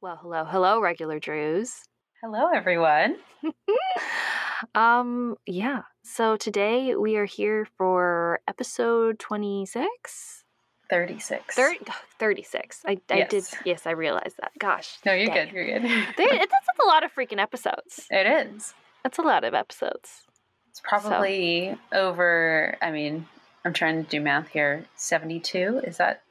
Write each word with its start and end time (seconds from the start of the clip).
Well, 0.00 0.16
hello, 0.22 0.44
hello, 0.44 0.80
regular 0.80 1.18
Drews. 1.18 1.82
Hello, 2.22 2.48
everyone. 2.54 3.16
um, 4.74 5.36
yeah. 5.46 5.82
So 6.02 6.36
today 6.36 6.94
we 6.96 7.16
are 7.16 7.26
here 7.26 7.66
for 7.76 8.40
episode 8.48 9.18
26? 9.18 10.44
36. 10.88 11.54
30, 11.54 11.78
36. 12.18 12.82
I, 12.86 12.98
I 13.10 13.22
did, 13.28 13.44
Yes. 13.64 13.86
I 13.86 13.90
realized 13.92 14.36
that. 14.40 14.52
Gosh. 14.58 14.98
No, 15.04 15.12
you're 15.12 15.26
dang 15.26 15.48
good. 15.48 15.54
You're 15.54 15.78
good. 15.78 15.82
They, 16.16 16.26
that's, 16.26 16.50
that's 16.50 16.78
a 16.82 16.86
lot 16.86 17.04
of 17.04 17.12
freaking 17.14 17.38
episodes. 17.38 18.06
it 18.10 18.26
is. 18.26 18.74
That's 19.02 19.18
a 19.18 19.22
lot 19.22 19.44
of 19.44 19.54
episodes. 19.54 20.22
It's 20.70 20.80
probably 20.82 21.76
over, 21.92 22.76
I 22.82 22.90
mean, 22.90 23.26
I'm 23.64 23.72
trying 23.72 24.02
to 24.04 24.08
do 24.10 24.20
math 24.20 24.48
here. 24.48 24.86
72? 24.96 25.82
Is 25.84 25.98
that 25.98 26.22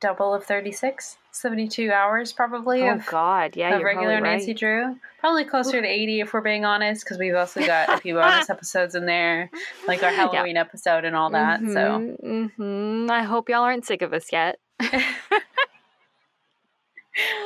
double 0.00 0.34
of 0.34 0.44
36? 0.44 1.16
72 1.34 1.90
hours, 1.90 2.32
probably, 2.32 2.82
Oh, 2.82 2.94
of, 2.94 3.06
God. 3.06 3.56
Yeah, 3.56 3.76
of 3.76 3.82
regular 3.82 4.18
probably 4.18 4.30
Nancy. 4.38 4.54
Drew. 4.54 4.96
Probably 5.18 5.44
closer 5.44 5.80
to 5.80 5.86
80 5.88 6.20
if 6.20 6.32
we're 6.32 6.40
being 6.42 6.64
honest, 6.64 7.04
because 7.04 7.18
we've 7.18 7.34
also 7.34 7.60
got 7.64 7.88
a 7.88 7.96
few 7.98 8.14
bonus 8.14 8.50
episodes 8.50 8.94
in 8.94 9.06
there, 9.06 9.50
like 9.86 10.02
our 10.02 10.10
Yeah. 10.10 10.30
Halloween 10.30 10.56
episode 10.56 11.04
and 11.04 11.16
all 11.16 11.30
that. 11.30 11.60
So, 11.60 11.64
Mhm, 12.22 12.52
mhm. 12.58 13.10
I 13.10 13.22
hope 13.22 13.48
y'all 13.48 13.62
aren't 13.62 13.84
sick 13.86 14.02
of 14.02 14.12
us 14.12 14.30
yet. 14.32 14.58
and 14.80 15.02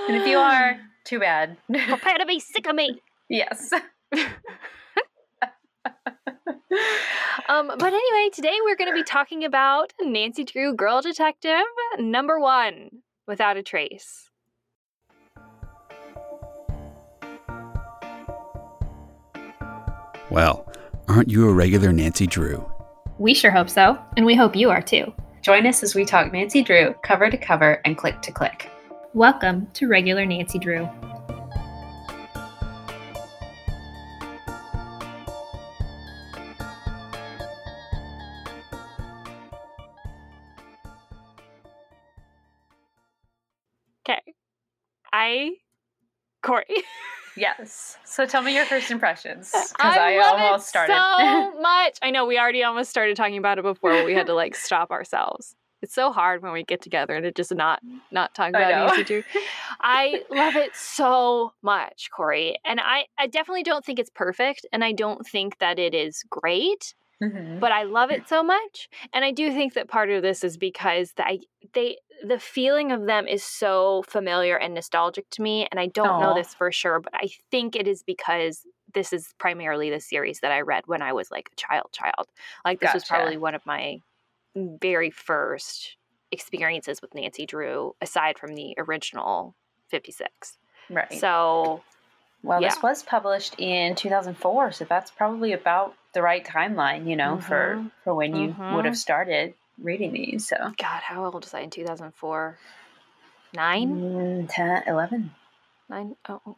if 0.08 0.26
you 0.26 0.38
are, 0.38 0.78
too 1.04 1.18
bad. 1.20 1.56
prepare 1.70 2.18
to 2.18 2.26
be 2.26 2.40
sick 2.40 2.66
of 2.66 2.74
me. 2.74 3.00
yes. 3.28 3.72
Um, 7.48 7.68
but 7.78 7.92
anyway, 7.92 8.28
today 8.32 8.56
we're 8.64 8.74
going 8.76 8.90
to 8.90 8.94
be 8.94 9.04
talking 9.04 9.44
about 9.44 9.92
Nancy 10.00 10.42
Drew 10.42 10.74
Girl 10.74 11.00
Detective 11.00 11.62
number 11.98 12.40
one, 12.40 12.90
Without 13.26 13.56
a 13.56 13.62
Trace. 13.62 14.30
Well, 20.30 20.72
aren't 21.08 21.30
you 21.30 21.48
a 21.48 21.52
regular 21.52 21.92
Nancy 21.92 22.28
Drew? 22.28 22.64
We 23.18 23.34
sure 23.34 23.50
hope 23.50 23.68
so, 23.68 23.98
and 24.16 24.24
we 24.24 24.36
hope 24.36 24.54
you 24.54 24.70
are 24.70 24.82
too. 24.82 25.12
Join 25.42 25.66
us 25.66 25.82
as 25.82 25.94
we 25.94 26.04
talk 26.04 26.32
Nancy 26.32 26.62
Drew 26.62 26.94
cover 27.02 27.28
to 27.28 27.36
cover 27.36 27.80
and 27.84 27.96
click 27.96 28.22
to 28.22 28.30
click. 28.30 28.70
Welcome 29.12 29.66
to 29.74 29.88
Regular 29.88 30.24
Nancy 30.24 30.60
Drew. 30.60 30.88
I, 45.26 45.50
Corey. 46.42 46.64
Yes. 47.36 47.98
So 48.04 48.24
tell 48.24 48.42
me 48.42 48.54
your 48.54 48.64
first 48.64 48.90
impressions. 48.90 49.50
Because 49.52 49.72
I, 49.78 50.14
I, 50.14 50.18
love 50.18 50.40
almost 50.40 50.66
it 50.66 50.68
started. 50.68 50.92
so 50.94 51.60
much. 51.60 51.98
I 52.02 52.10
know 52.10 52.24
we 52.24 52.38
already 52.38 52.62
almost 52.62 52.90
started 52.90 53.16
talking 53.16 53.36
about 53.36 53.58
it 53.58 53.62
before, 53.62 54.04
we 54.04 54.14
had 54.14 54.26
to 54.26 54.34
like 54.34 54.54
stop 54.54 54.90
ourselves. 54.90 55.54
It's 55.82 55.94
so 55.94 56.10
hard 56.10 56.42
when 56.42 56.52
we 56.52 56.64
get 56.64 56.80
together 56.80 57.14
and 57.14 57.26
it 57.26 57.34
just 57.34 57.54
not 57.54 57.80
not 58.10 58.34
talk 58.34 58.50
about. 58.50 58.70
Nancy 58.70 59.04
Drew. 59.04 59.22
I 59.80 60.22
love 60.30 60.56
it 60.56 60.74
so 60.74 61.52
much, 61.62 62.08
Corey, 62.10 62.56
and 62.64 62.80
I 62.80 63.04
I 63.18 63.26
definitely 63.26 63.62
don't 63.62 63.84
think 63.84 63.98
it's 63.98 64.10
perfect, 64.10 64.64
and 64.72 64.82
I 64.82 64.92
don't 64.92 65.26
think 65.26 65.58
that 65.58 65.78
it 65.78 65.94
is 65.94 66.24
great. 66.30 66.94
Mhm. 67.22 67.60
but 67.60 67.72
I 67.72 67.84
love 67.84 68.10
it 68.10 68.28
so 68.28 68.42
much. 68.42 68.88
And 69.12 69.24
I 69.24 69.30
do 69.30 69.50
think 69.50 69.74
that 69.74 69.88
part 69.88 70.10
of 70.10 70.22
this 70.22 70.44
is 70.44 70.56
because 70.56 71.12
the, 71.12 71.26
I, 71.26 71.38
they 71.72 71.96
the 72.22 72.38
feeling 72.38 72.92
of 72.92 73.06
them 73.06 73.26
is 73.26 73.42
so 73.44 74.02
familiar 74.08 74.56
and 74.56 74.74
nostalgic 74.74 75.28
to 75.30 75.42
me. 75.42 75.66
And 75.70 75.78
I 75.78 75.86
don't 75.86 76.18
know 76.18 76.34
this 76.34 76.54
for 76.54 76.72
sure, 76.72 77.00
but 77.00 77.12
I 77.14 77.28
think 77.50 77.76
it 77.76 77.86
is 77.86 78.02
because 78.02 78.66
this 78.94 79.12
is 79.12 79.34
primarily 79.38 79.90
the 79.90 80.00
series 80.00 80.40
that 80.40 80.52
I 80.52 80.60
read 80.62 80.84
when 80.86 81.02
I 81.02 81.12
was 81.12 81.30
like 81.30 81.50
a 81.52 81.56
child 81.56 81.88
child. 81.92 82.28
Like 82.64 82.80
this 82.80 82.94
was 82.94 83.04
probably 83.04 83.36
one 83.36 83.54
of 83.54 83.64
my 83.66 83.98
very 84.54 85.10
first 85.10 85.96
experiences 86.32 87.00
with 87.02 87.14
Nancy 87.14 87.46
Drew, 87.46 87.94
aside 88.00 88.38
from 88.38 88.54
the 88.54 88.74
original 88.78 89.54
56. 89.90 90.58
Right. 90.90 91.12
So 91.12 91.82
well, 92.42 92.60
this 92.60 92.82
was 92.82 93.02
published 93.02 93.56
in 93.58 93.94
2004, 93.94 94.72
so 94.72 94.84
that's 94.84 95.10
probably 95.10 95.52
about 95.52 95.94
the 96.16 96.22
right 96.22 96.42
timeline, 96.46 97.06
you 97.06 97.14
know, 97.14 97.38
for 97.38 97.76
Mhm. 97.76 97.90
for 98.02 98.14
when 98.14 98.34
you 98.34 98.46
would 98.48 98.56
Mhm. 98.56 98.84
have 98.86 98.96
started 98.96 99.52
reading 99.78 100.12
these. 100.14 100.48
So 100.48 100.56
God, 100.78 101.02
how 101.02 101.26
old 101.26 101.44
was 101.44 101.52
I 101.52 101.60
in 101.60 101.68
2004? 101.68 102.58
Nine? 103.52 103.88
Mm, 104.00 104.46
10, 104.50 104.84
11, 104.86 105.34
Nine? 105.90 106.16
Oh. 106.26 106.40
oh. 106.46 106.56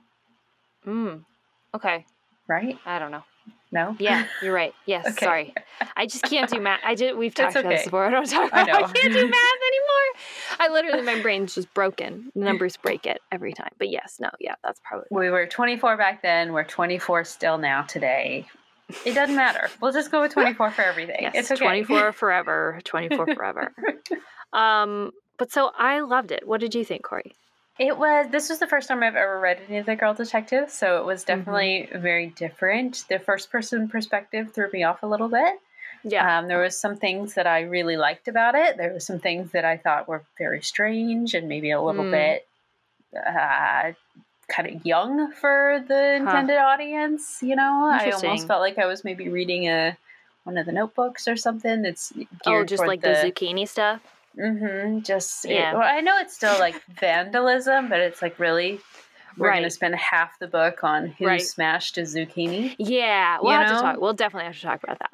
Mm. 0.87 1.25
Okay. 1.75 2.07
right? 2.47 2.79
I 2.87 2.99
don't 3.01 3.11
know. 3.11 3.25
No. 3.73 3.97
Yeah, 3.99 4.25
you're 4.43 4.55
right. 4.55 4.75
Yes. 4.87 5.07
Okay. 5.09 5.27
Sorry. 5.27 5.55
I 5.97 6.07
just 6.07 6.23
can't 6.23 6.49
do 6.49 6.61
math. 6.61 6.81
I 6.85 6.95
did. 6.95 7.17
We've 7.17 7.35
talked 7.35 7.57
about 7.57 7.69
this 7.69 7.85
before. 7.85 8.07
I 8.07 8.11
don't 8.11 8.25
talk 8.31 8.51
about. 8.51 8.69
I, 8.69 8.73
know. 8.73 8.87
can't 8.87 9.13
do 9.13 9.27
math 9.39 9.61
anymore. 9.73 10.09
I 10.61 10.69
literally, 10.71 11.03
my 11.03 11.21
brain's 11.21 11.55
just 11.55 11.75
broken. 11.75 12.31
The 12.35 12.41
numbers 12.41 12.77
break 12.83 13.05
it 13.07 13.21
every 13.33 13.53
time. 13.53 13.73
But 13.77 13.91
yes, 13.91 14.19
no, 14.21 14.31
yeah, 14.39 14.55
that's 14.63 14.81
probably. 14.85 15.09
We 15.11 15.29
were 15.31 15.47
24 15.47 15.97
back 15.97 16.23
then. 16.23 16.53
We're 16.53 16.65
24 16.65 17.25
still 17.25 17.59
now 17.59 17.83
today. 17.83 18.47
It 19.05 19.15
doesn't 19.15 19.37
matter. 19.37 19.69
We'll 19.81 19.93
just 19.93 20.11
go 20.11 20.21
with 20.23 20.33
24 20.33 20.71
for 20.71 20.83
everything. 20.83 21.17
Yes, 21.21 21.33
it's 21.35 21.51
okay. 21.51 21.65
24 21.65 22.13
forever. 22.13 22.81
24 22.85 23.35
forever. 23.35 23.73
um, 24.53 25.11
but 25.37 25.53
so 25.53 25.71
I 25.77 26.01
loved 26.01 26.31
it. 26.33 26.47
What 26.47 26.61
did 26.61 26.75
you 26.75 26.85
think, 26.85 27.03
Corey? 27.05 27.33
It 27.79 27.97
was. 27.97 28.27
This 28.33 28.49
was 28.49 28.59
the 28.59 28.67
first 28.67 28.89
time 28.89 29.03
I've 29.05 29.15
ever 29.15 29.39
read 29.39 29.61
any 29.69 29.79
of 29.79 29.87
the 29.87 29.95
Girl 29.95 30.13
Detectives, 30.15 30.73
so 30.73 30.99
it 31.01 31.05
was 31.05 31.25
Mm-hmm. 31.25 31.39
definitely 31.39 31.89
very 31.95 32.27
different. 32.31 33.05
The 33.09 33.19
first 33.19 33.53
person 33.53 33.89
perspective 33.89 34.53
threw 34.53 34.69
me 34.73 34.83
off 34.83 35.03
a 35.03 35.07
little 35.07 35.29
bit. 35.29 35.55
Yeah. 36.03 36.39
Um, 36.39 36.49
there 36.49 36.61
was 36.61 36.81
some 36.81 36.97
things 36.97 37.35
that 37.35 37.47
I 37.47 37.61
really 37.63 37.97
liked 37.97 38.27
about 38.29 38.55
it. 38.55 38.77
There 38.77 38.93
were 38.93 39.01
some 39.01 39.19
things 39.21 39.53
that 39.53 39.65
I 39.65 39.77
thought 39.77 40.09
were 40.09 40.25
very 40.39 40.63
strange 40.63 41.35
and 41.35 41.49
maybe 41.49 41.71
a 41.71 41.81
little 41.81 42.05
Mm. 42.05 42.11
bit 42.11 42.47
uh, 43.17 43.93
kind 44.49 44.69
of 44.75 44.85
young 44.87 45.33
for 45.33 45.85
the 45.87 46.15
intended 46.17 46.57
audience. 46.59 47.39
You 47.43 47.57
know, 47.57 47.91
I 47.93 48.11
almost 48.11 48.47
felt 48.47 48.61
like 48.61 48.79
I 48.79 48.87
was 48.87 49.05
maybe 49.05 49.29
reading 49.29 49.69
a 49.69 49.97
one 50.45 50.57
of 50.57 50.67
the 50.67 50.73
notebooks 50.73 51.29
or 51.29 51.37
something. 51.37 51.85
It's 51.85 52.13
oh, 52.47 52.65
just 52.65 52.87
like 52.87 53.03
the, 53.03 53.09
zucchini 53.09 53.69
stuff. 53.69 54.01
Mm-hmm. 54.39 55.01
just 55.01 55.45
it- 55.45 55.53
Yeah. 55.53 55.75
well, 55.75 55.83
I 55.83 56.01
know 56.01 56.17
it's 56.19 56.35
still 56.35 56.59
like 56.59 56.83
vandalism, 57.01 57.89
but 57.89 58.01
it's 58.01 58.23
like 58.23 58.39
really 58.39 58.81
we're 59.37 59.51
going 59.51 59.63
to 59.63 59.71
spend 59.71 59.95
half 59.97 60.39
the 60.39 60.47
book 60.49 60.83
on 60.83 61.09
who 61.09 61.27
Right. 61.27 61.41
smashed 61.43 61.99
a 61.99 62.03
zucchini. 62.03 62.75
Yeah, 62.79 63.39
we'll 63.41 63.53
You 63.53 63.59
have 63.59 63.69
know? 63.69 63.75
to 63.77 63.83
talk. 63.83 64.01
We'll 64.01 64.13
definitely 64.15 64.47
have 64.47 64.57
to 64.57 64.63
talk 64.63 64.83
about 64.83 64.99
that. 65.01 65.11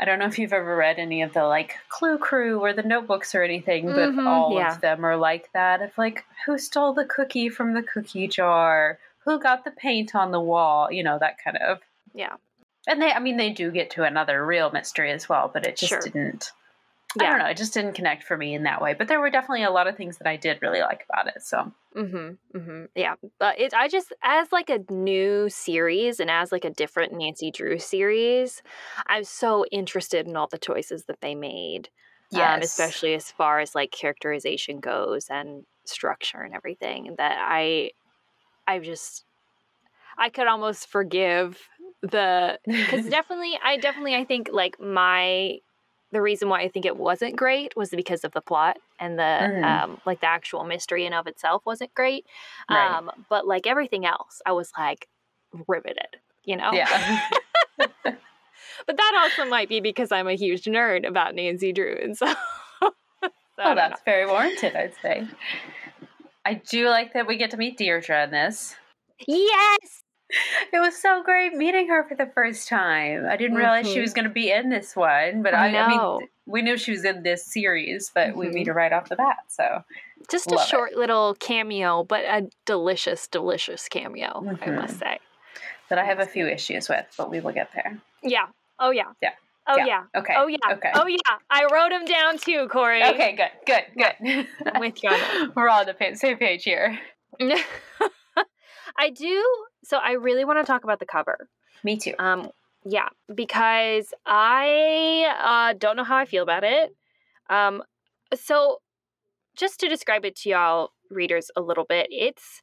I 0.00 0.04
don't 0.04 0.18
know 0.18 0.26
if 0.26 0.38
you've 0.38 0.52
ever 0.52 0.74
read 0.74 0.98
any 0.98 1.22
of 1.22 1.32
the 1.32 1.44
like 1.44 1.76
Clue 1.88 2.18
Crew 2.18 2.60
or 2.60 2.72
the 2.72 2.82
notebooks 2.82 3.34
or 3.36 3.42
anything, 3.44 3.86
but 3.86 4.10
Mhm, 4.10 4.26
all 4.26 4.52
yeah. 4.58 4.72
of 4.74 4.80
them 4.80 5.04
are 5.06 5.16
like 5.16 5.48
that. 5.52 5.80
Of 5.80 5.96
like, 5.96 6.24
who 6.44 6.58
stole 6.58 6.92
the 6.92 7.04
cookie 7.04 7.48
from 7.48 7.72
the 7.74 7.82
cookie 7.82 8.26
jar? 8.26 8.98
Who 9.24 9.38
got 9.38 9.64
the 9.64 9.70
paint 9.70 10.14
on 10.14 10.32
the 10.32 10.40
wall? 10.40 10.90
You 10.90 11.04
know, 11.04 11.18
that 11.18 11.36
kind 11.42 11.56
of. 11.58 11.80
Yeah. 12.14 12.34
And 12.88 13.00
they, 13.00 13.12
I 13.12 13.18
mean, 13.20 13.36
they 13.36 13.50
do 13.50 13.70
get 13.70 13.90
to 13.90 14.02
another 14.04 14.44
real 14.44 14.70
mystery 14.70 15.10
as 15.12 15.28
well, 15.28 15.50
but 15.52 15.66
it 15.66 15.76
just 15.76 15.90
Sure. 15.90 16.00
didn't. 16.00 16.50
I 17.20 17.30
don't 17.30 17.38
know. 17.38 17.46
It 17.46 17.56
just 17.56 17.74
didn't 17.74 17.94
connect 17.94 18.24
for 18.24 18.36
me 18.36 18.54
in 18.54 18.64
that 18.64 18.80
way. 18.80 18.94
But 18.94 19.08
there 19.08 19.20
were 19.20 19.30
definitely 19.30 19.64
a 19.64 19.70
lot 19.70 19.86
of 19.86 19.96
things 19.96 20.18
that 20.18 20.26
I 20.26 20.36
did 20.36 20.60
really 20.62 20.80
like 20.80 21.06
about 21.08 21.28
it. 21.28 21.42
So 21.42 21.72
Mm-hmm. 21.96 22.58
Mm-hmm. 22.58 22.84
Yeah. 22.94 23.14
But 23.38 23.58
it 23.58 23.72
I 23.72 23.88
just 23.88 24.12
as 24.22 24.52
like 24.52 24.68
a 24.68 24.80
new 24.92 25.48
series 25.48 26.20
and 26.20 26.30
as 26.30 26.52
like 26.52 26.64
a 26.64 26.70
different 26.70 27.14
Nancy 27.14 27.50
Drew 27.50 27.78
series, 27.78 28.62
I'm 29.06 29.24
so 29.24 29.64
interested 29.72 30.26
in 30.26 30.36
all 30.36 30.48
the 30.50 30.58
choices 30.58 31.04
that 31.06 31.20
they 31.22 31.34
made. 31.34 31.88
Um, 32.34 32.60
especially 32.60 33.14
as 33.14 33.30
far 33.30 33.60
as 33.60 33.74
like 33.74 33.92
characterization 33.92 34.80
goes 34.80 35.28
and 35.30 35.64
structure 35.84 36.42
and 36.42 36.54
everything. 36.54 37.14
That 37.16 37.38
I 37.40 37.92
I 38.66 38.78
just 38.80 39.24
I 40.18 40.28
could 40.28 40.46
almost 40.46 40.88
forgive 40.88 41.58
the 42.02 42.58
because 42.66 43.06
definitely 43.10 43.58
I 43.64 43.78
definitely 43.78 44.16
I 44.16 44.24
think 44.24 44.50
like 44.52 44.78
my 44.80 45.58
the 46.12 46.22
reason 46.22 46.48
why 46.48 46.60
I 46.60 46.68
think 46.68 46.86
it 46.86 46.96
wasn't 46.96 47.36
great 47.36 47.76
was 47.76 47.90
because 47.90 48.24
of 48.24 48.32
the 48.32 48.40
plot 48.40 48.78
and 49.00 49.18
the 49.18 49.22
Mhm. 49.22 49.64
um 49.64 50.00
like 50.06 50.20
the 50.20 50.28
actual 50.28 50.64
mystery 50.64 51.04
in 51.06 51.12
of 51.12 51.26
itself 51.26 51.62
wasn't 51.66 51.92
great. 51.94 52.26
Right. 52.70 52.90
Um 52.96 53.10
but 53.28 53.46
like 53.46 53.66
everything 53.66 54.06
else 54.06 54.40
I 54.46 54.52
was 54.52 54.70
like 54.78 55.08
riveted, 55.68 56.16
you 56.44 56.56
know? 56.56 56.70
yeah. 56.72 57.20
But 58.86 58.96
that 58.98 59.12
also 59.22 59.48
might 59.50 59.68
be 59.68 59.80
because 59.80 60.12
I'm 60.12 60.28
a 60.28 60.34
huge 60.34 60.64
nerd 60.64 61.06
about 61.06 61.34
Nancy 61.34 61.72
Drew 61.72 61.96
and 62.02 62.16
so, 62.16 62.26
so 62.80 62.90
well, 63.20 63.30
don't 63.58 63.76
that's 63.76 64.02
very 64.04 64.26
warranted, 64.26 64.76
I'd 64.76 64.92
say. 65.02 65.26
I 66.44 66.54
do 66.54 66.88
like 66.88 67.14
that 67.14 67.26
we 67.26 67.36
get 67.36 67.50
to 67.52 67.56
meet 67.56 67.78
Deirdre 67.78 68.24
in 68.24 68.30
this. 68.30 68.76
Yes. 69.26 70.02
It 70.72 70.80
was 70.80 71.00
so 71.00 71.22
great 71.22 71.52
meeting 71.54 71.88
her 71.88 72.04
for 72.08 72.16
the 72.16 72.26
first 72.26 72.68
time. 72.68 73.26
I 73.28 73.36
didn't 73.36 73.56
realize 73.56 73.86
she 73.86 73.98
Mhm. 73.98 74.02
was 74.02 74.12
going 74.12 74.24
to 74.24 74.30
be 74.30 74.50
in 74.50 74.70
this 74.70 74.96
one, 74.96 75.42
but 75.42 75.54
I 75.54 75.74
I, 75.74 75.84
I, 75.84 75.88
mean, 75.88 76.28
we 76.46 76.62
knew 76.62 76.76
she 76.76 76.90
was 76.90 77.04
in 77.04 77.22
this 77.22 77.44
series, 77.44 78.10
but 78.14 78.28
mm-hmm. 78.28 78.38
we 78.38 78.48
meet 78.48 78.62
mm-hmm. 78.62 78.68
her 78.68 78.74
right 78.74 78.92
off 78.92 79.08
the 79.08 79.16
bat. 79.16 79.38
So 79.48 79.84
just 80.28 80.50
a 80.50 80.58
short 80.58 80.92
it. 80.92 80.98
little 80.98 81.34
cameo, 81.34 82.04
but 82.04 82.24
a 82.24 82.48
delicious, 82.64 83.26
delicious 83.28 83.88
cameo, 83.88 84.42
mm-hmm. 84.44 84.70
I 84.70 84.72
must 84.72 84.94
mm-hmm. 84.94 84.98
say. 84.98 85.18
That 85.88 85.98
I 85.98 86.04
have 86.04 86.18
a 86.18 86.26
few 86.26 86.48
issues 86.48 86.88
with, 86.88 87.06
but 87.16 87.30
we 87.30 87.38
will 87.38 87.52
get 87.52 87.70
there. 87.72 88.00
Yeah. 88.22 88.46
Oh 88.80 88.90
yeah. 88.90 89.12
Yeah. 89.22 89.30
Oh 89.68 89.76
yeah. 89.76 89.86
yeah. 89.86 90.02
Okay. 90.16 90.34
Oh 90.36 90.48
yeah. 90.48 90.56
Okay. 90.72 90.90
Oh 90.94 91.06
yeah. 91.06 91.38
I 91.48 91.66
wrote 91.72 91.90
them 91.90 92.04
down 92.04 92.38
too, 92.38 92.66
Corey. 92.68 93.04
Okay. 93.04 93.36
Good. 93.36 93.50
Good. 93.66 93.84
Good. 93.96 94.46
I'm 94.66 94.80
with 94.80 95.02
you. 95.02 95.10
We're 95.54 95.68
all 95.68 95.80
on 95.80 95.86
the 95.86 96.16
same 96.16 96.38
page 96.38 96.64
here. 96.64 96.98
I 98.98 99.10
do. 99.10 99.44
So 99.84 99.98
I 99.98 100.12
really 100.12 100.44
want 100.44 100.58
to 100.58 100.64
talk 100.64 100.84
about 100.84 100.98
the 101.00 101.06
cover. 101.06 101.48
Me 101.82 101.96
too. 101.96 102.14
Um. 102.18 102.50
Yeah, 102.88 103.08
because 103.34 104.14
I 104.26 105.26
uh, 105.42 105.74
don't 105.76 105.96
know 105.96 106.04
how 106.04 106.16
I 106.16 106.24
feel 106.24 106.42
about 106.42 106.64
it. 106.64 106.94
Um. 107.50 107.82
So, 108.34 108.80
just 109.56 109.80
to 109.80 109.88
describe 109.88 110.24
it 110.24 110.36
to 110.36 110.50
y'all 110.50 110.90
readers 111.10 111.50
a 111.56 111.60
little 111.60 111.84
bit, 111.84 112.08
it's 112.10 112.62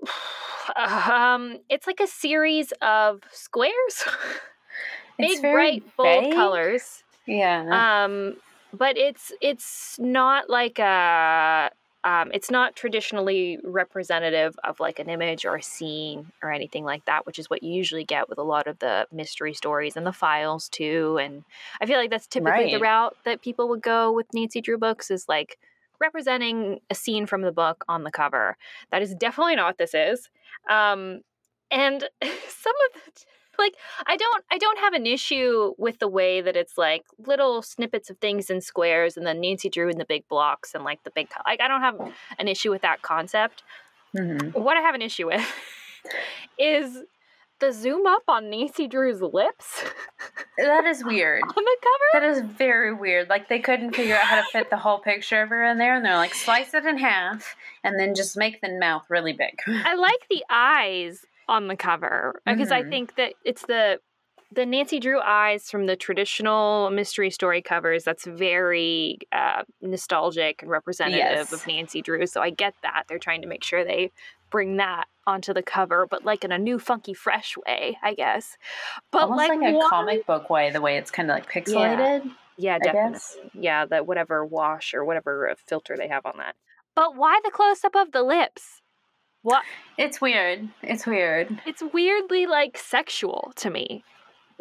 um, 0.76 1.58
it's 1.68 1.86
like 1.86 2.00
a 2.00 2.06
series 2.06 2.72
of 2.82 3.22
squares. 3.32 4.04
big 5.18 5.40
bright 5.40 5.82
bold 5.96 6.24
vague. 6.24 6.34
colors. 6.34 7.02
Yeah. 7.26 8.04
Um, 8.04 8.36
but 8.72 8.96
it's 8.96 9.32
it's 9.40 9.98
not 9.98 10.48
like 10.48 10.78
a 10.78 11.70
um, 12.04 12.30
it's 12.32 12.50
not 12.50 12.76
traditionally 12.76 13.58
representative 13.64 14.56
of 14.62 14.78
like 14.78 14.98
an 14.98 15.08
image 15.08 15.44
or 15.44 15.56
a 15.56 15.62
scene 15.62 16.30
or 16.42 16.52
anything 16.52 16.84
like 16.84 17.04
that, 17.06 17.26
which 17.26 17.38
is 17.38 17.50
what 17.50 17.62
you 17.62 17.72
usually 17.72 18.04
get 18.04 18.28
with 18.28 18.38
a 18.38 18.42
lot 18.42 18.68
of 18.68 18.78
the 18.78 19.06
mystery 19.12 19.52
stories 19.52 19.96
and 19.96 20.06
the 20.06 20.12
files 20.12 20.68
too. 20.68 21.18
And 21.20 21.44
I 21.80 21.86
feel 21.86 21.98
like 21.98 22.10
that's 22.10 22.28
typically 22.28 22.64
right. 22.64 22.72
the 22.72 22.78
route 22.78 23.16
that 23.24 23.42
people 23.42 23.68
would 23.68 23.82
go 23.82 24.12
with 24.12 24.26
Nancy 24.32 24.60
Drew 24.60 24.78
books 24.78 25.10
is 25.10 25.28
like 25.28 25.58
representing 26.00 26.78
a 26.88 26.94
scene 26.94 27.26
from 27.26 27.42
the 27.42 27.52
book 27.52 27.84
on 27.88 28.04
the 28.04 28.12
cover. 28.12 28.56
That 28.92 29.02
is 29.02 29.14
definitely 29.14 29.56
not 29.56 29.66
what 29.66 29.78
this 29.78 29.94
is. 29.94 30.30
Um, 30.70 31.22
and 31.70 32.08
some 32.22 32.74
of 32.94 33.02
the 33.04 33.24
like 33.58 33.74
I 34.06 34.16
don't 34.16 34.44
I 34.50 34.58
don't 34.58 34.78
have 34.78 34.92
an 34.94 35.06
issue 35.06 35.74
with 35.78 35.98
the 35.98 36.08
way 36.08 36.40
that 36.40 36.56
it's 36.56 36.78
like 36.78 37.04
little 37.26 37.62
snippets 37.62 38.10
of 38.10 38.18
things 38.18 38.50
in 38.50 38.60
squares 38.60 39.16
and 39.16 39.26
then 39.26 39.40
Nancy 39.40 39.68
Drew 39.68 39.88
in 39.88 39.98
the 39.98 40.04
big 40.04 40.26
blocks 40.28 40.74
and 40.74 40.84
like 40.84 41.02
the 41.04 41.10
big 41.10 41.28
like 41.46 41.60
I 41.60 41.68
don't 41.68 41.80
have 41.80 42.00
an 42.38 42.48
issue 42.48 42.70
with 42.70 42.82
that 42.82 43.02
concept. 43.02 43.62
Mm-hmm. 44.16 44.58
What 44.60 44.76
I 44.76 44.80
have 44.80 44.94
an 44.94 45.02
issue 45.02 45.26
with 45.26 45.46
is 46.58 46.98
the 47.60 47.72
zoom 47.72 48.06
up 48.06 48.22
on 48.28 48.50
Nancy 48.50 48.86
Drew's 48.86 49.20
lips. 49.20 49.82
that 50.58 50.84
is 50.84 51.04
weird. 51.04 51.42
on 51.42 51.48
the 51.64 51.76
cover? 51.82 52.24
That 52.24 52.30
is 52.30 52.40
very 52.56 52.94
weird. 52.94 53.28
Like 53.28 53.48
they 53.48 53.58
couldn't 53.58 53.94
figure 53.94 54.14
out 54.14 54.22
how 54.22 54.36
to 54.36 54.46
fit 54.52 54.70
the 54.70 54.76
whole 54.76 55.00
picture 55.00 55.42
of 55.42 55.48
her 55.48 55.64
in 55.64 55.78
there 55.78 55.94
and 55.96 56.04
they're 56.04 56.16
like 56.16 56.34
slice 56.34 56.72
it 56.74 56.86
in 56.86 56.98
half 56.98 57.56
and 57.82 57.98
then 57.98 58.14
just 58.14 58.36
make 58.36 58.60
the 58.60 58.78
mouth 58.78 59.04
really 59.08 59.32
big. 59.32 59.58
I 59.66 59.94
like 59.96 60.26
the 60.30 60.44
eyes 60.48 61.26
on 61.48 61.66
the 61.68 61.76
cover 61.76 62.40
because 62.46 62.68
mm-hmm. 62.68 62.86
I 62.86 62.90
think 62.90 63.16
that 63.16 63.34
it's 63.44 63.62
the 63.62 64.00
the 64.50 64.64
Nancy 64.64 64.98
Drew 64.98 65.20
eyes 65.20 65.70
from 65.70 65.86
the 65.86 65.96
traditional 65.96 66.90
mystery 66.90 67.30
story 67.30 67.60
covers. 67.60 68.04
That's 68.04 68.24
very 68.24 69.18
uh, 69.30 69.64
nostalgic 69.82 70.62
and 70.62 70.70
representative 70.70 71.18
yes. 71.20 71.52
of 71.52 71.66
Nancy 71.66 72.00
Drew. 72.00 72.26
So 72.26 72.40
I 72.40 72.50
get 72.50 72.74
that 72.82 73.04
they're 73.08 73.18
trying 73.18 73.42
to 73.42 73.48
make 73.48 73.62
sure 73.62 73.84
they 73.84 74.10
bring 74.50 74.78
that 74.78 75.04
onto 75.26 75.52
the 75.52 75.62
cover, 75.62 76.06
but 76.06 76.24
like 76.24 76.44
in 76.44 76.52
a 76.52 76.58
new, 76.58 76.78
funky, 76.78 77.12
fresh 77.12 77.56
way, 77.66 77.98
I 78.02 78.14
guess. 78.14 78.56
But 79.10 79.24
Almost 79.24 79.48
like, 79.48 79.60
like 79.60 79.74
a 79.74 79.88
comic 79.88 80.26
book 80.26 80.48
way, 80.48 80.70
the 80.70 80.80
way 80.80 80.96
it's 80.96 81.10
kind 81.10 81.30
of 81.30 81.34
like 81.34 81.50
pixelated. 81.50 82.24
Yeah, 82.24 82.30
yeah 82.56 82.78
definitely. 82.78 83.50
Yeah, 83.52 83.84
that 83.86 84.06
whatever 84.06 84.46
wash 84.46 84.94
or 84.94 85.04
whatever 85.04 85.54
filter 85.66 85.94
they 85.96 86.08
have 86.08 86.24
on 86.24 86.38
that. 86.38 86.56
But 86.96 87.16
why 87.16 87.38
the 87.44 87.50
close 87.50 87.84
up 87.84 87.94
of 87.94 88.12
the 88.12 88.22
lips? 88.22 88.77
What? 89.48 89.64
It's 89.96 90.20
weird. 90.20 90.68
It's 90.82 91.06
weird. 91.06 91.62
It's 91.64 91.82
weirdly 91.94 92.44
like 92.44 92.76
sexual 92.76 93.50
to 93.56 93.70
me. 93.70 94.04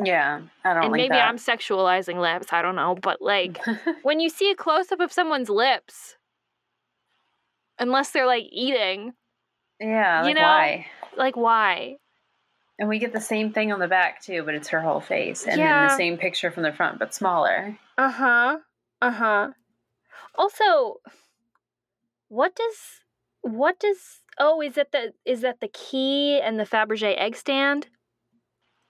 Yeah, 0.01 0.43
I 0.63 0.73
don't. 0.73 0.83
And 0.83 0.91
like 0.93 0.99
maybe 0.99 1.09
that. 1.09 1.27
I'm 1.27 1.35
sexualizing 1.35 2.21
lips. 2.21 2.53
I 2.53 2.61
don't 2.61 2.77
know, 2.77 2.95
but 2.95 3.21
like 3.21 3.59
when 4.03 4.21
you 4.21 4.29
see 4.29 4.49
a 4.49 4.55
close 4.55 4.89
up 4.93 5.01
of 5.01 5.11
someone's 5.11 5.49
lips, 5.49 6.15
unless 7.77 8.11
they're 8.11 8.25
like 8.25 8.45
eating. 8.49 9.11
Yeah, 9.81 10.21
like 10.21 10.29
you 10.29 10.35
know, 10.35 10.41
why? 10.41 10.85
Like 11.17 11.35
why? 11.35 11.97
And 12.79 12.87
we 12.87 12.97
get 12.97 13.11
the 13.11 13.19
same 13.19 13.51
thing 13.51 13.73
on 13.73 13.79
the 13.79 13.89
back 13.89 14.21
too, 14.21 14.43
but 14.43 14.55
it's 14.55 14.69
her 14.69 14.79
whole 14.79 15.01
face, 15.01 15.45
and 15.45 15.59
yeah. 15.59 15.81
then 15.81 15.87
the 15.89 15.97
same 15.97 16.17
picture 16.17 16.49
from 16.49 16.63
the 16.63 16.71
front, 16.71 16.97
but 16.97 17.13
smaller. 17.13 17.77
Uh 17.97 18.11
huh. 18.11 18.57
Uh 19.01 19.11
huh. 19.11 19.49
Also, 20.35 21.01
what 22.29 22.55
does 22.55 23.01
what 23.41 23.79
does 23.79 24.21
oh 24.39 24.61
is 24.61 24.75
that 24.75 24.91
the 24.91 25.13
is 25.25 25.41
that 25.41 25.59
the 25.59 25.67
key 25.67 26.39
and 26.39 26.59
the 26.59 26.63
Fabergé 26.63 27.15
egg 27.17 27.35
stand? 27.35 27.87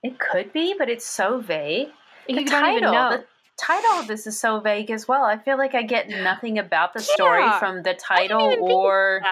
It 0.02 0.18
could 0.18 0.52
be, 0.52 0.74
but 0.78 0.88
it's 0.88 1.06
so 1.06 1.40
vague. 1.40 1.88
The 2.28 2.34
you 2.34 2.46
title, 2.46 2.92
the 2.92 3.24
title 3.58 3.92
of 3.92 4.06
this 4.06 4.26
is 4.26 4.38
so 4.38 4.60
vague 4.60 4.90
as 4.90 5.08
well. 5.08 5.24
I 5.24 5.38
feel 5.38 5.58
like 5.58 5.74
I 5.74 5.82
get 5.82 6.08
nothing 6.08 6.58
about 6.58 6.92
the 6.92 7.00
story 7.00 7.50
from 7.58 7.82
the 7.82 7.94
title 7.94 8.54
or 8.60 9.22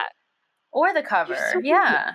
or 0.72 0.92
the 0.94 1.02
cover. 1.02 1.36
So 1.52 1.60
yeah. 1.60 2.12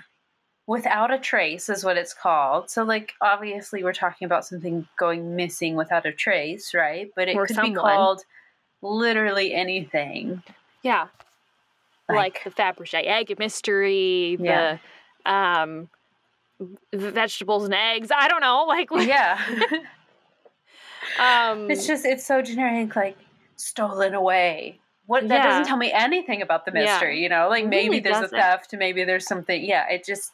Without 0.68 1.12
a 1.12 1.18
trace 1.18 1.70
is 1.70 1.84
what 1.84 1.98
it's 1.98 2.14
called. 2.14 2.70
So 2.70 2.84
like 2.84 3.14
obviously 3.20 3.84
we're 3.84 3.94
talking 3.94 4.26
about 4.26 4.46
something 4.46 4.88
going 4.98 5.36
missing 5.36 5.76
without 5.76 6.06
a 6.06 6.14
trace, 6.14 6.74
right? 6.74 7.10
But 7.16 7.28
it 7.28 7.36
or 7.36 7.46
could 7.46 7.56
someone. 7.56 7.74
be 7.74 7.80
called 7.80 8.22
literally 8.82 9.54
anything. 9.54 10.44
Yeah 10.84 11.08
like, 12.16 12.46
like 12.46 12.56
the 12.56 12.62
Fabergé 12.62 13.06
egg 13.06 13.38
mystery, 13.40 14.38
yeah. 14.40 14.78
the 15.26 15.32
um, 15.32 15.90
vegetables 16.94 17.66
and 17.66 17.74
eggs. 17.74 18.10
I 18.16 18.28
don't 18.28 18.42
know, 18.42 18.66
like 18.68 18.90
yeah. 18.92 19.40
um, 21.20 21.70
it's 21.72 21.88
just 21.88 22.06
it's 22.06 22.26
so 22.26 22.42
generic, 22.42 22.96
like 22.96 23.18
stolen 23.56 24.14
away. 24.14 24.80
What 25.08 25.28
that 25.28 25.36
yeah. 25.36 25.48
doesn't 25.50 25.66
tell 25.66 25.78
me 25.78 25.92
anything 25.92 26.42
about 26.42 26.66
the 26.66 26.72
mystery, 26.72 27.18
yeah. 27.18 27.24
you 27.24 27.30
know? 27.30 27.50
Like 27.50 27.68
maybe 27.68 27.90
really 27.90 28.00
there's 28.00 28.20
doesn't. 28.20 28.38
a 28.38 28.42
theft, 28.42 28.74
maybe 28.78 29.04
there's 29.04 29.28
something. 29.28 29.64
Yeah, 29.64 29.90
it 29.90 30.06
just 30.06 30.32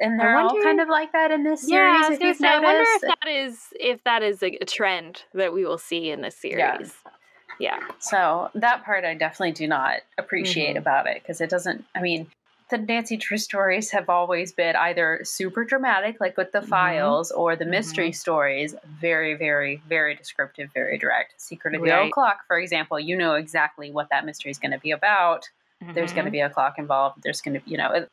and 0.00 0.18
they're 0.18 0.34
wonder, 0.34 0.54
all 0.56 0.62
kind 0.62 0.80
of 0.80 0.88
like 0.88 1.12
that 1.12 1.30
in 1.30 1.44
this 1.44 1.62
series. 1.62 1.72
Yeah, 1.72 2.08
I, 2.08 2.12
if 2.12 2.20
you've 2.20 2.36
say, 2.36 2.48
I 2.48 2.60
wonder 2.60 2.84
if 2.84 3.00
that 3.02 3.28
is 3.28 3.58
if 3.78 4.04
that 4.04 4.22
is 4.22 4.42
a, 4.42 4.58
a, 4.60 4.64
trend 4.64 5.24
that 5.34 5.52
we 5.52 5.64
will 5.64 5.78
see 5.78 6.10
in 6.10 6.22
this 6.22 6.36
series. 6.36 6.58
Yeah. 6.58 7.12
Yeah. 7.60 7.78
So 7.98 8.50
that 8.54 8.84
part 8.84 9.04
I 9.04 9.14
definitely 9.14 9.52
do 9.52 9.68
not 9.68 9.98
appreciate 10.16 10.70
mm-hmm. 10.70 10.78
about 10.78 11.06
it 11.06 11.22
because 11.22 11.40
it 11.40 11.50
doesn't, 11.50 11.84
I 11.94 12.00
mean, 12.00 12.26
the 12.70 12.78
Nancy 12.78 13.16
Drew 13.16 13.36
stories 13.36 13.90
have 13.90 14.08
always 14.08 14.52
been 14.52 14.76
either 14.76 15.20
super 15.24 15.64
dramatic, 15.64 16.20
like 16.20 16.36
with 16.36 16.52
the 16.52 16.60
mm-hmm. 16.60 16.68
files, 16.68 17.30
or 17.30 17.56
the 17.56 17.64
mystery 17.64 18.10
mm-hmm. 18.10 18.14
stories, 18.14 18.74
very, 19.00 19.34
very, 19.34 19.82
very 19.88 20.14
descriptive, 20.14 20.70
very 20.72 20.96
direct. 20.96 21.34
Secret 21.40 21.74
of 21.74 21.82
the. 21.82 22.00
Old 22.00 22.12
Clock, 22.12 22.46
for 22.46 22.58
example, 22.58 22.98
you 22.98 23.16
know 23.16 23.34
exactly 23.34 23.90
what 23.90 24.08
that 24.10 24.24
mystery 24.24 24.50
is 24.50 24.58
going 24.58 24.72
to 24.72 24.78
be 24.78 24.92
about. 24.92 25.48
Mm-hmm. 25.82 25.94
There's 25.94 26.12
going 26.12 26.26
to 26.26 26.30
be 26.30 26.40
a 26.40 26.48
clock 26.48 26.78
involved. 26.78 27.22
There's 27.22 27.40
going 27.40 27.54
to, 27.54 27.60
be 27.60 27.72
you 27.72 27.76
know. 27.76 27.90
It, 27.90 28.10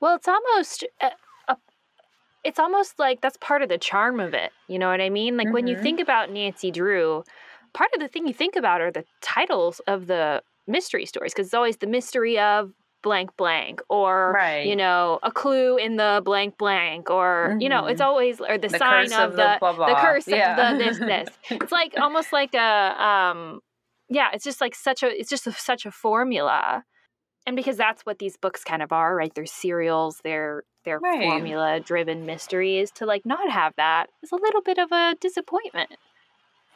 well, 0.00 0.16
it's 0.16 0.28
almost. 0.28 0.84
Uh, 1.00 1.10
it's 2.44 2.60
almost 2.60 2.98
like 3.00 3.20
that's 3.22 3.36
part 3.38 3.62
of 3.62 3.68
the 3.68 3.78
charm 3.78 4.20
of 4.20 4.32
it. 4.32 4.52
You 4.68 4.78
know 4.78 4.88
what 4.88 5.00
I 5.00 5.10
mean? 5.10 5.36
Like 5.36 5.52
when 5.52 5.66
you 5.66 5.74
mm-hmm. 5.74 5.82
think 5.82 6.00
about 6.00 6.30
Nancy 6.30 6.70
Drew, 6.70 7.24
part 7.72 7.90
of 7.94 8.00
the 8.00 8.08
thing 8.08 8.26
you 8.26 8.34
think 8.34 8.56
about 8.56 8.80
are 8.80 8.90
the 8.90 9.04
titles 9.20 9.80
of 9.86 10.06
the 10.06 10.42
mystery 10.66 11.06
stories 11.06 11.32
because 11.32 11.46
it's 11.46 11.54
always 11.54 11.76
the 11.78 11.86
mystery 11.86 12.38
of 12.38 12.72
blank 13.02 13.30
blank 13.36 13.80
or 13.88 14.32
right. 14.34 14.66
you 14.66 14.74
know 14.74 15.20
a 15.22 15.30
clue 15.30 15.76
in 15.76 15.96
the 15.96 16.20
blank 16.24 16.58
blank 16.58 17.08
or 17.08 17.50
mm-hmm. 17.50 17.60
you 17.60 17.68
know 17.68 17.86
it's 17.86 18.00
mm-hmm. 18.00 18.08
always 18.08 18.40
or 18.40 18.58
the, 18.58 18.66
the 18.66 18.78
sign 18.78 19.12
of, 19.12 19.30
of, 19.30 19.30
the 19.32 19.36
the, 19.36 19.56
blah, 19.60 19.72
blah. 19.72 19.86
the 19.86 19.94
curse 19.94 20.26
yeah. 20.26 20.72
of 20.72 20.78
the 20.78 20.84
this 20.84 20.98
this 20.98 21.28
it's 21.50 21.70
like 21.70 21.94
almost 21.98 22.32
like 22.32 22.52
a 22.54 22.58
um 23.00 23.60
yeah 24.08 24.30
it's 24.32 24.42
just 24.42 24.60
like 24.60 24.74
such 24.74 25.04
a 25.04 25.20
it's 25.20 25.30
just 25.30 25.46
a, 25.46 25.52
such 25.52 25.86
a 25.86 25.92
formula 25.92 26.82
and 27.46 27.54
because 27.54 27.76
that's 27.76 28.02
what 28.02 28.18
these 28.18 28.36
books 28.36 28.64
kind 28.64 28.82
of 28.82 28.90
are 28.90 29.14
right 29.14 29.32
they're 29.36 29.46
serials 29.46 30.20
they're 30.24 30.64
they're 30.84 30.98
right. 30.98 31.22
formula 31.22 31.78
driven 31.78 32.26
mysteries 32.26 32.90
to 32.90 33.06
like 33.06 33.24
not 33.24 33.48
have 33.50 33.72
that 33.76 34.08
is 34.22 34.32
a 34.32 34.36
little 34.36 34.62
bit 34.62 34.78
of 34.78 34.90
a 34.90 35.14
disappointment 35.20 35.90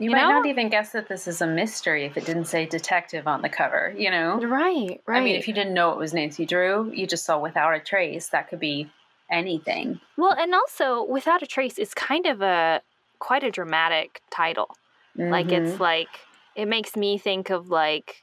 you, 0.00 0.08
you 0.08 0.16
might 0.16 0.22
know? 0.22 0.38
not 0.38 0.46
even 0.46 0.70
guess 0.70 0.92
that 0.92 1.08
this 1.08 1.28
is 1.28 1.42
a 1.42 1.46
mystery 1.46 2.06
if 2.06 2.16
it 2.16 2.24
didn't 2.24 2.46
say 2.46 2.64
detective 2.64 3.26
on 3.26 3.42
the 3.42 3.50
cover, 3.50 3.94
you 3.96 4.10
know? 4.10 4.40
Right, 4.40 5.00
right. 5.06 5.20
I 5.20 5.22
mean, 5.22 5.36
if 5.36 5.46
you 5.46 5.52
didn't 5.52 5.74
know 5.74 5.92
it 5.92 5.98
was 5.98 6.14
Nancy 6.14 6.46
Drew, 6.46 6.90
you 6.94 7.06
just 7.06 7.26
saw 7.26 7.38
Without 7.38 7.74
a 7.74 7.80
Trace, 7.80 8.28
that 8.28 8.48
could 8.48 8.60
be 8.60 8.90
anything. 9.30 10.00
Well, 10.16 10.32
and 10.32 10.54
also, 10.54 11.04
Without 11.04 11.42
a 11.42 11.46
Trace 11.46 11.78
is 11.78 11.92
kind 11.92 12.24
of 12.24 12.40
a 12.40 12.80
quite 13.18 13.44
a 13.44 13.50
dramatic 13.50 14.22
title. 14.30 14.70
Mm-hmm. 15.18 15.30
Like, 15.30 15.52
it's 15.52 15.72
mm-hmm. 15.72 15.82
like, 15.82 16.08
it 16.56 16.66
makes 16.66 16.96
me 16.96 17.18
think 17.18 17.50
of 17.50 17.68
like, 17.68 18.22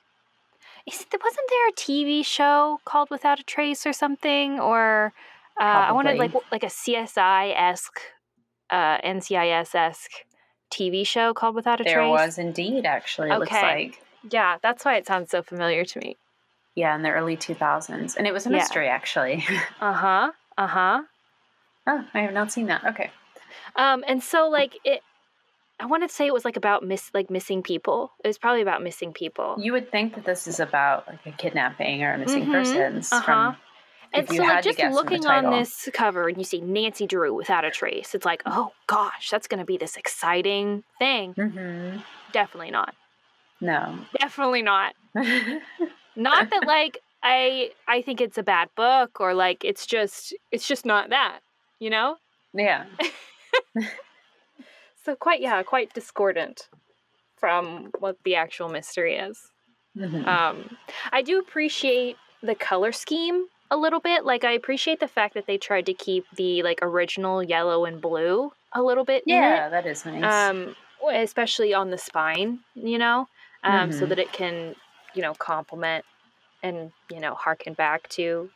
is, 0.88 1.06
wasn't 1.12 1.50
there 1.50 1.68
a 1.68 1.74
TV 1.74 2.26
show 2.26 2.80
called 2.86 3.12
Without 3.12 3.40
a 3.40 3.44
Trace 3.44 3.86
or 3.86 3.94
something? 3.94 4.60
Or 4.60 5.14
uh, 5.60 5.64
I 5.64 5.92
wanted 5.92 6.18
like 6.18 6.34
like 6.52 6.64
a 6.64 6.68
CSI 6.68 7.54
esque, 7.56 8.00
uh, 8.72 8.98
NCIS 9.02 9.76
esque 9.76 10.24
TV 10.72 11.06
show 11.06 11.34
called 11.34 11.56
Without 11.56 11.82
a 11.82 11.84
there 11.84 11.96
Trace? 11.96 12.04
There 12.04 12.10
was 12.10 12.38
indeed, 12.38 12.86
actually. 12.86 13.30
It 13.30 13.34
okay. 13.34 13.40
looks 13.40 13.52
like. 13.52 14.02
Yeah, 14.30 14.58
that's 14.62 14.84
why 14.84 14.96
it 14.96 15.08
sounds 15.08 15.30
so 15.32 15.42
familiar 15.42 15.86
to 15.86 16.00
me. 16.00 16.18
Yeah, 16.76 16.96
in 16.96 17.02
the 17.02 17.12
early 17.12 17.38
2000s. 17.38 18.16
And 18.16 18.28
it 18.28 18.34
was 18.34 18.46
a 18.46 18.50
yeah. 18.50 18.58
mystery, 18.58 18.88
actually. 18.88 19.46
uh 19.82 19.94
huh. 19.94 20.32
Uh 20.58 20.68
huh. 20.68 21.02
Oh, 21.88 22.06
I 22.14 22.20
have 22.22 22.34
not 22.34 22.52
seen 22.52 22.68
that. 22.68 22.84
Okay. 22.86 23.12
Um, 23.76 24.04
and 24.08 24.22
so 24.22 24.50
like 24.50 24.78
it, 24.84 25.02
I 25.80 25.86
wanted 25.86 26.10
to 26.10 26.16
say 26.16 26.28
it 26.28 26.34
was 26.34 26.44
like 26.44 26.58
about 26.58 26.84
miss 26.84 27.12
like 27.14 27.30
missing 27.30 27.64
people. 27.64 28.12
It 28.24 28.28
was 28.28 28.38
probably 28.38 28.62
about 28.62 28.84
missing 28.84 29.14
people. 29.14 29.56
You 29.60 29.72
would 29.74 29.92
think 29.92 30.16
that 30.16 30.26
this 30.26 30.48
is 30.48 30.60
about 30.60 31.08
like 31.08 31.26
a 31.26 31.32
kidnapping 31.32 32.04
or 32.04 32.14
a 32.14 32.18
missing 32.18 32.44
mm-hmm. 32.44 32.52
persons 32.52 33.12
uh-huh. 33.12 33.24
from 33.24 33.58
and 34.14 34.28
so, 34.28 34.44
like, 34.44 34.64
just 34.64 34.80
looking 34.80 35.26
on 35.26 35.52
this 35.52 35.90
cover 35.94 36.28
and 36.28 36.38
you 36.38 36.44
see 36.44 36.62
Nancy 36.62 37.08
Drew 37.08 37.34
without 37.34 37.66
a 37.66 37.72
trace, 37.72 38.16
it's 38.16 38.26
like, 38.26 38.42
oh 38.46 38.72
gosh, 38.88 39.30
that's 39.30 39.48
going 39.48 39.60
to 39.60 39.66
be 39.66 39.78
this 39.78 39.98
exciting 39.98 40.84
thing. 41.00 41.34
Mm-hmm. 41.34 42.00
Definitely 42.32 42.72
not. 42.72 42.96
No. 43.62 44.00
Definitely 44.20 44.62
not. 44.62 44.94
not 46.16 46.50
that 46.50 46.64
like 46.66 47.00
I 47.24 47.72
I 47.88 48.02
think 48.02 48.22
it's 48.22 48.38
a 48.38 48.44
bad 48.44 48.70
book 48.76 49.20
or 49.20 49.34
like 49.34 49.64
it's 49.66 49.86
just 49.86 50.34
it's 50.52 50.68
just 50.68 50.86
not 50.86 51.10
that, 51.10 51.40
you 51.80 51.90
know? 51.90 52.18
Yeah. 52.54 52.86
so 55.04 55.16
quite 55.16 55.42
yeah, 55.42 55.62
quite 55.64 55.94
discordant 55.94 56.70
from 57.36 57.92
what 58.00 58.18
the 58.24 58.36
actual 58.36 58.70
mystery 58.70 59.16
is. 59.16 59.52
Mm-hmm. 59.98 60.28
Um, 60.28 60.78
I 61.12 61.22
do 61.22 61.40
appreciate 61.40 62.18
the 62.42 62.56
color 62.56 62.92
scheme 62.92 63.48
a 63.70 63.78
little 63.78 64.00
bit. 64.00 64.26
Like 64.26 64.44
I 64.44 64.52
appreciate 64.52 65.00
the 65.00 65.08
fact 65.08 65.34
that 65.34 65.48
they 65.48 65.58
tried 65.58 65.86
to 65.88 65.94
keep 65.94 66.26
the 66.36 66.64
like 66.64 66.80
original 66.82 67.44
yellow 67.44 67.86
and 67.86 68.02
blue 68.02 68.52
a 68.74 68.82
little 68.82 69.04
bit. 69.04 69.24
Yeah, 69.26 69.70
that 69.70 69.86
is 69.86 70.06
nice. 70.06 70.24
Um, 70.24 70.76
especially 71.14 71.74
on 71.74 71.90
the 71.90 71.98
spine, 71.98 72.60
you 72.76 72.98
know, 72.98 73.28
um, 73.64 73.90
mm-hmm. 73.90 74.00
so 74.00 74.06
that 74.06 74.20
it 74.20 74.32
can, 74.32 74.76
you 75.14 75.22
know, 75.22 75.34
complement 75.34 76.06
and 76.64 76.92
you 77.12 77.20
know 77.20 77.36
harken 77.36 77.74
back 77.74 78.08
to 78.10 78.50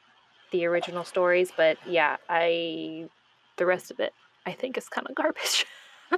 the 0.52 0.66
original 0.66 1.04
stories. 1.04 1.52
But 1.56 1.78
yeah, 1.86 2.18
I 2.30 3.10
the 3.58 3.66
rest 3.66 3.92
of 3.92 4.00
it 4.00 4.14
I 4.46 4.52
think 4.54 4.78
is 4.78 4.90
kind 4.90 5.08
of 5.08 5.16
garbage. 5.16 5.66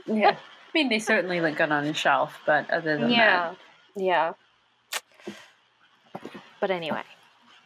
yeah, 0.06 0.30
I 0.38 0.70
mean 0.74 0.90
they 0.90 1.00
certainly 1.00 1.42
look 1.42 1.58
good 1.58 1.72
on 1.72 1.86
a 1.86 1.94
shelf, 1.94 2.40
but 2.46 2.70
other 2.70 2.98
than 2.98 3.10
yeah, 3.10 3.54
that, 3.96 4.04
yeah. 4.04 4.34
But 6.60 6.72
anyway, 6.72 7.04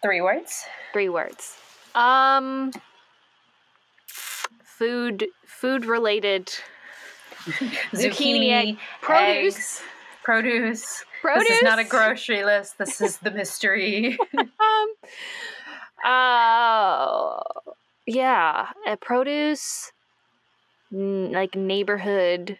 Three 0.01 0.21
words. 0.21 0.63
Three 0.93 1.09
words. 1.09 1.57
Um, 1.95 2.71
food, 4.07 5.27
food 5.45 5.85
related. 5.85 6.47
Zucchini, 7.93 8.51
egg, 8.51 8.77
produce, 9.01 9.55
eggs, 9.55 9.81
produce. 10.23 11.03
Produce. 11.21 11.47
This 11.47 11.57
is 11.57 11.63
not 11.63 11.79
a 11.79 11.83
grocery 11.83 12.43
list. 12.43 12.77
This 12.77 13.01
is 13.01 13.17
the 13.17 13.31
mystery. 13.41 14.17
um. 14.37 14.93
Uh. 16.05 17.39
Yeah. 18.05 18.67
a 18.85 18.97
produce. 18.97 19.91
N- 20.93 21.31
like 21.31 21.55
neighborhood. 21.55 22.59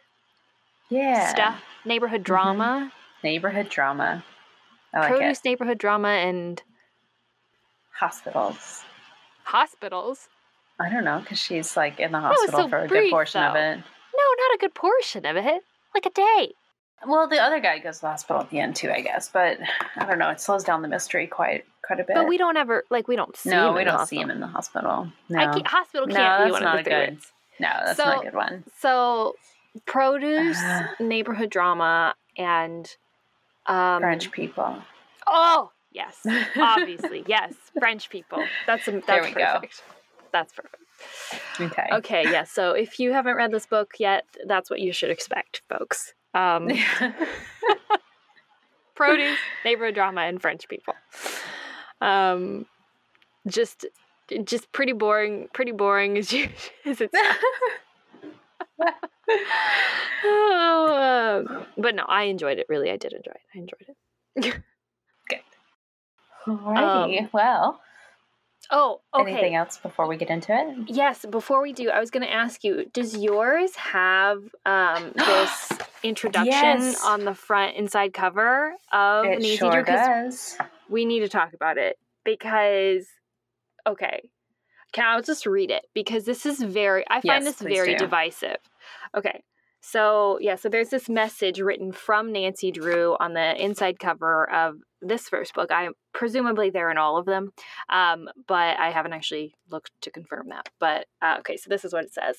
Yeah. 0.89 1.29
Stuff. 1.29 1.61
Neighborhood 1.85 2.21
mm-hmm. 2.21 2.33
drama. 2.33 2.63
Mm-hmm. 2.63 3.27
Neighborhood 3.27 3.69
drama. 3.69 4.23
I 4.93 4.99
like 4.99 5.09
produce, 5.09 5.39
it. 5.39 5.45
neighborhood 5.45 5.77
drama, 5.77 6.09
and 6.09 6.61
hospitals. 7.97 8.83
Hospitals? 9.43 10.27
I 10.79 10.89
don't 10.89 11.03
know, 11.03 11.19
because 11.19 11.39
she's 11.39 11.75
like 11.75 11.99
in 11.99 12.11
the 12.11 12.19
hospital 12.19 12.59
so 12.59 12.69
for 12.69 12.83
a 12.83 12.87
brief, 12.87 13.05
good 13.05 13.11
portion 13.11 13.41
though. 13.41 13.49
of 13.49 13.55
it. 13.55 13.77
No, 13.77 14.23
not 14.37 14.55
a 14.55 14.57
good 14.59 14.75
portion 14.75 15.25
of 15.25 15.35
it. 15.35 15.63
Like 15.93 16.05
a 16.05 16.11
day. 16.11 16.53
Well, 17.05 17.27
the 17.27 17.39
other 17.39 17.59
guy 17.59 17.79
goes 17.79 17.97
to 17.97 18.01
the 18.01 18.09
hospital 18.09 18.41
at 18.41 18.49
the 18.49 18.59
end 18.59 18.75
too, 18.75 18.89
I 18.89 19.01
guess. 19.01 19.29
But 19.29 19.59
I 19.95 20.05
don't 20.05 20.19
know. 20.19 20.29
It 20.29 20.41
slows 20.41 20.63
down 20.63 20.81
the 20.81 20.87
mystery 20.87 21.27
quite 21.27 21.65
quite 21.85 21.99
a 21.99 22.03
bit. 22.03 22.15
But 22.15 22.27
we 22.27 22.37
don't 22.37 22.57
ever 22.57 22.83
like 22.89 23.07
we 23.07 23.15
don't 23.15 23.35
see. 23.35 23.49
No, 23.49 23.69
him 23.69 23.75
we 23.75 23.83
don't 23.83 24.07
see 24.07 24.19
him 24.19 24.31
in 24.31 24.39
the 24.39 24.47
hospital. 24.47 25.11
No, 25.29 25.39
I 25.39 25.45
can't, 25.45 25.67
hospital 25.67 26.07
can't 26.07 26.39
no, 26.39 26.45
be 26.45 26.51
one 26.51 26.63
of 26.63 26.83
the 26.83 26.89
good. 26.89 27.17
No, 27.59 27.69
that's 27.85 27.97
so, 27.97 28.05
not 28.05 28.21
a 28.21 28.23
good 28.25 28.35
one. 28.35 28.63
So, 28.79 29.35
produce, 29.85 30.59
neighborhood 30.99 31.49
drama, 31.49 32.15
and 32.37 32.95
um, 33.65 34.01
French 34.01 34.31
people. 34.31 34.77
Oh, 35.25 35.71
Yes, 35.97 36.27
obviously, 36.55 37.23
yes. 37.27 37.55
French 37.79 38.11
people. 38.11 38.43
That's 38.67 38.87
a, 38.87 38.91
that's 38.91 39.33
perfect. 39.33 39.35
Go. 39.35 39.61
That's 40.31 40.53
perfect. 40.53 40.83
Okay. 41.59 41.87
Okay. 41.91 42.23
Yes. 42.23 42.33
Yeah, 42.33 42.43
so 42.43 42.71
if 42.73 42.99
you 42.99 43.13
haven't 43.13 43.35
read 43.35 43.51
this 43.51 43.65
book 43.65 43.93
yet, 43.97 44.25
that's 44.45 44.69
what 44.69 44.79
you 44.79 44.93
should 44.93 45.09
expect, 45.09 45.63
folks. 45.67 46.13
Um, 46.35 46.69
produce, 48.95 49.39
neighborhood 49.65 49.95
drama, 49.95 50.21
and 50.21 50.39
French 50.39 50.67
people. 50.67 50.93
Um, 51.99 52.67
just, 53.47 53.87
just 54.43 54.71
pretty 54.71 54.93
boring. 54.93 55.47
Pretty 55.51 55.71
boring 55.71 56.15
as 56.19 56.31
you 56.31 56.49
as 56.85 57.01
it 57.01 57.09
oh, 60.23 61.45
um, 61.49 61.65
but 61.75 61.95
no, 61.95 62.03
I 62.03 62.23
enjoyed 62.23 62.59
it. 62.59 62.67
Really, 62.69 62.91
I 62.91 62.97
did 62.97 63.13
enjoy 63.13 63.31
it. 63.31 63.41
I 63.55 63.57
enjoyed 63.57 63.95
it. 64.53 64.61
Alrighty. 66.47 67.23
Um, 67.23 67.29
well. 67.33 67.81
Oh, 68.69 69.01
okay. 69.13 69.31
Anything 69.31 69.55
else 69.55 69.77
before 69.77 70.07
we 70.07 70.17
get 70.17 70.29
into 70.29 70.53
it? 70.53 70.89
Yes, 70.89 71.25
before 71.29 71.61
we 71.61 71.71
do, 71.71 71.89
I 71.89 71.99
was 71.99 72.11
going 72.11 72.25
to 72.25 72.31
ask 72.31 72.63
you, 72.63 72.85
does 72.91 73.15
yours 73.15 73.75
have 73.75 74.43
um, 74.65 75.13
this 75.15 75.71
introduction 76.03 76.51
yes. 76.51 77.03
on 77.03 77.23
the 77.23 77.33
front 77.33 77.75
inside 77.75 78.13
cover 78.13 78.73
of 78.91 79.25
it 79.25 79.39
Nancy 79.39 79.57
sure 79.57 79.83
Drew? 79.83 79.83
does. 79.83 80.57
We 80.89 81.05
need 81.05 81.19
to 81.19 81.29
talk 81.29 81.53
about 81.53 81.77
it 81.77 81.97
because, 82.25 83.07
okay, 83.85 84.29
can 84.91 85.05
I 85.05 85.21
just 85.21 85.45
read 85.45 85.71
it 85.71 85.85
because 85.93 86.25
this 86.25 86.45
is 86.45 86.61
very, 86.61 87.05
I 87.09 87.21
find 87.21 87.43
yes, 87.43 87.57
this 87.57 87.61
very 87.61 87.93
do. 87.93 87.99
divisive. 87.99 88.57
Okay, 89.15 89.43
so 89.81 90.37
yeah, 90.41 90.55
so 90.55 90.69
there's 90.69 90.89
this 90.89 91.07
message 91.07 91.59
written 91.59 91.91
from 91.91 92.31
Nancy 92.31 92.71
Drew 92.71 93.15
on 93.19 93.33
the 93.33 93.63
inside 93.63 93.99
cover 93.99 94.49
of 94.51 94.75
this 95.01 95.29
first 95.29 95.53
book. 95.53 95.71
I 95.71 95.89
presumably 96.13 96.69
they're 96.69 96.91
in 96.91 96.97
all 96.97 97.17
of 97.17 97.25
them, 97.25 97.51
um, 97.89 98.27
but 98.47 98.79
I 98.79 98.89
haven't 98.91 99.13
actually 99.13 99.53
looked 99.69 99.91
to 100.01 100.11
confirm 100.11 100.49
that. 100.49 100.69
But 100.79 101.05
uh, 101.21 101.37
okay, 101.39 101.57
so 101.57 101.69
this 101.69 101.85
is 101.85 101.93
what 101.93 102.03
it 102.03 102.13
says. 102.13 102.37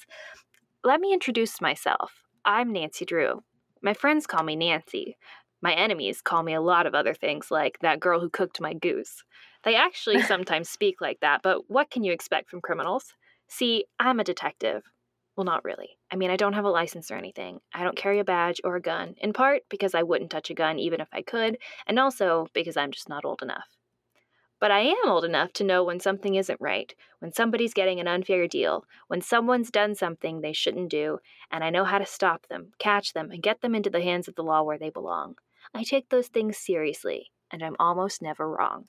Let 0.85 1.01
me 1.01 1.13
introduce 1.13 1.61
myself. 1.61 2.25
I'm 2.45 2.73
Nancy 2.73 3.05
Drew. 3.05 3.43
My 3.83 3.95
friends 3.95 4.27
call 4.27 4.43
me 4.43 4.57
Nancy. 4.57 5.17
My 5.61 5.73
enemies 5.75 6.21
call 6.23 6.43
me 6.43 6.55
a 6.55 6.61
lot 6.61 6.87
of 6.87 6.95
other 6.95 7.15
things, 7.15 7.51
like 7.51 7.79
that 7.81 8.01
girl 8.01 8.21
who 8.21 8.31
cooked 8.31 8.61
my 8.61 8.75
goose. 8.75 9.23
They 9.65 9.75
actually 9.75 10.23
sometimes 10.23 10.69
speak 10.69 11.01
like 11.01 11.21
that, 11.21 11.41
but 11.43 11.69
what 11.69 11.91
can 11.91 12.05
you 12.05 12.13
expect 12.13 12.51
from 12.51 12.61
criminals? 12.61 13.15
See, 13.49 13.85
I'm 13.99 14.21
a 14.21 14.25
detective. 14.25 14.83
Well, 15.39 15.45
not 15.45 15.65
really. 15.65 15.97
I 16.11 16.17
mean, 16.17 16.33
I 16.33 16.37
don't 16.37 16.55
have 16.55 16.65
a 16.65 16.69
license 16.69 17.13
or 17.13 17.15
anything. 17.15 17.61
I 17.73 17.85
don't 17.85 17.97
carry 17.97 18.19
a 18.19 18.25
badge 18.25 18.61
or 18.65 18.75
a 18.75 18.81
gun, 18.81 19.15
in 19.19 19.33
part 19.33 19.63
because 19.69 19.95
I 19.95 20.03
wouldn't 20.03 20.33
touch 20.33 20.51
a 20.51 20.55
gun 20.55 20.81
even 20.81 21.01
if 21.01 21.07
I 21.13 21.23
could, 21.23 21.59
and 21.87 21.97
also 21.97 22.49
because 22.55 22.77
I'm 22.77 22.91
just 22.91 23.09
not 23.09 23.25
old 23.25 23.41
enough. 23.41 23.69
But 24.59 24.73
I 24.73 24.81
am 24.81 24.97
old 25.09 25.25
enough 25.25 25.53
to 25.53 25.63
know 25.63 25.85
when 25.85 26.01
something 26.01 26.35
isn't 26.35 26.61
right, 26.61 26.93
when 27.21 27.33
somebody's 27.33 27.73
getting 27.73 28.01
an 28.01 28.09
unfair 28.09 28.49
deal, 28.49 28.85
when 29.07 29.21
someone's 29.21 29.71
done 29.71 29.95
something 29.95 30.41
they 30.41 30.53
shouldn't 30.53 30.91
do, 30.91 31.21
and 31.53 31.63
I 31.63 31.71
know 31.71 31.85
how 31.85 31.99
to 31.99 32.05
stop 32.05 32.49
them, 32.49 32.73
catch 32.81 33.13
them, 33.13 33.31
and 33.31 33.41
get 33.41 33.61
them 33.61 33.77
into 33.77 33.91
the 33.91 34.03
hands 34.03 34.27
of 34.27 34.35
the 34.35 34.43
law 34.43 34.65
where 34.65 34.77
they 34.77 34.91
belong. 34.91 35.37
I 35.73 35.85
take 35.85 36.09
those 36.09 36.27
things 36.27 36.59
seriously, 36.59 37.31
and 37.53 37.63
I'm 37.63 37.77
almost 37.79 38.23
never 38.23 38.51
wrong. 38.51 38.89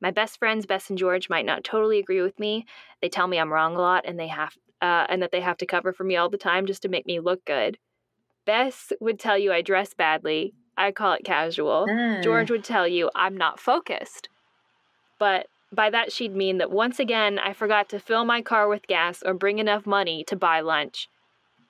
My 0.00 0.12
best 0.12 0.38
friends, 0.38 0.64
Bess 0.64 0.90
and 0.90 0.98
George, 0.98 1.28
might 1.28 1.46
not 1.46 1.64
totally 1.64 1.98
agree 1.98 2.22
with 2.22 2.38
me. 2.38 2.66
They 3.00 3.08
tell 3.08 3.26
me 3.26 3.38
I'm 3.38 3.52
wrong 3.52 3.74
a 3.74 3.80
lot, 3.80 4.04
and 4.06 4.16
they 4.16 4.28
have 4.28 4.56
uh, 4.82 5.06
and 5.08 5.22
that 5.22 5.30
they 5.30 5.40
have 5.40 5.56
to 5.58 5.66
cover 5.66 5.92
for 5.92 6.04
me 6.04 6.16
all 6.16 6.28
the 6.28 6.36
time 6.36 6.66
just 6.66 6.82
to 6.82 6.88
make 6.88 7.06
me 7.06 7.20
look 7.20 7.44
good. 7.44 7.78
Bess 8.44 8.92
would 9.00 9.20
tell 9.20 9.38
you 9.38 9.52
I 9.52 9.62
dress 9.62 9.94
badly. 9.94 10.52
I 10.76 10.90
call 10.90 11.12
it 11.12 11.24
casual. 11.24 11.86
Mm. 11.88 12.24
George 12.24 12.50
would 12.50 12.64
tell 12.64 12.88
you 12.88 13.08
I'm 13.14 13.36
not 13.36 13.60
focused. 13.60 14.28
But 15.18 15.46
by 15.70 15.88
that, 15.90 16.12
she'd 16.12 16.34
mean 16.34 16.58
that 16.58 16.72
once 16.72 16.98
again 16.98 17.38
I 17.38 17.52
forgot 17.52 17.88
to 17.90 18.00
fill 18.00 18.24
my 18.24 18.42
car 18.42 18.68
with 18.68 18.88
gas 18.88 19.22
or 19.24 19.34
bring 19.34 19.58
enough 19.58 19.86
money 19.86 20.24
to 20.24 20.36
buy 20.36 20.60
lunch. 20.60 21.08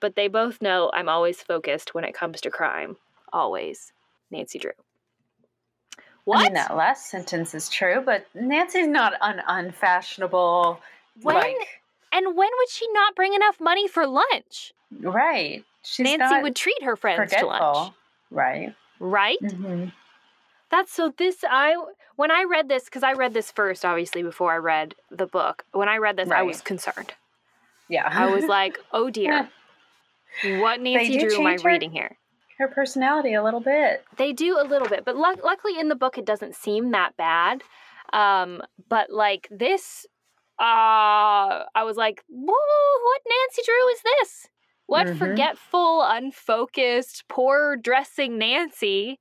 But 0.00 0.16
they 0.16 0.26
both 0.26 0.62
know 0.62 0.90
I'm 0.94 1.08
always 1.08 1.42
focused 1.42 1.94
when 1.94 2.04
it 2.04 2.14
comes 2.14 2.40
to 2.40 2.50
crime. 2.50 2.96
Always. 3.32 3.92
Nancy 4.30 4.58
Drew. 4.58 4.72
What? 6.24 6.38
I 6.38 6.42
mean, 6.44 6.54
that 6.54 6.76
last 6.76 7.10
sentence 7.10 7.54
is 7.54 7.68
true, 7.68 8.02
but 8.04 8.26
Nancy's 8.34 8.86
not 8.86 9.14
an 9.20 9.42
unfashionable. 9.46 10.80
When 11.20 11.34
like 11.34 11.81
and 12.12 12.26
when 12.36 12.48
would 12.58 12.68
she 12.68 12.86
not 12.92 13.14
bring 13.14 13.34
enough 13.34 13.60
money 13.60 13.88
for 13.88 14.06
lunch? 14.06 14.72
Right. 15.00 15.64
She's 15.82 16.04
Nancy 16.04 16.42
would 16.42 16.54
treat 16.56 16.82
her 16.82 16.96
friends 16.96 17.32
forgetful. 17.32 17.50
to 17.50 17.64
lunch. 17.64 17.94
Right. 18.30 18.74
Right? 19.00 19.38
Mm-hmm. 19.42 19.86
That's 20.70 20.92
so 20.92 21.12
this 21.16 21.38
I 21.48 21.76
when 22.16 22.30
I 22.30 22.44
read 22.48 22.68
this 22.68 22.88
cuz 22.88 23.02
I 23.02 23.12
read 23.12 23.34
this 23.34 23.50
first 23.50 23.84
obviously 23.84 24.22
before 24.22 24.52
I 24.52 24.56
read 24.58 24.94
the 25.10 25.26
book. 25.26 25.64
When 25.72 25.88
I 25.88 25.96
read 25.96 26.16
this 26.16 26.28
right. 26.28 26.40
I 26.40 26.42
was 26.42 26.60
concerned. 26.60 27.14
Yeah. 27.88 28.08
I 28.10 28.26
was 28.26 28.44
like, 28.58 28.78
"Oh 28.92 29.10
dear." 29.10 29.50
What 30.44 30.80
Nancy 30.80 31.18
Drew 31.18 31.40
am 31.40 31.46
I 31.46 31.58
her, 31.58 31.68
reading 31.68 31.90
here? 31.92 32.16
Her 32.56 32.66
personality 32.66 33.34
a 33.34 33.42
little 33.44 33.60
bit. 33.60 34.02
They 34.16 34.32
do 34.32 34.58
a 34.58 34.64
little 34.64 34.88
bit, 34.88 35.04
but 35.04 35.14
lu- 35.14 35.42
luckily 35.44 35.78
in 35.78 35.88
the 35.90 35.94
book 35.94 36.16
it 36.16 36.24
doesn't 36.24 36.54
seem 36.54 36.90
that 36.92 37.18
bad. 37.18 37.62
Um, 38.14 38.62
but 38.88 39.10
like 39.10 39.46
this, 39.50 40.06
uh, 40.62 41.64
I 41.74 41.82
was 41.82 41.96
like, 41.96 42.22
what 42.28 43.20
Nancy 43.26 43.62
Drew 43.66 43.88
is 43.88 44.02
this? 44.02 44.48
What 44.86 45.08
mm-hmm. 45.08 45.18
forgetful, 45.18 46.02
unfocused, 46.02 47.24
poor 47.28 47.76
dressing 47.76 48.38
Nancy? 48.38 49.18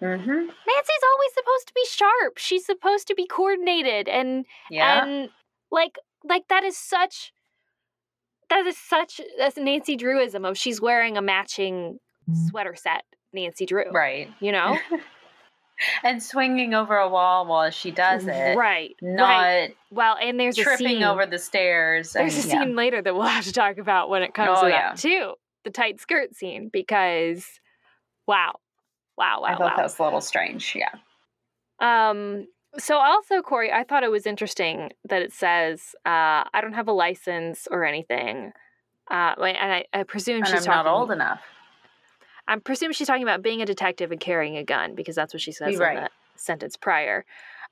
Mm-hmm. 0.00 0.30
Nancy's 0.30 1.04
always 1.10 1.32
supposed 1.34 1.66
to 1.66 1.72
be 1.74 1.84
sharp. 1.90 2.38
She's 2.38 2.64
supposed 2.64 3.08
to 3.08 3.16
be 3.16 3.26
coordinated 3.26 4.08
and 4.08 4.44
yeah. 4.70 5.02
and 5.02 5.30
like 5.72 5.96
like 6.22 6.46
that 6.48 6.62
is 6.62 6.76
such 6.76 7.32
that 8.48 8.64
is 8.64 8.78
such 8.78 9.20
that's 9.36 9.56
Nancy 9.56 9.96
Drewism 9.96 10.48
of 10.48 10.56
she's 10.56 10.80
wearing 10.80 11.16
a 11.16 11.22
matching 11.22 11.98
sweater 12.48 12.76
set. 12.76 13.02
Nancy 13.32 13.66
Drew, 13.66 13.90
right? 13.90 14.30
You 14.40 14.52
know, 14.52 14.78
and 16.02 16.22
swinging 16.22 16.74
over 16.74 16.96
a 16.96 17.08
wall 17.08 17.46
while 17.46 17.70
she 17.70 17.90
does 17.90 18.26
it, 18.26 18.56
right? 18.56 18.96
Not 19.00 19.42
right. 19.42 19.76
well, 19.90 20.16
and 20.20 20.38
there's 20.38 20.56
tripping 20.56 21.02
over 21.02 21.26
the 21.26 21.38
stairs. 21.38 22.12
There's 22.12 22.34
and, 22.36 22.44
a 22.44 22.48
scene 22.48 22.70
yeah. 22.70 22.76
later 22.76 23.02
that 23.02 23.14
we'll 23.14 23.24
have 23.24 23.44
to 23.44 23.52
talk 23.52 23.78
about 23.78 24.10
when 24.10 24.22
it 24.22 24.34
comes 24.34 24.58
oh, 24.60 24.64
to 24.64 24.68
yeah. 24.68 24.90
that 24.90 24.98
too. 24.98 25.34
The 25.64 25.70
tight 25.70 26.00
skirt 26.00 26.34
scene 26.34 26.70
because, 26.72 27.44
wow, 28.26 28.54
wow, 29.16 29.40
wow, 29.42 29.46
I 29.46 29.52
thought 29.52 29.60
wow. 29.60 29.76
that 29.76 29.82
was 29.82 29.98
a 29.98 30.02
little 30.02 30.20
strange. 30.20 30.76
Yeah. 30.76 30.90
Um. 31.80 32.46
So 32.78 32.98
also, 32.98 33.40
Corey, 33.40 33.72
I 33.72 33.82
thought 33.82 34.04
it 34.04 34.10
was 34.10 34.26
interesting 34.26 34.90
that 35.08 35.22
it 35.22 35.32
says, 35.32 35.94
uh, 36.04 36.44
"I 36.52 36.60
don't 36.60 36.74
have 36.74 36.88
a 36.88 36.92
license 36.92 37.66
or 37.70 37.84
anything," 37.84 38.52
uh, 39.10 39.34
and 39.38 39.72
I, 39.72 39.84
I 39.92 40.02
presume 40.02 40.38
and 40.38 40.46
she's 40.46 40.60
I'm 40.60 40.64
talking, 40.64 40.84
not 40.84 40.86
old 40.86 41.10
enough. 41.10 41.40
I 42.48 42.56
presume 42.56 42.92
she's 42.92 43.06
talking 43.06 43.22
about 43.22 43.42
being 43.42 43.60
a 43.60 43.66
detective 43.66 44.10
and 44.10 44.18
carrying 44.18 44.56
a 44.56 44.64
gun 44.64 44.94
because 44.94 45.14
that's 45.14 45.34
what 45.34 45.42
she 45.42 45.52
says 45.52 45.76
right. 45.76 45.98
in 45.98 46.04
the 46.04 46.10
sentence 46.34 46.76
prior. 46.76 47.26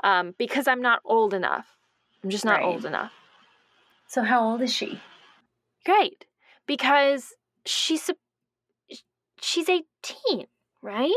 Um, 0.04 0.34
because 0.38 0.68
I'm 0.68 0.82
not 0.82 1.00
old 1.04 1.32
enough. 1.32 1.66
I'm 2.22 2.28
just 2.28 2.44
not 2.44 2.60
right. 2.60 2.64
old 2.64 2.84
enough. 2.84 3.12
So 4.06 4.22
how 4.22 4.46
old 4.46 4.60
is 4.60 4.72
she? 4.72 5.00
Great, 5.84 6.26
because 6.66 7.32
she's 7.64 8.10
she's 9.40 9.68
18, 9.68 10.46
right? 10.82 11.10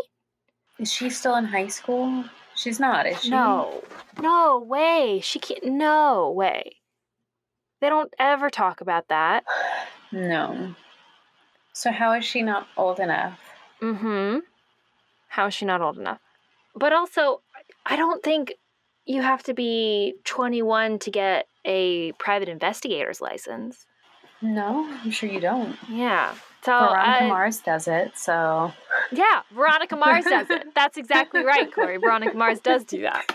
Is 0.79 0.91
she 0.91 1.09
still 1.09 1.35
in 1.35 1.45
high 1.45 1.67
school? 1.67 2.23
She's 2.55 2.79
not, 2.79 3.05
is 3.05 3.21
she? 3.21 3.29
No, 3.29 3.83
no 4.21 4.59
way. 4.59 5.19
She 5.21 5.39
can't. 5.39 5.63
No 5.65 6.31
way. 6.31 6.77
They 7.81 7.89
don't 7.89 8.13
ever 8.19 8.49
talk 8.49 8.81
about 8.81 9.09
that. 9.09 9.43
No. 10.11 10.73
So 11.73 11.91
how 11.91 12.13
is 12.13 12.25
she 12.25 12.41
not 12.41 12.67
old 12.75 12.99
enough? 12.99 13.39
Mm-hmm. 13.81 14.39
How 15.29 15.47
is 15.47 15.53
she 15.53 15.65
not 15.65 15.81
old 15.81 15.97
enough? 15.97 16.19
But 16.75 16.93
also, 16.93 17.41
I 17.85 17.95
don't 17.95 18.23
think 18.23 18.53
you 19.05 19.21
have 19.21 19.43
to 19.43 19.53
be 19.53 20.15
21 20.25 20.99
to 20.99 21.11
get 21.11 21.47
a 21.65 22.11
private 22.13 22.49
investigator's 22.49 23.21
license. 23.21 23.85
No, 24.41 24.85
I'm 25.03 25.11
sure 25.11 25.29
you 25.29 25.39
don't. 25.39 25.75
Yeah. 25.89 26.33
So 26.63 26.71
Veronica 26.71 27.23
I, 27.23 27.27
Mars 27.27 27.59
does 27.59 27.87
it, 27.87 28.17
so 28.17 28.73
Yeah, 29.11 29.41
Veronica 29.51 29.95
Mars 29.95 30.25
does 30.25 30.49
it. 30.49 30.73
That's 30.75 30.97
exactly 30.97 31.43
right, 31.43 31.73
Corey. 31.73 31.97
Veronica 31.97 32.37
Mars 32.37 32.59
does 32.59 32.83
do 32.83 33.01
that. 33.01 33.25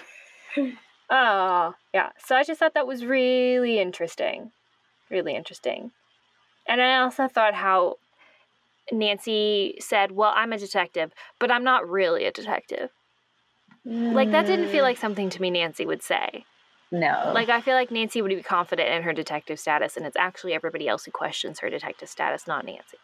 Oh, 1.10 1.74
yeah. 1.92 2.10
So 2.24 2.36
I 2.36 2.44
just 2.44 2.60
thought 2.60 2.74
that 2.74 2.86
was 2.86 3.04
really 3.04 3.78
interesting. 3.78 4.52
Really 5.10 5.34
interesting. 5.34 5.92
And 6.66 6.80
I 6.80 6.98
also 7.00 7.28
thought 7.28 7.54
how 7.54 7.96
Nancy 8.93 9.76
said, 9.81 10.12
Well, 10.12 10.33
I'm 10.35 10.53
a 10.53 10.59
detective, 10.59 11.12
but 11.38 11.50
I'm 11.50 11.64
not 11.64 11.88
really 11.88 12.25
a 12.25 12.33
detective. 12.33 12.91
Mm. 13.87 14.12
Like, 14.14 14.31
that 14.31 14.47
didn't 14.47 14.69
feel 14.69 14.81
mm. 14.81 14.88
like 14.88 14.99
something 14.99 15.31
to 15.31 15.41
me 15.41 15.50
Nancy 15.50 15.87
would 15.87 16.03
say. 16.03 16.45
No. 16.91 17.33
Like, 17.35 17.49
I 17.49 17.61
feel 17.61 17.75
like 17.75 17.91
Nancy 17.91 18.23
would 18.23 18.31
be 18.31 18.43
confident 18.43 18.88
in 18.88 19.03
her 19.03 19.12
detective 19.12 19.59
status, 19.59 19.97
and 19.97 20.07
it's 20.07 20.17
actually 20.17 20.55
everybody 20.55 20.88
else 20.88 21.05
who 21.05 21.11
questions 21.11 21.59
her 21.61 21.69
detective 21.69 22.09
status, 22.09 22.47
not 22.47 22.64
Nancy. 22.64 22.99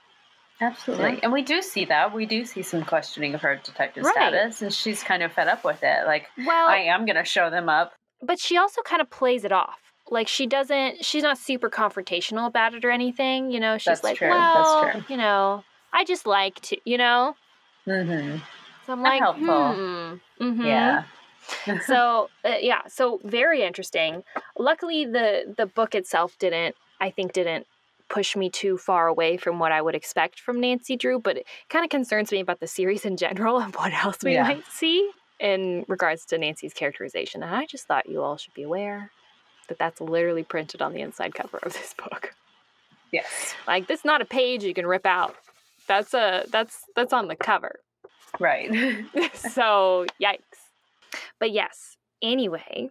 Absolutely. 0.61 1.15
Yeah. 1.15 1.21
And 1.25 1.33
we 1.33 1.43
do 1.43 1.63
see 1.63 1.87
that. 1.87 2.15
We 2.15 2.27
do 2.27 2.45
see 2.45 2.63
some 2.63 2.85
questioning 2.85 3.35
of 3.35 3.41
her 3.41 3.57
detective 3.57 4.05
right. 4.05 4.13
status, 4.13 4.63
and 4.63 4.73
she's 4.73 5.03
kind 5.03 5.23
of 5.23 5.33
fed 5.33 5.49
up 5.49 5.65
with 5.65 5.83
it. 5.83 6.07
Like, 6.07 6.27
well, 6.47 6.69
I 6.69 6.77
am 6.77 7.07
going 7.07 7.17
to 7.17 7.25
show 7.25 7.51
them 7.51 7.69
up. 7.69 7.93
But 8.23 8.39
she 8.39 8.57
also 8.59 8.83
kind 8.83 9.01
of 9.01 9.11
plays 9.11 9.45
it 9.45 9.53
off. 9.53 9.79
Like, 10.11 10.29
she 10.29 10.47
doesn't, 10.47 11.05
she's 11.05 11.23
not 11.23 11.39
super 11.39 11.71
confrontational 11.71 12.47
about 12.47 12.75
it 12.75 12.85
or 12.85 12.91
anything. 12.91 13.51
You 13.51 13.61
know, 13.61 13.79
she's 13.79 13.87
That's 13.87 14.05
like, 14.05 14.19
true. 14.19 14.29
well, 14.29 15.03
you 15.09 15.17
know, 15.17 15.65
I 15.93 16.05
just 16.05 16.27
like 16.27 16.61
to, 16.63 16.77
you 16.85 16.99
know? 16.99 17.37
Mm-hmm. 17.87 18.39
So 18.87 18.93
I'm 18.93 19.03
like, 19.03 19.21
helpful. 19.21 19.73
Hmm. 19.75 20.15
Mm-hmm. 20.43 20.65
Yeah. 20.65 21.05
so 21.87 22.31
uh, 22.45 22.55
yeah, 22.61 22.83
so 22.87 23.21
very 23.25 23.63
interesting. 23.63 24.23
Luckily, 24.59 25.05
the 25.05 25.53
the 25.57 25.67
book 25.67 25.95
itself 25.95 26.39
didn't, 26.39 26.77
I 27.01 27.11
think, 27.11 27.33
didn't 27.33 27.67
push 28.09 28.37
me 28.37 28.51
too 28.51 28.77
far 28.77 29.07
away 29.07 29.37
from 29.37 29.59
what 29.59 29.73
I 29.73 29.81
would 29.81 29.95
expect 29.95 30.41
from 30.41 30.61
Nancy 30.61 30.97
Drew, 30.97 31.19
but 31.19 31.39
it 31.39 31.47
kind 31.69 31.85
of 31.85 31.91
concerns 31.91 32.31
me 32.33 32.41
about 32.41 32.61
the 32.61 32.67
series 32.67 33.05
in 33.05 33.17
general 33.17 33.59
and 33.61 33.75
what 33.75 33.93
else 33.93 34.19
we 34.23 34.35
yeah. 34.35 34.43
might 34.43 34.67
see 34.67 35.11
in 35.39 35.87
regards 35.89 36.27
to 36.27 36.39
Nancy's 36.39 36.75
characterization. 36.75 37.43
And 37.43 37.55
I 37.55 37.65
just 37.65 37.87
thought 37.87 38.09
you 38.09 38.23
all 38.23 38.37
should 38.37 38.53
be 38.53 38.65
aware 38.65 39.11
that 39.69 39.79
that's 39.79 40.01
literally 40.01 40.43
printed 40.43 40.83
on 40.83 40.93
the 40.93 41.01
inside 41.01 41.35
cover 41.35 41.59
of 41.63 41.73
this 41.73 41.95
book. 41.95 42.35
Yes. 43.13 43.55
Like 43.67 43.87
this 43.87 44.01
is 44.01 44.05
not 44.05 44.21
a 44.21 44.27
page 44.27 44.65
you 44.65 44.75
can 44.75 44.87
rip 44.87 45.07
out. 45.07 45.37
That's 45.91 46.15
a 46.15 46.45
that's 46.53 46.85
that's 46.95 47.13
on 47.13 47.27
the 47.27 47.35
cover. 47.35 47.81
Right. 48.39 48.71
so, 49.35 50.07
yikes. 50.23 50.39
But 51.41 51.51
yes, 51.51 51.97
anyway, 52.23 52.91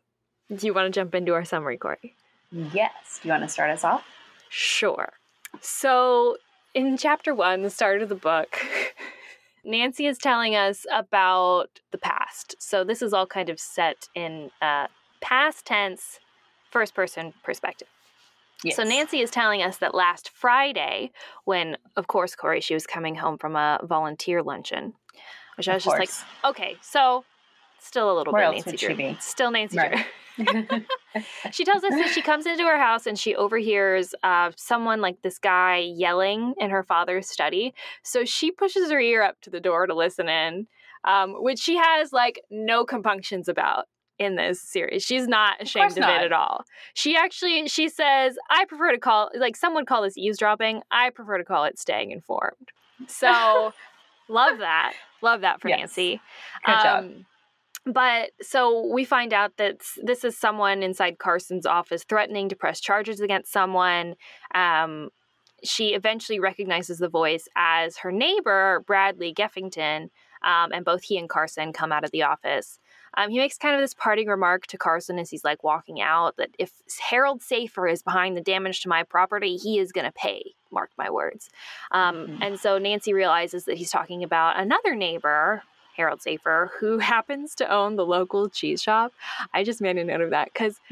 do 0.53 0.67
you 0.67 0.73
want 0.73 0.93
to 0.93 0.99
jump 0.99 1.15
into 1.15 1.33
our 1.33 1.45
summary, 1.45 1.77
Corey? 1.77 2.15
Yes. 2.51 3.21
Do 3.21 3.29
you 3.29 3.31
want 3.31 3.43
to 3.43 3.47
start 3.47 3.69
us 3.69 3.85
off? 3.85 4.03
Sure. 4.49 5.13
So, 5.61 6.35
in 6.73 6.97
chapter 6.97 7.33
one, 7.33 7.61
the 7.61 7.69
start 7.69 8.01
of 8.01 8.09
the 8.09 8.15
book, 8.15 8.59
Nancy 9.63 10.05
is 10.05 10.17
telling 10.17 10.57
us 10.57 10.85
about 10.93 11.79
the 11.91 11.97
past. 11.97 12.57
So, 12.59 12.83
this 12.83 13.01
is 13.01 13.13
all 13.13 13.25
kind 13.25 13.47
of 13.47 13.61
set 13.61 14.09
in 14.13 14.51
uh, 14.61 14.87
past 15.21 15.65
tense, 15.65 16.19
first 16.69 16.93
person 16.93 17.33
perspective. 17.45 17.87
Yes. 18.63 18.75
So 18.75 18.83
Nancy 18.83 19.21
is 19.21 19.31
telling 19.31 19.61
us 19.61 19.77
that 19.77 19.95
last 19.95 20.29
Friday, 20.29 21.11
when 21.45 21.77
of 21.95 22.07
course 22.07 22.35
Corey 22.35 22.61
she 22.61 22.73
was 22.73 22.85
coming 22.85 23.15
home 23.15 23.37
from 23.37 23.55
a 23.55 23.79
volunteer 23.83 24.43
luncheon, 24.43 24.93
which 25.55 25.69
I 25.69 25.75
was 25.75 25.83
just 25.83 25.97
like, 25.97 26.09
okay, 26.43 26.77
so 26.81 27.23
still 27.79 28.11
a 28.11 28.15
little 28.17 28.33
Where 28.33 28.51
bit 28.51 28.65
Nancy 28.65 28.77
Drew. 28.77 29.15
Still 29.19 29.51
Nancy 29.51 29.77
right. 29.77 29.91
Drew. 29.91 30.05
she 31.51 31.65
tells 31.65 31.83
us 31.83 31.91
that 31.91 32.11
she 32.13 32.21
comes 32.21 32.45
into 32.45 32.63
her 32.63 32.77
house 32.77 33.05
and 33.05 33.17
she 33.17 33.35
overhears 33.35 34.13
uh, 34.23 34.51
someone 34.55 35.01
like 35.01 35.21
this 35.21 35.37
guy 35.37 35.77
yelling 35.77 36.53
in 36.57 36.69
her 36.69 36.83
father's 36.83 37.27
study. 37.27 37.73
So 38.03 38.25
she 38.25 38.51
pushes 38.51 38.91
her 38.91 38.99
ear 38.99 39.21
up 39.21 39.41
to 39.41 39.49
the 39.49 39.59
door 39.59 39.87
to 39.87 39.95
listen 39.95 40.29
in, 40.29 40.67
um, 41.03 41.35
which 41.41 41.59
she 41.59 41.77
has 41.77 42.13
like 42.13 42.41
no 42.49 42.85
compunctions 42.85 43.47
about 43.47 43.85
in 44.19 44.35
this 44.35 44.61
series. 44.61 45.03
She's 45.03 45.27
not 45.27 45.61
ashamed 45.61 45.91
of, 45.93 46.03
of 46.03 46.09
it 46.09 46.25
at 46.25 46.33
all. 46.33 46.65
She 46.93 47.15
actually 47.15 47.67
she 47.67 47.89
says, 47.89 48.37
"I 48.49 48.65
prefer 48.65 48.91
to 48.91 48.99
call 48.99 49.31
like 49.35 49.55
some 49.55 49.73
would 49.75 49.87
call 49.87 50.03
this 50.03 50.17
eavesdropping. 50.17 50.83
I 50.91 51.09
prefer 51.09 51.37
to 51.37 51.45
call 51.45 51.63
it 51.63 51.79
staying 51.79 52.11
informed." 52.11 52.69
So, 53.07 53.73
love 54.29 54.59
that. 54.59 54.93
Love 55.21 55.41
that 55.41 55.61
for 55.61 55.69
yes. 55.69 55.79
Nancy. 55.79 56.21
Good 56.65 56.71
um, 56.71 56.83
job. 56.83 57.11
But 57.85 58.31
so 58.41 58.85
we 58.93 59.05
find 59.05 59.33
out 59.33 59.57
that 59.57 59.77
this 60.03 60.23
is 60.23 60.37
someone 60.37 60.83
inside 60.83 61.17
Carson's 61.17 61.65
office 61.65 62.03
threatening 62.03 62.49
to 62.49 62.55
press 62.55 62.79
charges 62.79 63.21
against 63.21 63.51
someone. 63.51 64.15
Um, 64.53 65.09
she 65.63 65.93
eventually 65.93 66.39
recognizes 66.39 66.99
the 66.99 67.09
voice 67.09 67.47
as 67.55 67.97
her 67.97 68.11
neighbor, 68.11 68.83
Bradley 68.85 69.33
Geffington, 69.33 70.09
um, 70.43 70.71
and 70.71 70.85
both 70.85 71.03
he 71.03 71.17
and 71.17 71.29
Carson 71.29 71.73
come 71.73 71.91
out 71.91 72.03
of 72.03 72.11
the 72.11 72.23
office. 72.23 72.79
Um, 73.17 73.29
he 73.29 73.37
makes 73.37 73.57
kind 73.57 73.75
of 73.75 73.81
this 73.81 73.93
parting 73.93 74.27
remark 74.27 74.67
to 74.67 74.77
Carson 74.77 75.19
as 75.19 75.29
he's 75.29 75.43
like 75.43 75.63
walking 75.63 76.01
out 76.01 76.37
that 76.37 76.49
if 76.57 76.71
Harold 77.09 77.41
Safer 77.41 77.87
is 77.87 78.01
behind 78.01 78.37
the 78.37 78.41
damage 78.41 78.81
to 78.81 78.89
my 78.89 79.03
property, 79.03 79.57
he 79.57 79.79
is 79.79 79.91
going 79.91 80.05
to 80.05 80.11
pay. 80.11 80.53
Mark 80.71 80.91
my 80.97 81.09
words. 81.09 81.49
Um, 81.91 82.15
mm-hmm. 82.15 82.43
And 82.43 82.59
so 82.59 82.77
Nancy 82.77 83.13
realizes 83.13 83.65
that 83.65 83.77
he's 83.77 83.89
talking 83.89 84.23
about 84.23 84.59
another 84.59 84.95
neighbor, 84.95 85.63
Harold 85.95 86.21
Safer, 86.21 86.71
who 86.79 86.97
happens 86.99 87.55
to 87.55 87.71
own 87.71 87.95
the 87.95 88.05
local 88.05 88.49
cheese 88.49 88.81
shop. 88.81 89.11
I 89.53 89.63
just 89.63 89.81
made 89.81 89.97
a 89.97 90.03
note 90.03 90.21
of 90.21 90.29
that 90.29 90.49
because 90.53 90.79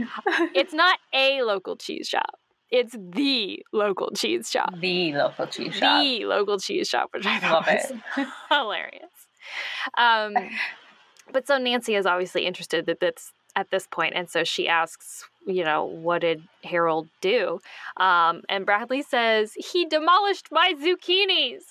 it's 0.55 0.73
not 0.73 0.99
a 1.13 1.43
local 1.43 1.75
cheese 1.75 2.07
shop. 2.07 2.39
It's 2.69 2.95
the 2.99 3.63
local 3.71 4.11
cheese 4.11 4.51
shop. 4.51 4.73
The 4.77 5.13
local 5.13 5.47
cheese 5.47 5.75
shop. 5.75 6.03
The 6.03 6.25
local 6.25 6.59
cheese 6.59 6.89
shop, 6.89 7.09
which 7.13 7.25
I 7.25 7.39
thought 7.39 7.65
Love 7.65 7.67
was 7.67 7.91
it. 8.17 8.27
hilarious. 8.49 9.03
Um, 9.97 10.35
but 11.31 11.47
so 11.47 11.57
Nancy 11.57 11.95
is 11.95 12.05
obviously 12.05 12.45
interested 12.45 12.85
that 12.85 12.99
that's 12.99 13.31
at 13.55 13.71
this 13.71 13.87
point, 13.87 14.13
and 14.15 14.29
so 14.29 14.43
she 14.43 14.67
asks 14.67 15.25
you 15.47 15.63
know, 15.63 15.85
what 15.85 16.21
did 16.21 16.43
Harold 16.63 17.07
do? 17.21 17.59
Um, 17.95 18.43
and 18.49 18.65
Bradley 18.65 19.01
says, 19.01 19.53
he 19.53 19.85
demolished 19.85 20.49
my 20.51 20.73
zucchinis. 20.73 21.61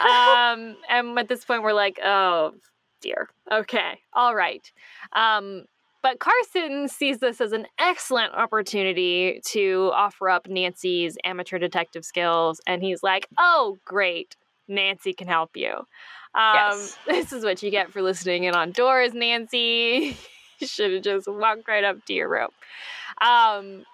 um, 0.00 0.76
and 0.88 1.18
at 1.18 1.28
this 1.28 1.44
point, 1.44 1.62
we're 1.62 1.72
like, 1.72 1.98
oh 2.02 2.54
dear. 3.00 3.28
Okay. 3.50 4.00
All 4.12 4.34
right. 4.34 4.70
Um, 5.12 5.64
but 6.00 6.20
Carson 6.20 6.88
sees 6.88 7.18
this 7.18 7.40
as 7.40 7.52
an 7.52 7.66
excellent 7.78 8.32
opportunity 8.34 9.40
to 9.46 9.90
offer 9.94 10.30
up 10.30 10.48
Nancy's 10.48 11.16
amateur 11.24 11.58
detective 11.58 12.04
skills. 12.04 12.60
And 12.66 12.82
he's 12.82 13.02
like, 13.02 13.26
oh, 13.36 13.78
great. 13.84 14.36
Nancy 14.68 15.12
can 15.12 15.26
help 15.26 15.56
you. 15.56 15.86
Um, 16.34 16.78
yes. 16.78 16.98
This 17.06 17.32
is 17.32 17.44
what 17.44 17.62
you 17.62 17.70
get 17.70 17.92
for 17.92 18.02
listening 18.02 18.44
in 18.44 18.54
on 18.54 18.72
doors, 18.72 19.12
Nancy. 19.14 20.16
you 20.58 20.66
should 20.66 20.92
have 20.92 21.02
just 21.02 21.28
walked 21.28 21.68
right 21.68 21.84
up 21.84 22.04
to 22.06 22.12
your 22.12 22.28
room. 22.28 22.48
Um, 23.20 23.84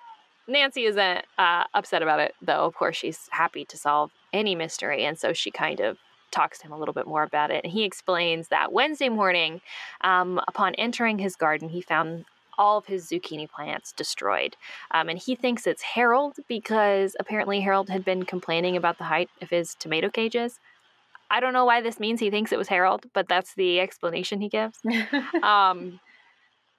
Nancy 0.47 0.85
isn't 0.85 1.25
uh, 1.39 1.65
upset 1.73 2.03
about 2.03 2.21
it, 2.21 2.35
though. 2.43 2.67
Of 2.67 2.75
course, 2.75 2.97
she's 2.97 3.29
happy 3.31 3.65
to 3.67 3.77
solve 3.77 4.11
any 4.33 4.55
mystery. 4.55 5.05
And 5.05 5.19
so 5.19 5.33
she 5.33 5.51
kind 5.51 5.81
of 5.81 5.97
talks 6.31 6.59
to 6.59 6.67
him 6.67 6.73
a 6.73 6.79
little 6.79 6.93
bit 6.93 7.07
more 7.07 7.23
about 7.23 7.51
it. 7.51 7.65
And 7.65 7.73
he 7.73 7.85
explains 7.85 8.49
that 8.49 8.73
Wednesday 8.73 9.09
morning, 9.09 9.61
um, 10.03 10.41
upon 10.49 10.75
entering 10.75 11.19
his 11.19 11.37
garden, 11.37 11.69
he 11.69 11.81
found 11.81 12.25
all 12.59 12.79
of 12.79 12.87
his 12.87 13.09
zucchini 13.09 13.49
plants 13.51 13.93
destroyed. 13.93 14.57
Um, 14.91 15.09
and 15.09 15.19
he 15.19 15.35
thinks 15.35 15.67
it's 15.67 15.83
Harold 15.83 16.37
because 16.49 17.17
apparently 17.19 17.61
Harold 17.61 17.89
had 17.89 18.05
been 18.05 18.25
complaining 18.25 18.77
about 18.77 18.99
the 18.99 19.05
height 19.05 19.31
of 19.41 19.51
his 19.51 19.75
tomato 19.75 20.09
cages. 20.11 20.61
I 21.31 21.41
don't 21.41 21.53
know 21.53 21.65
why 21.65 21.81
this 21.81 21.99
means 21.99 22.21
he 22.21 22.31
thinks 22.31 22.53
it 22.53 22.59
was 22.59 22.69
Harold, 22.69 23.07
but 23.13 23.29
that's 23.29 23.55
the 23.55 23.81
explanation 23.81 24.41
he 24.41 24.49
gives. 24.49 24.79
um, 25.43 26.01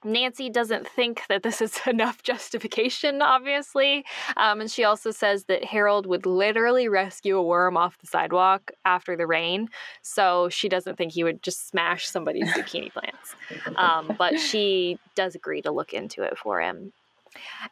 Nancy 0.06 0.48
doesn't 0.48 0.86
think 0.86 1.22
that 1.28 1.42
this 1.42 1.60
is 1.60 1.80
enough 1.86 2.22
justification, 2.22 3.20
obviously. 3.20 4.04
Um, 4.36 4.60
and 4.60 4.70
she 4.70 4.84
also 4.84 5.10
says 5.10 5.44
that 5.44 5.64
Harold 5.64 6.06
would 6.06 6.26
literally 6.26 6.88
rescue 6.88 7.36
a 7.36 7.42
worm 7.42 7.76
off 7.76 7.98
the 7.98 8.06
sidewalk 8.06 8.70
after 8.84 9.16
the 9.16 9.26
rain. 9.26 9.68
So 10.02 10.48
she 10.48 10.68
doesn't 10.68 10.96
think 10.96 11.12
he 11.12 11.24
would 11.24 11.42
just 11.42 11.68
smash 11.68 12.06
somebody's 12.06 12.48
zucchini 12.52 12.92
plants. 12.92 13.34
Um, 13.76 14.14
but 14.18 14.38
she 14.40 14.98
does 15.14 15.34
agree 15.34 15.62
to 15.62 15.72
look 15.72 15.92
into 15.92 16.22
it 16.22 16.38
for 16.38 16.60
him. 16.60 16.92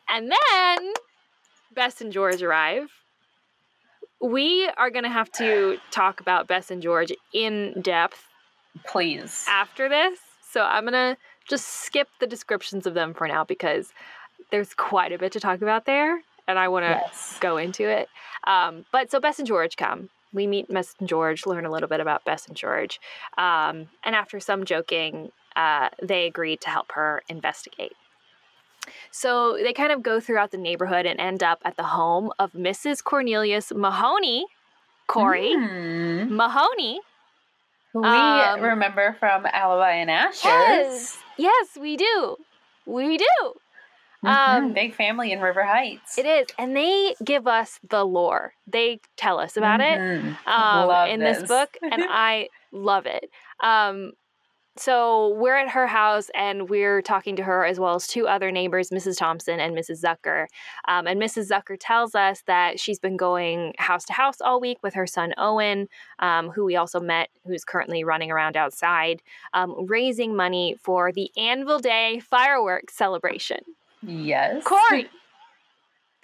And 0.09 0.31
then 0.31 0.93
Bess 1.75 2.01
and 2.01 2.13
George 2.13 2.43
arrive. 2.43 2.91
We 4.21 4.69
are 4.77 4.91
going 4.91 5.05
to 5.05 5.11
have 5.11 5.31
to 5.33 5.79
talk 5.91 6.21
about 6.21 6.49
Bess 6.49 6.71
and 6.71 6.83
George 6.83 7.13
in 7.33 7.81
depth. 7.83 8.23
Please. 8.87 9.45
After 9.49 9.89
this. 9.89 10.19
So 10.51 10.63
I'm 10.63 10.85
going 10.85 10.93
to 10.93 11.17
just 11.49 11.67
skip 11.67 12.09
the 12.21 12.27
descriptions 12.27 12.87
of 12.87 12.95
them 12.95 13.13
for 13.13 13.29
now 13.29 13.45
because 13.45 13.93
there's 14.51 14.75
quite 14.75 15.13
a 15.13 15.19
bit 15.19 15.33
to 15.33 15.41
talk 15.41 15.63
about 15.63 15.85
there, 15.87 16.21
and 16.47 16.59
I 16.59 16.69
want 16.69 16.85
to 16.85 17.01
yes. 17.05 17.39
go 17.41 17.57
into 17.57 17.89
it. 17.89 18.09
Um, 18.47 18.85
but 18.93 19.11
so 19.11 19.21
Bess 19.21 19.39
and 19.39 19.49
George 19.49 19.77
come. 19.77 20.11
We 20.33 20.47
meet 20.47 20.69
Bess 20.69 20.95
and 20.99 21.09
George, 21.09 21.47
learn 21.47 21.67
a 21.67 21.71
little 21.71 21.89
bit 21.89 22.01
about 22.01 22.25
Bess 22.25 22.47
and 22.47 22.57
George, 22.57 23.01
um, 23.39 23.89
and 24.05 24.15
after 24.15 24.41
some 24.41 24.65
joking, 24.65 25.33
uh, 25.57 25.91
they 26.03 26.27
agree 26.27 26.57
to 26.59 26.71
help 26.71 26.93
her 26.93 27.23
investigate. 27.29 27.93
So 29.11 29.57
they 29.63 29.73
kind 29.73 29.93
of 29.93 30.03
go 30.03 30.21
throughout 30.21 30.51
the 30.51 30.59
neighborhood 30.59 31.07
and 31.07 31.21
end 31.21 31.43
up 31.43 31.61
at 31.65 31.77
the 31.77 31.85
home 31.85 32.31
of 32.39 32.53
Mrs. 32.53 33.03
Cornelius 33.03 33.73
Mahoney. 33.75 34.47
Corey 35.07 35.55
mm. 35.55 36.31
Mahoney. 36.31 37.01
We 37.93 38.05
um, 38.05 38.61
remember 38.61 39.17
from 39.21 39.47
Alibi 39.47 39.93
and 39.93 40.11
Ashes. 40.11 40.45
Yes. 40.45 41.19
Yes, 41.37 41.79
we 41.81 41.97
do. 41.97 42.37
We 42.87 43.19
do. 43.19 43.25
Mm-hmm. 44.25 44.27
Um, 44.27 44.73
Big 44.73 44.95
family 44.95 45.33
in 45.33 45.41
River 45.41 45.65
Heights. 45.65 46.19
It 46.19 46.27
is, 46.27 46.47
and 46.59 46.75
they 46.75 47.15
give 47.23 47.47
us 47.47 47.79
the 47.89 48.05
lore. 48.05 48.55
They 48.67 49.01
tell 49.17 49.39
us 49.39 49.57
about 49.57 49.81
mm-hmm. 49.81 50.29
it 50.29 50.37
um, 50.47 51.09
in 51.09 51.21
this. 51.21 51.41
this 51.41 51.49
book, 51.49 51.77
and 51.83 52.03
I 52.09 52.49
love 52.73 53.07
it. 53.07 53.31
Um, 53.63 54.13
so 54.77 55.35
we're 55.37 55.55
at 55.55 55.69
her 55.69 55.87
house 55.87 56.31
and 56.35 56.69
we're 56.69 57.01
talking 57.01 57.37
to 57.37 57.45
her 57.45 57.65
as 57.65 57.79
well 57.79 57.95
as 57.95 58.09
two 58.09 58.27
other 58.27 58.51
neighbors, 58.51 58.91
Mrs. 58.91 59.17
Thompson 59.17 59.61
and 59.61 59.77
Mrs. 59.77 60.03
Zucker. 60.03 60.47
Um, 60.89 61.07
and 61.07 61.21
Mrs. 61.21 61.49
Zucker 61.49 61.77
tells 61.79 62.15
us 62.15 62.43
that 62.47 62.81
she's 62.81 62.99
been 62.99 63.17
going 63.17 63.75
house 63.79 64.05
to 64.07 64.13
house 64.13 64.41
all 64.41 64.61
week 64.61 64.79
with 64.83 64.95
her 64.95 65.07
son 65.07 65.33
Owen, 65.39 65.89
um, 66.19 66.51
who 66.51 66.65
we 66.65 66.75
also 66.75 66.99
met, 66.99 67.29
who's 67.47 67.65
currently 67.65 68.03
running 68.03 68.33
around 68.33 68.57
outside, 68.57 69.23
um, 69.53 69.87
raising 69.87 70.35
money 70.35 70.77
for 70.83 71.13
the 71.13 71.31
Anvil 71.37 71.79
Day 71.79 72.19
fireworks 72.19 72.97
celebration. 72.97 73.61
Yes. 74.03 74.65
Corey, 74.65 75.09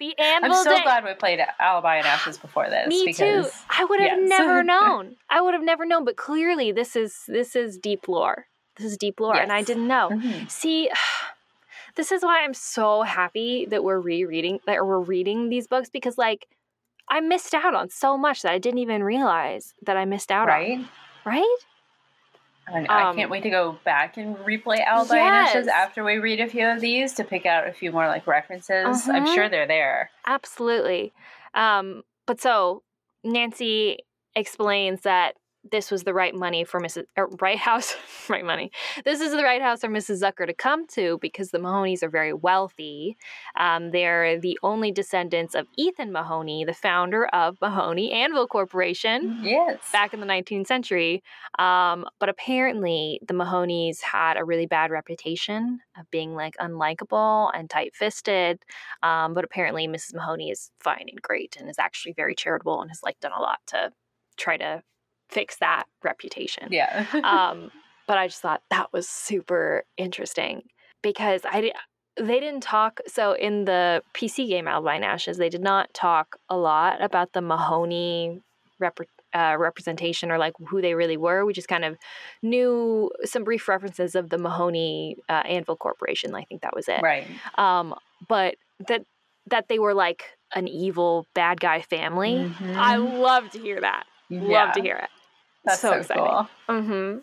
the 0.01 0.17
Anvil 0.17 0.51
I'm 0.51 0.63
so 0.63 0.75
Day. 0.75 0.83
glad 0.83 1.05
we 1.05 1.13
played 1.13 1.39
Alibi 1.59 1.97
and 1.97 2.07
Ashes 2.07 2.37
before 2.37 2.69
this. 2.69 2.87
Me 2.87 3.03
because, 3.05 3.45
too. 3.45 3.57
I 3.69 3.85
would 3.85 4.01
have 4.01 4.19
yes. 4.19 4.29
never 4.29 4.63
known. 4.73 5.15
I 5.29 5.41
would 5.41 5.53
have 5.53 5.63
never 5.63 5.85
known. 5.85 6.03
But 6.03 6.17
clearly, 6.17 6.71
this 6.71 6.95
is 6.95 7.23
this 7.27 7.55
is 7.55 7.77
deep 7.77 8.07
lore. 8.07 8.47
This 8.77 8.91
is 8.91 8.97
deep 8.97 9.19
lore, 9.19 9.35
yes. 9.35 9.43
and 9.43 9.51
I 9.53 9.61
didn't 9.61 9.87
know. 9.87 10.09
Mm-hmm. 10.11 10.47
See. 10.47 10.89
This 11.97 12.13
is 12.13 12.23
why 12.23 12.45
I'm 12.45 12.53
so 12.53 13.01
happy 13.01 13.65
that 13.65 13.83
we're 13.83 13.99
rereading 13.99 14.61
that 14.65 14.85
we're 14.85 15.01
reading 15.01 15.49
these 15.49 15.67
books 15.67 15.89
because 15.89 16.17
like 16.17 16.47
I 17.09 17.19
missed 17.19 17.53
out 17.53 17.75
on 17.75 17.89
so 17.89 18.17
much 18.17 18.43
that 18.43 18.53
I 18.53 18.59
didn't 18.59 18.77
even 18.79 19.03
realize 19.03 19.73
that 19.81 19.97
I 19.97 20.05
missed 20.05 20.31
out 20.31 20.47
on. 20.47 20.55
right? 20.55 20.85
Right? 21.25 21.57
And 22.73 22.87
um, 22.89 23.07
I 23.07 23.15
can't 23.15 23.29
wait 23.29 23.43
to 23.43 23.49
go 23.49 23.77
back 23.83 24.17
and 24.17 24.35
replay 24.37 24.79
Alibi 24.79 25.15
yes. 25.15 25.67
after 25.67 26.03
we 26.03 26.17
read 26.17 26.39
a 26.39 26.47
few 26.47 26.67
of 26.67 26.79
these 26.79 27.13
to 27.13 27.23
pick 27.23 27.45
out 27.45 27.67
a 27.67 27.73
few 27.73 27.91
more 27.91 28.07
like 28.07 28.27
references. 28.27 28.85
Uh-huh. 28.85 29.11
I'm 29.11 29.25
sure 29.27 29.49
they're 29.49 29.67
there. 29.67 30.09
Absolutely. 30.25 31.11
Um, 31.53 32.03
but 32.25 32.39
so 32.39 32.83
Nancy 33.23 33.99
explains 34.35 35.01
that 35.01 35.35
this 35.69 35.91
was 35.91 36.03
the 36.03 36.13
right 36.13 36.33
money 36.33 36.63
for 36.63 36.79
Mrs. 36.79 37.03
Er, 37.17 37.27
right 37.39 37.57
house, 37.57 37.95
right 38.29 38.43
money. 38.43 38.71
This 39.05 39.21
is 39.21 39.31
the 39.31 39.43
right 39.43 39.61
house 39.61 39.81
for 39.81 39.89
Mrs. 39.89 40.21
Zucker 40.21 40.47
to 40.47 40.53
come 40.53 40.87
to 40.87 41.19
because 41.21 41.51
the 41.51 41.59
Mahonies 41.59 42.01
are 42.01 42.09
very 42.09 42.33
wealthy. 42.33 43.17
Um, 43.59 43.91
they're 43.91 44.39
the 44.39 44.57
only 44.63 44.91
descendants 44.91 45.53
of 45.53 45.67
Ethan 45.77 46.11
Mahoney, 46.11 46.65
the 46.65 46.73
founder 46.73 47.27
of 47.27 47.57
Mahoney 47.61 48.11
Anvil 48.11 48.47
Corporation. 48.47 49.39
Yes, 49.43 49.91
back 49.91 50.13
in 50.13 50.19
the 50.19 50.25
19th 50.25 50.67
century. 50.67 51.23
Um, 51.59 52.05
but 52.19 52.29
apparently, 52.29 53.19
the 53.27 53.33
Mahonies 53.33 54.01
had 54.01 54.37
a 54.37 54.43
really 54.43 54.65
bad 54.65 54.89
reputation 54.91 55.79
of 55.97 56.09
being 56.09 56.33
like 56.33 56.55
unlikable 56.57 57.51
and 57.53 57.69
tight-fisted. 57.69 58.59
Um, 59.03 59.33
but 59.33 59.43
apparently, 59.43 59.87
Mrs. 59.87 60.15
Mahoney 60.15 60.49
is 60.49 60.71
fine 60.79 61.05
and 61.07 61.21
great 61.21 61.57
and 61.59 61.69
is 61.69 61.79
actually 61.79 62.13
very 62.13 62.33
charitable 62.33 62.81
and 62.81 62.89
has 62.89 63.01
like 63.03 63.19
done 63.19 63.33
a 63.37 63.41
lot 63.41 63.59
to 63.67 63.91
try 64.37 64.57
to 64.57 64.81
fix 65.31 65.57
that 65.57 65.85
reputation. 66.03 66.67
Yeah. 66.71 67.05
um, 67.23 67.71
but 68.07 68.17
I 68.17 68.27
just 68.27 68.41
thought 68.41 68.61
that 68.69 68.91
was 68.93 69.07
super 69.07 69.83
interesting 69.97 70.63
because 71.01 71.41
I 71.45 71.71
they 72.17 72.39
didn't 72.39 72.61
talk. 72.61 72.99
So 73.07 73.33
in 73.33 73.65
the 73.65 74.03
PC 74.13 74.47
game 74.47 74.67
and 74.67 75.05
Ashes, 75.05 75.37
they 75.37 75.49
did 75.49 75.61
not 75.61 75.93
talk 75.93 76.35
a 76.49 76.57
lot 76.57 77.01
about 77.01 77.33
the 77.33 77.41
Mahoney 77.41 78.41
rep- 78.79 78.99
uh, 79.33 79.55
representation 79.57 80.29
or 80.31 80.37
like 80.37 80.53
who 80.67 80.81
they 80.81 80.93
really 80.93 81.17
were. 81.17 81.45
We 81.45 81.53
just 81.53 81.67
kind 81.67 81.85
of 81.85 81.97
knew 82.41 83.09
some 83.23 83.43
brief 83.43 83.67
references 83.67 84.15
of 84.15 84.29
the 84.29 84.37
Mahoney 84.37 85.17
uh, 85.29 85.43
Anvil 85.45 85.77
Corporation. 85.77 86.35
I 86.35 86.43
think 86.43 86.61
that 86.61 86.75
was 86.75 86.87
it. 86.87 87.01
Right. 87.01 87.25
Um, 87.57 87.95
but 88.27 88.55
that 88.87 89.05
that 89.47 89.67
they 89.69 89.79
were 89.79 89.93
like 89.93 90.25
an 90.53 90.67
evil 90.67 91.25
bad 91.33 91.59
guy 91.59 91.81
family. 91.81 92.35
Mm-hmm. 92.35 92.73
I 92.75 92.97
love 92.97 93.49
to 93.51 93.59
hear 93.59 93.79
that. 93.81 94.03
Yeah. 94.29 94.65
Love 94.65 94.73
to 94.73 94.81
hear 94.81 94.95
it. 94.95 95.09
That's 95.65 95.79
so, 95.79 95.91
so 95.91 95.97
exciting. 95.97 96.23
cool. 96.23 96.49
Mm-hmm. 96.69 97.17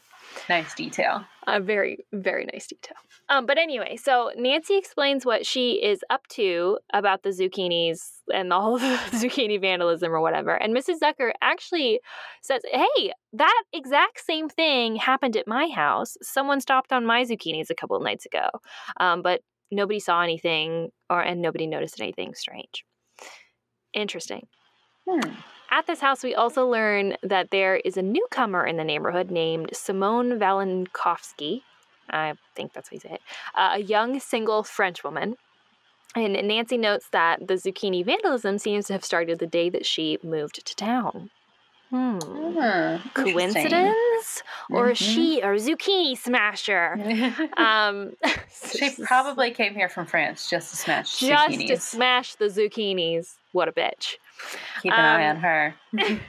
Nice 0.48 0.74
detail. 0.74 1.24
A 1.46 1.60
very, 1.60 2.04
very 2.12 2.46
nice 2.52 2.66
detail. 2.66 2.96
Um, 3.30 3.46
but 3.46 3.58
anyway, 3.58 3.96
so 3.96 4.30
Nancy 4.36 4.76
explains 4.76 5.26
what 5.26 5.44
she 5.44 5.82
is 5.82 6.00
up 6.10 6.26
to 6.28 6.78
about 6.92 7.22
the 7.22 7.30
zucchinis 7.30 7.98
and 8.32 8.50
the 8.50 8.60
whole 8.60 8.78
zucchini 8.78 9.60
vandalism 9.60 10.12
or 10.12 10.20
whatever. 10.20 10.54
And 10.54 10.76
Mrs. 10.76 11.00
Zucker 11.02 11.32
actually 11.40 12.00
says, 12.42 12.62
Hey, 12.70 13.12
that 13.32 13.62
exact 13.72 14.24
same 14.24 14.48
thing 14.48 14.96
happened 14.96 15.36
at 15.36 15.48
my 15.48 15.68
house. 15.68 16.16
Someone 16.22 16.60
stopped 16.60 16.92
on 16.92 17.06
my 17.06 17.24
zucchinis 17.24 17.70
a 17.70 17.74
couple 17.74 17.96
of 17.96 18.02
nights 18.02 18.26
ago. 18.26 18.48
Um, 19.00 19.22
but 19.22 19.40
nobody 19.70 20.00
saw 20.00 20.22
anything 20.22 20.90
or 21.10 21.20
and 21.20 21.42
nobody 21.42 21.66
noticed 21.66 22.00
anything 22.00 22.34
strange. 22.34 22.84
Interesting. 23.94 24.46
Hmm. 25.08 25.32
At 25.70 25.86
this 25.86 26.00
house, 26.00 26.22
we 26.22 26.34
also 26.34 26.66
learn 26.66 27.16
that 27.22 27.50
there 27.50 27.76
is 27.76 27.96
a 27.96 28.02
newcomer 28.02 28.66
in 28.66 28.76
the 28.76 28.84
neighborhood 28.84 29.30
named 29.30 29.70
Simone 29.72 30.38
Valenkovsky. 30.38 31.62
I 32.10 32.34
think 32.54 32.72
that's 32.72 32.88
how 32.88 32.94
you 32.94 33.00
say 33.00 33.12
it. 33.12 33.20
Uh, 33.54 33.70
a 33.74 33.78
young 33.78 34.18
single 34.18 34.62
French 34.62 35.04
woman. 35.04 35.36
And 36.14 36.32
Nancy 36.32 36.78
notes 36.78 37.08
that 37.10 37.46
the 37.46 37.54
zucchini 37.54 38.04
vandalism 38.04 38.58
seems 38.58 38.86
to 38.86 38.94
have 38.94 39.04
started 39.04 39.38
the 39.38 39.46
day 39.46 39.68
that 39.68 39.84
she 39.84 40.18
moved 40.22 40.66
to 40.66 40.74
town. 40.74 41.30
Hmm. 41.90 42.18
Coincidence? 43.14 44.42
Or 44.70 44.88
mm-hmm. 44.88 44.92
she 44.92 45.42
or 45.42 45.54
zucchini 45.54 46.16
smasher? 46.16 46.98
um, 47.56 48.12
she 48.76 48.90
probably 49.04 49.52
came 49.52 49.74
here 49.74 49.88
from 49.88 50.06
France 50.06 50.50
just 50.50 50.70
to 50.70 50.76
smash 50.76 51.18
just 51.20 51.50
zucchinis. 51.50 51.68
to 51.68 51.76
smash 51.78 52.34
the 52.34 52.46
zucchinis. 52.46 53.36
What 53.52 53.68
a 53.68 53.72
bitch. 53.72 54.16
Keep 54.82 54.92
an 54.92 55.00
um, 55.00 55.20
eye 55.20 55.28
on 55.28 55.36
her. 55.36 55.74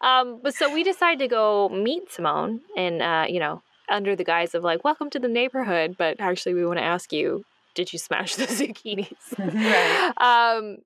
um, 0.00 0.40
but 0.42 0.54
so 0.54 0.72
we 0.72 0.82
decided 0.82 1.18
to 1.20 1.28
go 1.28 1.68
meet 1.68 2.10
Simone 2.10 2.60
and, 2.76 3.02
uh, 3.02 3.26
you 3.28 3.40
know, 3.40 3.62
under 3.90 4.14
the 4.14 4.24
guise 4.24 4.54
of 4.54 4.64
like, 4.64 4.84
welcome 4.84 5.10
to 5.10 5.18
the 5.18 5.28
neighborhood. 5.28 5.96
But 5.98 6.16
actually, 6.20 6.54
we 6.54 6.64
want 6.64 6.78
to 6.78 6.84
ask 6.84 7.12
you, 7.12 7.44
did 7.74 7.92
you 7.92 7.98
smash 7.98 8.36
the 8.36 8.46
zucchinis? 8.46 9.38
right. 9.38 10.56
Um, 10.56 10.78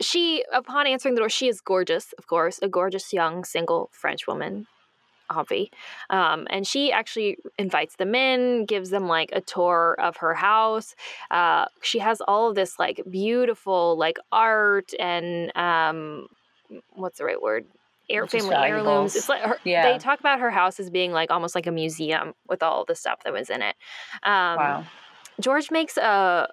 she, 0.00 0.44
upon 0.52 0.86
answering 0.86 1.14
the 1.14 1.20
door, 1.20 1.28
she 1.28 1.48
is 1.48 1.60
gorgeous, 1.60 2.12
of 2.18 2.26
course, 2.26 2.58
a 2.62 2.68
gorgeous 2.68 3.12
young 3.12 3.44
single 3.44 3.90
French 3.92 4.26
woman, 4.26 4.66
Avi. 5.30 5.70
Um, 6.10 6.46
and 6.50 6.66
she 6.66 6.92
actually 6.92 7.38
invites 7.58 7.96
them 7.96 8.14
in, 8.14 8.66
gives 8.66 8.90
them 8.90 9.06
like 9.06 9.30
a 9.32 9.40
tour 9.40 9.96
of 9.98 10.16
her 10.18 10.34
house. 10.34 10.94
Uh, 11.30 11.66
she 11.82 11.98
has 11.98 12.20
all 12.22 12.48
of 12.48 12.54
this 12.54 12.78
like 12.78 13.00
beautiful 13.10 13.96
like 13.96 14.18
art 14.30 14.92
and 14.98 15.56
um, 15.56 16.28
what's 16.94 17.18
the 17.18 17.24
right 17.24 17.40
word? 17.40 17.66
Air, 18.10 18.26
family 18.26 18.54
heirlooms. 18.54 19.16
It's 19.16 19.28
like 19.28 19.42
her, 19.42 19.58
yeah. 19.64 19.90
they 19.90 19.98
talk 19.98 20.20
about 20.20 20.40
her 20.40 20.50
house 20.50 20.78
as 20.80 20.90
being 20.90 21.12
like 21.12 21.30
almost 21.30 21.54
like 21.54 21.66
a 21.66 21.70
museum 21.70 22.34
with 22.48 22.62
all 22.62 22.84
the 22.84 22.94
stuff 22.94 23.22
that 23.24 23.32
was 23.32 23.48
in 23.48 23.62
it. 23.62 23.76
Um, 24.22 24.56
wow. 24.56 24.84
George 25.40 25.70
makes 25.70 25.96
a 25.96 26.48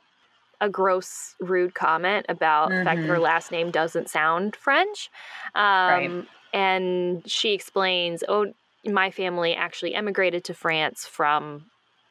a 0.62 0.70
gross, 0.70 1.36
rude 1.40 1.74
comment 1.74 2.26
about 2.30 2.70
mm-hmm. 2.70 2.80
the 2.80 2.86
fact 2.86 3.02
that 3.02 3.08
her 3.08 3.14
mm-hmm. 3.16 3.24
last 3.24 3.52
name 3.52 3.72
doesn't 3.72 4.10
sound 4.10 4.56
French. 4.56 5.10
Um, 5.56 5.64
right. 5.64 6.28
And 6.54 7.30
she 7.30 7.54
explains, 7.54 8.24
oh, 8.28 8.54
my 8.86 9.12
family 9.12 9.54
actually 9.54 9.94
emigrated 9.94 10.44
to 10.46 10.54
France 10.54 11.06
from 11.06 11.66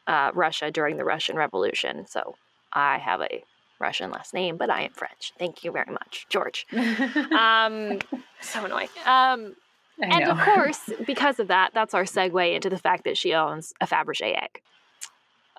uh, 0.06 0.30
Russia 0.34 0.70
during 0.70 0.96
the 0.96 1.04
Russian 1.04 1.36
Revolution. 1.36 2.06
So 2.06 2.36
I 2.72 2.98
have 2.98 3.20
a 3.20 3.42
Russian 3.78 4.10
last 4.10 4.34
name, 4.34 4.56
but 4.56 4.70
I 4.70 4.82
am 4.82 4.90
French. 4.90 5.32
Thank 5.38 5.64
you 5.64 5.72
very 5.72 5.92
much, 5.92 6.26
George. 6.28 6.66
um, 6.72 7.98
so 8.40 8.64
annoying. 8.64 8.88
Um, 9.06 9.54
and 10.00 10.24
of 10.24 10.38
course, 10.38 10.90
because 11.06 11.40
of 11.40 11.48
that, 11.48 11.72
that's 11.74 11.94
our 11.94 12.04
segue 12.04 12.54
into 12.54 12.70
the 12.70 12.78
fact 12.78 13.04
that 13.04 13.16
she 13.16 13.34
owns 13.34 13.72
a 13.80 13.86
Fabergé 13.86 14.40
egg. 14.40 14.62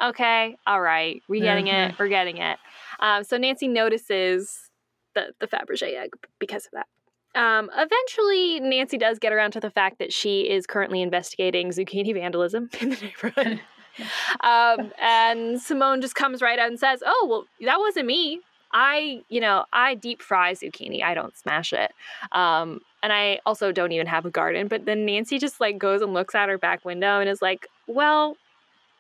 Okay, 0.02 0.58
all 0.65 0.80
right, 0.80 1.22
we're 1.28 1.44
getting 1.44 1.65
mm-hmm. 1.65 1.92
it. 1.92 2.00
We're 2.00 2.08
getting 2.08 2.38
it. 2.38 2.58
Um, 3.02 3.26
so 3.26 3.38
Nancy 3.38 3.68
notices 3.68 4.70
the 5.13 5.34
the 5.39 5.48
Fabergé 5.48 5.98
egg 5.98 6.13
because 6.39 6.65
of 6.65 6.72
that. 6.74 6.88
Um, 7.36 7.70
eventually, 7.76 8.60
Nancy 8.60 8.98
does 8.98 9.20
get 9.20 9.32
around 9.34 9.52
to 9.52 9.60
the 9.60 9.70
fact 9.70 10.00
that 10.00 10.12
she 10.12 10.50
is 10.50 10.65
currently 10.65 11.02
investigating 11.02 11.70
zucchini 11.70 12.13
vandalism 12.13 12.70
in 12.82 12.89
the 12.89 12.96
neighborhood. 12.98 13.62
um, 14.42 14.92
and 15.02 15.62
Simone 15.62 16.02
just 16.02 16.15
comes 16.15 16.42
right 16.42 16.58
out 16.58 16.70
and 16.70 16.80
says, 16.80 17.04
"Oh, 17.06 17.28
well, 17.30 17.46
that 17.65 17.80
wasn't 17.80 18.08
me. 18.08 18.42
I, 18.72 19.24
you 19.30 19.42
know, 19.42 19.65
I 19.74 19.96
deep 19.96 20.22
fry 20.22 20.54
zucchini. 20.54 21.04
I 21.04 21.13
don't 21.13 21.36
smash 21.38 21.74
it. 21.74 21.92
Um, 22.32 22.82
and 23.02 23.12
I 23.12 23.39
also 23.46 23.72
don't 23.72 23.92
even 23.92 24.08
have 24.08 24.26
a 24.26 24.32
garden." 24.32 24.68
But 24.68 24.86
then 24.86 25.06
Nancy 25.06 25.38
just 25.38 25.60
like 25.60 25.78
goes 25.78 26.02
and 26.02 26.13
looks 26.13 26.36
out 26.36 26.50
her 26.50 26.58
back 26.58 26.84
window 26.84 27.20
and 27.20 27.30
is 27.30 27.42
like, 27.42 27.68
"Well, 27.88 28.38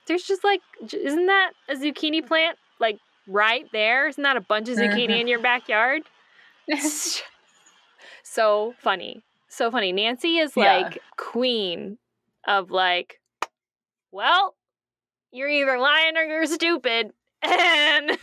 there's 0.07 0.23
just 0.23 0.43
like, 0.43 0.61
isn't 0.93 1.25
that 1.25 1.51
a 1.67 1.75
zucchini 1.75 2.25
plant 2.25 2.57
like 2.79 2.99
right 3.27 3.65
there? 3.71 4.07
Isn't 4.07 4.23
that 4.23 4.37
a 4.37 4.41
bunch 4.41 4.69
of 4.69 4.77
zucchini 4.77 5.09
mm-hmm. 5.09 5.11
in 5.11 5.27
your 5.27 5.39
backyard?" 5.39 6.03
so 8.29 8.73
funny. 8.79 9.23
So 9.47 9.71
funny. 9.71 9.91
Nancy 9.91 10.37
is 10.37 10.55
like 10.55 10.95
yeah. 10.95 11.01
queen 11.17 11.97
of 12.47 12.71
like, 12.71 13.19
well, 14.11 14.55
you're 15.31 15.49
either 15.49 15.77
lying 15.77 16.17
or 16.17 16.23
you're 16.23 16.45
stupid. 16.45 17.11
And 17.41 18.11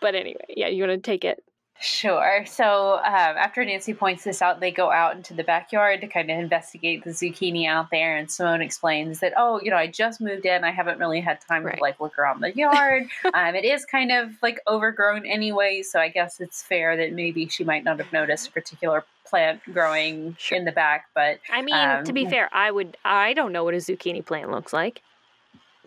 but 0.00 0.14
anyway, 0.14 0.46
yeah, 0.48 0.68
you 0.68 0.82
want 0.82 1.02
to 1.02 1.10
take 1.10 1.24
it. 1.24 1.42
Sure. 1.84 2.44
So 2.46 2.94
um, 2.94 3.02
after 3.04 3.62
Nancy 3.62 3.92
points 3.92 4.24
this 4.24 4.40
out, 4.40 4.58
they 4.58 4.70
go 4.70 4.90
out 4.90 5.16
into 5.16 5.34
the 5.34 5.44
backyard 5.44 6.00
to 6.00 6.06
kind 6.06 6.30
of 6.30 6.38
investigate 6.38 7.04
the 7.04 7.10
zucchini 7.10 7.66
out 7.66 7.90
there. 7.90 8.16
And 8.16 8.30
Simone 8.30 8.62
explains 8.62 9.20
that, 9.20 9.34
oh, 9.36 9.60
you 9.62 9.70
know, 9.70 9.76
I 9.76 9.88
just 9.88 10.18
moved 10.18 10.46
in. 10.46 10.64
I 10.64 10.70
haven't 10.70 10.98
really 10.98 11.20
had 11.20 11.42
time 11.42 11.62
right. 11.62 11.76
to 11.76 11.82
like 11.82 12.00
look 12.00 12.18
around 12.18 12.40
the 12.40 12.56
yard. 12.56 13.10
um, 13.34 13.54
it 13.54 13.66
is 13.66 13.84
kind 13.84 14.10
of 14.10 14.30
like 14.40 14.60
overgrown 14.66 15.26
anyway. 15.26 15.82
So 15.82 16.00
I 16.00 16.08
guess 16.08 16.40
it's 16.40 16.62
fair 16.62 16.96
that 16.96 17.12
maybe 17.12 17.48
she 17.48 17.64
might 17.64 17.84
not 17.84 17.98
have 17.98 18.10
noticed 18.14 18.48
a 18.48 18.52
particular 18.52 19.04
plant 19.26 19.60
growing 19.70 20.36
sure. 20.38 20.56
in 20.56 20.64
the 20.64 20.72
back. 20.72 21.08
But 21.14 21.40
I 21.52 21.60
mean, 21.60 21.74
um, 21.74 22.02
to 22.04 22.14
be 22.14 22.24
um, 22.24 22.30
fair, 22.30 22.48
I 22.50 22.70
would, 22.70 22.96
I 23.04 23.34
don't 23.34 23.52
know 23.52 23.62
what 23.62 23.74
a 23.74 23.78
zucchini 23.78 24.24
plant 24.24 24.50
looks 24.50 24.72
like. 24.72 25.02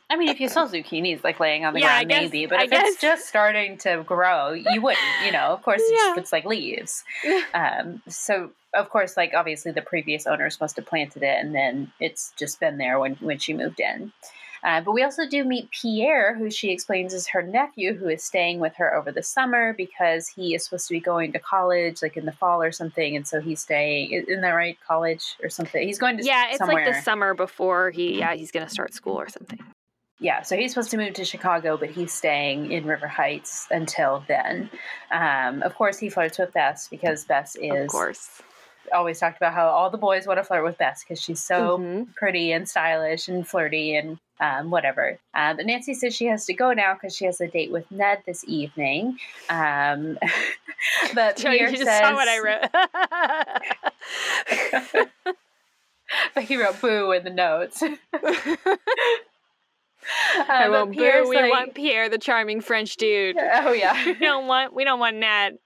I 0.09 0.15
mean, 0.15 0.29
if 0.29 0.39
you 0.39 0.47
saw 0.47 0.65
zucchinis 0.65 1.23
like 1.23 1.39
laying 1.39 1.65
on 1.65 1.73
the 1.73 1.81
yeah, 1.81 1.97
ground, 1.97 2.09
guess, 2.09 2.21
maybe. 2.21 2.45
But 2.45 2.59
I 2.59 2.63
if 2.63 2.69
guess. 2.69 2.87
it's 2.87 3.01
just 3.01 3.27
starting 3.27 3.77
to 3.79 4.03
grow, 4.05 4.53
you 4.53 4.81
wouldn't. 4.81 5.03
You 5.25 5.33
know, 5.33 5.47
of 5.47 5.61
course, 5.63 5.81
yeah. 5.89 6.15
it's, 6.17 6.31
like 6.31 6.45
leaves. 6.45 7.03
Um, 7.53 8.01
so, 8.07 8.51
of 8.73 8.89
course, 8.89 9.17
like 9.17 9.33
obviously 9.33 9.71
the 9.71 9.81
previous 9.81 10.27
owners 10.27 10.59
must 10.61 10.75
have 10.75 10.85
planted 10.85 11.23
it, 11.23 11.39
and 11.39 11.53
then 11.53 11.91
it's 11.99 12.33
just 12.37 12.59
been 12.59 12.77
there 12.77 12.99
when 12.99 13.15
when 13.15 13.39
she 13.39 13.53
moved 13.53 13.79
in. 13.79 14.11
Uh, 14.63 14.81
but 14.81 14.91
we 14.91 15.03
also 15.03 15.27
do 15.27 15.43
meet 15.43 15.69
Pierre, 15.71 16.35
who 16.35 16.49
she 16.49 16.71
explains 16.71 17.13
is 17.13 17.27
her 17.27 17.41
nephew, 17.41 17.95
who 17.95 18.09
is 18.09 18.23
staying 18.23 18.59
with 18.59 18.75
her 18.75 18.95
over 18.95 19.11
the 19.11 19.23
summer 19.23 19.73
because 19.73 20.27
he 20.27 20.55
is 20.55 20.63
supposed 20.63 20.87
to 20.87 20.93
be 20.93 20.99
going 20.99 21.31
to 21.31 21.39
college, 21.39 22.01
like 22.01 22.17
in 22.17 22.25
the 22.25 22.31
fall 22.31 22.61
or 22.61 22.71
something, 22.71 23.15
and 23.15 23.27
so 23.27 23.39
he's 23.39 23.61
staying. 23.61 24.11
Isn't 24.11 24.41
that 24.41 24.51
right? 24.51 24.77
College 24.87 25.37
or 25.43 25.49
something? 25.49 25.85
He's 25.85 25.99
going 25.99 26.17
to 26.17 26.23
yeah. 26.23 26.47
It's 26.49 26.57
somewhere. 26.59 26.85
like 26.85 26.95
the 26.95 27.01
summer 27.01 27.33
before 27.33 27.91
he 27.91 28.19
yeah 28.19 28.35
he's 28.35 28.51
going 28.51 28.65
to 28.65 28.71
start 28.71 28.93
school 28.93 29.19
or 29.19 29.29
something. 29.29 29.59
Yeah, 30.19 30.41
so 30.41 30.57
he's 30.57 30.71
supposed 30.71 30.89
to 30.91 30.97
move 30.97 31.13
to 31.13 31.25
Chicago, 31.25 31.77
but 31.77 31.91
he's 31.91 32.11
staying 32.11 32.71
in 32.71 32.85
River 32.85 33.07
Heights 33.07 33.67
until 33.69 34.23
then. 34.27 34.69
Um, 35.11 35.61
of 35.61 35.75
course, 35.75 35.99
he 35.99 36.09
flirts 36.09 36.39
with 36.39 36.53
Bess 36.53 36.87
because 36.87 37.25
Bess 37.25 37.55
is, 37.55 37.83
of 37.83 37.87
course, 37.87 38.41
always 38.91 39.19
talked 39.19 39.37
about 39.37 39.53
how 39.53 39.67
all 39.67 39.91
the 39.91 39.97
boys 39.97 40.25
want 40.25 40.39
to 40.39 40.43
flirt 40.43 40.63
with 40.63 40.77
Bess 40.77 41.03
because 41.03 41.21
she's 41.21 41.43
so 41.43 41.77
mm-hmm. 41.77 42.11
pretty 42.15 42.51
and 42.51 42.67
stylish 42.67 43.27
and 43.27 43.47
flirty 43.47 43.95
and 43.95 44.17
um, 44.39 44.71
whatever. 44.71 45.19
Um, 45.33 45.57
but 45.57 45.65
Nancy 45.65 45.93
says 45.93 46.15
she 46.15 46.25
has 46.25 46.45
to 46.45 46.53
go 46.53 46.73
now 46.73 46.93
because 46.93 47.15
she 47.15 47.25
has 47.25 47.39
a 47.41 47.47
date 47.47 47.71
with 47.71 47.89
Ned 47.91 48.23
this 48.25 48.43
evening. 48.47 49.17
Um, 49.49 50.17
but 51.13 51.37
Joe, 51.37 51.51
Pierre 51.51 51.69
you 51.69 51.77
just 51.77 51.85
says, 51.85 51.99
saw 51.99 52.13
what 52.13 52.27
I 52.27 52.39
wrote. 52.39 52.71
but 56.33 56.43
he 56.43 56.57
wrote 56.57 56.81
"boo" 56.81 57.11
in 57.11 57.23
the 57.23 57.29
notes. 57.29 57.83
I 60.49 60.65
um, 60.65 60.71
want 60.71 60.91
Pierre. 60.93 61.27
We 61.27 61.35
like, 61.35 61.51
want 61.51 61.73
Pierre, 61.73 62.09
the 62.09 62.17
charming 62.17 62.61
French 62.61 62.97
dude. 62.97 63.37
Oh 63.59 63.73
yeah. 63.73 64.05
we 64.05 64.13
don't 64.13 64.47
want. 64.47 64.73
We 64.73 64.83
don't 64.83 64.99
want 64.99 65.17
Ned. 65.17 65.57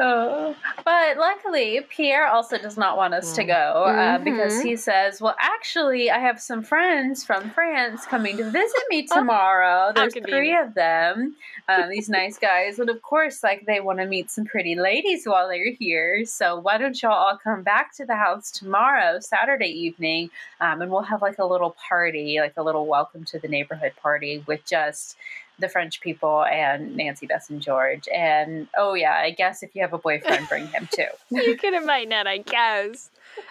Oh. 0.00 0.54
But 0.84 1.18
luckily, 1.18 1.80
Pierre 1.88 2.26
also 2.26 2.56
does 2.56 2.76
not 2.76 2.96
want 2.96 3.14
us 3.14 3.34
to 3.34 3.44
mm. 3.44 3.48
go 3.48 3.84
uh, 3.84 4.18
mm-hmm. 4.18 4.24
because 4.24 4.60
he 4.60 4.76
says, 4.76 5.20
Well, 5.20 5.36
actually, 5.38 6.10
I 6.10 6.18
have 6.18 6.40
some 6.40 6.62
friends 6.62 7.24
from 7.24 7.50
France 7.50 8.06
coming 8.06 8.36
to 8.38 8.44
visit 8.44 8.82
me 8.88 9.06
oh, 9.12 9.14
tomorrow. 9.14 9.92
There's 9.94 10.14
three 10.14 10.56
of 10.56 10.74
them, 10.74 11.36
um, 11.68 11.90
these 11.90 12.08
nice 12.08 12.38
guys. 12.38 12.78
And 12.78 12.88
of 12.88 13.02
course, 13.02 13.42
like 13.42 13.66
they 13.66 13.80
want 13.80 13.98
to 13.98 14.06
meet 14.06 14.30
some 14.30 14.46
pretty 14.46 14.74
ladies 14.74 15.24
while 15.26 15.48
they're 15.48 15.72
here. 15.72 16.24
So 16.24 16.58
why 16.58 16.78
don't 16.78 17.00
y'all 17.02 17.12
all 17.12 17.38
come 17.42 17.62
back 17.62 17.94
to 17.96 18.06
the 18.06 18.16
house 18.16 18.50
tomorrow, 18.50 19.20
Saturday 19.20 19.66
evening, 19.66 20.30
um, 20.60 20.82
and 20.82 20.90
we'll 20.90 21.02
have 21.02 21.22
like 21.22 21.38
a 21.38 21.46
little 21.46 21.76
party, 21.88 22.38
like 22.40 22.54
a 22.56 22.62
little 22.62 22.86
welcome 22.86 23.24
to 23.26 23.38
the 23.38 23.48
neighborhood 23.48 23.92
party 24.02 24.42
with 24.46 24.64
just 24.64 25.16
the 25.60 25.68
French 25.68 26.00
people 26.00 26.44
and 26.44 26.96
Nancy, 26.96 27.26
Bess, 27.26 27.50
and 27.50 27.60
George. 27.60 28.08
And 28.14 28.68
oh 28.76 28.94
yeah, 28.94 29.14
I 29.14 29.30
guess 29.30 29.62
if 29.62 29.74
you 29.74 29.82
have 29.82 29.92
a 29.92 29.98
boyfriend, 29.98 30.48
bring 30.48 30.66
him 30.68 30.88
too. 30.92 31.06
you 31.30 31.56
can 31.56 31.74
invite 31.74 32.08
Ned, 32.08 32.26
I 32.26 32.38
guess. 32.38 33.10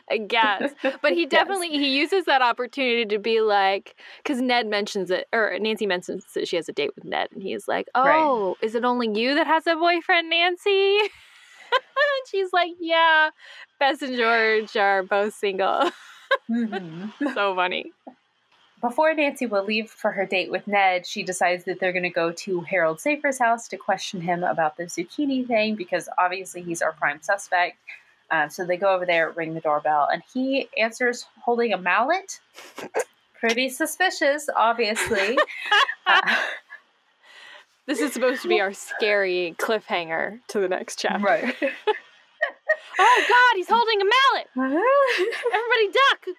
I 0.09 0.17
guess. 0.17 0.73
But 1.01 1.13
he 1.13 1.25
definitely 1.25 1.69
yes. 1.71 1.79
he 1.79 1.97
uses 1.97 2.25
that 2.25 2.41
opportunity 2.41 3.05
to 3.05 3.19
be 3.19 3.41
like 3.41 3.95
because 4.21 4.41
Ned 4.41 4.67
mentions 4.67 5.09
it 5.09 5.27
or 5.31 5.57
Nancy 5.59 5.85
mentions 5.85 6.25
that 6.33 6.47
she 6.47 6.57
has 6.57 6.67
a 6.67 6.73
date 6.73 6.91
with 6.95 7.05
Ned 7.05 7.29
and 7.33 7.41
he's 7.41 7.67
like, 7.67 7.87
Oh, 7.95 8.47
right. 8.49 8.55
is 8.61 8.75
it 8.75 8.83
only 8.83 9.09
you 9.17 9.35
that 9.35 9.47
has 9.47 9.67
a 9.67 9.75
boyfriend, 9.75 10.29
Nancy? 10.29 10.97
and 10.99 11.09
she's 12.31 12.51
like, 12.51 12.71
Yeah, 12.79 13.29
Bess 13.79 14.01
and 14.01 14.17
George 14.17 14.75
are 14.75 15.03
both 15.03 15.33
single. 15.33 15.91
Mm-hmm. 16.49 17.33
so 17.33 17.55
funny. 17.55 17.91
Before 18.81 19.13
Nancy 19.13 19.45
will 19.45 19.65
leave 19.65 19.89
for 19.89 20.11
her 20.11 20.25
date 20.25 20.49
with 20.49 20.65
Ned, 20.65 21.05
she 21.05 21.21
decides 21.21 21.65
that 21.65 21.79
they're 21.79 21.91
going 21.91 22.03
to 22.03 22.09
go 22.09 22.31
to 22.31 22.61
Harold 22.61 23.01
Safer's 23.01 23.37
house 23.37 23.67
to 23.69 23.77
question 23.77 24.21
him 24.21 24.43
about 24.43 24.77
the 24.77 24.83
zucchini 24.83 25.45
thing 25.45 25.75
because 25.75 26.07
obviously 26.17 26.61
he's 26.61 26.81
our 26.81 26.93
prime 26.93 27.21
suspect. 27.21 27.77
Uh, 28.31 28.47
so 28.47 28.63
they 28.65 28.77
go 28.77 28.93
over 28.93 29.05
there, 29.05 29.31
ring 29.31 29.53
the 29.53 29.59
doorbell, 29.59 30.07
and 30.11 30.21
he 30.33 30.69
answers 30.77 31.25
holding 31.43 31.73
a 31.73 31.77
mallet. 31.77 32.39
Pretty 33.39 33.69
suspicious, 33.69 34.49
obviously. 34.55 35.37
uh, 36.05 36.21
This 37.85 38.01
is 38.01 38.13
supposed 38.13 38.43
to 38.43 38.47
be 38.47 38.61
our 38.61 38.71
scary 38.71 39.55
cliffhanger 39.57 40.41
to 40.49 40.59
the 40.59 40.67
next 40.67 40.99
chapter. 40.99 41.25
Right. 41.25 41.55
oh 42.99 43.25
God, 43.27 43.55
he's 43.55 43.67
holding 43.67 43.99
a 43.99 44.05
mallet. 44.05 44.47
Everybody 44.55 45.91
duck. 45.91 46.35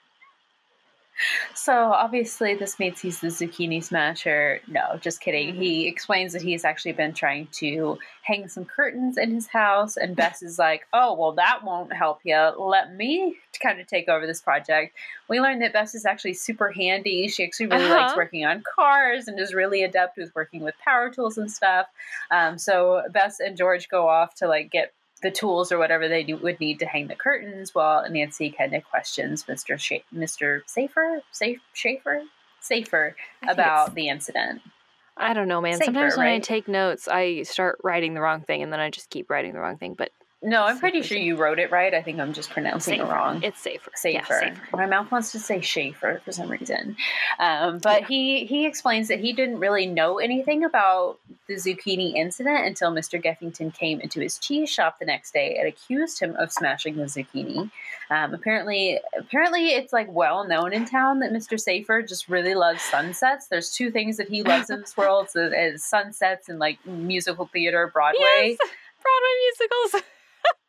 So 1.55 1.93
obviously, 1.93 2.55
this 2.55 2.79
means 2.79 3.01
he's 3.01 3.21
the 3.21 3.29
zucchini 3.29 3.83
smasher. 3.83 4.61
No, 4.67 4.99
just 5.01 5.21
kidding. 5.21 5.53
Mm-hmm. 5.53 5.63
He 5.63 5.89
explains 5.89 6.33
that 6.33 6.43
he's 6.43 6.65
actually 6.65 6.93
been 6.93 7.13
trying 7.13 7.49
to 7.53 7.99
hang 8.23 8.49
some 8.49 8.65
curtains 8.65 9.17
in 9.17 9.33
his 9.33 9.47
house, 9.47 9.97
and 9.97 10.17
Bess 10.17 10.43
is 10.43 10.59
like, 10.59 10.87
"Oh, 10.93 11.15
well, 11.15 11.33
that 11.33 11.65
won't 11.65 11.93
help 11.93 12.21
you. 12.25 12.37
Let 12.59 12.95
me 12.95 13.37
kind 13.63 13.81
of 13.81 13.87
take 13.87 14.09
over 14.09 14.27
this 14.27 14.41
project." 14.41 14.95
We 15.29 15.41
learned 15.41 15.63
that 15.63 15.73
Bess 15.73 15.95
is 15.95 16.07
actually 16.07 16.35
super 16.35 16.71
handy. 16.71 17.29
She 17.29 17.45
actually 17.45 17.67
really 17.67 17.85
uh-huh. 17.85 17.95
likes 17.95 18.17
working 18.17 18.45
on 18.45 18.63
cars 18.75 19.29
and 19.29 19.39
is 19.39 19.55
really 19.55 19.83
adept 19.83 20.17
with 20.17 20.35
working 20.35 20.63
with 20.63 20.75
power 20.85 21.11
tools 21.11 21.39
and 21.39 21.51
stuff. 21.51 21.87
Um, 22.31 22.59
so 22.59 23.03
Bess 23.11 23.41
and 23.41 23.57
George 23.57 23.89
go 23.89 24.09
off 24.09 24.35
to 24.37 24.49
like 24.49 24.71
get 24.71 24.93
the 25.23 25.31
tools 25.31 25.71
or 25.71 25.79
whatever 25.79 26.09
they 26.09 26.23
do, 26.23 26.37
would 26.39 26.61
need 26.61 26.79
to 26.79 26.87
hang 26.87 27.09
the 27.09 27.15
curtains 27.15 27.75
while 27.75 28.09
Nancy 28.11 28.51
kind 28.51 28.75
of 28.75 28.85
questions 28.85 29.45
Mr. 29.45 29.79
Sh- 29.79 30.05
Mr. 30.15 30.63
Safer, 30.67 31.21
Safe 31.33 31.61
Schaefer, 31.73 32.23
Safer 32.61 33.17
about 33.47 33.95
the 33.95 34.09
incident. 34.09 34.63
I 35.17 35.35
don't 35.35 35.49
know, 35.49 35.61
man. 35.61 35.75
Safer, 35.75 35.85
Sometimes 35.85 36.17
when 36.17 36.27
right? 36.27 36.37
I 36.37 36.39
take 36.39 36.67
notes, 36.67 37.07
I 37.07 37.43
start 37.43 37.79
writing 37.83 38.15
the 38.15 38.21
wrong 38.21 38.41
thing 38.43 38.63
and 38.63 38.73
then 38.73 38.81
I 38.81 38.91
just 38.91 39.11
keep 39.11 39.29
writing 39.29 39.53
the 39.53 39.61
wrong 39.61 39.77
thing. 39.77 39.95
But 39.95 40.13
no, 40.43 40.65
I'm 40.65 40.79
pretty 40.79 41.03
sure 41.03 41.19
you 41.19 41.37
wrote 41.37 41.59
it 41.59 41.71
right. 41.71 41.93
I 41.93 42.01
think 42.01 42.19
I'm 42.19 42.33
just 42.33 42.49
pronouncing 42.49 42.95
safer. 42.95 43.05
it 43.05 43.13
wrong. 43.13 43.43
It's 43.43 43.61
safer. 43.61 43.91
Safer. 43.95 44.33
Yeah, 44.33 44.55
safer. 44.55 44.77
My 44.77 44.87
mouth 44.87 45.11
wants 45.11 45.33
to 45.33 45.39
say 45.39 45.61
Schaefer 45.61 46.23
for 46.25 46.33
some 46.33 46.49
reason. 46.49 46.97
Um, 47.39 47.79
but 47.79 48.03
yeah. 48.03 48.09
he 48.09 48.47
he 48.47 48.67
explains 48.67 49.09
that 49.09 49.21
he 49.21 49.35
didn't 49.35 49.59
really 49.59 49.85
know 49.85 50.19
anything 50.19 50.65
about 50.65 51.19
the 51.47 51.57
zucchini 51.57 52.15
incident 52.15 52.65
until 52.65 52.91
Mr. 52.91 53.23
Geffington 53.23 53.75
came 53.75 54.01
into 54.01 54.21
his 54.21 54.39
cheese 54.39 54.71
shop 54.71 54.99
the 54.99 55.05
next 55.05 55.35
day 55.35 55.57
and 55.59 55.69
accused 55.69 56.21
him 56.21 56.35
of 56.37 56.51
smashing 56.51 56.97
the 56.97 57.05
zucchini. 57.05 57.71
Um, 58.09 58.33
apparently, 58.33 58.99
apparently 59.19 59.69
it's 59.73 59.93
like 59.93 60.11
well 60.11 60.49
known 60.49 60.73
in 60.73 60.87
town 60.87 61.19
that 61.19 61.33
Mr. 61.33 61.61
Safer 61.61 62.01
just 62.01 62.31
really 62.31 62.55
loves 62.55 62.81
sunsets. 62.81 63.49
There's 63.49 63.71
two 63.73 63.91
things 63.91 64.17
that 64.17 64.31
he 64.31 64.43
loves 64.43 64.71
in 64.71 64.81
this 64.81 64.97
world: 64.97 65.29
so, 65.29 65.53
sunsets 65.77 66.49
and 66.49 66.59
like 66.59 66.79
musical 66.87 67.45
theater, 67.45 67.91
Broadway. 67.93 68.21
Yes, 68.21 68.59
Broadway 69.03 69.91
musicals. 69.91 70.03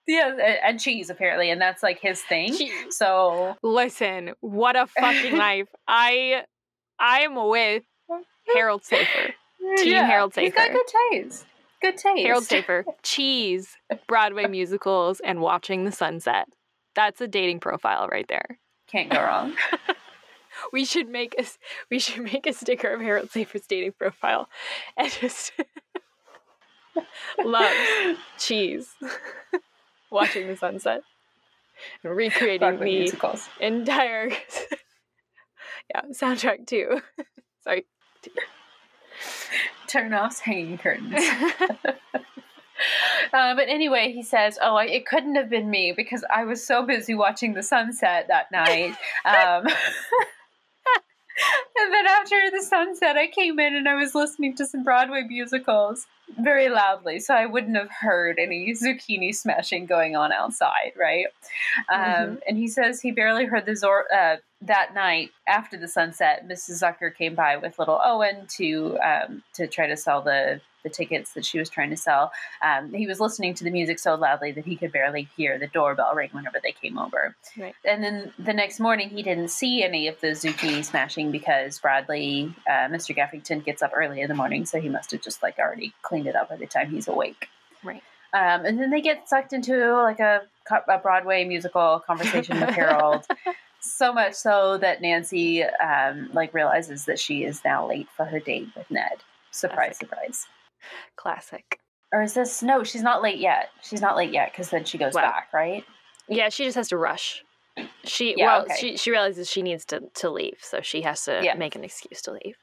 Yeah, 0.08 0.58
and 0.64 0.80
cheese 0.80 1.10
apparently, 1.10 1.52
and 1.52 1.62
that's 1.62 1.84
like 1.84 2.00
his 2.00 2.22
thing. 2.22 2.56
Cheese. 2.56 2.72
So 2.90 3.56
listen, 3.62 4.32
what 4.42 4.76
a 4.76 4.88
fucking 4.88 5.38
life! 5.38 5.68
I 5.88 6.44
I'm 7.00 7.36
with 7.36 7.84
Harold 8.54 8.84
Safer. 8.84 9.34
Team 9.78 9.94
yeah, 9.94 10.06
Harold 10.06 10.34
Safer. 10.34 10.46
He's 10.46 10.54
got 10.56 10.72
good 10.72 10.88
taste. 11.12 11.46
Good 11.82 11.98
taste. 11.98 12.26
Harold 12.26 12.44
Safer, 12.44 12.86
cheese, 13.04 13.78
Broadway 14.08 14.48
musicals, 14.48 15.20
and 15.24 15.40
watching 15.40 15.86
the 15.86 15.92
sunset. 15.92 16.48
That's 16.96 17.22
a 17.22 17.28
dating 17.28 17.60
profile 17.60 18.08
right 18.08 18.26
there. 18.28 18.60
Can't 18.88 19.10
go 19.10 19.22
wrong. 19.22 19.54
we 20.74 20.84
should 20.84 21.08
make 21.10 21.36
a 21.40 21.46
we 21.90 22.00
should 22.00 22.24
make 22.24 22.48
a 22.48 22.54
sticker 22.54 22.90
of 22.90 23.02
Harold 23.02 23.32
Safer's 23.32 23.68
dating 23.68 23.94
profile, 23.94 24.50
and 24.98 25.12
just 25.12 25.54
loves 27.44 28.18
cheese 28.40 28.90
watching 30.12 30.48
the 30.48 30.56
sunset 30.56 31.02
and 32.04 32.16
recreating 32.16 32.78
the 32.78 32.84
musicals. 32.84 33.50
entire 33.60 34.30
yeah 35.90 36.02
soundtrack 36.12 36.68
too. 36.68 37.02
Sorry. 37.64 37.86
Turn 39.88 40.14
off 40.14 40.40
hanging 40.40 40.78
curtains. 40.78 41.14
Uh, 43.32 43.54
but 43.56 43.70
anyway, 43.70 44.12
he 44.12 44.24
says, 44.24 44.58
"Oh, 44.60 44.76
I, 44.76 44.86
it 44.86 45.06
couldn't 45.06 45.36
have 45.36 45.50
been 45.52 45.70
me 45.70 45.94
because 45.96 46.26
I 46.34 46.46
was 46.46 46.66
so 46.66 46.84
busy 46.84 47.14
watching 47.14 47.54
the 47.54 47.62
sunset 47.62 48.26
that 48.30 48.52
night." 48.52 48.96
Um, 49.24 49.68
and 51.78 51.94
then 51.94 52.06
after 52.08 52.36
the 52.52 52.64
sunset, 52.64 53.18
I 53.18 53.28
came 53.28 53.60
in 53.60 53.76
and 53.76 53.88
I 53.88 53.96
was 53.96 54.14
listening 54.16 54.56
to 54.58 54.66
some 54.66 54.84
Broadway 54.84 55.24
musicals 55.28 56.06
very 56.40 56.70
loudly, 56.70 57.20
so 57.20 57.34
I 57.34 57.46
wouldn't 57.46 57.76
have 57.76 57.92
heard 57.92 58.40
any 58.40 58.74
zucchini 58.74 59.34
smashing 59.36 59.86
going 59.86 60.16
on 60.16 60.32
outside, 60.32 60.94
right? 60.98 61.26
Um, 61.92 62.00
mm-hmm. 62.00 62.24
Um, 62.24 62.40
and 62.48 62.58
he 62.58 62.68
says 62.68 63.02
he 63.02 63.12
barely 63.12 63.46
heard 63.46 63.66
the 63.66 63.76
Zor- 63.76 64.14
uh, 64.14 64.38
that 64.62 64.94
night 64.94 65.32
after 65.48 65.78
the 65.78 65.88
sunset. 65.88 66.48
Mrs. 66.48 66.82
Zucker 66.82 67.14
came 67.14 67.36
by 67.36 67.58
with 67.58 67.80
little 67.80 68.00
Owen 68.04 68.48
to 68.58 68.98
um, 69.00 69.44
to 69.54 69.68
try 69.68 69.88
to 69.88 69.98
sell 69.98 70.22
the 70.22 70.62
the 70.84 70.90
tickets 70.90 71.34
that 71.34 71.46
she 71.46 71.60
was 71.60 71.70
trying 71.70 71.90
to 71.90 71.98
sell. 71.98 72.32
Um, 72.62 72.94
he 72.94 73.08
was 73.08 73.20
listening 73.20 73.54
to 73.56 73.64
the 73.64 73.72
music 73.72 74.00
so 74.00 74.16
loudly 74.16 74.52
that 74.54 74.66
he 74.66 74.76
could 74.76 74.92
barely 74.92 75.28
hear 75.38 75.58
the 75.60 75.68
doorbell 75.68 76.14
ring 76.16 76.30
whenever 76.32 76.60
they 76.62 76.72
came 76.72 76.98
over. 76.98 77.36
Right. 77.58 77.76
And 77.86 78.04
then 78.04 78.34
the 78.40 78.54
next 78.54 78.80
morning, 78.80 79.10
he 79.10 79.24
didn't 79.24 79.50
see 79.50 79.84
any 79.84 80.08
of 80.08 80.20
the 80.22 80.28
zucchini 80.28 80.84
smashing 80.84 81.32
because 81.32 81.80
Bradley, 81.80 82.54
uh, 82.68 82.88
Mr. 82.90 83.16
Gaffington, 83.16 83.64
gets 83.64 83.82
up 83.82 83.92
early 83.96 84.22
in 84.22 84.28
the 84.30 84.36
morning, 84.36 84.66
so 84.66 84.80
he 84.80 84.90
must 84.90 85.12
have 85.12 85.22
just 85.22 85.42
like 85.44 85.58
already 85.60 85.94
cleaned 86.02 86.28
it 86.28 86.36
up 86.36 86.50
by 86.50 86.56
the 86.56 86.68
time 86.68 86.90
he's 86.90 87.08
awake. 87.08 87.48
Right. 87.84 88.04
Um, 88.34 88.66
and 88.66 88.80
then 88.80 88.92
they 88.92 89.02
get 89.02 89.28
sucked 89.28 89.52
into 89.54 89.94
like 89.94 90.20
a, 90.20 90.42
a 90.88 90.98
Broadway 91.00 91.44
musical 91.44 92.00
conversation 92.06 92.60
with 92.60 92.70
Harold. 92.76 93.26
so 93.82 94.14
much 94.14 94.36
so 94.36 94.78
that 94.78 95.02
Nancy 95.02 95.64
um, 95.64 96.30
like 96.34 96.54
realizes 96.54 97.06
that 97.06 97.20
she 97.20 97.44
is 97.44 97.64
now 97.66 97.88
late 97.88 98.08
for 98.16 98.26
her 98.26 98.40
date 98.40 98.70
with 98.76 98.90
Ned. 98.90 99.24
Surprise, 99.52 99.98
Classic. 100.00 100.10
surprise. 100.10 100.46
Classic. 101.16 101.80
Or 102.14 102.22
is 102.22 102.34
this 102.34 102.62
no? 102.62 102.84
She's 102.84 103.04
not 103.04 103.22
late 103.22 103.40
yet. 103.40 103.70
She's 103.82 104.02
not 104.02 104.18
late 104.18 104.34
yet 104.34 104.52
because 104.52 104.70
then 104.70 104.84
she 104.84 104.98
goes 104.98 105.14
back, 105.14 105.48
right? 105.54 105.86
Yeah, 106.28 106.50
she 106.50 106.66
just 106.66 106.76
has 106.76 106.90
to 106.90 106.98
rush. 106.98 107.44
She 108.04 108.36
yeah, 108.38 108.46
well, 108.46 108.62
okay. 108.64 108.76
she 108.78 108.98
she 108.98 109.12
realizes 109.12 109.50
she 109.50 109.62
needs 109.62 109.86
to 109.86 110.02
to 110.16 110.30
leave, 110.30 110.58
so 110.60 110.82
she 110.82 111.02
has 111.04 111.24
to 111.24 111.40
yeah. 111.42 111.54
make 111.54 111.76
an 111.76 111.86
excuse 111.86 112.22
to 112.24 112.32
leave. 112.32 112.58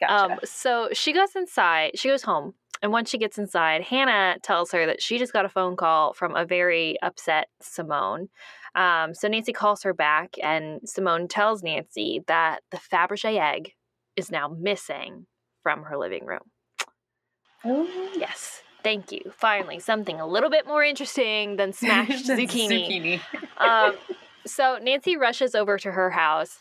Gotcha. 0.00 0.32
Um, 0.32 0.38
so 0.44 0.88
she 0.92 1.12
goes 1.12 1.36
inside. 1.36 1.92
She 1.94 2.08
goes 2.08 2.22
home, 2.22 2.54
and 2.82 2.90
once 2.92 3.10
she 3.10 3.18
gets 3.18 3.38
inside, 3.38 3.82
Hannah 3.82 4.38
tells 4.42 4.72
her 4.72 4.86
that 4.86 5.02
she 5.02 5.18
just 5.18 5.32
got 5.32 5.44
a 5.44 5.48
phone 5.48 5.76
call 5.76 6.14
from 6.14 6.34
a 6.34 6.44
very 6.44 6.96
upset 7.02 7.48
Simone. 7.60 8.28
Um, 8.74 9.14
so 9.14 9.28
Nancy 9.28 9.52
calls 9.52 9.82
her 9.82 9.94
back, 9.94 10.34
and 10.42 10.80
Simone 10.84 11.28
tells 11.28 11.62
Nancy 11.62 12.22
that 12.26 12.60
the 12.70 12.78
Fabergé 12.78 13.38
egg 13.38 13.72
is 14.16 14.30
now 14.30 14.48
missing 14.48 15.26
from 15.62 15.84
her 15.84 15.98
living 15.98 16.24
room. 16.24 16.50
Oh. 17.64 18.10
Yes. 18.16 18.62
Thank 18.82 19.12
you. 19.12 19.32
Finally, 19.36 19.80
something 19.80 20.20
a 20.20 20.26
little 20.26 20.50
bit 20.50 20.66
more 20.66 20.82
interesting 20.82 21.56
than 21.56 21.72
smashed 21.72 22.26
zucchini. 22.28 23.20
zucchini. 23.58 23.58
um, 23.58 23.94
so 24.46 24.78
Nancy 24.80 25.16
rushes 25.16 25.54
over 25.54 25.78
to 25.78 25.92
her 25.92 26.10
house. 26.10 26.60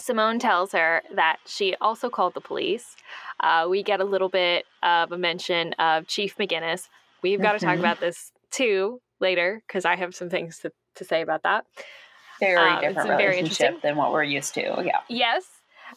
Simone 0.00 0.38
tells 0.38 0.72
her 0.72 1.02
that 1.14 1.36
she 1.46 1.76
also 1.80 2.10
called 2.10 2.34
the 2.34 2.40
police. 2.40 2.96
Uh, 3.40 3.66
we 3.68 3.82
get 3.82 4.00
a 4.00 4.04
little 4.04 4.28
bit 4.28 4.64
of 4.82 5.12
a 5.12 5.18
mention 5.18 5.72
of 5.74 6.06
Chief 6.06 6.36
McGinnis. 6.36 6.88
We've 7.22 7.40
got 7.40 7.52
to 7.52 7.58
talk 7.58 7.74
mm-hmm. 7.74 7.80
about 7.80 8.00
this 8.00 8.32
too 8.50 9.00
later 9.20 9.62
because 9.66 9.84
I 9.84 9.96
have 9.96 10.14
some 10.14 10.30
things 10.30 10.58
to, 10.60 10.72
to 10.96 11.04
say 11.04 11.22
about 11.22 11.44
that. 11.44 11.64
Very 12.40 12.56
um, 12.58 12.80
different 12.80 13.10
relationship 13.10 13.82
than 13.82 13.96
what 13.96 14.12
we're 14.12 14.24
used 14.24 14.54
to. 14.54 14.82
Yeah. 14.84 15.00
Yes. 15.08 15.44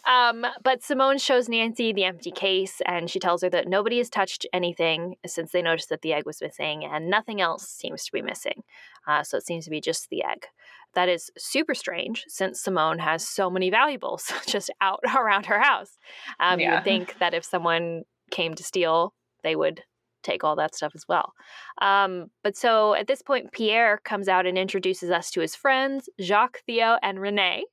Um, 0.05 0.45
but 0.63 0.83
Simone 0.83 1.17
shows 1.17 1.49
Nancy 1.49 1.93
the 1.93 2.03
empty 2.03 2.31
case 2.31 2.81
and 2.85 3.09
she 3.09 3.19
tells 3.19 3.41
her 3.41 3.49
that 3.49 3.67
nobody 3.67 3.97
has 3.97 4.09
touched 4.09 4.45
anything 4.53 5.15
since 5.25 5.51
they 5.51 5.61
noticed 5.61 5.89
that 5.89 6.01
the 6.01 6.13
egg 6.13 6.25
was 6.25 6.41
missing 6.41 6.85
and 6.85 7.09
nothing 7.09 7.41
else 7.41 7.67
seems 7.67 8.05
to 8.05 8.11
be 8.11 8.21
missing. 8.21 8.63
Uh, 9.07 9.23
so 9.23 9.37
it 9.37 9.45
seems 9.45 9.65
to 9.65 9.71
be 9.71 9.81
just 9.81 10.09
the 10.09 10.23
egg. 10.23 10.47
That 10.93 11.09
is 11.09 11.29
super 11.37 11.75
strange 11.75 12.25
since 12.27 12.61
Simone 12.61 12.99
has 12.99 13.27
so 13.27 13.49
many 13.49 13.69
valuables 13.69 14.31
just 14.47 14.69
out 14.81 14.99
around 15.15 15.45
her 15.47 15.61
house. 15.61 15.97
Um, 16.39 16.59
yeah. 16.59 16.67
You 16.67 16.75
would 16.75 16.83
think 16.83 17.19
that 17.19 17.33
if 17.33 17.45
someone 17.45 18.03
came 18.31 18.55
to 18.55 18.63
steal, 18.63 19.13
they 19.43 19.55
would 19.55 19.83
take 20.23 20.43
all 20.43 20.55
that 20.57 20.75
stuff 20.75 20.93
as 20.95 21.05
well. 21.07 21.33
Um, 21.81 22.27
but 22.43 22.57
so 22.57 22.93
at 22.95 23.07
this 23.07 23.21
point, 23.21 23.51
Pierre 23.51 23.99
comes 24.03 24.27
out 24.27 24.45
and 24.45 24.57
introduces 24.57 25.09
us 25.09 25.31
to 25.31 25.41
his 25.41 25.55
friends, 25.55 26.09
Jacques, 26.19 26.63
Theo, 26.65 26.97
and 27.01 27.19
Renee. 27.19 27.65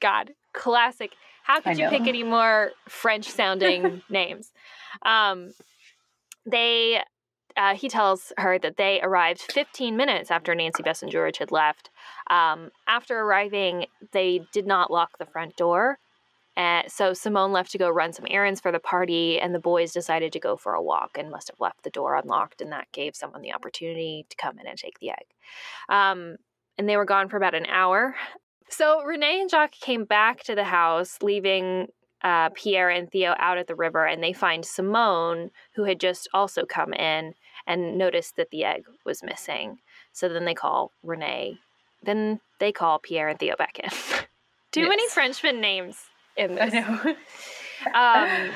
God, 0.00 0.30
classic 0.52 1.12
how 1.42 1.60
could 1.60 1.78
you 1.78 1.88
pick 1.88 2.06
any 2.06 2.22
more 2.22 2.72
French 2.88 3.28
sounding 3.28 4.02
names? 4.10 4.52
Um, 5.04 5.52
they 6.46 7.02
uh, 7.56 7.74
he 7.74 7.88
tells 7.88 8.32
her 8.38 8.58
that 8.58 8.76
they 8.76 9.00
arrived 9.02 9.40
15 9.52 9.96
minutes 9.96 10.30
after 10.30 10.54
Nancy 10.54 10.82
Bess 10.82 11.02
and 11.02 11.12
George 11.12 11.38
had 11.38 11.52
left. 11.52 11.90
Um, 12.30 12.70
after 12.86 13.20
arriving, 13.20 13.86
they 14.12 14.40
did 14.52 14.66
not 14.66 14.90
lock 14.90 15.18
the 15.18 15.26
front 15.26 15.56
door. 15.56 15.98
Uh, 16.56 16.82
so 16.86 17.14
Simone 17.14 17.52
left 17.52 17.72
to 17.72 17.78
go 17.78 17.88
run 17.88 18.12
some 18.12 18.26
errands 18.28 18.60
for 18.60 18.72
the 18.72 18.78
party, 18.78 19.40
and 19.40 19.54
the 19.54 19.58
boys 19.58 19.92
decided 19.92 20.32
to 20.32 20.40
go 20.40 20.56
for 20.56 20.74
a 20.74 20.82
walk 20.82 21.16
and 21.18 21.30
must 21.30 21.48
have 21.48 21.60
left 21.60 21.82
the 21.82 21.90
door 21.90 22.14
unlocked, 22.14 22.60
and 22.60 22.72
that 22.72 22.92
gave 22.92 23.16
someone 23.16 23.40
the 23.40 23.54
opportunity 23.54 24.26
to 24.28 24.36
come 24.36 24.58
in 24.58 24.66
and 24.66 24.78
take 24.78 24.98
the 24.98 25.10
egg. 25.10 25.26
Um, 25.88 26.36
and 26.76 26.88
they 26.88 26.96
were 26.96 27.06
gone 27.06 27.28
for 27.28 27.36
about 27.36 27.54
an 27.54 27.66
hour. 27.66 28.14
So 28.72 29.02
Renee 29.02 29.40
and 29.42 29.50
Jacques 29.50 29.72
came 29.72 30.04
back 30.04 30.42
to 30.44 30.54
the 30.54 30.64
house, 30.64 31.18
leaving 31.20 31.88
uh, 32.22 32.48
Pierre 32.50 32.88
and 32.88 33.10
Theo 33.10 33.34
out 33.38 33.58
at 33.58 33.66
the 33.66 33.74
river 33.74 34.06
and 34.06 34.22
they 34.22 34.32
find 34.32 34.64
Simone, 34.64 35.50
who 35.74 35.84
had 35.84 36.00
just 36.00 36.28
also 36.32 36.64
come 36.64 36.94
in 36.94 37.34
and 37.66 37.98
noticed 37.98 38.36
that 38.36 38.50
the 38.50 38.64
egg 38.64 38.84
was 39.04 39.22
missing. 39.22 39.78
So 40.12 40.28
then 40.28 40.46
they 40.46 40.54
call 40.54 40.92
Renee. 41.02 41.58
Then 42.02 42.40
they 42.60 42.72
call 42.72 42.98
Pierre 42.98 43.28
and 43.28 43.38
Theo 43.38 43.56
back 43.56 43.78
in. 43.78 43.90
Too 44.72 44.80
yes. 44.80 44.88
many 44.88 45.08
Frenchman 45.10 45.60
names 45.60 45.98
in 46.36 46.54
this. 46.54 46.72
I 46.74 46.80
know. 46.80 47.14
um, 48.48 48.54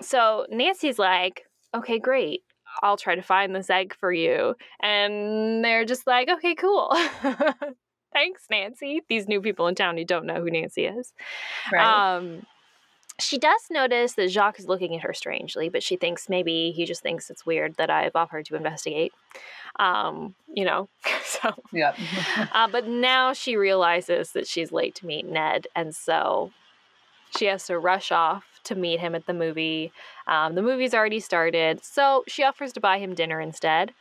so 0.00 0.46
Nancy's 0.50 0.98
like, 0.98 1.44
okay, 1.74 1.98
great. 1.98 2.42
I'll 2.82 2.96
try 2.96 3.14
to 3.14 3.22
find 3.22 3.54
this 3.54 3.68
egg 3.68 3.94
for 3.94 4.12
you. 4.12 4.54
And 4.80 5.62
they're 5.62 5.84
just 5.84 6.06
like, 6.06 6.30
okay, 6.30 6.54
cool. 6.54 6.96
Thanks, 8.12 8.46
Nancy. 8.50 9.02
These 9.08 9.28
new 9.28 9.40
people 9.40 9.66
in 9.66 9.74
town 9.74 9.96
who 9.96 10.04
don't 10.04 10.26
know 10.26 10.40
who 10.40 10.50
Nancy 10.50 10.86
is. 10.86 11.12
Right. 11.72 12.16
Um, 12.16 12.46
she 13.20 13.38
does 13.38 13.62
notice 13.70 14.14
that 14.14 14.30
Jacques 14.30 14.60
is 14.60 14.68
looking 14.68 14.94
at 14.94 15.02
her 15.02 15.12
strangely, 15.12 15.68
but 15.68 15.82
she 15.82 15.96
thinks 15.96 16.28
maybe 16.28 16.70
he 16.70 16.84
just 16.84 17.02
thinks 17.02 17.30
it's 17.30 17.44
weird 17.44 17.74
that 17.74 17.90
I've 17.90 18.14
offered 18.14 18.46
to 18.46 18.56
investigate. 18.56 19.12
Um, 19.78 20.34
you 20.52 20.64
know, 20.64 20.88
so 21.24 21.52
yeah. 21.72 21.94
uh, 22.52 22.68
but 22.68 22.86
now 22.86 23.32
she 23.32 23.56
realizes 23.56 24.32
that 24.32 24.46
she's 24.46 24.72
late 24.72 24.94
to 24.96 25.06
meet 25.06 25.26
Ned, 25.26 25.66
and 25.74 25.94
so 25.94 26.52
she 27.36 27.46
has 27.46 27.66
to 27.66 27.78
rush 27.78 28.12
off 28.12 28.44
to 28.64 28.74
meet 28.74 29.00
him 29.00 29.14
at 29.14 29.26
the 29.26 29.34
movie. 29.34 29.92
Um, 30.26 30.54
the 30.54 30.62
movie's 30.62 30.94
already 30.94 31.20
started, 31.20 31.84
so 31.84 32.24
she 32.28 32.44
offers 32.44 32.72
to 32.74 32.80
buy 32.80 32.98
him 32.98 33.14
dinner 33.14 33.40
instead. 33.40 33.92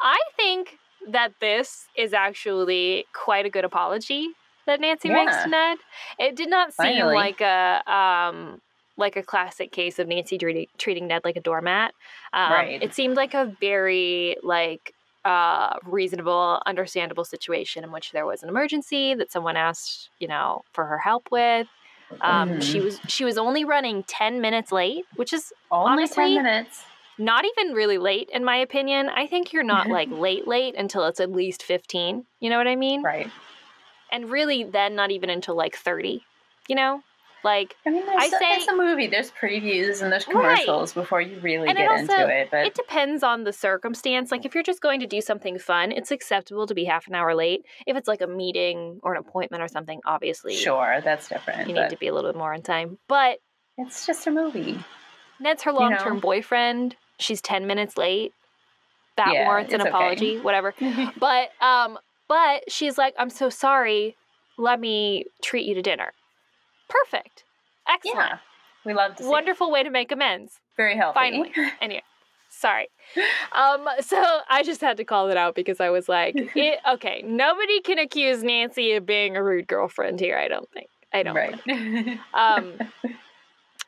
I 0.00 0.18
think 0.36 0.78
that 1.08 1.32
this 1.40 1.86
is 1.96 2.12
actually 2.12 3.06
quite 3.12 3.46
a 3.46 3.50
good 3.50 3.64
apology 3.64 4.28
that 4.66 4.80
Nancy 4.80 5.08
yeah. 5.08 5.14
makes 5.14 5.42
to 5.42 5.48
Ned. 5.48 5.78
It 6.18 6.36
did 6.36 6.50
not 6.50 6.72
seem 6.72 6.98
Finally. 6.98 7.14
like 7.14 7.40
a 7.40 7.82
um, 7.90 8.60
like 8.96 9.16
a 9.16 9.22
classic 9.22 9.72
case 9.72 9.98
of 9.98 10.06
Nancy 10.06 10.38
treating, 10.38 10.66
treating 10.78 11.06
Ned 11.08 11.22
like 11.24 11.36
a 11.36 11.40
doormat. 11.40 11.92
Um, 12.32 12.52
right. 12.52 12.82
It 12.82 12.94
seemed 12.94 13.16
like 13.16 13.34
a 13.34 13.56
very 13.60 14.36
like 14.42 14.94
uh, 15.24 15.74
reasonable, 15.84 16.62
understandable 16.66 17.24
situation 17.24 17.84
in 17.84 17.92
which 17.92 18.12
there 18.12 18.26
was 18.26 18.42
an 18.42 18.48
emergency 18.48 19.14
that 19.14 19.32
someone 19.32 19.56
asked, 19.56 20.10
you 20.18 20.28
know, 20.28 20.62
for 20.72 20.86
her 20.86 20.98
help 20.98 21.28
with. 21.30 21.66
Um, 22.20 22.50
mm-hmm. 22.50 22.60
She 22.60 22.80
was 22.80 23.00
she 23.08 23.24
was 23.24 23.38
only 23.38 23.64
running 23.64 24.02
ten 24.04 24.40
minutes 24.40 24.72
late, 24.72 25.04
which 25.16 25.32
is 25.32 25.52
only 25.70 26.02
honestly, 26.02 26.34
ten 26.34 26.42
minutes. 26.42 26.84
Not 27.20 27.44
even 27.44 27.74
really 27.74 27.98
late, 27.98 28.30
in 28.32 28.44
my 28.44 28.56
opinion. 28.56 29.10
I 29.10 29.26
think 29.26 29.52
you're 29.52 29.62
not 29.62 29.86
like 29.98 30.08
late 30.10 30.48
late 30.48 30.74
until 30.76 31.04
it's 31.04 31.20
at 31.20 31.30
least 31.30 31.62
fifteen. 31.62 32.24
You 32.40 32.50
know 32.50 32.58
what 32.58 32.66
I 32.66 32.76
mean? 32.76 33.02
Right. 33.02 33.30
And 34.10 34.30
really, 34.30 34.64
then 34.64 34.96
not 34.96 35.10
even 35.10 35.30
until 35.30 35.54
like 35.54 35.76
thirty. 35.76 36.24
You 36.68 36.76
know, 36.76 37.02
like 37.44 37.76
I 37.86 37.90
mean, 37.90 38.04
I 38.08 38.28
say 38.28 38.54
it's 38.54 38.68
a 38.68 38.76
movie. 38.76 39.06
There's 39.06 39.30
previews 39.30 40.02
and 40.02 40.10
there's 40.10 40.24
commercials 40.24 40.96
right. 40.96 41.02
before 41.02 41.20
you 41.20 41.38
really 41.40 41.68
and 41.68 41.76
get 41.76 41.84
it 41.84 41.90
also, 41.90 42.22
into 42.22 42.28
it. 42.28 42.48
But 42.50 42.66
it 42.66 42.74
depends 42.74 43.22
on 43.22 43.44
the 43.44 43.52
circumstance. 43.52 44.30
Like 44.30 44.44
if 44.44 44.54
you're 44.54 44.64
just 44.64 44.80
going 44.80 45.00
to 45.00 45.06
do 45.06 45.20
something 45.20 45.58
fun, 45.58 45.92
it's 45.92 46.10
acceptable 46.10 46.66
to 46.66 46.74
be 46.74 46.84
half 46.84 47.06
an 47.06 47.14
hour 47.14 47.34
late. 47.34 47.62
If 47.86 47.96
it's 47.96 48.08
like 48.08 48.20
a 48.20 48.26
meeting 48.26 49.00
or 49.02 49.14
an 49.14 49.20
appointment 49.20 49.62
or 49.62 49.68
something, 49.68 50.00
obviously, 50.06 50.54
sure, 50.54 51.00
that's 51.02 51.28
different. 51.28 51.68
You 51.68 51.74
need 51.74 51.90
to 51.90 51.96
be 51.96 52.08
a 52.08 52.14
little 52.14 52.30
bit 52.30 52.38
more 52.38 52.54
on 52.54 52.62
time. 52.62 52.98
But 53.08 53.38
it's 53.78 54.06
just 54.06 54.26
a 54.26 54.30
movie. 54.30 54.78
Ned's 55.40 55.62
her 55.62 55.72
long 55.72 55.96
term 55.96 56.06
you 56.06 56.14
know? 56.14 56.20
boyfriend. 56.20 56.96
She's 57.20 57.40
ten 57.40 57.66
minutes 57.66 57.96
late. 57.96 58.32
That 59.16 59.32
yeah, 59.32 59.46
warrants 59.46 59.74
an 59.74 59.80
apology. 59.80 60.36
Okay. 60.36 60.40
Whatever. 60.40 60.74
but 61.18 61.50
um, 61.60 61.98
but 62.28 62.70
she's 62.70 62.96
like, 62.96 63.14
I'm 63.18 63.30
so 63.30 63.50
sorry. 63.50 64.16
Let 64.56 64.80
me 64.80 65.24
treat 65.42 65.66
you 65.66 65.74
to 65.74 65.82
dinner. 65.82 66.12
Perfect. 66.88 67.44
Excellent. 67.88 68.18
Yeah. 68.18 68.38
We 68.84 68.94
love 68.94 69.16
to 69.16 69.24
Wonderful 69.24 69.70
way 69.70 69.82
to 69.82 69.90
make 69.90 70.10
amends. 70.12 70.60
Very 70.76 70.96
healthy. 70.96 71.18
Finally. 71.18 71.52
anyway. 71.80 72.02
Sorry. 72.48 72.88
Um, 73.52 73.86
so 74.00 74.22
I 74.48 74.62
just 74.64 74.80
had 74.80 74.96
to 74.96 75.04
call 75.04 75.30
it 75.30 75.36
out 75.36 75.54
because 75.54 75.80
I 75.80 75.90
was 75.90 76.08
like, 76.08 76.34
it, 76.36 76.78
okay, 76.94 77.22
nobody 77.24 77.80
can 77.80 77.98
accuse 77.98 78.42
Nancy 78.42 78.92
of 78.92 79.06
being 79.06 79.36
a 79.36 79.42
rude 79.42 79.66
girlfriend 79.66 80.20
here, 80.20 80.36
I 80.36 80.48
don't 80.48 80.68
think. 80.70 80.88
I 81.12 81.22
don't 81.22 81.34
right. 81.34 81.60
think. 81.62 82.20
Um, 82.34 82.74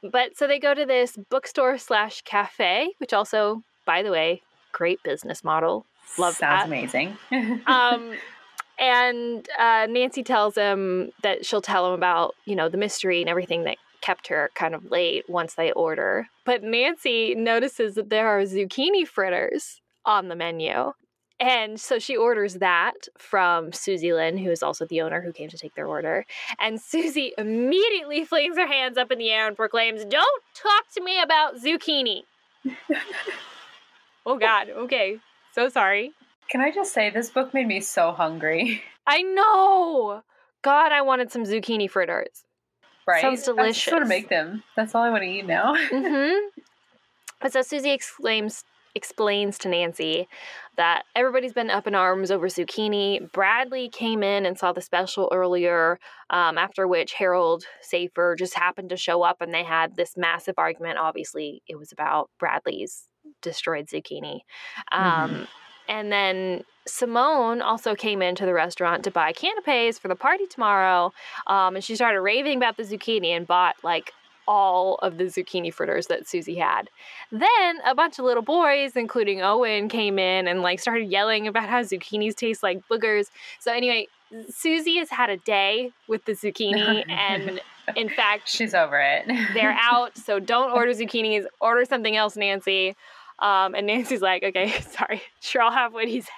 but 0.02 0.36
so 0.36 0.46
they 0.46 0.58
go 0.58 0.74
to 0.74 0.84
this 0.86 1.16
bookstore 1.30 1.78
slash 1.78 2.22
cafe, 2.22 2.94
which 2.98 3.12
also, 3.12 3.62
by 3.84 4.02
the 4.02 4.10
way, 4.10 4.42
great 4.72 5.02
business 5.02 5.44
model. 5.44 5.86
Love 6.18 6.34
Sounds 6.34 6.62
that. 6.62 6.66
amazing. 6.66 7.16
um, 7.66 8.14
and 8.78 9.48
uh, 9.58 9.86
Nancy 9.88 10.22
tells 10.22 10.56
him 10.56 11.12
that 11.22 11.46
she'll 11.46 11.62
tell 11.62 11.86
him 11.86 11.92
about, 11.92 12.34
you 12.44 12.56
know, 12.56 12.68
the 12.68 12.78
mystery 12.78 13.20
and 13.20 13.30
everything 13.30 13.64
that 13.64 13.76
kept 14.00 14.26
her 14.26 14.50
kind 14.54 14.74
of 14.74 14.90
late 14.90 15.28
once 15.28 15.54
they 15.54 15.72
order. 15.72 16.28
But 16.44 16.62
Nancy 16.62 17.34
notices 17.34 17.94
that 17.94 18.10
there 18.10 18.26
are 18.28 18.42
zucchini 18.42 19.06
fritters 19.06 19.80
on 20.04 20.28
the 20.28 20.34
menu. 20.34 20.92
And 21.40 21.80
so 21.80 21.98
she 21.98 22.16
orders 22.16 22.54
that 22.54 23.08
from 23.18 23.72
Susie 23.72 24.12
Lynn, 24.12 24.38
who 24.38 24.50
is 24.50 24.62
also 24.62 24.86
the 24.86 25.00
owner 25.00 25.20
who 25.22 25.32
came 25.32 25.48
to 25.48 25.58
take 25.58 25.74
their 25.74 25.86
order. 25.86 26.24
And 26.60 26.80
Susie 26.80 27.32
immediately 27.38 28.24
flings 28.24 28.56
her 28.56 28.66
hands 28.66 28.96
up 28.96 29.10
in 29.10 29.18
the 29.18 29.30
air 29.30 29.46
and 29.46 29.56
proclaims, 29.56 30.04
Don't 30.04 30.42
talk 30.54 30.84
to 30.94 31.02
me 31.02 31.20
about 31.20 31.56
zucchini. 31.56 32.22
oh, 34.26 34.38
God. 34.38 34.70
Okay. 34.70 35.18
So 35.54 35.68
sorry. 35.68 36.12
Can 36.50 36.60
I 36.60 36.70
just 36.70 36.92
say, 36.92 37.10
this 37.10 37.30
book 37.30 37.54
made 37.54 37.66
me 37.66 37.80
so 37.80 38.12
hungry. 38.12 38.82
I 39.06 39.22
know. 39.22 40.22
God, 40.62 40.92
I 40.92 41.02
wanted 41.02 41.32
some 41.32 41.44
zucchini 41.44 41.90
fritters. 41.90 42.44
Right. 43.06 43.20
Sounds 43.20 43.42
delicious. 43.42 43.66
I 43.66 43.72
just 43.72 43.92
want 43.92 44.04
to 44.04 44.08
make 44.08 44.28
them. 44.28 44.62
That's 44.76 44.94
all 44.94 45.02
I 45.02 45.10
want 45.10 45.22
to 45.22 45.28
eat 45.28 45.46
now. 45.46 45.74
mm-hmm. 45.90 46.60
But 47.40 47.52
so 47.52 47.62
Susie 47.62 47.90
exclaims, 47.90 48.64
explains 48.94 49.58
to 49.58 49.68
Nancy 49.68 50.28
that 50.76 51.04
everybody's 51.14 51.52
been 51.52 51.70
up 51.70 51.86
in 51.86 51.94
arms 51.94 52.30
over 52.30 52.48
zucchini. 52.48 53.30
Bradley 53.32 53.88
came 53.88 54.22
in 54.22 54.46
and 54.46 54.58
saw 54.58 54.72
the 54.72 54.80
special 54.80 55.30
earlier, 55.32 55.98
um, 56.30 56.58
after 56.58 56.86
which 56.86 57.14
Harold 57.14 57.64
Safer 57.80 58.36
just 58.38 58.54
happened 58.54 58.90
to 58.90 58.96
show 58.96 59.22
up 59.22 59.40
and 59.40 59.52
they 59.52 59.64
had 59.64 59.96
this 59.96 60.16
massive 60.16 60.54
argument. 60.58 60.98
Obviously, 60.98 61.62
it 61.66 61.78
was 61.78 61.92
about 61.92 62.30
Bradley's 62.38 63.08
destroyed 63.40 63.86
zucchini. 63.86 64.40
Um, 64.90 65.30
mm-hmm. 65.30 65.44
And 65.88 66.12
then 66.12 66.64
Simone 66.86 67.60
also 67.60 67.94
came 67.94 68.22
into 68.22 68.46
the 68.46 68.54
restaurant 68.54 69.04
to 69.04 69.10
buy 69.10 69.32
canapes 69.32 69.98
for 69.98 70.08
the 70.08 70.16
party 70.16 70.46
tomorrow. 70.46 71.12
Um, 71.46 71.76
and 71.76 71.84
she 71.84 71.94
started 71.94 72.20
raving 72.20 72.56
about 72.56 72.76
the 72.76 72.84
zucchini 72.84 73.28
and 73.28 73.46
bought 73.46 73.76
like 73.82 74.12
all 74.46 74.96
of 74.96 75.18
the 75.18 75.24
zucchini 75.24 75.72
fritters 75.72 76.06
that 76.06 76.28
Susie 76.28 76.56
had. 76.56 76.90
Then 77.30 77.80
a 77.84 77.94
bunch 77.94 78.18
of 78.18 78.24
little 78.24 78.42
boys, 78.42 78.96
including 78.96 79.42
Owen, 79.42 79.88
came 79.88 80.18
in 80.18 80.48
and 80.48 80.62
like 80.62 80.80
started 80.80 81.10
yelling 81.10 81.46
about 81.46 81.68
how 81.68 81.82
zucchinis 81.82 82.34
taste 82.34 82.62
like 82.62 82.80
boogers. 82.88 83.26
So 83.60 83.72
anyway, 83.72 84.08
Susie 84.48 84.96
has 84.96 85.10
had 85.10 85.30
a 85.30 85.36
day 85.36 85.92
with 86.08 86.24
the 86.24 86.32
zucchini 86.32 87.08
and 87.08 87.60
in 87.96 88.08
fact 88.08 88.48
she's 88.48 88.74
over 88.74 88.98
it. 89.00 89.26
they're 89.54 89.76
out, 89.80 90.16
so 90.16 90.38
don't 90.38 90.72
order 90.72 90.92
zucchinis, 90.92 91.44
order 91.60 91.84
something 91.84 92.16
else, 92.16 92.36
Nancy. 92.36 92.96
Um, 93.38 93.74
and 93.74 93.86
Nancy's 93.86 94.22
like, 94.22 94.42
okay, 94.44 94.70
sorry, 94.80 95.22
sure, 95.40 95.62
I'll 95.62 95.72
have 95.72 95.92
what 95.92 96.06
he's 96.06 96.28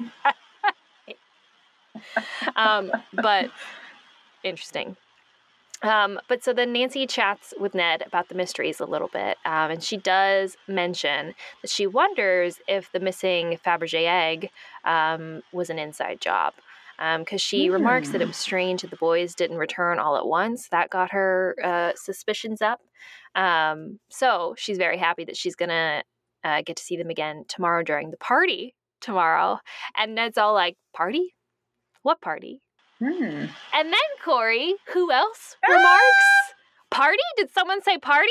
um, 2.56 2.90
but 3.12 3.50
interesting. 4.42 4.96
Um, 5.82 6.18
but 6.28 6.42
so 6.42 6.52
then 6.52 6.72
Nancy 6.72 7.06
chats 7.06 7.52
with 7.58 7.74
Ned 7.74 8.02
about 8.06 8.28
the 8.28 8.34
mysteries 8.34 8.80
a 8.80 8.86
little 8.86 9.08
bit, 9.08 9.36
um, 9.44 9.70
and 9.70 9.82
she 9.82 9.96
does 9.96 10.56
mention 10.66 11.34
that 11.62 11.70
she 11.70 11.86
wonders 11.86 12.58
if 12.66 12.90
the 12.92 13.00
missing 13.00 13.58
Fabergé 13.64 14.06
egg 14.06 14.50
um, 14.84 15.42
was 15.52 15.70
an 15.70 15.78
inside 15.78 16.20
job. 16.20 16.54
Because 16.96 17.32
um, 17.32 17.38
she 17.38 17.68
mm. 17.68 17.72
remarks 17.72 18.10
that 18.10 18.22
it 18.22 18.28
was 18.28 18.36
strange 18.36 18.82
that 18.82 18.90
the 18.90 18.96
boys 18.96 19.34
didn't 19.34 19.58
return 19.58 19.98
all 19.98 20.16
at 20.16 20.26
once. 20.26 20.68
That 20.68 20.90
got 20.90 21.10
her 21.10 21.56
uh, 21.62 21.92
suspicions 21.96 22.62
up. 22.62 22.80
Um, 23.34 23.98
so 24.10 24.54
she's 24.56 24.78
very 24.78 24.96
happy 24.96 25.24
that 25.24 25.36
she's 25.36 25.56
going 25.56 25.70
to 25.70 26.04
uh, 26.44 26.62
get 26.64 26.76
to 26.76 26.82
see 26.82 26.96
them 26.96 27.10
again 27.10 27.44
tomorrow 27.48 27.82
during 27.82 28.12
the 28.12 28.16
party 28.16 28.76
tomorrow. 29.00 29.58
And 29.96 30.14
Ned's 30.14 30.38
all 30.38 30.54
like, 30.54 30.76
Party? 30.94 31.34
What 32.02 32.20
party? 32.20 32.60
Hmm. 32.98 33.46
And 33.74 33.92
then 33.92 34.10
Corey, 34.24 34.74
who 34.92 35.10
else 35.10 35.56
ah! 35.64 35.72
remarks, 35.72 36.54
Party? 36.90 37.18
Did 37.36 37.50
someone 37.50 37.82
say 37.82 37.98
party? 37.98 38.28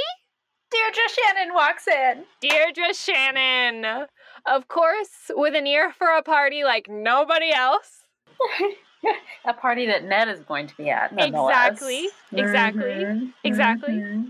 Deirdre 0.72 1.04
Shannon 1.10 1.54
walks 1.54 1.88
in. 1.88 2.24
Deirdre 2.42 2.94
Shannon. 2.94 4.08
Of 4.46 4.68
course, 4.68 5.30
with 5.32 5.54
an 5.54 5.68
ear 5.68 5.92
for 5.92 6.08
a 6.08 6.24
party 6.24 6.64
like 6.64 6.88
nobody 6.90 7.52
else. 7.52 8.06
a 9.46 9.54
party 9.54 9.86
that 9.88 10.06
Ned 10.06 10.30
is 10.30 10.40
going 10.40 10.68
to 10.68 10.76
be 10.76 10.90
at. 10.90 11.12
Exactly. 11.18 12.08
Exactly. 12.32 12.84
Mm-hmm. 12.84 13.26
Exactly. 13.44 13.94
Mm-hmm. 13.96 14.30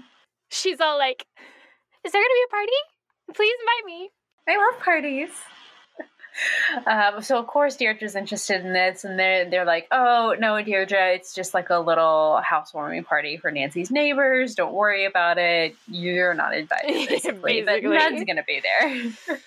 She's 0.50 0.82
all 0.82 0.98
like, 0.98 1.26
Is 2.04 2.12
there 2.12 2.22
going 2.22 2.30
to 2.30 2.40
be 2.40 2.46
a 2.48 2.52
party? 2.52 3.38
Please 3.38 3.56
invite 3.62 3.86
me. 3.86 4.10
I 4.48 4.58
love 4.58 4.84
parties. 4.84 5.30
Um, 6.86 7.22
so 7.22 7.38
of 7.38 7.48
course 7.48 7.76
Deirdre's 7.76 8.16
interested 8.16 8.66
in 8.66 8.74
this, 8.74 9.04
and 9.04 9.18
they're 9.18 9.50
they're 9.50 9.66
like, 9.66 9.88
"Oh 9.92 10.36
no, 10.38 10.62
Deirdre, 10.62 11.14
it's 11.14 11.34
just 11.34 11.54
like 11.54 11.70
a 11.70 11.80
little 11.80 12.42
housewarming 12.44 13.04
party 13.04 13.38
for 13.38 13.52
Nancy's 13.52 13.92
neighbors. 13.92 14.56
Don't 14.56 14.74
worry 14.74 15.06
about 15.06 15.38
it. 15.38 15.76
You're 15.88 16.34
not 16.34 16.56
invited. 16.56 17.08
Basically, 17.10 17.62
but 17.62 17.84
Ned's 17.84 18.24
gonna 18.24 18.44
be 18.44 18.62
there." 18.62 19.38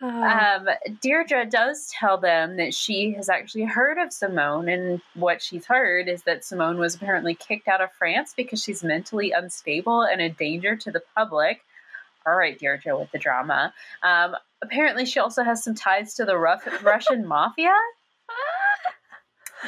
um, 0.00 0.68
Deirdre 1.00 1.46
does 1.46 1.92
tell 1.98 2.18
them 2.18 2.56
that 2.56 2.72
she 2.72 3.12
has 3.12 3.28
actually 3.28 3.64
heard 3.64 3.98
of 3.98 4.12
Simone, 4.12 4.68
and 4.68 5.00
what 5.14 5.42
she's 5.42 5.66
heard 5.66 6.08
is 6.08 6.22
that 6.22 6.44
Simone 6.44 6.78
was 6.78 6.94
apparently 6.94 7.34
kicked 7.34 7.68
out 7.68 7.80
of 7.80 7.92
France 7.92 8.32
because 8.36 8.62
she's 8.62 8.82
mentally 8.82 9.32
unstable 9.32 10.02
and 10.02 10.20
a 10.20 10.28
danger 10.28 10.76
to 10.76 10.90
the 10.90 11.02
public 11.16 11.64
all 12.26 12.34
right, 12.34 12.58
Deirdre 12.58 12.98
with 12.98 13.10
the 13.12 13.18
drama. 13.18 13.72
Um, 14.02 14.36
apparently, 14.62 15.06
she 15.06 15.20
also 15.20 15.42
has 15.42 15.62
some 15.62 15.74
ties 15.74 16.14
to 16.14 16.24
the 16.24 16.36
rough 16.36 16.66
Russian 16.82 17.26
mafia. 17.26 17.74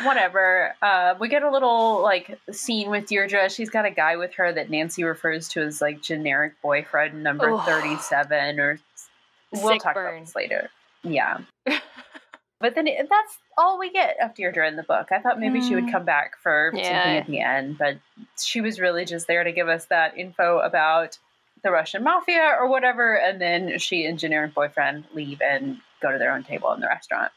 Whatever. 0.04 0.74
Uh, 0.80 1.14
we 1.18 1.28
get 1.28 1.42
a 1.42 1.50
little 1.50 2.00
like 2.02 2.38
scene 2.52 2.90
with 2.90 3.06
Deirdre. 3.06 3.50
She's 3.50 3.70
got 3.70 3.84
a 3.84 3.90
guy 3.90 4.16
with 4.16 4.34
her 4.34 4.52
that 4.52 4.70
Nancy 4.70 5.02
refers 5.02 5.48
to 5.50 5.62
as 5.62 5.80
like 5.80 6.00
generic 6.00 6.54
boyfriend 6.62 7.22
number 7.22 7.58
thirty-seven, 7.58 8.60
or 8.60 8.78
we'll 9.52 9.72
Sick 9.72 9.82
talk 9.82 9.94
burn. 9.94 10.14
about 10.14 10.24
this 10.24 10.36
later. 10.36 10.70
Yeah. 11.02 11.38
But 12.60 12.74
then 12.74 12.86
it, 12.86 13.08
that's 13.08 13.38
all 13.56 13.78
we 13.78 13.90
get 13.90 14.16
of 14.22 14.34
Deirdre 14.34 14.68
in 14.68 14.76
the 14.76 14.82
book. 14.82 15.08
I 15.10 15.18
thought 15.18 15.40
maybe 15.40 15.60
mm. 15.60 15.66
she 15.66 15.74
would 15.74 15.86
mm. 15.86 15.92
come 15.92 16.04
back 16.04 16.36
for 16.42 16.70
yeah. 16.74 16.82
something 16.82 17.16
at 17.16 17.26
the 17.26 17.40
end, 17.40 17.78
but 17.78 17.96
she 18.38 18.60
was 18.60 18.78
really 18.78 19.06
just 19.06 19.26
there 19.26 19.42
to 19.42 19.50
give 19.50 19.68
us 19.68 19.86
that 19.86 20.16
info 20.18 20.58
about 20.58 21.18
the 21.62 21.70
Russian 21.70 22.02
mafia 22.02 22.56
or 22.58 22.68
whatever, 22.68 23.14
and 23.14 23.40
then 23.40 23.78
she 23.78 24.04
and 24.06 24.18
generic 24.18 24.54
boyfriend 24.54 25.04
leave 25.14 25.40
and 25.40 25.78
go 26.00 26.10
to 26.10 26.18
their 26.18 26.32
own 26.32 26.44
table 26.44 26.72
in 26.72 26.80
the 26.80 26.86
restaurant. 26.86 27.32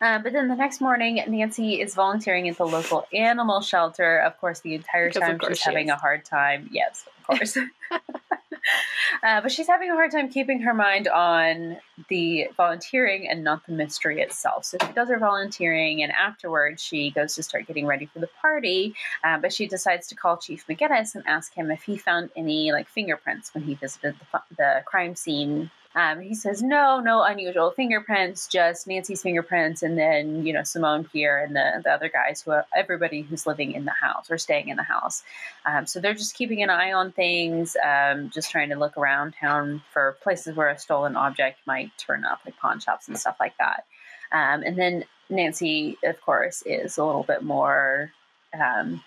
Uh, 0.00 0.18
but 0.20 0.32
then 0.32 0.46
the 0.46 0.54
next 0.54 0.80
morning, 0.80 1.22
Nancy 1.26 1.80
is 1.80 1.94
volunteering 1.94 2.48
at 2.48 2.56
the 2.56 2.66
local 2.66 3.06
animal 3.12 3.60
shelter. 3.60 4.18
Of 4.18 4.38
course, 4.38 4.60
the 4.60 4.74
entire 4.74 5.08
because 5.08 5.22
time 5.22 5.40
she's 5.48 5.58
she 5.58 5.64
having 5.64 5.88
is. 5.88 5.94
a 5.94 5.96
hard 5.96 6.24
time. 6.24 6.68
Yes, 6.72 7.04
of 7.18 7.26
course. 7.26 7.58
uh, 9.22 9.40
but 9.40 9.50
she's 9.50 9.66
having 9.66 9.90
a 9.90 9.94
hard 9.94 10.10
time 10.10 10.28
keeping 10.28 10.60
her 10.60 10.74
mind 10.74 11.08
on 11.08 11.78
the 12.08 12.48
volunteering 12.56 13.28
and 13.28 13.44
not 13.44 13.66
the 13.66 13.72
mystery 13.72 14.20
itself. 14.20 14.64
So 14.64 14.78
she 14.86 14.92
does 14.92 15.08
her 15.08 15.18
volunteering, 15.18 16.02
and 16.02 16.12
afterwards 16.12 16.82
she 16.82 17.10
goes 17.10 17.34
to 17.34 17.42
start 17.42 17.66
getting 17.66 17.86
ready 17.86 18.06
for 18.06 18.18
the 18.18 18.28
party. 18.40 18.94
Uh, 19.24 19.38
but 19.38 19.52
she 19.52 19.66
decides 19.66 20.06
to 20.08 20.14
call 20.14 20.36
Chief 20.36 20.66
McGinnis 20.68 21.14
and 21.14 21.24
ask 21.26 21.54
him 21.54 21.70
if 21.70 21.82
he 21.82 21.96
found 21.96 22.30
any 22.36 22.72
like 22.72 22.88
fingerprints 22.88 23.52
when 23.54 23.64
he 23.64 23.74
visited 23.74 24.14
the, 24.32 24.42
the 24.56 24.82
crime 24.86 25.14
scene 25.14 25.70
um, 25.98 26.20
he 26.20 26.36
says, 26.36 26.62
no, 26.62 27.00
no 27.00 27.24
unusual 27.24 27.72
fingerprints, 27.72 28.46
just 28.46 28.86
Nancy's 28.86 29.20
fingerprints, 29.20 29.82
and 29.82 29.98
then, 29.98 30.46
you 30.46 30.52
know, 30.52 30.62
Simone 30.62 31.02
Pierre 31.02 31.42
and 31.42 31.56
the, 31.56 31.80
the 31.82 31.90
other 31.90 32.08
guys 32.08 32.40
who 32.40 32.52
are 32.52 32.64
everybody 32.72 33.22
who's 33.22 33.48
living 33.48 33.72
in 33.72 33.84
the 33.84 33.90
house 33.90 34.30
or 34.30 34.38
staying 34.38 34.68
in 34.68 34.76
the 34.76 34.84
house. 34.84 35.24
Um, 35.66 35.86
so 35.86 35.98
they're 35.98 36.14
just 36.14 36.36
keeping 36.36 36.62
an 36.62 36.70
eye 36.70 36.92
on 36.92 37.10
things, 37.10 37.76
um, 37.84 38.30
just 38.30 38.52
trying 38.52 38.68
to 38.68 38.76
look 38.76 38.96
around 38.96 39.34
town 39.40 39.82
for 39.92 40.16
places 40.22 40.54
where 40.54 40.68
a 40.68 40.78
stolen 40.78 41.16
object 41.16 41.58
might 41.66 41.90
turn 41.98 42.24
up, 42.24 42.42
like 42.46 42.56
pawn 42.58 42.78
shops 42.78 43.08
and 43.08 43.18
stuff 43.18 43.36
like 43.40 43.56
that. 43.58 43.84
Um, 44.30 44.62
and 44.62 44.78
then 44.78 45.04
Nancy, 45.28 45.98
of 46.04 46.20
course, 46.20 46.62
is 46.64 46.96
a 46.98 47.04
little 47.04 47.24
bit 47.24 47.42
more 47.42 48.12
um, 48.54 49.02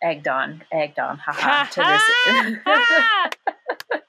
egged 0.00 0.28
on, 0.28 0.62
egged 0.70 1.00
on, 1.00 1.18
haha, 1.18 1.64
to 1.64 1.80
this. 2.64 3.34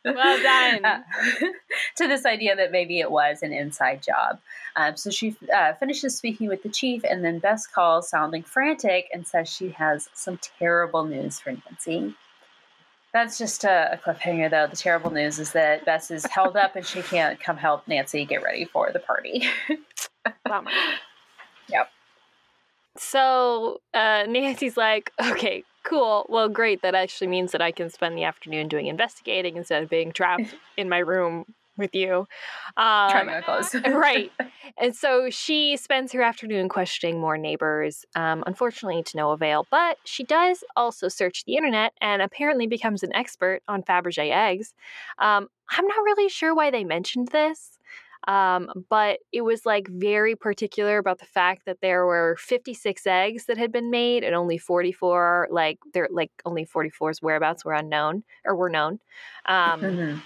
well 0.06 0.44
done. 0.44 0.86
Uh, 0.86 1.02
to 1.98 2.08
this 2.08 2.26
idea 2.26 2.56
that 2.56 2.72
maybe 2.72 3.00
it 3.00 3.12
was 3.12 3.42
an 3.42 3.54
inside 3.54 4.04
job. 4.04 4.40
Um, 4.76 4.98
so 4.98 5.10
she 5.10 5.36
uh, 5.54 5.74
finishes 5.74 6.16
speaking 6.16 6.48
with 6.48 6.64
the 6.64 6.70
chief, 6.70 7.04
and 7.04 7.24
then 7.24 7.40
Bess 7.40 7.68
calls, 7.68 8.10
sounding 8.10 8.44
frantic, 8.44 9.08
and 9.14 9.28
says 9.28 9.50
she 9.50 9.70
has 9.70 10.10
some 10.14 10.40
terrible 10.60 11.06
news 11.06 11.40
for 11.40 11.52
Nancy. 11.52 12.16
That's 13.12 13.40
just 13.40 13.64
a, 13.64 13.94
a 13.94 13.98
cliffhanger, 13.98 14.52
though. 14.52 14.68
The 14.68 14.76
terrible 14.76 15.12
news 15.12 15.40
is 15.40 15.52
that 15.54 15.84
Bess 15.84 16.12
is 16.12 16.26
held 16.26 16.56
up 16.56 16.76
and 16.76 16.86
she 16.86 17.02
can't 17.02 17.40
come 17.40 17.58
help 17.58 17.88
Nancy 17.88 18.24
get 18.24 18.44
ready 18.44 18.66
for 18.66 18.92
the 18.92 19.00
party. 19.00 19.44
Bummer. 20.46 20.70
Yep. 21.70 21.90
So 22.98 23.82
uh, 23.96 24.26
Nancy's 24.28 24.78
like, 24.78 25.12
okay, 25.20 25.64
cool. 25.90 26.26
Well, 26.30 26.48
great. 26.50 26.82
That 26.82 26.96
actually 26.96 27.28
means 27.28 27.52
that 27.52 27.62
I 27.62 27.72
can 27.72 27.90
spend 27.90 28.18
the 28.18 28.24
afternoon 28.24 28.68
doing 28.68 28.88
investigating 28.88 29.58
instead 29.58 29.84
of 29.84 29.90
being 29.90 30.12
trapped 30.12 30.56
in 30.78 30.88
my 30.88 31.00
room 31.00 31.46
with 31.80 31.96
you. 31.96 32.28
Um, 32.78 33.10
Trying 33.10 33.26
my 33.26 33.42
clothes. 33.42 33.74
right. 33.88 34.32
And 34.78 34.96
so 34.96 35.30
she 35.30 35.76
spends 35.76 36.14
her 36.14 36.22
afternoon 36.22 36.70
questioning 36.70 37.20
more 37.20 37.38
neighbors, 37.38 38.06
um, 38.16 38.44
unfortunately 38.46 39.04
to 39.04 39.18
no 39.18 39.32
avail. 39.32 39.66
But 39.72 39.98
she 40.06 40.24
does 40.24 40.64
also 40.76 41.10
search 41.10 41.44
the 41.44 41.56
internet 41.58 41.92
and 42.00 42.22
apparently 42.22 42.68
becomes 42.68 43.04
an 43.04 43.14
expert 43.14 43.62
on 43.68 43.82
Fabergé 43.84 44.32
eggs. 44.32 44.74
Um, 45.18 45.48
I'm 45.72 45.88
not 45.88 46.04
really 46.06 46.30
sure 46.30 46.56
why 46.56 46.70
they 46.72 46.84
mentioned 46.84 47.30
this. 47.30 47.80
Um, 48.30 48.86
but 48.90 49.22
it 49.32 49.42
was 49.42 49.66
like 49.66 49.88
very 49.88 50.36
particular 50.36 51.00
about 51.00 51.18
the 51.18 51.26
fact 51.26 51.66
that 51.66 51.82
there 51.82 52.06
were 52.06 52.36
56 52.38 53.08
eggs 53.08 53.46
that 53.48 53.58
had 53.58 53.72
been 53.72 53.90
made 53.90 54.24
and 54.24 54.36
only 54.36 54.60
44, 54.60 55.48
like 55.50 55.80
they're 55.96 56.08
like 56.12 56.30
only 56.46 56.64
44's 56.64 57.24
whereabouts 57.24 57.66
were 57.66 57.74
unknown 57.74 58.24
or 58.46 58.56
were 58.56 58.70
known. 58.70 59.00
Um, 59.48 59.82
mm-hmm. 59.82 60.20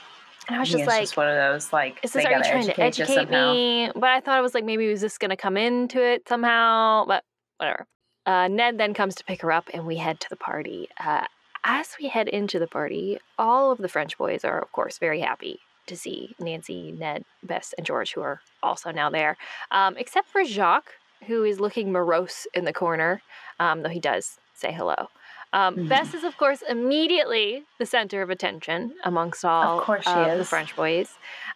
And 0.49 0.58
I 0.58 0.60
was 0.60 0.70
just 0.70 0.86
like, 0.86 1.04
just 1.04 1.16
one 1.16 1.30
of 1.30 1.36
those 1.36 1.72
like, 1.72 2.01
is 2.04 2.12
this, 2.12 2.26
are 2.26 2.32
you 2.34 2.43
trying 2.43 2.66
to 2.66 2.82
educate 2.82 3.30
me? 3.30 3.89
But 3.95 4.10
I 4.10 4.20
thought 4.20 4.38
it 4.38 4.41
was 4.41 4.54
like 4.54 4.66
maybe 4.66 4.89
was 4.89 4.99
this 4.99 5.18
going 5.18 5.30
to 5.30 5.38
come 5.38 5.56
into 5.56 6.04
it 6.04 6.28
somehow? 6.28 7.06
But 7.08 7.24
whatever. 7.56 7.88
Uh, 8.26 8.49
Ned 8.49 8.78
then 8.78 8.93
comes 8.93 9.16
to 9.16 9.24
pick 9.24 9.41
her 9.41 9.51
up, 9.51 9.70
and 9.74 9.86
we 9.86 9.97
head 9.97 10.20
to 10.22 10.30
the 10.30 10.36
party. 10.36 10.89
Uh, 10.99 11.26
as 11.64 11.95
we 12.01 12.10
head 12.10 12.28
into 12.28 12.60
the 12.60 12.68
party, 12.68 13.20
all 13.38 13.72
of 13.72 13.78
the 13.78 13.88
French 13.88 14.18
boys 14.18 14.43
are, 14.43 14.62
of 14.62 14.72
course, 14.74 14.97
very 14.97 15.22
happy 15.22 15.60
to 15.88 15.97
see 15.97 16.36
Nancy, 16.39 16.91
Ned, 16.91 17.25
Bess, 17.43 17.73
and 17.77 17.86
George, 17.86 18.13
who 18.13 18.21
are 18.21 18.41
also 18.61 18.91
now 18.91 19.09
there, 19.09 19.38
um, 19.71 19.95
except 19.97 20.29
for 20.29 20.43
Jacques, 20.45 20.93
who 21.27 21.43
is 21.43 21.59
looking 21.59 21.91
morose 21.91 22.47
in 22.53 22.65
the 22.65 22.73
corner, 22.73 23.21
um, 23.59 23.81
though 23.81 23.89
he 23.89 23.99
does 23.99 24.39
say 24.53 24.71
hello. 24.71 25.07
Um, 25.53 25.75
mm-hmm. 25.75 25.88
Bess 25.88 26.15
is, 26.15 26.23
of 26.23 26.36
course, 26.38 26.63
immediately 26.67 27.63
the 27.77 27.86
center 27.86 28.23
of 28.23 28.31
attention 28.31 28.95
amongst 29.03 29.45
all 29.45 29.79
of, 29.79 29.86
course 29.86 30.03
she 30.03 30.09
is. 30.09 30.39
the 30.39 30.45
French 30.45 30.75
boys. 30.75 31.09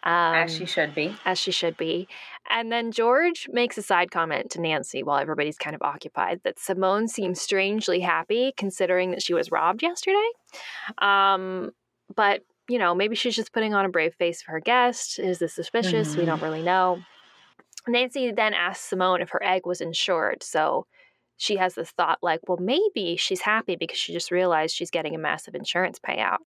Um, 0.04 0.34
as 0.34 0.56
she 0.56 0.66
should 0.66 0.94
be. 0.94 1.16
As 1.24 1.36
she 1.36 1.50
should 1.50 1.76
be. 1.76 2.06
And 2.48 2.70
then 2.70 2.92
George 2.92 3.48
makes 3.50 3.76
a 3.76 3.82
side 3.82 4.12
comment 4.12 4.50
to 4.52 4.60
Nancy 4.60 5.02
while 5.02 5.18
everybody's 5.18 5.58
kind 5.58 5.74
of 5.74 5.82
occupied 5.82 6.40
that 6.44 6.60
Simone 6.60 7.08
seems 7.08 7.40
strangely 7.40 8.00
happy 8.00 8.54
considering 8.56 9.10
that 9.10 9.22
she 9.22 9.34
was 9.34 9.50
robbed 9.50 9.82
yesterday. 9.82 10.28
Um, 10.98 11.72
but 12.14 12.42
you 12.68 12.78
know, 12.78 12.94
maybe 12.94 13.16
she's 13.16 13.36
just 13.36 13.52
putting 13.52 13.74
on 13.74 13.84
a 13.84 13.88
brave 13.88 14.14
face 14.14 14.42
for 14.42 14.52
her 14.52 14.60
guest. 14.60 15.18
Is 15.18 15.38
this 15.38 15.54
suspicious? 15.54 16.10
Mm-hmm. 16.10 16.20
We 16.20 16.26
don't 16.26 16.36
mm-hmm. 16.36 16.44
really 16.44 16.62
know. 16.62 17.02
Nancy 17.86 18.30
then 18.30 18.54
asks 18.54 18.84
Simone 18.84 19.22
if 19.22 19.30
her 19.30 19.42
egg 19.42 19.66
was 19.66 19.80
insured. 19.80 20.42
So 20.42 20.86
she 21.38 21.56
has 21.56 21.74
this 21.74 21.90
thought 21.90 22.18
like, 22.22 22.40
well, 22.46 22.58
maybe 22.60 23.16
she's 23.16 23.40
happy 23.40 23.76
because 23.76 23.98
she 23.98 24.12
just 24.12 24.30
realized 24.30 24.74
she's 24.74 24.90
getting 24.90 25.14
a 25.14 25.18
massive 25.18 25.54
insurance 25.54 25.98
payout. 25.98 26.38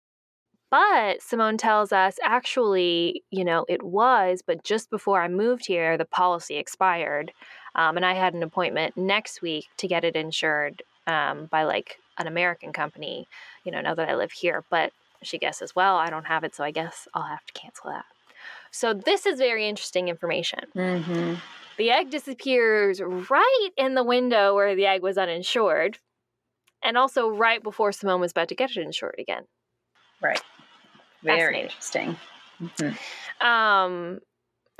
But 0.69 1.21
Simone 1.21 1.57
tells 1.57 1.91
us 1.91 2.17
actually, 2.23 3.23
you 3.29 3.43
know, 3.43 3.65
it 3.67 3.83
was, 3.83 4.41
but 4.45 4.63
just 4.63 4.89
before 4.89 5.21
I 5.21 5.27
moved 5.27 5.65
here, 5.65 5.97
the 5.97 6.05
policy 6.05 6.55
expired. 6.55 7.33
Um, 7.75 7.97
and 7.97 8.05
I 8.05 8.13
had 8.13 8.33
an 8.33 8.43
appointment 8.43 8.95
next 8.95 9.41
week 9.41 9.67
to 9.77 9.87
get 9.87 10.03
it 10.03 10.15
insured 10.15 10.83
um, 11.07 11.47
by 11.47 11.63
like 11.63 11.97
an 12.17 12.27
American 12.27 12.71
company, 12.71 13.27
you 13.65 13.71
know, 13.71 13.81
now 13.81 13.95
that 13.95 14.07
I 14.07 14.15
live 14.15 14.31
here. 14.31 14.63
But 14.69 14.93
she 15.23 15.37
guesses, 15.37 15.75
well, 15.75 15.97
I 15.97 16.09
don't 16.09 16.25
have 16.25 16.43
it, 16.43 16.55
so 16.55 16.63
I 16.63 16.71
guess 16.71 17.07
I'll 17.13 17.23
have 17.23 17.45
to 17.45 17.53
cancel 17.53 17.91
that. 17.91 18.05
So 18.71 18.93
this 18.93 19.25
is 19.25 19.39
very 19.39 19.67
interesting 19.67 20.07
information. 20.07 20.61
Mm-hmm. 20.75 21.35
The 21.77 21.91
egg 21.91 22.09
disappears 22.09 23.01
right 23.01 23.69
in 23.77 23.95
the 23.95 24.03
window 24.03 24.55
where 24.55 24.75
the 24.75 24.85
egg 24.85 25.01
was 25.01 25.17
uninsured, 25.17 25.99
and 26.83 26.97
also 26.97 27.29
right 27.29 27.61
before 27.61 27.91
Simone 27.91 28.21
was 28.21 28.31
about 28.31 28.49
to 28.49 28.55
get 28.55 28.71
it 28.71 28.77
insured 28.77 29.15
again. 29.19 29.43
Right. 30.21 30.41
Very 31.23 31.61
interesting. 31.61 32.17
Mm-hmm. 32.61 33.45
Um, 33.45 34.19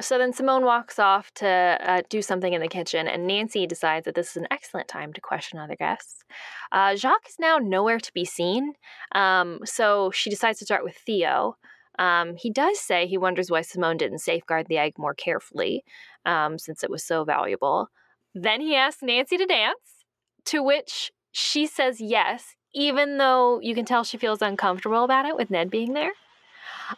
so 0.01 0.17
then 0.17 0.33
Simone 0.33 0.65
walks 0.65 0.99
off 0.99 1.31
to 1.35 1.47
uh, 1.47 2.01
do 2.09 2.21
something 2.21 2.53
in 2.53 2.61
the 2.61 2.67
kitchen, 2.67 3.07
and 3.07 3.25
Nancy 3.25 3.65
decides 3.65 4.05
that 4.05 4.15
this 4.15 4.31
is 4.31 4.37
an 4.37 4.47
excellent 4.51 4.87
time 4.87 5.13
to 5.13 5.21
question 5.21 5.59
other 5.59 5.75
guests. 5.75 6.23
Uh, 6.71 6.95
Jacques 6.95 7.29
is 7.29 7.39
now 7.39 7.57
nowhere 7.57 7.99
to 7.99 8.13
be 8.13 8.25
seen, 8.25 8.73
um, 9.13 9.59
so 9.63 10.11
she 10.11 10.29
decides 10.29 10.59
to 10.59 10.65
start 10.65 10.83
with 10.83 10.95
Theo. 10.95 11.57
Um, 11.99 12.35
he 12.35 12.49
does 12.49 12.79
say 12.79 13.07
he 13.07 13.17
wonders 13.17 13.51
why 13.51 13.61
Simone 13.61 13.97
didn't 13.97 14.19
safeguard 14.19 14.67
the 14.67 14.77
egg 14.77 14.93
more 14.97 15.13
carefully, 15.13 15.83
um, 16.25 16.57
since 16.57 16.83
it 16.83 16.89
was 16.89 17.03
so 17.03 17.23
valuable. 17.23 17.89
Then 18.33 18.61
he 18.61 18.75
asks 18.75 19.03
Nancy 19.03 19.37
to 19.37 19.45
dance, 19.45 20.05
to 20.45 20.63
which 20.63 21.11
she 21.31 21.67
says 21.67 22.01
yes, 22.01 22.55
even 22.73 23.17
though 23.17 23.59
you 23.61 23.75
can 23.75 23.85
tell 23.85 24.03
she 24.03 24.17
feels 24.17 24.41
uncomfortable 24.41 25.03
about 25.03 25.25
it 25.25 25.35
with 25.35 25.51
Ned 25.51 25.69
being 25.69 25.93
there. 25.93 26.11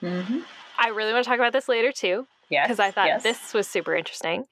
Mm-hmm. 0.02 0.40
I 0.78 0.90
really 0.90 1.14
want 1.14 1.24
to 1.24 1.30
talk 1.30 1.40
about 1.40 1.54
this 1.54 1.68
later 1.68 1.92
too. 1.92 2.28
Yes. 2.54 2.68
Because 2.68 2.80
I 2.80 2.92
thought 2.92 3.08
yes. 3.08 3.24
this 3.24 3.54
was 3.54 3.68
super 3.68 3.96
interesting. 3.96 4.46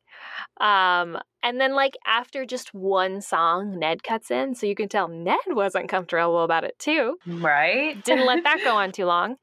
Um, 0.60 1.18
and 1.44 1.60
then, 1.60 1.76
like, 1.76 1.96
after 2.06 2.46
just 2.46 2.74
one 2.74 3.22
song, 3.22 3.78
Ned 3.80 4.04
cuts 4.04 4.32
in. 4.32 4.56
So 4.56 4.66
you 4.66 4.76
can 4.76 4.90
tell 4.90 5.08
Ned 5.08 5.40
wasn't 5.48 5.90
comfortable 5.90 6.44
about 6.44 6.64
it, 6.64 6.78
too. 6.80 7.18
Right. 7.28 8.04
Didn't 8.04 8.26
let 8.26 8.44
that 8.44 8.62
go 8.64 8.76
on 8.78 8.92
too 8.92 9.06
long. 9.06 9.38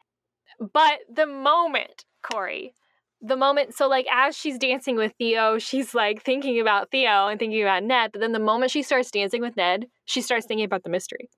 But 0.60 0.98
the 1.12 1.26
moment, 1.26 2.04
Corey, 2.22 2.74
the 3.20 3.36
moment, 3.36 3.74
so 3.74 3.88
like 3.88 4.06
as 4.12 4.36
she's 4.36 4.58
dancing 4.58 4.96
with 4.96 5.12
Theo, 5.18 5.58
she's 5.58 5.94
like 5.94 6.22
thinking 6.22 6.60
about 6.60 6.90
Theo 6.90 7.28
and 7.28 7.38
thinking 7.38 7.62
about 7.62 7.84
Ned. 7.84 8.10
But 8.12 8.20
then 8.20 8.32
the 8.32 8.38
moment 8.40 8.70
she 8.70 8.82
starts 8.82 9.10
dancing 9.10 9.40
with 9.40 9.56
Ned, 9.56 9.86
she 10.04 10.20
starts 10.20 10.46
thinking 10.46 10.64
about 10.64 10.82
the 10.82 10.90
mystery. 10.90 11.30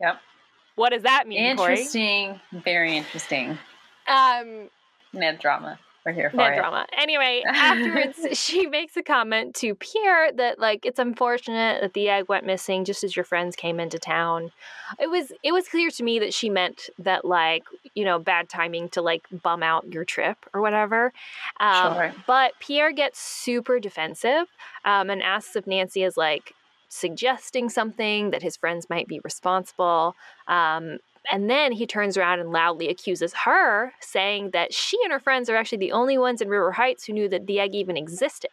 Yep. 0.00 0.20
What 0.76 0.90
does 0.90 1.02
that 1.02 1.26
mean? 1.26 1.38
Interesting. 1.38 1.56
Corey? 1.56 2.36
Interesting. 2.36 2.62
Very 2.62 2.96
interesting. 2.96 3.58
Um, 4.06 4.70
Ned 5.12 5.40
drama. 5.40 5.78
We're 6.08 6.14
here 6.14 6.30
for 6.30 6.38
Ned 6.38 6.54
it. 6.54 6.56
drama. 6.56 6.86
Anyway, 6.96 7.42
afterwards, 7.46 8.38
she 8.38 8.66
makes 8.66 8.96
a 8.96 9.02
comment 9.02 9.54
to 9.56 9.74
Pierre 9.74 10.32
that 10.32 10.58
like 10.58 10.86
it's 10.86 10.98
unfortunate 10.98 11.82
that 11.82 11.92
the 11.92 12.08
egg 12.08 12.30
went 12.30 12.46
missing 12.46 12.86
just 12.86 13.04
as 13.04 13.14
your 13.14 13.26
friends 13.26 13.54
came 13.54 13.78
into 13.78 13.98
town. 13.98 14.50
It 14.98 15.10
was 15.10 15.32
it 15.42 15.52
was 15.52 15.68
clear 15.68 15.90
to 15.90 16.02
me 16.02 16.18
that 16.20 16.32
she 16.32 16.48
meant 16.48 16.88
that 16.98 17.26
like 17.26 17.64
you 17.94 18.06
know 18.06 18.18
bad 18.18 18.48
timing 18.48 18.88
to 18.90 19.02
like 19.02 19.26
bum 19.42 19.62
out 19.62 19.92
your 19.92 20.06
trip 20.06 20.38
or 20.54 20.62
whatever. 20.62 21.12
Um, 21.60 21.92
sure. 21.92 22.14
But 22.26 22.52
Pierre 22.58 22.92
gets 22.92 23.20
super 23.20 23.78
defensive 23.78 24.46
um, 24.86 25.10
and 25.10 25.22
asks 25.22 25.56
if 25.56 25.66
Nancy 25.66 26.04
is 26.04 26.16
like 26.16 26.54
suggesting 26.88 27.68
something 27.68 28.30
that 28.30 28.42
his 28.42 28.56
friends 28.56 28.88
might 28.88 29.08
be 29.08 29.20
responsible. 29.22 30.16
Um, 30.46 31.00
and 31.30 31.48
then 31.50 31.72
he 31.72 31.86
turns 31.86 32.16
around 32.16 32.40
and 32.40 32.50
loudly 32.50 32.88
accuses 32.88 33.32
her, 33.34 33.92
saying 34.00 34.50
that 34.52 34.72
she 34.72 34.98
and 35.04 35.12
her 35.12 35.20
friends 35.20 35.48
are 35.50 35.56
actually 35.56 35.78
the 35.78 35.92
only 35.92 36.18
ones 36.18 36.40
in 36.40 36.48
River 36.48 36.72
Heights 36.72 37.04
who 37.04 37.12
knew 37.12 37.28
that 37.28 37.46
the 37.46 37.60
egg 37.60 37.74
even 37.74 37.96
existed. 37.96 38.50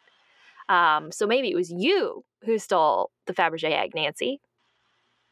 Um, 0.68 1.12
so 1.12 1.28
maybe 1.28 1.52
it 1.52 1.56
was 1.56 1.72
you 1.72 2.24
who 2.44 2.58
stole 2.60 3.12
the 3.28 3.34
Fabergé 3.34 3.72
egg, 3.72 3.94
Nancy. 3.96 4.40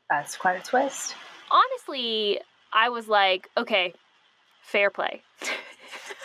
That's 0.10 0.38
quite 0.38 0.60
a 0.60 0.64
twist. 0.64 1.16
Honestly, 1.52 2.40
I 2.72 2.90
was 2.90 3.08
like, 3.08 3.50
okay, 3.58 3.94
fair 4.62 4.90
play. 4.90 5.22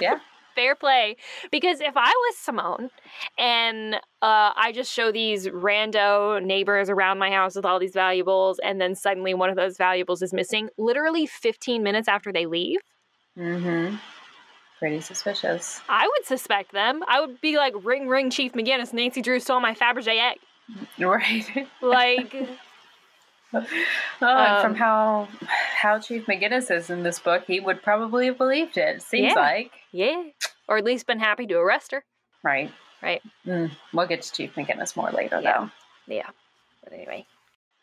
Yeah 0.01 0.19
fair 0.59 0.75
play. 0.75 1.17
Because 1.53 1.81
if 1.81 1.97
I 1.97 2.09
was 2.11 2.37
Simone 2.37 2.91
and 3.39 3.95
uh, 3.95 4.51
I 4.57 4.73
just 4.75 4.93
show 4.93 5.13
these 5.13 5.47
rando 5.47 6.43
neighbors 6.43 6.91
around 6.91 7.19
my 7.19 7.31
house 7.31 7.55
with 7.55 7.65
all 7.65 7.79
these 7.79 7.93
valuables, 7.95 8.59
and 8.59 8.81
then 8.81 8.95
suddenly 8.95 9.35
one 9.35 9.51
of 9.51 9.57
those 9.57 9.77
valuables 9.77 10.21
is 10.21 10.33
missing, 10.33 10.69
literally 10.77 11.27
15 11.27 11.83
minutes 11.83 12.09
after 12.09 12.33
they 12.33 12.47
leave. 12.47 12.81
Mm-hmm. 13.39 13.97
Pretty 14.81 15.01
suspicious. 15.01 15.81
I 15.89 16.07
would 16.07 16.27
suspect 16.27 16.73
them. 16.73 17.03
I 17.09 17.21
would 17.21 17.41
be 17.41 17.57
like, 17.57 17.75
ring, 17.83 18.09
ring, 18.09 18.31
Chief 18.31 18.53
McGinnis. 18.53 18.93
Nancy 18.93 19.23
Drew 19.23 19.41
stole 19.41 19.61
my 19.61 19.75
Fabergé 19.75 20.33
egg. 20.33 20.39
Right. 20.99 21.67
like. 21.81 22.35
Oh, 23.55 23.67
um, 24.21 24.63
from 24.63 24.75
how 24.75 25.29
how 25.77 25.99
Chief 25.99 26.27
McGinnis 26.27 26.75
is 26.75 26.91
in 26.91 27.03
this 27.03 27.19
book, 27.19 27.45
he 27.47 27.61
would 27.61 27.83
probably 27.83 28.27
have 28.27 28.39
believed 28.39 28.77
it. 28.77 29.03
Seems 29.03 29.33
yeah, 29.35 29.41
like. 29.41 29.73
Yeah. 29.93 30.23
Or 30.69 30.77
at 30.77 30.85
least 30.85 31.07
been 31.07 31.21
happy 31.21 31.47
to 31.47 31.55
arrest 31.55 31.93
her. 31.93 32.05
Right. 32.43 32.71
Right. 33.03 33.23
Mm, 33.47 33.71
we'll 33.93 34.07
get 34.07 34.23
to 34.23 34.33
Chief 34.33 34.55
McGinnis 34.55 34.97
more 34.97 35.11
later, 35.11 35.41
yeah. 35.41 35.59
though. 35.59 36.15
Yeah. 36.15 36.29
But 36.85 36.93
anyway. 36.93 37.27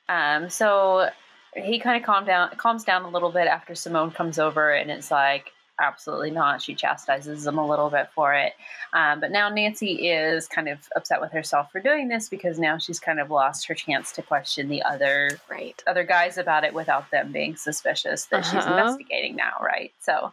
Um. 0.09 0.49
So 0.49 1.09
he 1.55 1.79
kind 1.79 2.01
of 2.01 2.05
calmed 2.05 2.27
down, 2.27 2.51
calms 2.57 2.83
down 2.83 3.03
a 3.03 3.09
little 3.09 3.31
bit 3.31 3.47
after 3.47 3.75
Simone 3.75 4.11
comes 4.11 4.39
over, 4.39 4.71
and 4.71 4.91
it's 4.91 5.09
like, 5.09 5.51
absolutely 5.79 6.31
not. 6.31 6.61
She 6.61 6.75
chastises 6.75 7.45
him 7.45 7.57
a 7.57 7.67
little 7.67 7.89
bit 7.89 8.09
for 8.13 8.33
it. 8.33 8.53
Um, 8.93 9.19
but 9.19 9.31
now 9.31 9.49
Nancy 9.49 10.09
is 10.09 10.47
kind 10.47 10.69
of 10.69 10.79
upset 10.95 11.21
with 11.21 11.31
herself 11.31 11.71
for 11.71 11.79
doing 11.79 12.07
this 12.07 12.29
because 12.29 12.59
now 12.59 12.77
she's 12.77 12.99
kind 12.99 13.19
of 13.19 13.29
lost 13.29 13.67
her 13.67 13.73
chance 13.73 14.11
to 14.13 14.21
question 14.21 14.69
the 14.69 14.83
other 14.83 15.31
right. 15.49 15.81
other 15.87 16.03
guys 16.03 16.37
about 16.37 16.63
it 16.63 16.73
without 16.73 17.09
them 17.11 17.31
being 17.31 17.55
suspicious 17.55 18.25
that 18.25 18.41
uh-huh. 18.41 18.59
she's 18.59 18.65
investigating 18.65 19.35
now, 19.35 19.53
right? 19.61 19.91
So 19.99 20.31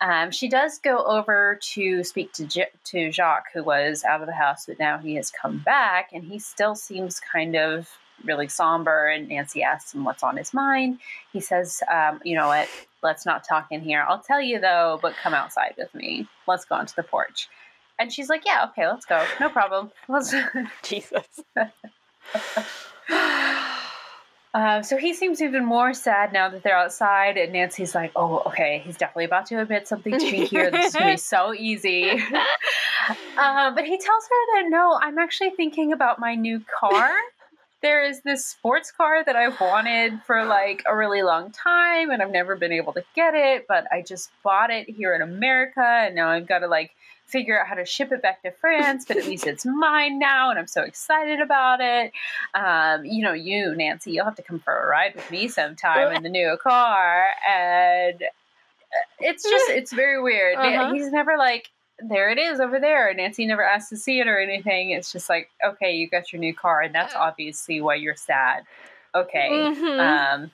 um, 0.00 0.32
she 0.32 0.48
does 0.48 0.78
go 0.78 1.04
over 1.04 1.58
to 1.74 2.02
speak 2.02 2.32
to 2.32 2.44
J- 2.44 2.70
to 2.86 3.12
Jacques, 3.12 3.52
who 3.54 3.62
was 3.62 4.02
out 4.02 4.20
of 4.20 4.26
the 4.26 4.32
house, 4.32 4.66
but 4.66 4.80
now 4.80 4.98
he 4.98 5.14
has 5.14 5.30
come 5.30 5.58
back, 5.58 6.10
and 6.12 6.24
he 6.24 6.40
still 6.40 6.74
seems 6.74 7.20
kind 7.20 7.54
of 7.54 7.88
really 8.24 8.48
somber. 8.48 9.08
And 9.08 9.28
Nancy 9.28 9.62
asks 9.62 9.94
him 9.94 10.04
what's 10.04 10.22
on 10.22 10.36
his 10.36 10.54
mind. 10.54 10.98
He 11.32 11.40
says, 11.40 11.82
um, 11.92 12.20
"You 12.24 12.36
know 12.36 12.48
what? 12.48 12.68
Let's 13.02 13.26
not 13.26 13.44
talk 13.44 13.66
in 13.70 13.80
here. 13.80 14.04
I'll 14.08 14.20
tell 14.20 14.40
you 14.40 14.60
though, 14.60 14.98
but 15.02 15.14
come 15.22 15.34
outside 15.34 15.74
with 15.76 15.94
me. 15.94 16.28
Let's 16.46 16.64
go 16.64 16.76
onto 16.76 16.94
the 16.94 17.02
porch." 17.02 17.48
And 17.98 18.12
she's 18.12 18.28
like, 18.28 18.44
"Yeah, 18.46 18.66
okay, 18.70 18.86
let's 18.86 19.06
go. 19.06 19.24
No 19.40 19.48
problem. 19.48 19.90
Let's." 20.08 20.34
Jesus. 20.82 21.26
Uh, 24.54 24.82
so 24.82 24.98
he 24.98 25.14
seems 25.14 25.40
even 25.40 25.64
more 25.64 25.94
sad 25.94 26.30
now 26.30 26.46
that 26.50 26.62
they're 26.62 26.76
outside, 26.76 27.38
and 27.38 27.54
Nancy's 27.54 27.94
like, 27.94 28.12
"Oh, 28.14 28.42
okay, 28.48 28.82
he's 28.84 28.98
definitely 28.98 29.24
about 29.24 29.46
to 29.46 29.62
admit 29.62 29.88
something 29.88 30.12
to 30.12 30.30
me 30.30 30.44
here. 30.44 30.70
This 30.70 30.88
is 30.88 30.94
gonna 30.94 31.12
be 31.12 31.16
so 31.16 31.54
easy." 31.54 32.10
uh, 32.10 33.70
but 33.70 33.84
he 33.84 33.96
tells 33.96 34.24
her 34.24 34.62
that 34.62 34.68
no, 34.68 34.98
I'm 35.00 35.18
actually 35.18 35.50
thinking 35.50 35.94
about 35.94 36.18
my 36.18 36.34
new 36.34 36.62
car. 36.78 37.10
There 37.82 38.04
is 38.04 38.20
this 38.22 38.44
sports 38.44 38.90
car 38.90 39.24
that 39.24 39.36
I've 39.36 39.60
wanted 39.60 40.22
for 40.22 40.44
like 40.44 40.82
a 40.88 40.96
really 40.96 41.22
long 41.22 41.50
time, 41.50 42.10
and 42.10 42.22
I've 42.22 42.30
never 42.30 42.56
been 42.56 42.72
able 42.72 42.92
to 42.94 43.04
get 43.14 43.34
it. 43.34 43.66
But 43.68 43.86
I 43.92 44.02
just 44.02 44.30
bought 44.42 44.70
it 44.70 44.88
here 44.88 45.14
in 45.14 45.22
America, 45.22 45.82
and 45.82 46.14
now 46.14 46.30
I've 46.30 46.46
got 46.46 46.60
to 46.60 46.68
like 46.68 46.92
figure 47.26 47.58
out 47.58 47.66
how 47.66 47.74
to 47.74 47.84
ship 47.84 48.12
it 48.12 48.20
back 48.20 48.42
to 48.42 48.50
France, 48.50 49.06
but 49.06 49.16
at 49.16 49.24
least 49.26 49.46
it's 49.46 49.64
mine 49.64 50.18
now, 50.18 50.50
and 50.50 50.58
I'm 50.58 50.66
so 50.66 50.82
excited 50.82 51.40
about 51.40 51.80
it. 51.80 52.12
Um, 52.54 53.04
you 53.04 53.22
know, 53.22 53.32
you, 53.32 53.74
Nancy, 53.74 54.12
you'll 54.12 54.26
have 54.26 54.36
to 54.36 54.42
come 54.42 54.60
for 54.60 54.76
a 54.76 54.86
ride 54.86 55.14
with 55.14 55.30
me 55.30 55.48
sometime 55.48 56.14
in 56.14 56.22
the 56.22 56.28
new 56.28 56.56
car, 56.62 57.24
and 57.48 58.22
uh, 58.22 58.96
it's 59.18 59.42
just 59.42 59.70
it's 59.70 59.92
very 59.92 60.22
weird. 60.22 60.56
Uh-huh. 60.56 60.92
He's 60.92 61.10
never 61.10 61.36
like. 61.38 61.70
There 62.08 62.30
it 62.30 62.38
is 62.38 62.60
over 62.60 62.80
there. 62.80 63.12
Nancy 63.14 63.46
never 63.46 63.62
asked 63.62 63.90
to 63.90 63.96
see 63.96 64.20
it 64.20 64.28
or 64.28 64.38
anything. 64.38 64.90
It's 64.90 65.12
just 65.12 65.28
like, 65.28 65.50
okay, 65.64 65.94
you 65.94 66.08
got 66.08 66.32
your 66.32 66.40
new 66.40 66.54
car, 66.54 66.80
and 66.82 66.94
that's 66.94 67.14
uh. 67.14 67.18
obviously 67.18 67.80
why 67.80 67.96
you're 67.96 68.16
sad. 68.16 68.64
Okay. 69.14 69.48
Mm-hmm. 69.50 70.00
Um, 70.00 70.50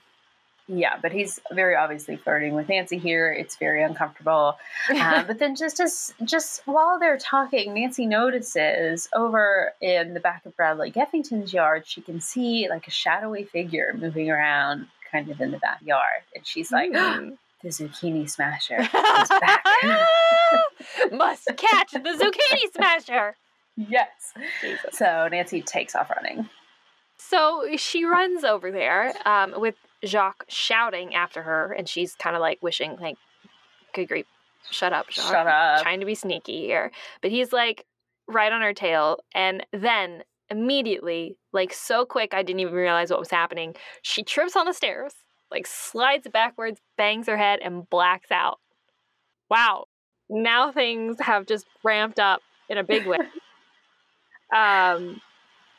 yeah, 0.71 0.99
but 1.01 1.11
he's 1.11 1.39
very 1.51 1.75
obviously 1.75 2.15
flirting 2.15 2.53
with 2.53 2.69
Nancy 2.69 2.99
here. 2.99 3.33
It's 3.33 3.55
very 3.55 3.83
uncomfortable. 3.83 4.57
Uh, 4.99 5.23
but 5.23 5.39
then 5.39 5.55
just 5.55 5.79
as 5.79 6.13
just 6.23 6.61
while 6.65 6.99
they're 6.99 7.17
talking, 7.17 7.73
Nancy 7.73 8.05
notices 8.05 9.07
over 9.15 9.73
in 9.81 10.13
the 10.13 10.19
back 10.19 10.45
of 10.45 10.55
Bradley 10.55 10.91
Geffington's 10.91 11.53
yard, 11.53 11.87
she 11.87 12.01
can 12.01 12.19
see 12.19 12.67
like 12.69 12.87
a 12.87 12.91
shadowy 12.91 13.43
figure 13.45 13.95
moving 13.97 14.29
around, 14.29 14.87
kind 15.11 15.29
of 15.29 15.39
in 15.39 15.51
the 15.51 15.57
backyard, 15.57 16.23
and 16.35 16.45
she's 16.45 16.71
like. 16.71 16.91
Mm. 16.91 17.37
The 17.61 17.69
zucchini 17.69 18.29
smasher 18.29 18.79
is 18.79 18.89
back. 18.89 19.63
Must 21.11 21.47
catch 21.57 21.91
the 21.91 21.99
zucchini 21.99 22.73
smasher. 22.73 23.35
Yes. 23.75 24.33
Jesus. 24.61 24.97
So 24.97 25.27
Nancy 25.29 25.61
takes 25.61 25.95
off 25.95 26.09
running. 26.09 26.49
So 27.17 27.67
she 27.75 28.05
runs 28.05 28.43
over 28.43 28.71
there 28.71 29.13
um, 29.25 29.53
with 29.57 29.75
Jacques 30.05 30.45
shouting 30.47 31.15
after 31.15 31.43
her, 31.43 31.73
and 31.73 31.87
she's 31.87 32.15
kind 32.15 32.35
of 32.35 32.39
like 32.39 32.59
wishing, 32.61 32.97
like, 32.99 33.17
good 33.93 34.07
grief, 34.07 34.25
shut 34.71 34.93
up, 34.93 35.09
Jacques. 35.09 35.25
Shut 35.25 35.47
up. 35.47 35.81
Trying 35.81 35.99
to 35.99 36.05
be 36.05 36.15
sneaky 36.15 36.61
here. 36.61 36.91
But 37.21 37.31
he's 37.31 37.51
like 37.51 37.85
right 38.27 38.51
on 38.51 38.61
her 38.61 38.73
tail, 38.73 39.19
and 39.35 39.65
then 39.73 40.23
immediately, 40.49 41.37
like 41.51 41.73
so 41.73 42.05
quick, 42.05 42.33
I 42.33 42.41
didn't 42.41 42.61
even 42.61 42.73
realize 42.73 43.09
what 43.11 43.19
was 43.19 43.31
happening. 43.31 43.75
She 44.01 44.23
trips 44.23 44.55
on 44.55 44.65
the 44.65 44.73
stairs, 44.73 45.13
like 45.51 45.67
slides 45.67 46.27
backwards, 46.31 46.79
bangs 46.97 47.27
her 47.27 47.37
head, 47.37 47.59
and 47.61 47.89
blacks 47.89 48.31
out. 48.31 48.59
Wow. 49.49 49.85
Now 50.29 50.71
things 50.71 51.17
have 51.21 51.45
just 51.47 51.65
ramped 51.83 52.19
up 52.19 52.41
in 52.69 52.77
a 52.77 52.83
big 52.83 53.07
way. 53.07 53.17
um, 54.55 55.21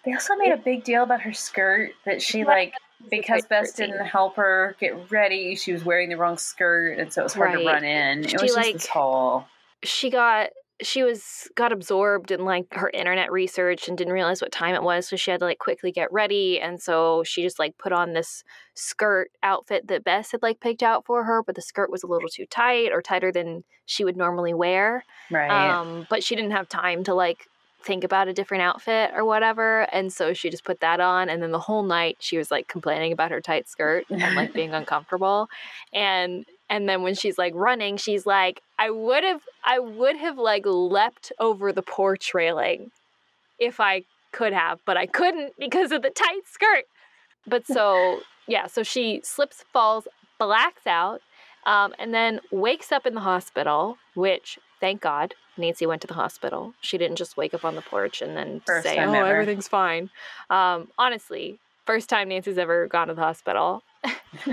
they 0.05 0.13
also 0.13 0.35
made 0.37 0.53
a 0.53 0.57
big 0.57 0.85
deal 0.85 1.03
about 1.03 1.21
her 1.23 1.33
skirt 1.33 1.93
that 2.05 2.23
she 2.23 2.45
like 2.45 2.75
because 3.11 3.47
Bess 3.47 3.73
didn't 3.73 4.05
help 4.05 4.37
her 4.37 4.77
get 4.81 5.11
ready. 5.11 5.55
She 5.57 5.73
was 5.73 5.85
wearing 5.85 6.09
the 6.09 6.17
wrong 6.17 6.39
skirt, 6.39 6.99
and 6.99 7.13
so 7.13 7.23
it 7.23 7.25
was 7.25 7.35
hard 7.35 7.55
right. 7.55 7.61
to 7.61 7.67
run 7.67 7.85
in. 7.85 8.25
It 8.25 8.31
she, 8.31 8.37
was 8.37 8.43
just 8.43 8.57
like, 8.57 8.73
this 8.75 8.87
whole. 8.87 9.45
She 9.83 10.11
got 10.11 10.51
she 10.83 11.03
was 11.03 11.49
got 11.55 11.73
absorbed 11.73 12.31
in 12.31 12.45
like 12.45 12.67
her 12.73 12.91
internet 12.91 13.31
research 13.31 13.89
and 13.89 13.99
didn't 13.99 14.13
realize 14.13 14.41
what 14.41 14.53
time 14.53 14.75
it 14.75 14.83
was 14.83 15.09
so 15.09 15.17
she 15.17 15.31
had 15.31 15.41
to 15.41 15.47
like 15.47 15.59
quickly 15.59 15.93
get 15.93 16.13
ready 16.13 16.61
and 16.61 16.81
so 16.81 17.23
she 17.25 17.43
just 17.43 17.59
like 17.59 17.77
put 17.79 17.93
on 17.93 18.13
this 18.13 18.45
skirt 18.75 19.31
outfit 19.43 19.89
that 19.89 20.05
Bess 20.05 20.33
had 20.33 20.43
like 20.43 20.61
picked 20.61 20.83
out 20.83 21.05
for 21.05 21.25
her 21.25 21.43
but 21.43 21.55
the 21.55 21.63
skirt 21.63 21.91
was 21.91 22.03
a 22.03 22.07
little 22.07 22.29
too 22.29 22.47
tight 22.47 22.93
or 22.93 23.03
tighter 23.03 23.33
than 23.33 23.65
she 23.87 24.05
would 24.05 24.17
normally 24.17 24.55
wear 24.55 25.05
right 25.31 25.51
um 25.51 26.07
but 26.09 26.23
she 26.25 26.35
didn't 26.35 26.53
have 26.53 26.69
time 26.69 27.05
to 27.05 27.15
like 27.15 27.47
think 27.83 28.05
about 28.05 28.29
a 28.29 28.33
different 28.33 28.63
outfit 28.63 29.11
or 29.15 29.25
whatever. 29.25 29.83
And 29.93 30.13
so 30.13 30.33
she 30.33 30.51
just 30.51 30.65
put 30.65 30.81
that 30.81 31.01
on. 31.01 31.29
And 31.29 31.43
then 31.43 31.51
the 31.51 31.59
whole 31.59 31.83
night 31.83 32.17
she 32.21 32.37
was 32.37 32.51
like 32.51 32.69
complaining 32.69 33.13
about 33.13 33.31
her 33.31 33.41
tight 33.41 33.69
skirt 33.69 34.05
and 34.11 34.37
like 34.37 34.53
being 34.53 34.75
uncomfortable. 34.75 35.49
And 35.93 36.45
and 36.71 36.89
then 36.89 37.03
when 37.03 37.15
she's 37.15 37.37
like 37.37 37.53
running, 37.55 37.97
she's 37.97 38.25
like, 38.25 38.63
I 38.79 38.89
would 38.91 39.25
have 39.25 39.43
I 39.65 39.81
would 39.81 40.17
have 40.17 40.39
like 40.39 40.63
leapt 40.65 41.33
over 41.39 41.73
the 41.73 41.83
porch 41.83 42.33
railing 42.33 42.93
if 43.59 43.81
I 43.81 44.05
could 44.33 44.53
have, 44.53 44.81
but 44.87 44.97
I 44.97 45.07
couldn't 45.07 45.55
because 45.59 45.93
of 45.93 46.03
the 46.03 46.11
tight 46.11 46.47
skirt. 46.47 46.85
But 47.47 47.67
so, 47.67 48.21
yeah, 48.47 48.69
so 48.69 48.83
she 48.83 49.21
slips, 49.25 49.65
falls, 49.73 50.07
blacks 50.39 50.87
out, 50.87 51.21
um, 51.67 51.93
and 51.99 52.15
then 52.15 52.41
wakes 52.51 52.93
up 52.93 53.05
in 53.05 53.15
the 53.15 53.21
hospital, 53.21 53.99
which, 54.15 54.59
thank 54.81 55.01
God, 55.01 55.35
Nancy 55.57 55.85
went 55.85 56.01
to 56.03 56.07
the 56.07 56.15
hospital. 56.15 56.75
She 56.81 56.97
didn't 56.97 57.17
just 57.17 57.37
wake 57.37 57.53
up 57.53 57.65
on 57.65 57.75
the 57.75 57.83
porch 57.83 58.23
and 58.23 58.37
then 58.37 58.61
first 58.65 58.85
say, 58.85 58.97
oh, 58.99 59.13
ever. 59.13 59.27
everything's 59.27 59.69
fine. 59.69 60.11
Um, 60.49 60.89
honestly, 60.97 61.59
first 61.85 62.09
time 62.09 62.29
Nancy's 62.29 62.59
ever 62.59 62.87
gone 62.87 63.09
to 63.09 63.15
the 63.15 63.21
hospital. 63.23 63.83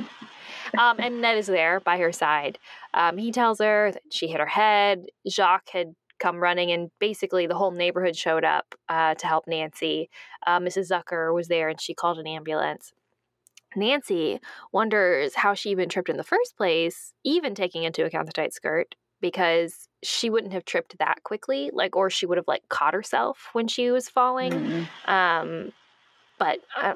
um, 0.77 0.97
and 0.99 1.21
Ned 1.21 1.37
is 1.37 1.47
there 1.47 1.79
by 1.79 1.97
her 1.97 2.11
side. 2.11 2.59
Um, 2.93 3.17
he 3.17 3.31
tells 3.31 3.59
her 3.59 3.91
that 3.91 4.03
she 4.11 4.27
hit 4.27 4.39
her 4.39 4.45
head. 4.45 5.05
Jacques 5.27 5.69
had 5.69 5.93
come 6.19 6.37
running, 6.37 6.71
and 6.71 6.89
basically 6.99 7.47
the 7.47 7.55
whole 7.55 7.71
neighborhood 7.71 8.15
showed 8.15 8.43
up 8.43 8.75
uh, 8.89 9.15
to 9.15 9.27
help 9.27 9.45
Nancy. 9.47 10.09
Uh, 10.45 10.59
Mrs. 10.59 10.89
Zucker 10.91 11.33
was 11.33 11.47
there, 11.47 11.69
and 11.69 11.79
she 11.79 11.93
called 11.93 12.19
an 12.19 12.27
ambulance. 12.27 12.93
Nancy 13.75 14.39
wonders 14.71 15.35
how 15.35 15.53
she 15.53 15.69
even 15.69 15.89
tripped 15.89 16.09
in 16.09 16.17
the 16.17 16.23
first 16.23 16.57
place, 16.57 17.13
even 17.23 17.53
taking 17.53 17.83
into 17.83 18.05
account 18.05 18.25
the 18.25 18.33
tight 18.33 18.53
skirt, 18.53 18.95
because 19.21 19.87
she 20.03 20.29
wouldn't 20.29 20.53
have 20.53 20.65
tripped 20.65 20.97
that 20.99 21.23
quickly, 21.23 21.69
like, 21.73 21.95
or 21.95 22.09
she 22.09 22.25
would 22.25 22.37
have 22.37 22.47
like 22.47 22.67
caught 22.69 22.93
herself 22.93 23.49
when 23.53 23.67
she 23.67 23.91
was 23.91 24.09
falling. 24.09 24.51
Mm-hmm. 24.51 25.11
Um, 25.11 25.71
but 26.39 26.59
uh, 26.79 26.93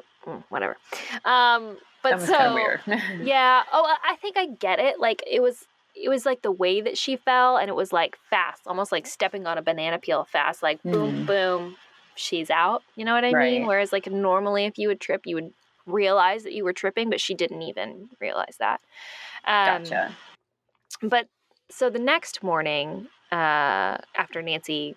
whatever. 0.49 0.77
Um, 1.25 1.77
but 2.03 2.21
so 2.21 2.57
yeah. 3.21 3.63
Oh, 3.71 3.95
I 4.03 4.15
think 4.17 4.37
I 4.37 4.47
get 4.47 4.79
it. 4.79 4.99
Like 4.99 5.23
it 5.29 5.41
was 5.41 5.65
it 5.95 6.09
was 6.09 6.25
like 6.25 6.41
the 6.41 6.51
way 6.51 6.81
that 6.81 6.97
she 6.97 7.17
fell 7.17 7.57
and 7.57 7.69
it 7.69 7.75
was 7.75 7.91
like 7.91 8.17
fast, 8.29 8.61
almost 8.65 8.91
like 8.91 9.05
stepping 9.05 9.45
on 9.45 9.57
a 9.57 9.61
banana 9.61 9.99
peel 9.99 10.25
fast, 10.25 10.63
like 10.63 10.81
boom, 10.83 11.23
mm. 11.23 11.25
boom, 11.27 11.75
she's 12.15 12.49
out. 12.49 12.83
You 12.95 13.05
know 13.05 13.13
what 13.13 13.25
I 13.25 13.31
right. 13.31 13.53
mean? 13.53 13.67
Whereas 13.67 13.91
like 13.91 14.09
normally 14.09 14.65
if 14.65 14.77
you 14.77 14.87
would 14.87 14.99
trip, 14.99 15.21
you 15.25 15.35
would 15.35 15.53
realize 15.85 16.43
that 16.43 16.53
you 16.53 16.63
were 16.63 16.73
tripping, 16.73 17.09
but 17.09 17.19
she 17.19 17.33
didn't 17.33 17.61
even 17.61 18.09
realize 18.19 18.57
that. 18.59 18.81
Um, 19.45 19.83
gotcha. 19.83 20.15
But 21.01 21.27
so 21.69 21.89
the 21.89 21.99
next 21.99 22.43
morning, 22.43 23.07
uh, 23.31 23.97
after 24.15 24.41
Nancy 24.41 24.95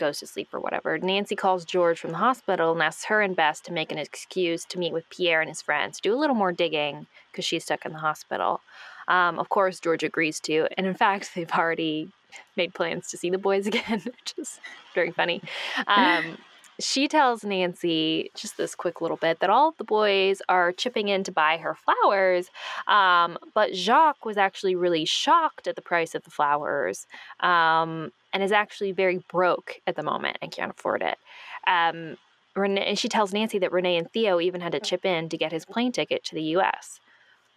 goes 0.00 0.18
to 0.18 0.26
sleep 0.26 0.48
or 0.52 0.58
whatever, 0.58 0.98
Nancy 0.98 1.36
calls 1.36 1.64
George 1.64 2.00
from 2.00 2.10
the 2.10 2.16
hospital 2.16 2.72
and 2.72 2.82
asks 2.82 3.04
her 3.04 3.22
and 3.22 3.36
Bess 3.36 3.60
to 3.60 3.72
make 3.72 3.92
an 3.92 3.98
excuse 3.98 4.64
to 4.64 4.78
meet 4.78 4.92
with 4.92 5.08
Pierre 5.10 5.40
and 5.40 5.48
his 5.48 5.62
friends, 5.62 6.00
do 6.00 6.12
a 6.12 6.18
little 6.18 6.34
more 6.34 6.50
digging 6.50 7.06
because 7.30 7.44
she's 7.44 7.62
stuck 7.62 7.84
in 7.86 7.92
the 7.92 7.98
hospital. 7.98 8.60
Um, 9.06 9.38
of 9.38 9.48
course, 9.48 9.78
George 9.78 10.02
agrees 10.02 10.40
to, 10.40 10.66
and 10.76 10.86
in 10.86 10.94
fact, 10.94 11.32
they've 11.36 11.50
already 11.52 12.10
made 12.56 12.74
plans 12.74 13.08
to 13.08 13.16
see 13.16 13.30
the 13.30 13.38
boys 13.38 13.66
again, 13.72 14.02
which 14.04 14.34
is 14.36 14.58
very 14.94 15.12
funny. 15.12 15.42
Um, 15.86 16.38
she 16.82 17.08
tells 17.08 17.44
Nancy 17.44 18.30
just 18.34 18.56
this 18.56 18.74
quick 18.74 19.00
little 19.00 19.16
bit 19.16 19.40
that 19.40 19.50
all 19.50 19.68
of 19.68 19.76
the 19.76 19.84
boys 19.84 20.42
are 20.48 20.72
chipping 20.72 21.08
in 21.08 21.24
to 21.24 21.32
buy 21.32 21.56
her 21.58 21.74
flowers, 21.74 22.48
um, 22.86 23.38
but 23.54 23.74
Jacques 23.74 24.24
was 24.24 24.36
actually 24.36 24.74
really 24.74 25.04
shocked 25.04 25.66
at 25.66 25.76
the 25.76 25.82
price 25.82 26.14
of 26.14 26.24
the 26.24 26.30
flowers 26.30 27.06
um, 27.40 28.12
and 28.32 28.42
is 28.42 28.52
actually 28.52 28.92
very 28.92 29.18
broke 29.30 29.80
at 29.86 29.96
the 29.96 30.02
moment 30.02 30.38
and 30.42 30.52
can't 30.52 30.70
afford 30.70 31.02
it. 31.02 31.18
Um, 31.66 32.16
Renee, 32.56 32.84
and 32.84 32.98
she 32.98 33.08
tells 33.08 33.32
Nancy 33.32 33.58
that 33.58 33.72
Renee 33.72 33.96
and 33.96 34.10
Theo 34.10 34.40
even 34.40 34.60
had 34.60 34.72
to 34.72 34.80
chip 34.80 35.04
in 35.04 35.28
to 35.28 35.38
get 35.38 35.52
his 35.52 35.64
plane 35.64 35.92
ticket 35.92 36.24
to 36.24 36.34
the 36.34 36.42
U.S 36.42 37.00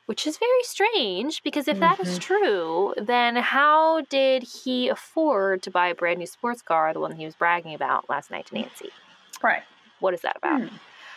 which 0.05 0.28
is 0.28 0.38
very 0.38 0.63
strange 0.63 1.41
because 1.43 1.67
if 1.67 1.76
mm-hmm. 1.76 1.82
that 1.82 1.99
is 1.99 2.19
mm-hmm. 2.19 2.19
true, 2.19 2.93
then 2.97 3.36
how 3.38 4.01
did 4.09 4.43
he 4.43 4.89
afford 4.89 5.63
to 5.63 5.71
buy 5.71 5.88
a 5.88 5.95
brand 5.95 6.19
new 6.19 6.28
sports 6.28 6.61
car, 6.61 6.93
the 6.93 6.99
one 6.99 7.15
he 7.15 7.26
was 7.26 7.36
bragging 7.36 7.74
about 7.74 8.09
last 8.09 8.30
night 8.30 8.45
to 8.47 8.55
Nancy? 8.55 8.89
Right. 9.43 9.63
What 9.99 10.13
is 10.13 10.21
that 10.21 10.37
about? 10.37 10.61
Mm. 10.61 10.71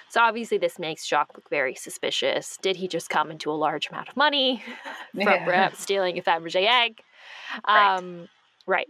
So 0.08 0.20
obviously, 0.20 0.58
this 0.58 0.78
makes 0.78 1.06
Jacques 1.06 1.32
look 1.34 1.48
very 1.50 1.74
suspicious. 1.74 2.58
Did 2.62 2.76
he 2.76 2.86
just 2.86 3.08
come 3.08 3.30
into 3.30 3.50
a 3.50 3.54
large 3.54 3.88
amount 3.88 4.08
of 4.08 4.16
money 4.16 4.62
from 5.12 5.22
yeah. 5.22 5.44
perhaps 5.44 5.80
stealing 5.80 6.18
a 6.18 6.22
Fabergé 6.22 6.66
egg? 6.66 7.00
Um, 7.64 8.28
right. 8.66 8.88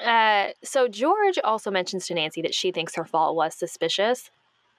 right. 0.00 0.50
Uh, 0.50 0.52
so 0.62 0.88
George 0.88 1.38
also 1.42 1.70
mentions 1.70 2.06
to 2.06 2.14
Nancy 2.14 2.40
that 2.42 2.54
she 2.54 2.70
thinks 2.72 2.94
her 2.94 3.04
fall 3.04 3.34
was 3.34 3.54
suspicious 3.54 4.30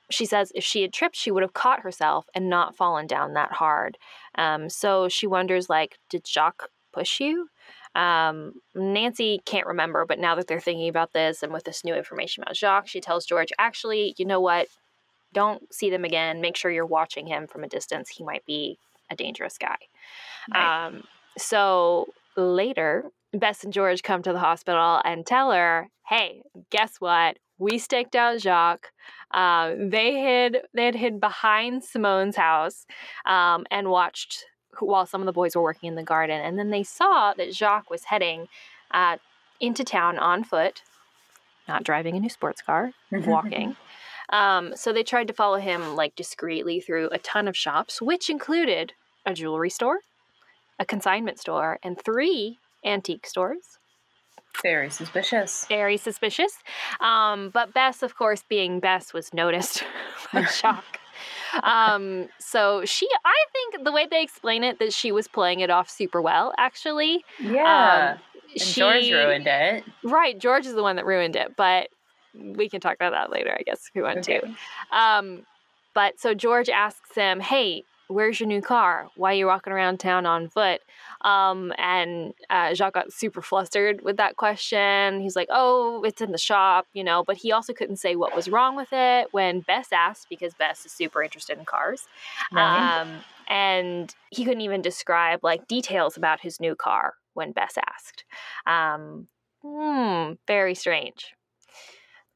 she 0.09 0.25
says 0.25 0.51
if 0.55 0.63
she 0.63 0.81
had 0.81 0.93
tripped, 0.93 1.15
she 1.15 1.31
would 1.31 1.43
have 1.43 1.53
caught 1.53 1.81
herself 1.81 2.27
and 2.33 2.49
not 2.49 2.75
fallen 2.75 3.07
down 3.07 3.33
that 3.33 3.53
hard. 3.53 3.97
Um, 4.35 4.69
so 4.69 5.07
she 5.07 5.27
wonders, 5.27 5.69
like, 5.69 5.97
did 6.09 6.27
Jacques 6.27 6.69
push 6.91 7.19
you? 7.19 7.49
Um, 7.95 8.53
Nancy 8.75 9.41
can't 9.45 9.67
remember, 9.67 10.05
but 10.05 10.19
now 10.19 10.35
that 10.35 10.47
they're 10.47 10.59
thinking 10.59 10.89
about 10.89 11.13
this 11.13 11.43
and 11.43 11.51
with 11.51 11.63
this 11.63 11.83
new 11.83 11.95
information 11.95 12.43
about 12.43 12.55
Jacques, 12.55 12.87
she 12.87 13.01
tells 13.01 13.25
George, 13.25 13.51
actually, 13.57 14.13
you 14.17 14.25
know 14.25 14.39
what? 14.39 14.67
Don't 15.33 15.73
see 15.73 15.89
them 15.89 16.05
again. 16.05 16.41
Make 16.41 16.55
sure 16.55 16.71
you're 16.71 16.85
watching 16.85 17.27
him 17.27 17.47
from 17.47 17.63
a 17.63 17.67
distance. 17.67 18.09
He 18.09 18.23
might 18.23 18.45
be 18.45 18.77
a 19.11 19.15
dangerous 19.15 19.57
guy. 19.57 19.77
Right. 20.53 20.87
Um, 20.87 21.03
so 21.37 22.07
later, 22.35 23.05
Bess 23.33 23.63
and 23.63 23.73
George 23.73 24.01
come 24.01 24.23
to 24.23 24.33
the 24.33 24.39
hospital 24.39 25.01
and 25.05 25.25
tell 25.25 25.51
her, 25.51 25.89
hey, 26.07 26.41
guess 26.71 26.95
what? 26.99 27.37
We 27.59 27.77
staked 27.77 28.15
out 28.15 28.39
Jacques. 28.39 28.91
Uh, 29.31 29.75
they 29.77 30.13
hid. 30.13 30.57
They 30.73 30.85
had 30.85 30.95
hid 30.95 31.19
behind 31.19 31.83
Simone's 31.83 32.35
house 32.35 32.85
um, 33.25 33.65
and 33.69 33.89
watched 33.89 34.45
while 34.79 35.05
some 35.05 35.21
of 35.21 35.25
the 35.25 35.33
boys 35.33 35.55
were 35.55 35.61
working 35.61 35.87
in 35.87 35.95
the 35.95 36.03
garden. 36.03 36.39
And 36.41 36.57
then 36.57 36.69
they 36.69 36.83
saw 36.83 37.33
that 37.33 37.53
Jacques 37.53 37.89
was 37.89 38.05
heading 38.05 38.47
uh, 38.91 39.17
into 39.59 39.83
town 39.83 40.17
on 40.17 40.43
foot, 40.43 40.81
not 41.67 41.83
driving 41.83 42.15
a 42.15 42.19
new 42.19 42.29
sports 42.29 42.61
car, 42.61 42.91
walking. 43.11 43.75
Um, 44.31 44.75
so 44.75 44.93
they 44.93 45.03
tried 45.03 45.27
to 45.29 45.33
follow 45.33 45.57
him 45.57 45.95
like 45.95 46.15
discreetly 46.15 46.79
through 46.79 47.09
a 47.11 47.17
ton 47.17 47.47
of 47.47 47.57
shops, 47.57 47.99
which 47.99 48.29
included 48.29 48.93
a 49.25 49.33
jewelry 49.33 49.69
store, 49.69 50.01
a 50.77 50.85
consignment 50.85 51.39
store, 51.39 51.79
and 51.81 51.99
three 51.99 52.59
antique 52.85 53.25
stores. 53.25 53.79
Very 54.61 54.89
suspicious. 54.89 55.65
Very 55.67 55.97
suspicious. 55.97 56.57
Um, 56.99 57.49
but 57.49 57.73
Bess, 57.73 58.03
of 58.03 58.15
course, 58.15 58.43
being 58.47 58.79
Bess, 58.79 59.13
was 59.13 59.33
noticed 59.33 59.83
by 60.33 60.43
Jacques. 60.61 60.99
Um, 61.63 62.27
so 62.39 62.85
she, 62.85 63.07
I 63.25 63.35
think 63.53 63.83
the 63.83 63.91
way 63.91 64.07
they 64.09 64.23
explain 64.23 64.63
it, 64.63 64.79
that 64.79 64.93
she 64.93 65.11
was 65.11 65.27
playing 65.27 65.59
it 65.61 65.69
off 65.69 65.89
super 65.89 66.21
well, 66.21 66.53
actually. 66.57 67.23
Yeah. 67.39 68.17
Um, 68.17 68.21
she, 68.55 68.79
George 68.79 69.09
ruined 69.09 69.47
it. 69.47 69.83
Right. 70.03 70.37
George 70.37 70.65
is 70.65 70.73
the 70.73 70.83
one 70.83 70.95
that 70.95 71.05
ruined 71.05 71.35
it, 71.35 71.55
but 71.55 71.89
we 72.33 72.69
can 72.69 72.79
talk 72.81 72.95
about 72.95 73.11
that 73.11 73.31
later, 73.31 73.55
I 73.57 73.63
guess, 73.63 73.87
if 73.87 73.95
we 73.95 74.01
want 74.01 74.19
okay. 74.19 74.39
to. 74.39 74.97
Um, 74.97 75.45
but 75.93 76.19
so 76.19 76.33
George 76.33 76.69
asks 76.69 77.15
him, 77.15 77.39
Hey, 77.39 77.83
where's 78.09 78.39
your 78.39 78.47
new 78.47 78.61
car? 78.61 79.07
Why 79.15 79.31
are 79.31 79.35
you 79.35 79.45
walking 79.45 79.71
around 79.71 79.99
town 79.99 80.25
on 80.25 80.49
foot? 80.49 80.81
Um, 81.21 81.71
and 81.77 82.33
uh, 82.49 82.73
Jacques 82.73 82.95
got 82.95 83.13
super 83.13 83.41
flustered 83.41 84.01
with 84.01 84.17
that 84.17 84.35
question. 84.35 85.21
He's 85.21 85.35
like, 85.35 85.47
oh, 85.51 86.03
it's 86.03 86.19
in 86.19 86.31
the 86.31 86.37
shop, 86.37 86.87
you 86.93 87.03
know, 87.03 87.23
but 87.23 87.37
he 87.37 87.51
also 87.51 87.71
couldn't 87.71 87.97
say 87.97 88.15
what 88.15 88.35
was 88.35 88.49
wrong 88.49 88.75
with 88.75 88.89
it 88.91 89.27
when 89.31 89.61
Bess 89.61 89.89
asked 89.93 90.27
because 90.29 90.53
Bess 90.55 90.85
is 90.85 90.91
super 90.91 91.21
interested 91.21 91.57
in 91.57 91.65
cars. 91.65 92.07
Right. 92.51 93.01
Um, 93.01 93.19
and 93.47 94.13
he 94.31 94.43
couldn't 94.43 94.61
even 94.61 94.81
describe 94.81 95.39
like 95.43 95.67
details 95.67 96.17
about 96.17 96.41
his 96.41 96.59
new 96.59 96.75
car 96.75 97.13
when 97.35 97.51
Bess 97.51 97.77
asked. 97.77 98.25
Um, 98.65 99.27
hmm, 99.61 100.33
very 100.47 100.75
strange. 100.75 101.33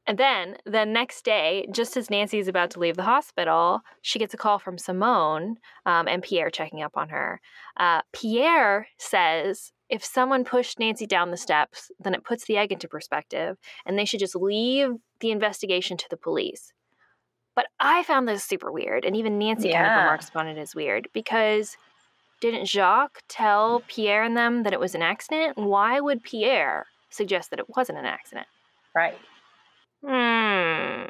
And 0.06 0.18
then 0.18 0.58
the 0.66 0.84
next 0.84 1.24
day, 1.24 1.66
just 1.72 1.96
as 1.96 2.10
Nancy 2.10 2.38
is 2.38 2.48
about 2.48 2.70
to 2.72 2.78
leave 2.78 2.96
the 2.96 3.04
hospital, 3.04 3.80
she 4.02 4.18
gets 4.18 4.34
a 4.34 4.36
call 4.36 4.58
from 4.58 4.76
Simone 4.76 5.56
um, 5.86 6.08
and 6.08 6.22
Pierre 6.22 6.50
checking 6.50 6.82
up 6.82 6.96
on 6.96 7.08
her. 7.08 7.40
Uh, 7.78 8.02
Pierre 8.12 8.86
says 8.98 9.72
if 9.88 10.04
someone 10.04 10.44
pushed 10.44 10.78
Nancy 10.78 11.06
down 11.06 11.30
the 11.30 11.36
steps, 11.36 11.90
then 11.98 12.14
it 12.14 12.24
puts 12.24 12.44
the 12.44 12.56
egg 12.56 12.72
into 12.72 12.88
perspective, 12.88 13.56
and 13.86 13.98
they 13.98 14.04
should 14.04 14.20
just 14.20 14.36
leave 14.36 14.90
the 15.20 15.30
investigation 15.30 15.96
to 15.96 16.06
the 16.10 16.16
police. 16.16 16.72
But 17.54 17.66
I 17.78 18.02
found 18.02 18.26
this 18.26 18.44
super 18.44 18.72
weird, 18.72 19.04
and 19.04 19.16
even 19.16 19.38
Nancy 19.38 19.68
yeah. 19.68 19.82
kind 19.82 19.92
of 19.92 20.04
remarks 20.04 20.28
upon 20.28 20.48
it 20.48 20.58
as 20.58 20.74
weird 20.74 21.08
because 21.12 21.76
didn't 22.40 22.66
Jacques 22.66 23.22
tell 23.28 23.82
Pierre 23.86 24.22
and 24.22 24.36
them 24.36 24.64
that 24.64 24.72
it 24.72 24.80
was 24.80 24.94
an 24.94 25.02
accident? 25.02 25.56
Why 25.56 26.00
would 26.00 26.22
Pierre 26.22 26.86
suggest 27.10 27.50
that 27.50 27.58
it 27.58 27.76
wasn't 27.76 27.98
an 27.98 28.06
accident? 28.06 28.46
Right. 28.94 29.16
Hmm. 30.06 31.06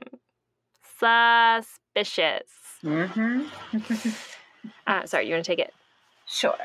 Suspicious. 0.99 2.51
Mm-hmm. 2.85 3.43
uh, 4.87 5.07
sorry, 5.07 5.27
you 5.27 5.35
want 5.35 5.45
to 5.45 5.51
take 5.51 5.59
it? 5.59 5.73
Sure. 6.27 6.57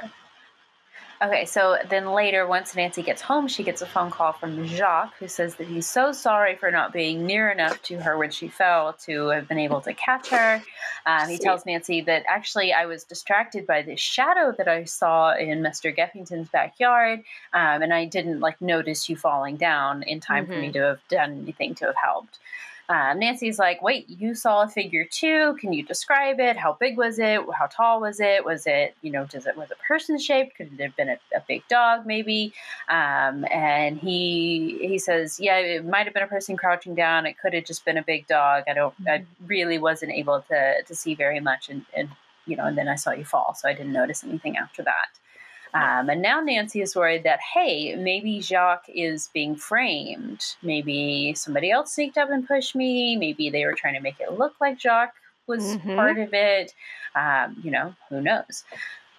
Okay, 1.21 1.43
so 1.43 1.77
then 1.89 2.13
later, 2.13 2.47
once 2.47 2.73
Nancy 2.77 3.01
gets 3.01 3.21
home, 3.21 3.49
she 3.49 3.61
gets 3.61 3.81
a 3.81 3.85
phone 3.85 4.09
call 4.09 4.31
from 4.31 4.65
Jacques, 4.65 5.13
who 5.19 5.27
says 5.27 5.55
that 5.55 5.67
he's 5.67 5.85
so 5.85 6.13
sorry 6.13 6.55
for 6.55 6.71
not 6.71 6.93
being 6.93 7.25
near 7.25 7.49
enough 7.49 7.81
to 7.83 7.99
her 7.99 8.17
when 8.17 8.31
she 8.31 8.47
fell 8.47 8.93
to 9.05 9.27
have 9.27 9.45
been 9.45 9.59
able 9.59 9.81
to 9.81 9.93
catch 9.93 10.29
her. 10.29 10.63
Um, 11.05 11.27
he 11.27 11.37
tells 11.37 11.65
Nancy 11.65 11.99
that 12.01 12.23
actually 12.25 12.71
I 12.71 12.85
was 12.85 13.03
distracted 13.03 13.67
by 13.67 13.81
this 13.81 13.99
shadow 13.99 14.53
that 14.57 14.69
I 14.69 14.85
saw 14.85 15.35
in 15.35 15.59
Mr. 15.59 15.93
Geffington's 15.93 16.47
backyard, 16.47 17.19
um, 17.51 17.81
and 17.81 17.93
I 17.93 18.05
didn't 18.05 18.39
like 18.39 18.61
notice 18.61 19.09
you 19.09 19.17
falling 19.17 19.57
down 19.57 20.03
in 20.03 20.21
time 20.21 20.45
mm-hmm. 20.45 20.53
for 20.53 20.59
me 20.59 20.67
mm-hmm. 20.67 20.73
to 20.73 20.79
have 20.79 21.07
done 21.09 21.41
anything 21.41 21.75
to 21.75 21.87
have 21.87 21.95
helped. 22.01 22.39
Um, 22.89 23.19
Nancy's 23.19 23.59
like, 23.59 23.83
wait, 23.83 24.09
you 24.09 24.33
saw 24.33 24.63
a 24.63 24.67
figure 24.67 25.05
too. 25.05 25.55
Can 25.59 25.71
you 25.73 25.83
describe 25.83 26.39
it? 26.39 26.57
How 26.57 26.73
big 26.73 26.97
was 26.97 27.19
it? 27.19 27.39
How 27.55 27.67
tall 27.67 28.01
was 28.01 28.19
it? 28.19 28.43
Was 28.43 28.65
it, 28.65 28.95
you 29.03 29.11
know, 29.11 29.25
does 29.25 29.45
it 29.45 29.55
was 29.55 29.69
it 29.69 29.77
person 29.87 30.17
shaped? 30.17 30.55
Could 30.55 30.73
it 30.73 30.81
have 30.81 30.95
been 30.95 31.09
a, 31.09 31.19
a 31.35 31.43
big 31.47 31.67
dog 31.67 32.07
maybe? 32.07 32.51
Um, 32.89 33.45
and 33.51 33.99
he 33.99 34.79
he 34.81 34.97
says, 34.97 35.39
yeah, 35.39 35.57
it 35.57 35.85
might 35.85 36.05
have 36.05 36.15
been 36.15 36.23
a 36.23 36.27
person 36.27 36.57
crouching 36.57 36.95
down. 36.95 37.27
It 37.27 37.37
could 37.37 37.53
have 37.53 37.65
just 37.65 37.85
been 37.85 37.97
a 37.97 38.03
big 38.03 38.25
dog. 38.25 38.63
I 38.67 38.73
don't, 38.73 38.93
mm-hmm. 38.95 39.07
I 39.07 39.25
really 39.45 39.77
wasn't 39.77 40.13
able 40.13 40.41
to 40.49 40.81
to 40.81 40.95
see 40.95 41.13
very 41.13 41.39
much, 41.39 41.69
and, 41.69 41.85
and 41.95 42.09
you 42.47 42.55
know, 42.55 42.65
and 42.65 42.75
then 42.75 42.87
I 42.87 42.95
saw 42.95 43.11
you 43.11 43.23
fall, 43.23 43.53
so 43.53 43.69
I 43.69 43.73
didn't 43.73 43.93
notice 43.93 44.23
anything 44.23 44.57
after 44.57 44.81
that. 44.81 45.18
Um, 45.73 46.09
and 46.09 46.21
now 46.21 46.39
Nancy 46.39 46.81
is 46.81 46.95
worried 46.95 47.23
that, 47.23 47.39
hey, 47.53 47.95
maybe 47.95 48.41
Jacques 48.41 48.89
is 48.89 49.29
being 49.33 49.55
framed. 49.55 50.43
Maybe 50.63 51.33
somebody 51.35 51.69
else 51.69 51.93
sneaked 51.93 52.17
up 52.17 52.29
and 52.31 52.47
pushed 52.47 52.75
me. 52.75 53.15
Maybe 53.15 53.49
they 53.49 53.65
were 53.65 53.75
trying 53.75 53.93
to 53.93 53.99
make 53.99 54.19
it 54.19 54.37
look 54.37 54.55
like 54.59 54.79
Jacques 54.79 55.13
was 55.47 55.63
mm-hmm. 55.63 55.95
part 55.95 56.17
of 56.17 56.33
it. 56.33 56.73
Um, 57.15 57.57
you 57.63 57.71
know, 57.71 57.93
who 58.09 58.21
knows? 58.21 58.63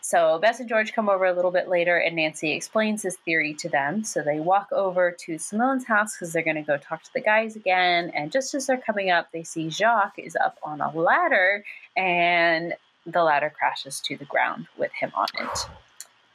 So 0.03 0.39
Bess 0.41 0.59
and 0.59 0.69
George 0.69 0.93
come 0.93 1.09
over 1.09 1.27
a 1.27 1.33
little 1.33 1.51
bit 1.51 1.69
later, 1.69 1.99
and 1.99 2.17
Nancy 2.17 2.53
explains 2.53 3.03
this 3.03 3.17
theory 3.25 3.55
to 3.55 3.69
them. 3.69 4.03
So 4.03 4.23
they 4.23 4.41
walk 4.41 4.73
over 4.73 5.13
to 5.13 5.39
Simone's 5.39 5.87
house 5.87 6.17
because 6.17 6.33
they're 6.33 6.43
going 6.43 6.57
to 6.57 6.63
go 6.63 6.79
talk 6.79 7.03
to 7.05 7.13
the 7.13 7.21
guys 7.21 7.55
again. 7.55 8.11
And 8.15 8.33
just 8.33 8.55
as 8.55 8.67
they're 8.67 8.79
coming 8.79 9.11
up, 9.11 9.29
they 9.33 9.45
see 9.45 9.69
Jacques 9.69 10.19
is 10.19 10.37
up 10.37 10.59
on 10.65 10.81
a 10.81 10.91
ladder, 10.91 11.65
and 11.97 12.75
the 13.07 13.23
ladder 13.23 13.53
crashes 13.57 14.01
to 14.01 14.17
the 14.17 14.25
ground 14.25 14.67
with 14.79 14.91
him 14.93 15.13
on 15.15 15.29
it. 15.39 15.59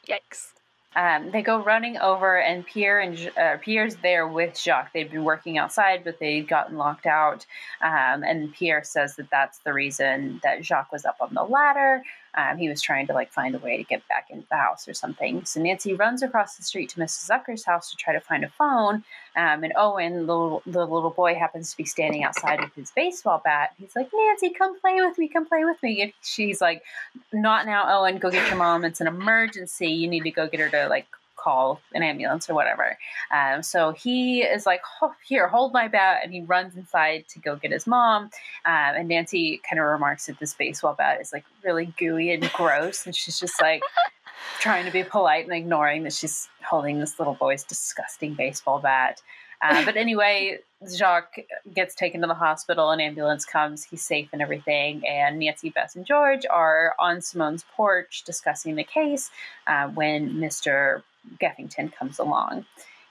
Yikes. 0.08 0.52
Um, 0.96 1.32
they 1.32 1.42
go 1.42 1.62
running 1.62 1.98
over, 1.98 2.40
and 2.40 2.66
Pierre 2.66 3.02
and 3.02 3.32
uh, 3.38 3.58
Pierre's 3.58 3.98
there 3.98 4.28
with 4.28 4.58
Jacques. 4.58 4.94
They'd 4.94 5.12
been 5.12 5.26
working 5.26 5.58
outside, 5.58 6.06
but 6.06 6.20
they'd 6.20 6.48
gotten 6.48 6.78
locked 6.78 7.06
out. 7.06 7.46
Um, 7.82 8.24
and 8.24 8.54
Pierre 8.54 8.84
says 8.84 9.18
that 9.18 9.30
that's 9.30 9.58
the 9.60 9.74
reason 9.74 10.40
that 10.44 10.64
Jacques 10.64 10.94
was 10.94 11.04
up 11.04 11.18
on 11.20 11.34
the 11.34 11.44
ladder. 11.44 12.02
Um, 12.36 12.58
he 12.58 12.70
was 12.70 12.82
trying 12.82 13.08
to 13.08 13.14
like 13.14 13.32
find 13.32 13.56
a 13.56 13.60
way 13.60 13.78
to 13.78 13.84
get 13.84 14.08
back 14.08 14.28
into 14.30 14.46
the 14.50 14.58
house 14.58 14.88
or 14.88 14.94
something. 14.94 15.46
So 15.46 15.62
Nancy 15.62 15.94
runs 15.94 16.22
across 16.22 16.58
the 16.58 16.64
street 16.64 16.90
to 16.90 17.00
Mrs. 17.00 17.30
Zucker's 17.30 17.64
house 17.64 17.92
to 17.92 17.98
try 17.98 18.14
to 18.14 18.20
find 18.20 18.44
a 18.44 18.50
phone. 18.50 19.04
Um, 19.36 19.64
and 19.64 19.74
Owen, 19.76 20.26
the 20.28 20.60
the 20.66 20.86
little 20.86 21.10
boy, 21.10 21.36
happens 21.36 21.72
to 21.72 21.78
be 21.78 21.86
standing 21.86 22.24
outside 22.24 22.60
with 22.62 22.74
his 22.76 22.92
baseball 22.92 23.42
bat. 23.44 23.72
He's 23.78 23.96
like, 23.96 24.10
Nancy, 24.14 24.50
come 24.50 24.80
play 24.80 25.02
with 25.02 25.18
me, 25.18 25.28
come 25.28 25.46
play 25.46 25.66
with 25.66 25.82
me. 25.82 26.02
And 26.02 26.14
she's 26.22 26.62
like, 26.62 26.84
Not 27.32 27.66
now, 27.66 28.00
Owen. 28.00 28.18
Go 28.18 28.30
get 28.32 28.48
your 28.48 28.58
mom. 28.58 28.86
It's 28.86 29.02
an 29.02 29.08
emergency. 29.08 29.88
You 29.88 30.08
need 30.08 30.24
to 30.24 30.32
go 30.32 30.48
get 30.48 30.60
her 30.60 30.70
to 30.70 30.88
like 30.88 31.08
call 31.46 31.80
an 31.94 32.02
ambulance 32.02 32.50
or 32.50 32.56
whatever. 32.56 32.98
Um, 33.32 33.62
so 33.62 33.92
he 33.92 34.42
is 34.42 34.66
like, 34.66 34.82
oh, 35.02 35.14
here, 35.28 35.48
hold 35.48 35.74
my 35.74 35.88
bat. 35.88 36.22
And 36.24 36.34
he 36.34 36.42
runs 36.42 36.76
inside 36.76 37.26
to 37.30 37.40
go 37.40 37.56
get 37.56 37.72
his 37.72 37.86
mom. 37.86 38.24
Um, 38.24 38.32
and 38.66 39.08
Nancy 39.08 39.62
kind 39.70 39.80
of 39.80 39.86
remarks 39.86 40.26
that 40.26 40.40
this 40.40 40.56
baseball 40.56 40.96
bat 40.98 41.22
is 41.22 41.32
like 41.32 41.46
really 41.64 41.94
gooey 41.98 42.32
and 42.32 42.52
gross. 42.54 43.06
And 43.06 43.16
she's 43.16 43.40
just 43.40 43.62
like, 43.62 43.84
trying 44.60 44.86
to 44.86 44.92
be 44.92 45.04
polite 45.04 45.46
and 45.46 45.54
ignoring 45.54 46.04
that 46.04 46.14
she's 46.14 46.50
holding 46.68 47.00
this 47.00 47.20
little 47.20 47.36
boy's 47.36 47.64
disgusting 47.64 48.34
baseball 48.34 48.80
bat. 48.80 49.22
Uh, 49.62 49.84
but 49.86 49.96
anyway, 49.96 50.60
Jacques 50.94 51.40
gets 51.74 51.96
taken 51.96 52.22
to 52.22 52.28
the 52.28 52.34
hospital, 52.34 52.92
an 52.92 53.00
ambulance 53.00 53.46
comes, 53.46 53.84
he's 53.84 54.04
safe 54.04 54.30
and 54.34 54.42
everything. 54.42 55.02
And 55.08 55.40
Nancy, 55.40 55.70
Bess, 55.70 55.96
and 55.96 56.06
George 56.06 56.46
are 56.50 56.94
on 57.00 57.22
Simone's 57.22 57.66
porch 57.76 58.24
discussing 58.26 58.76
the 58.76 58.84
case 58.84 59.32
uh, 59.68 59.88
when 59.88 60.34
Mr. 60.34 61.04
Geffington 61.42 61.94
comes 61.94 62.20
along. 62.20 62.66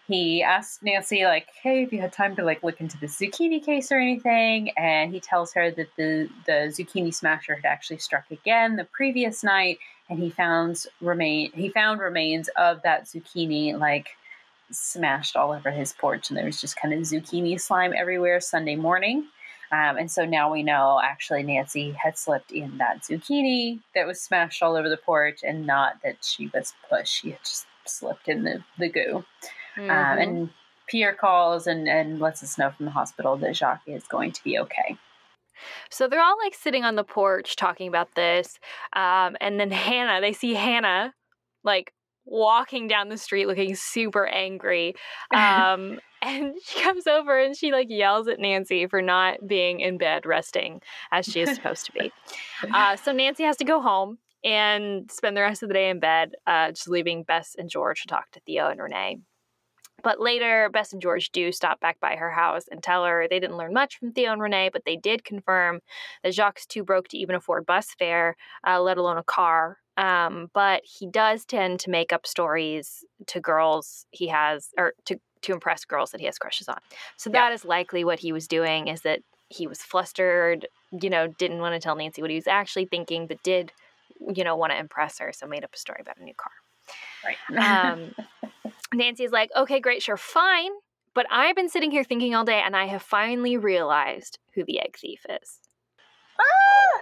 He 0.07 0.43
asks 0.43 0.83
Nancy, 0.83 1.25
like, 1.25 1.49
hey, 1.63 1.83
if 1.83 1.93
you 1.93 2.01
had 2.01 2.13
time 2.13 2.37
to 2.37 2.45
like 2.45 2.63
look 2.63 2.81
into 2.81 2.99
the 2.99 3.07
zucchini 3.07 3.65
case 3.65 3.91
or 3.91 3.99
anything, 3.99 4.71
and 4.77 5.13
he 5.13 5.19
tells 5.19 5.55
her 5.55 5.71
that 5.71 5.89
the 5.97 6.29
the 6.47 6.73
zucchini 6.77 7.15
smasher 7.15 7.55
had 7.55 7.65
actually 7.65 7.99
struck 7.99 8.31
again 8.31 8.77
the 8.77 8.85
previous 8.85 9.43
night, 9.43 9.79
and 10.11 10.19
he 10.19 10.29
found 10.29 10.85
remain 11.01 11.53
he 11.53 11.71
found 11.71 12.01
remains 12.01 12.49
of 12.57 12.83
that 12.83 13.07
zucchini 13.07 13.79
like 13.79 14.09
smashed 14.71 15.37
all 15.37 15.53
over 15.53 15.71
his 15.71 15.95
porch, 15.95 16.29
and 16.29 16.37
there 16.37 16.45
was 16.45 16.61
just 16.61 16.77
kind 16.77 16.93
of 16.93 17.01
zucchini 17.01 17.59
slime 17.59 17.95
everywhere 17.97 18.41
Sunday 18.41 18.77
morning. 18.77 19.27
Um, 19.73 19.97
and 19.97 20.11
so 20.11 20.27
now 20.27 20.53
we 20.53 20.63
know 20.63 21.01
actually 21.03 21.43
Nancy 21.43 21.93
had 21.93 22.19
slipped 22.19 22.53
in 22.53 22.77
that 22.77 23.03
zucchini 23.03 23.81
that 23.95 24.07
was 24.07 24.21
smashed 24.21 24.63
all 24.63 24.77
over 24.77 24.91
the 24.91 24.99
porch, 24.99 25.41
and 25.43 25.67
not 25.67 26.03
that 26.03 26.19
she 26.23 26.51
was 26.53 26.75
pushed. 26.91 27.23
She 27.23 27.31
had 27.31 27.41
just 27.41 27.67
slipped 27.87 28.29
in 28.29 28.45
the, 28.45 28.65
the 28.79 28.89
goo. 28.89 29.17
Um, 29.17 29.25
mm-hmm. 29.77 29.91
Um, 29.91 30.19
and 30.19 30.51
Pierre 30.89 31.15
calls 31.15 31.67
and, 31.67 31.89
and 31.89 32.21
lets 32.21 32.43
us 32.43 32.59
know 32.59 32.71
from 32.71 32.87
the 32.87 32.93
hospital 32.93 33.37
that 33.37 33.57
Jacques 33.57 33.83
is 33.87 34.05
going 34.05 34.33
to 34.33 34.45
be 34.45 34.59
okay. 34.59 34.99
So 35.91 36.09
they're 36.09 36.23
all 36.23 36.39
like 36.43 36.55
sitting 36.55 36.85
on 36.85 36.97
the 36.97 37.05
porch 37.05 37.57
talking 37.57 37.89
about 37.89 38.15
this. 38.15 38.59
Um, 38.95 39.37
and 39.41 39.59
then 39.59 39.71
Hannah, 39.71 40.21
they 40.21 40.33
see 40.33 40.55
Hannah 40.55 41.15
like 41.63 41.93
walking 42.27 42.89
down 42.89 43.09
the 43.09 43.19
street 43.19 43.47
looking 43.47 43.75
super 43.75 44.27
angry. 44.27 44.95
Um, 45.35 46.01
and 46.23 46.55
she 46.65 46.81
comes 46.81 47.07
over 47.07 47.39
and 47.39 47.57
she 47.57 47.71
like 47.71 47.89
yells 47.91 48.29
at 48.29 48.41
Nancy 48.41 48.87
for 48.87 49.03
not 49.03 49.47
being 49.47 49.81
in 49.81 49.99
bed 49.99 50.25
resting 50.25 50.81
as 51.13 51.27
she 51.27 51.41
is 51.41 51.55
supposed 51.55 51.87
to 51.87 51.93
be. 51.93 52.13
Uh, 52.73 52.97
so 52.97 53.13
Nancy 53.13 53.43
has 53.43 53.59
to 53.59 53.65
go 53.65 53.83
home 53.83 54.17
and 54.45 55.11
spend 55.11 55.37
the 55.37 55.41
rest 55.41 55.63
of 55.63 55.69
the 55.69 55.75
day 55.75 55.89
in 55.89 55.99
bed, 55.99 56.33
uh, 56.47 56.71
just 56.71 56.89
leaving 56.89 57.23
Bess 57.23 57.57
and 57.59 57.71
George 57.71 58.03
to 58.03 58.09
talk 58.09 58.31
to 58.33 58.41
Theo 58.41 58.69
and 58.69 58.81
Renee. 58.81 59.19
But 60.03 60.21
later, 60.21 60.69
Bess 60.71 60.93
and 60.93 61.01
George 61.01 61.31
do 61.31 61.51
stop 61.51 61.81
back 61.81 61.99
by 61.99 62.17
her 62.17 62.31
house 62.31 62.65
and 62.71 62.83
tell 62.83 63.07
her 63.07 63.27
they 63.29 63.41
didn't 63.41 63.57
learn 63.57 63.73
much 63.73 63.99
from 63.99 64.13
Theo 64.13 64.33
and 64.33 64.43
Renee, 64.43 64.69
but 64.71 64.83
they 64.85 64.97
did 64.97 65.25
confirm 65.25 65.81
that 66.23 66.35
Jacques 66.35 66.59
is 66.59 66.67
too 66.67 66.85
broke 66.85 67.09
to 67.09 67.17
even 67.17 67.35
afford 67.35 67.65
bus 67.65 67.89
fare, 67.99 68.37
uh, 68.67 68.81
let 68.83 68.99
alone 68.99 69.17
a 69.17 69.25
car. 69.25 69.79
Um, 69.97 70.49
but 70.53 70.83
he 70.85 71.07
does 71.07 71.47
tend 71.47 71.81
to 71.81 71.91
make 71.91 72.13
up 72.13 72.27
stories 72.27 73.05
to 73.29 73.41
girls 73.41 74.05
he 74.11 74.29
has, 74.29 74.69
or 74.77 74.93
to 75.07 75.19
to 75.43 75.53
impress 75.53 75.85
girls 75.85 76.11
that 76.11 76.21
he 76.21 76.27
has 76.27 76.39
crushes 76.39 76.69
on. 76.69 76.79
So 77.17 77.31
that 77.31 77.49
yeah. 77.49 77.55
is 77.55 77.65
likely 77.65 78.03
what 78.05 78.19
he 78.19 78.33
was 78.33 78.49
doing. 78.49 78.89
Is 78.89 79.03
that 79.03 79.21
he 79.49 79.67
was 79.67 79.81
flustered, 79.81 80.67
you 81.01 81.09
know, 81.09 81.29
didn't 81.29 81.61
want 81.61 81.75
to 81.75 81.81
tell 81.81 81.97
Nancy 81.97 82.21
what 82.21 82.31
he 82.31 82.37
was 82.37 82.47
actually 82.47 82.87
thinking, 82.87 83.27
but 83.27 83.43
did 83.43 83.73
you 84.35 84.45
know, 84.45 84.57
want 84.57 84.73
to 84.73 84.79
impress 84.79 85.19
her. 85.19 85.33
So 85.33 85.47
made 85.47 85.65
up 85.65 85.75
a 85.75 85.79
story 85.79 85.99
about 86.01 86.19
a 86.19 86.25
new 86.25 86.35
car. 86.35 86.53
Right. 87.25 87.93
um, 87.93 88.15
Nancy's 88.95 89.33
like, 89.33 89.51
okay, 89.57 89.81
great, 89.81 90.03
sure, 90.03 90.17
fine. 90.17 90.71
But 91.15 91.27
I've 91.31 91.55
been 91.57 91.69
sitting 91.69 91.91
here 91.91 92.05
thinking 92.05 92.35
all 92.35 92.45
day 92.45 92.61
and 92.65 92.77
I 92.77 92.87
have 92.87 93.03
finally 93.03 93.57
realized 93.57 94.39
who 94.55 94.65
the 94.65 94.81
egg 94.81 94.97
thief 95.01 95.25
is. 95.29 95.61
Ah! 96.39 97.01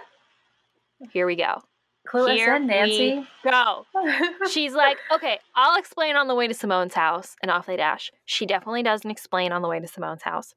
Here 1.11 1.25
we 1.25 1.35
go. 1.35 1.61
Clue 2.07 2.27
Here 2.27 2.55
in, 2.55 2.67
Nancy. 2.67 3.25
go. 3.43 3.85
She's 4.49 4.73
like, 4.73 4.97
okay, 5.13 5.39
I'll 5.55 5.79
explain 5.79 6.15
on 6.15 6.27
the 6.27 6.35
way 6.35 6.47
to 6.47 6.53
Simone's 6.53 6.93
house, 6.93 7.35
and 7.41 7.49
off 7.49 7.65
they 7.65 7.77
dash. 7.77 8.11
She 8.25 8.45
definitely 8.45 8.83
doesn't 8.83 9.09
explain 9.09 9.53
on 9.53 9.61
the 9.61 9.69
way 9.69 9.79
to 9.79 9.87
Simone's 9.87 10.21
house. 10.21 10.53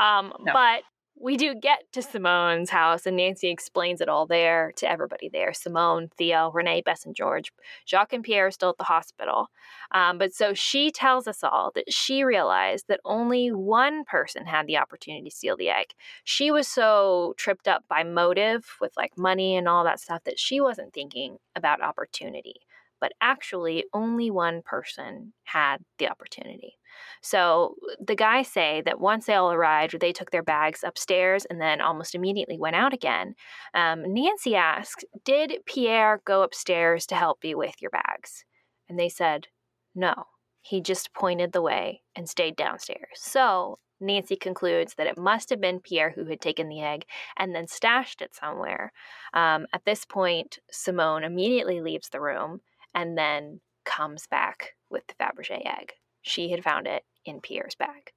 Um, 0.00 0.32
no. 0.40 0.52
But 0.52 0.82
we 1.20 1.36
do 1.36 1.54
get 1.54 1.84
to 1.92 2.02
Simone's 2.02 2.70
house, 2.70 3.06
and 3.06 3.16
Nancy 3.16 3.48
explains 3.48 4.00
it 4.00 4.08
all 4.08 4.26
there 4.26 4.72
to 4.76 4.90
everybody 4.90 5.28
there 5.28 5.52
Simone, 5.52 6.10
Theo, 6.16 6.50
Renee, 6.52 6.82
Bess, 6.82 7.04
and 7.04 7.14
George. 7.14 7.52
Jacques 7.86 8.12
and 8.12 8.24
Pierre 8.24 8.46
are 8.46 8.50
still 8.50 8.70
at 8.70 8.78
the 8.78 8.84
hospital. 8.84 9.48
Um, 9.92 10.18
but 10.18 10.32
so 10.32 10.54
she 10.54 10.90
tells 10.90 11.26
us 11.26 11.42
all 11.42 11.72
that 11.74 11.92
she 11.92 12.24
realized 12.24 12.86
that 12.88 13.00
only 13.04 13.48
one 13.48 14.04
person 14.04 14.46
had 14.46 14.66
the 14.66 14.78
opportunity 14.78 15.28
to 15.28 15.34
steal 15.34 15.56
the 15.56 15.70
egg. 15.70 15.88
She 16.24 16.50
was 16.50 16.68
so 16.68 17.34
tripped 17.36 17.68
up 17.68 17.84
by 17.88 18.04
motive 18.04 18.76
with 18.80 18.96
like 18.96 19.18
money 19.18 19.56
and 19.56 19.68
all 19.68 19.84
that 19.84 20.00
stuff 20.00 20.24
that 20.24 20.38
she 20.38 20.60
wasn't 20.60 20.92
thinking 20.92 21.38
about 21.56 21.82
opportunity. 21.82 22.60
But 23.00 23.12
actually, 23.20 23.84
only 23.92 24.30
one 24.30 24.62
person 24.62 25.32
had 25.44 25.78
the 25.98 26.08
opportunity. 26.08 26.77
So 27.22 27.76
the 28.04 28.14
guys 28.14 28.48
say 28.48 28.82
that 28.84 29.00
once 29.00 29.26
they 29.26 29.34
all 29.34 29.52
arrived, 29.52 30.00
they 30.00 30.12
took 30.12 30.30
their 30.30 30.42
bags 30.42 30.84
upstairs 30.84 31.44
and 31.44 31.60
then 31.60 31.80
almost 31.80 32.14
immediately 32.14 32.58
went 32.58 32.76
out 32.76 32.92
again. 32.92 33.34
Um, 33.74 34.02
Nancy 34.12 34.54
asked, 34.54 35.04
Did 35.24 35.52
Pierre 35.66 36.20
go 36.24 36.42
upstairs 36.42 37.06
to 37.06 37.14
help 37.14 37.44
you 37.44 37.56
with 37.56 37.80
your 37.80 37.90
bags? 37.90 38.44
And 38.88 38.98
they 38.98 39.08
said, 39.08 39.48
No. 39.94 40.24
He 40.60 40.82
just 40.82 41.14
pointed 41.14 41.52
the 41.52 41.62
way 41.62 42.02
and 42.14 42.28
stayed 42.28 42.56
downstairs. 42.56 43.16
So 43.16 43.78
Nancy 44.00 44.36
concludes 44.36 44.94
that 44.94 45.06
it 45.06 45.18
must 45.18 45.50
have 45.50 45.60
been 45.60 45.80
Pierre 45.80 46.10
who 46.10 46.24
had 46.26 46.40
taken 46.40 46.68
the 46.68 46.82
egg 46.82 47.04
and 47.36 47.54
then 47.54 47.66
stashed 47.66 48.20
it 48.20 48.34
somewhere. 48.34 48.92
Um, 49.34 49.66
at 49.72 49.84
this 49.84 50.04
point, 50.04 50.58
Simone 50.70 51.24
immediately 51.24 51.80
leaves 51.80 52.08
the 52.08 52.20
room 52.20 52.60
and 52.94 53.16
then 53.16 53.60
comes 53.84 54.26
back 54.26 54.74
with 54.90 55.06
the 55.06 55.14
Fabergé 55.14 55.64
egg 55.64 55.94
she 56.22 56.50
had 56.50 56.64
found 56.64 56.86
it 56.86 57.04
in 57.24 57.40
Pierre's 57.40 57.74
bag. 57.74 58.12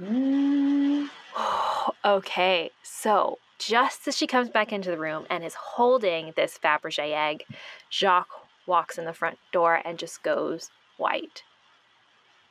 Mm. 0.00 1.08
okay, 2.04 2.70
so 2.82 3.38
just 3.58 4.06
as 4.06 4.16
she 4.16 4.26
comes 4.26 4.48
back 4.48 4.72
into 4.72 4.90
the 4.90 4.98
room 4.98 5.26
and 5.30 5.44
is 5.44 5.54
holding 5.54 6.32
this 6.36 6.58
Fabergé 6.62 7.12
egg, 7.12 7.44
Jacques 7.90 8.28
walks 8.66 8.98
in 8.98 9.04
the 9.04 9.12
front 9.12 9.38
door 9.52 9.80
and 9.84 9.98
just 9.98 10.22
goes 10.22 10.70
white. 10.96 11.42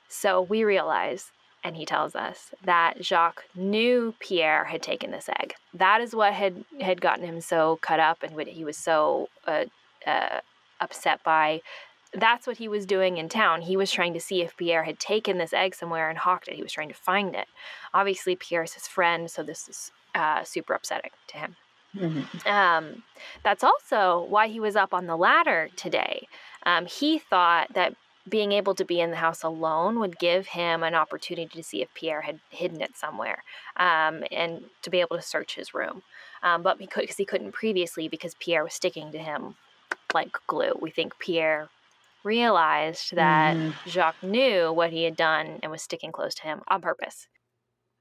So 0.08 0.42
we 0.42 0.64
realize 0.64 1.32
and 1.66 1.76
he 1.76 1.84
tells 1.84 2.16
us 2.16 2.52
that 2.64 3.04
Jacques 3.04 3.44
knew 3.56 4.14
Pierre 4.20 4.66
had 4.66 4.84
taken 4.84 5.10
this 5.10 5.28
egg. 5.28 5.56
That 5.74 6.00
is 6.00 6.16
what 6.16 6.32
had 6.32 6.64
had 6.80 7.02
gotten 7.02 7.26
him 7.26 7.42
so 7.42 7.80
cut 7.82 8.00
up 8.00 8.22
and 8.22 8.36
what 8.36 8.48
he 8.48 8.64
was 8.64 8.78
so 8.78 9.30
uh, 9.48 9.66
uh, 10.06 10.42
upset 10.80 11.24
by. 11.24 11.62
That's 12.16 12.48
what 12.48 12.58
he 12.58 12.68
was 12.68 12.86
doing 12.86 13.18
in 13.18 13.30
town. 13.30 13.62
He 13.62 13.78
was 13.78 13.92
trying 13.92 14.14
to 14.14 14.20
see 14.20 14.42
if 14.42 14.58
Pierre 14.58 14.84
had 14.84 15.00
taken 15.00 15.38
this 15.38 15.54
egg 15.54 15.76
somewhere 15.76 16.10
and 16.10 16.18
hawked 16.18 16.48
it. 16.48 16.56
He 16.56 16.64
was 16.64 16.72
trying 16.72 16.90
to 16.90 16.96
find 16.96 17.36
it. 17.36 17.48
Obviously, 17.94 18.36
Pierre's 18.36 18.74
his 18.74 18.88
friend, 18.88 19.30
so 19.30 19.44
this 19.44 19.68
is 19.68 19.92
uh, 20.16 20.44
super 20.44 20.74
upsetting 20.74 21.12
to 21.28 21.38
him. 21.38 21.56
Mm-hmm. 21.96 22.48
Um, 22.48 23.04
that's 23.44 23.64
also 23.64 24.26
why 24.30 24.48
he 24.48 24.60
was 24.60 24.76
up 24.76 24.94
on 24.94 25.08
the 25.08 25.16
ladder 25.16 25.70
today. 25.76 26.28
Um, 26.66 26.86
he 26.86 27.20
thought 27.20 27.74
that 27.74 27.96
being 28.28 28.52
able 28.52 28.74
to 28.76 28.86
be 28.86 29.00
in 29.00 29.12
the 29.12 29.18
house 29.18 29.44
alone 29.44 30.00
would 30.00 30.18
give 30.18 30.48
him 30.48 30.84
an 30.84 30.96
opportunity 30.96 31.56
to 31.56 31.64
see 31.64 31.82
if 31.82 31.94
Pierre 31.94 32.22
had 32.22 32.40
hidden 32.50 32.82
it 32.82 32.98
somewhere 32.98 33.44
um, 33.78 34.24
and 34.32 34.66
to 34.82 34.90
be 34.90 35.00
able 35.00 35.16
to 35.16 35.22
search 35.22 35.56
his 35.56 35.74
room. 35.74 36.02
Um, 36.42 36.64
but 36.64 36.78
because 36.78 37.18
he, 37.18 37.24
he 37.24 37.26
couldn't 37.26 37.52
previously 37.52 38.08
because 38.08 38.36
Pierre 38.36 38.64
was 38.64 38.74
sticking 38.74 39.12
to 39.12 39.20
him 39.20 39.56
like 40.14 40.36
glue. 40.48 40.74
We 40.82 40.90
think 40.90 41.18
Pierre 41.20 41.70
realized 42.26 43.16
that 43.16 43.56
mm. 43.56 43.74
Jacques 43.88 44.24
knew 44.24 44.74
what 44.74 44.92
he 44.92 45.04
had 45.04 45.16
done 45.16 45.60
and 45.62 45.72
was 45.72 45.82
sticking 45.82 46.12
close 46.12 46.36
to 46.36 46.44
him 46.44 46.62
on 46.68 46.82
purpose. 46.82 47.28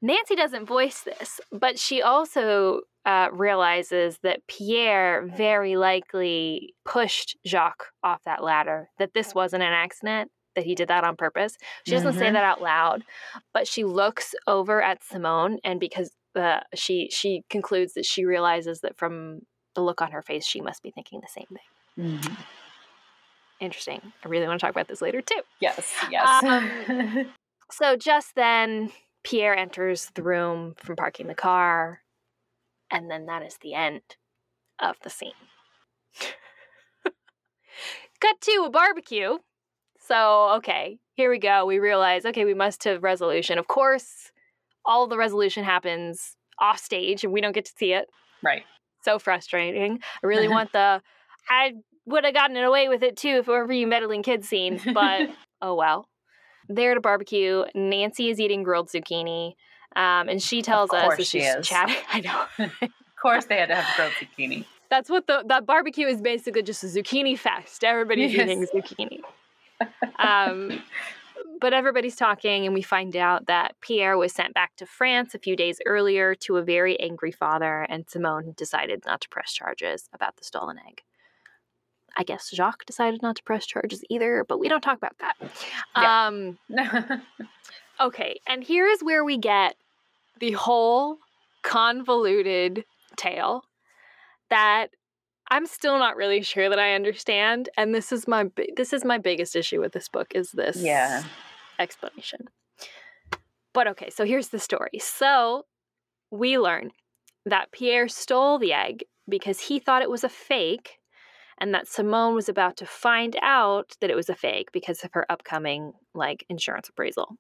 Nancy 0.03 0.35
doesn't 0.35 0.67
voice 0.67 1.03
this, 1.03 1.41
but 1.53 1.79
she 1.79 2.03
also 2.03 2.81
uh, 3.07 3.29
realizes 3.33 4.19
that 4.23 4.47
Pierre 4.49 5.27
very 5.37 5.77
likely 5.77 6.75
pushed 6.85 7.37
Jacques 7.47 7.87
off 8.03 8.23
that 8.25 8.43
ladder, 8.43 8.91
that 8.99 9.15
this 9.15 9.35
wasn't 9.35 9.63
an 9.63 9.73
accident, 9.73 10.31
that 10.57 10.65
he 10.65 10.75
did 10.75 10.89
that 10.89 11.05
on 11.05 11.17
purpose. 11.17 11.57
She 11.87 11.93
doesn't 11.93 12.13
mm-hmm. 12.13 12.19
say 12.19 12.31
that 12.31 12.45
out 12.45 12.63
loud, 12.63 13.05
but 13.53 13.67
she 13.67 13.85
looks 13.85 14.35
over 14.47 14.83
at 14.83 15.03
Simone, 15.03 15.59
and 15.65 15.81
because 15.81 16.11
uh, 16.35 16.61
she 16.75 17.09
she 17.11 17.43
concludes 17.49 17.95
that 17.95 18.05
she 18.05 18.25
realizes 18.25 18.81
that 18.81 18.97
from 18.97 19.41
the 19.75 19.83
look 19.83 20.03
on 20.03 20.13
her 20.13 20.23
face, 20.23 20.47
she 20.47 20.61
must 20.61 20.83
be 20.83 20.91
thinking 20.91 21.21
the 21.21 21.29
same 21.29 21.47
thing. 21.49 22.17
Mm-hmm. 22.19 22.35
Interesting. 23.61 24.01
I 24.25 24.29
really 24.29 24.47
want 24.47 24.61
to 24.61 24.67
talk 24.67 24.75
about 24.75 24.89
this 24.89 25.03
later 25.03 25.21
too. 25.21 25.41
Yes, 25.61 25.93
yes. 26.11 26.43
Um, 26.43 27.27
so 27.71 27.97
just 27.97 28.35
then, 28.35 28.91
Pierre 29.23 29.57
enters 29.57 30.11
the 30.15 30.23
room 30.23 30.75
from 30.77 30.97
parking 30.97 31.29
the 31.29 31.35
car 31.35 32.01
and 32.91 33.11
then 33.11 33.27
that 33.27 33.43
is 33.43 33.59
the 33.61 33.75
end 33.75 34.03
of 34.79 34.97
the 35.03 35.11
scene. 35.11 35.33
Cut 38.21 38.41
to 38.41 38.65
a 38.67 38.71
barbecue. 38.71 39.39
So, 39.99 40.51
okay, 40.57 40.99
here 41.15 41.31
we 41.31 41.39
go. 41.39 41.67
We 41.67 41.79
realize, 41.79 42.25
okay, 42.25 42.45
we 42.45 42.55
must 42.55 42.85
have 42.85 43.03
resolution. 43.03 43.59
Of 43.59 43.67
course, 43.67 44.31
all 44.85 45.07
the 45.07 45.17
resolution 45.17 45.65
happens 45.65 46.37
off 46.59 46.79
stage 46.79 47.25
and 47.25 47.33
we 47.33 47.41
don't 47.41 47.53
get 47.53 47.65
to 47.65 47.73
see 47.77 47.93
it. 47.93 48.07
Right. 48.43 48.63
So 49.03 49.19
frustrating. 49.19 50.01
I 50.23 50.27
really 50.27 50.49
want 50.49 50.73
the 50.73 51.03
I 51.49 51.73
would 52.07 52.25
have 52.25 52.35
gotten 52.35 52.57
away 52.57 52.89
with 52.89 53.03
it 53.03 53.17
too 53.17 53.39
if 53.41 53.49
it 53.49 53.51
were 53.51 53.67
for 53.67 53.73
you 53.73 53.87
meddling 53.87 54.23
kids 54.23 54.49
scene, 54.49 54.81
but 54.93 55.31
oh 55.63 55.75
well. 55.75 56.09
There 56.69 56.93
at 56.93 56.97
a 56.97 57.01
barbecue, 57.01 57.65
Nancy 57.75 58.31
is 58.31 58.41
eating 58.41 58.63
grilled 58.63 58.89
zucchini. 58.89 59.55
Um, 59.97 60.29
and 60.29 60.43
she 60.43 60.63
tells 60.63 60.91
us 60.93 61.17
that 61.17 61.27
she 61.27 61.41
she's 61.41 61.55
is. 61.55 61.69
chatting. 61.69 61.97
I 62.13 62.21
know. 62.21 62.47
of 62.81 62.91
course, 63.21 63.45
they 63.47 63.59
had 63.59 63.69
to 63.69 63.77
have 63.77 63.97
grilled 63.97 64.13
zucchini. 64.13 64.65
That's 64.91 65.11
what 65.11 65.27
the 65.27 65.45
that 65.47 65.67
barbecue 65.67 66.07
is 66.07 66.21
basically 66.21 66.63
just 66.63 66.85
a 66.85 66.87
zucchini 66.87 67.39
fest. 67.39 67.85
Everybody's 67.85 68.33
yes. 68.33 68.49
eating 68.49 68.67
zucchini. 68.67 69.21
Um, 70.19 70.83
but 71.61 71.73
everybody's 71.73 72.17
talking, 72.17 72.65
and 72.65 72.75
we 72.75 72.83
find 72.83 73.17
out 73.17 73.47
that 73.47 73.75
Pierre 73.81 74.17
was 74.17 74.33
sent 74.33 74.55
back 74.55 74.77
to 74.77 74.87
France 74.87 75.35
a 75.35 75.39
few 75.39 75.57
days 75.57 75.81
earlier 75.87 76.35
to 76.37 76.57
a 76.57 76.63
very 76.63 76.99
angry 77.01 77.33
father, 77.33 77.87
and 77.89 78.09
Simone 78.09 78.55
decided 78.57 79.05
not 79.07 79.21
to 79.23 79.29
press 79.29 79.53
charges 79.53 80.09
about 80.13 80.37
the 80.37 80.45
stolen 80.45 80.79
egg. 80.87 81.03
I 82.17 82.25
guess 82.25 82.51
Jacques 82.51 82.87
decided 82.87 83.23
not 83.23 83.37
to 83.37 83.43
press 83.43 83.67
charges 83.67 84.05
either, 84.09 84.45
but 84.49 84.59
we 84.59 84.69
don't 84.69 84.81
talk 84.81 84.99
about 84.99 85.17
that. 85.19 85.37
Yeah. 85.97 86.27
Um, 86.27 86.59
okay, 88.01 88.41
and 88.47 88.63
here's 88.65 89.01
where 89.01 89.25
we 89.25 89.39
get 89.39 89.77
the 90.41 90.53
whole 90.53 91.19
convoluted 91.63 92.85
tale 93.17 93.65
that 94.51 94.89
I'm 95.51 95.67
still 95.67 95.99
not 95.99 96.17
really 96.17 96.43
sure 96.43 96.69
that 96.69 96.79
I 96.79 96.95
understand 96.95 97.69
and 97.77 97.95
this 97.95 98.13
is 98.13 98.29
my 98.29 98.51
this 98.77 98.93
is 98.93 99.05
my 99.05 99.19
biggest 99.19 99.57
issue 99.57 99.81
with 99.81 99.93
this 99.93 100.09
book 100.09 100.33
is 100.35 100.51
this 100.53 100.77
yeah 100.77 101.23
explanation. 101.79 102.49
But 103.73 103.89
okay, 103.89 104.11
so 104.11 104.25
here's 104.25 104.49
the 104.49 104.59
story. 104.59 104.99
So 105.01 105.65
we 106.31 106.59
learn 106.59 106.91
that 107.45 107.73
Pierre 107.73 108.09
stole 108.09 108.59
the 108.59 108.73
egg 108.73 109.05
because 109.29 109.61
he 109.61 109.79
thought 109.79 110.03
it 110.03 110.11
was 110.11 110.25
a 110.25 110.29
fake 110.29 110.99
and 111.59 111.75
that 111.75 111.89
Simone 111.89 112.35
was 112.35 112.49
about 112.49 112.77
to 112.79 112.87
find 112.87 113.37
out 113.43 113.97
that 114.01 114.11
it 114.11 114.17
was 114.17 114.29
a 114.29 114.35
fake 114.35 114.73
because 114.73 115.05
of 115.05 115.13
her 115.13 115.31
upcoming 115.31 115.93
like 116.15 116.45
insurance 116.49 116.89
appraisal. 116.89 117.37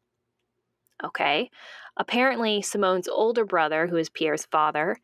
Okay. 1.03 1.51
Apparently, 1.97 2.63
Simone's 2.63 3.09
older 3.09 3.45
brother, 3.45 3.87
who 3.87 3.97
is 3.97 4.09
Pierre's 4.09 4.47
father, 4.47 4.99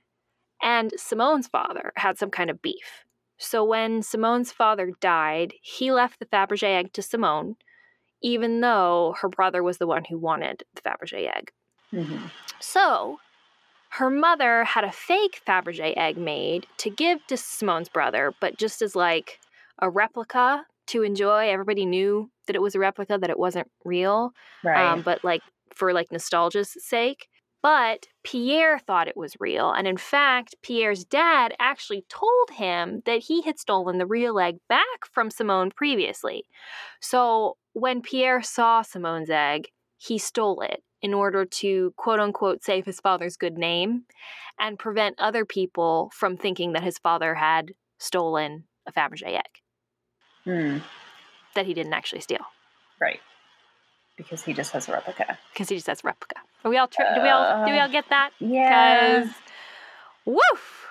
and 0.63 0.93
Simone's 0.97 1.49
father 1.49 1.93
had 1.97 2.19
some 2.19 2.31
kind 2.31 2.51
of 2.51 2.63
beef. 2.63 3.05
So 3.39 3.65
when 3.65 4.03
Simone's 4.03 4.53
father 4.53 4.93
died, 5.01 5.55
he 5.63 5.91
left 5.91 6.19
the 6.19 6.27
Fabergé 6.27 6.77
egg 6.77 6.93
to 6.93 7.03
Simone, 7.03 7.57
even 8.23 8.61
though 8.61 9.17
her 9.21 9.29
brother 9.29 9.63
was 9.63 9.79
the 9.79 9.87
one 9.87 10.05
who 10.05 10.19
wanted 10.19 10.63
the 10.75 10.83
Fabergé 10.83 11.35
egg. 11.35 11.51
Mm-hmm. 11.93 12.27
So 12.61 13.19
her 13.91 14.11
mother 14.11 14.65
had 14.65 14.85
a 14.85 14.93
fake 14.93 15.43
Fabergé 15.47 15.95
egg 15.97 16.17
made 16.17 16.67
to 16.79 16.91
give 16.91 17.27
to 17.27 17.37
Simone's 17.37 17.89
brother, 17.89 18.33
but 18.41 18.57
just 18.57 18.83
as 18.83 18.95
like 18.95 19.41
a 19.81 19.91
replica 19.91 20.65
to 20.89 21.03
enjoy. 21.03 21.49
Everybody 21.49 21.87
knew 21.87 22.31
that 22.47 22.57
it 22.57 22.63
was 22.63 22.75
a 22.75 22.79
replica, 22.79 23.19
that 23.19 23.31
it 23.31 23.39
wasn't 23.39 23.69
real. 23.85 24.33
Right. 24.63 24.93
Um, 24.93 25.03
but 25.03 25.25
like 25.25 25.43
for 25.75 25.93
like 25.93 26.13
nostalgia's 26.13 26.77
sake. 26.79 27.29
But 27.63 28.07
Pierre 28.25 28.79
thought 28.79 29.09
it 29.09 29.17
was 29.17 29.35
real. 29.39 29.71
And 29.71 29.87
in 29.87 29.99
fact, 29.99 30.55
Pierre's 30.63 31.05
dad 31.05 31.55
actually 31.59 32.05
told 32.09 32.51
him 32.53 33.03
that 33.05 33.25
he 33.25 33.43
had 33.43 33.59
stolen 33.59 33.99
the 33.99 34.07
real 34.07 34.39
egg 34.39 34.57
back 34.69 35.05
from 35.13 35.31
Simone 35.31 35.71
previously. 35.71 36.45
So 37.01 37.57
when 37.75 38.01
Pierre 38.01 38.41
saw 38.41 38.83
Simone's 38.83 39.31
egg, 39.31 39.69
he 39.99 40.17
stole 40.17 40.63
it 40.63 40.83
in 41.03 41.15
order 41.15 41.45
to 41.45 41.93
quote 41.97 42.21
unquote 42.21 42.63
save 42.63 42.87
his 42.87 43.01
father's 43.01 43.37
good 43.37 43.57
name 43.57 44.05
and 44.59 44.79
prevent 44.79 45.19
other 45.19 45.45
people 45.45 46.11
from 46.15 46.37
thinking 46.37 46.73
that 46.73 46.83
his 46.83 46.99
father 46.99 47.35
had 47.35 47.73
stolen 47.99 48.65
a 48.87 48.93
Fabergé 48.93 49.39
egg 49.39 49.45
hmm. 50.45 50.79
that 51.55 51.67
he 51.67 51.75
didn't 51.75 51.95
actually 51.95 52.21
steal. 52.21 52.45
Right 53.01 53.21
because 54.23 54.43
he 54.43 54.53
just 54.53 54.73
has 54.73 54.89
a 54.89 54.93
replica. 54.93 55.39
Because 55.53 55.69
he 55.71 55.77
just 55.77 55.87
has 55.87 56.01
a 56.05 56.07
replica. 56.07 56.37
Are 56.65 56.71
we 56.71 56.77
all 56.77 56.89
tri- 56.89 57.15
do 57.15 57.23
we 57.23 57.29
all 57.29 57.65
do 57.65 57.73
we 57.73 57.79
all 57.79 57.89
get 57.89 58.05
that? 58.11 58.31
Yeah. 58.39 59.21
Because 59.21 59.35
woof. 60.27 60.87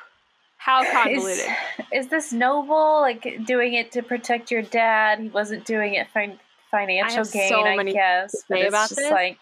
How 0.57 0.83
convoluted. 0.91 1.45
Is, 1.93 2.05
is, 2.05 2.07
this 2.07 2.33
noble? 2.33 3.01
Like 3.01 3.45
doing 3.45 3.73
it 3.73 3.91
to 3.93 4.01
protect 4.01 4.51
your 4.51 4.63
dad? 4.63 5.19
He 5.19 5.29
wasn't 5.29 5.65
doing 5.65 5.93
it 5.93 6.07
for 6.11 6.25
financial 6.71 7.23
gain, 7.25 7.49
so 7.49 7.63
I 7.63 7.83
guess. 7.83 8.35
but 8.49 8.59
it's 8.59 8.69
about 8.69 8.89
just 8.89 8.95
this. 8.95 9.11
like 9.11 9.37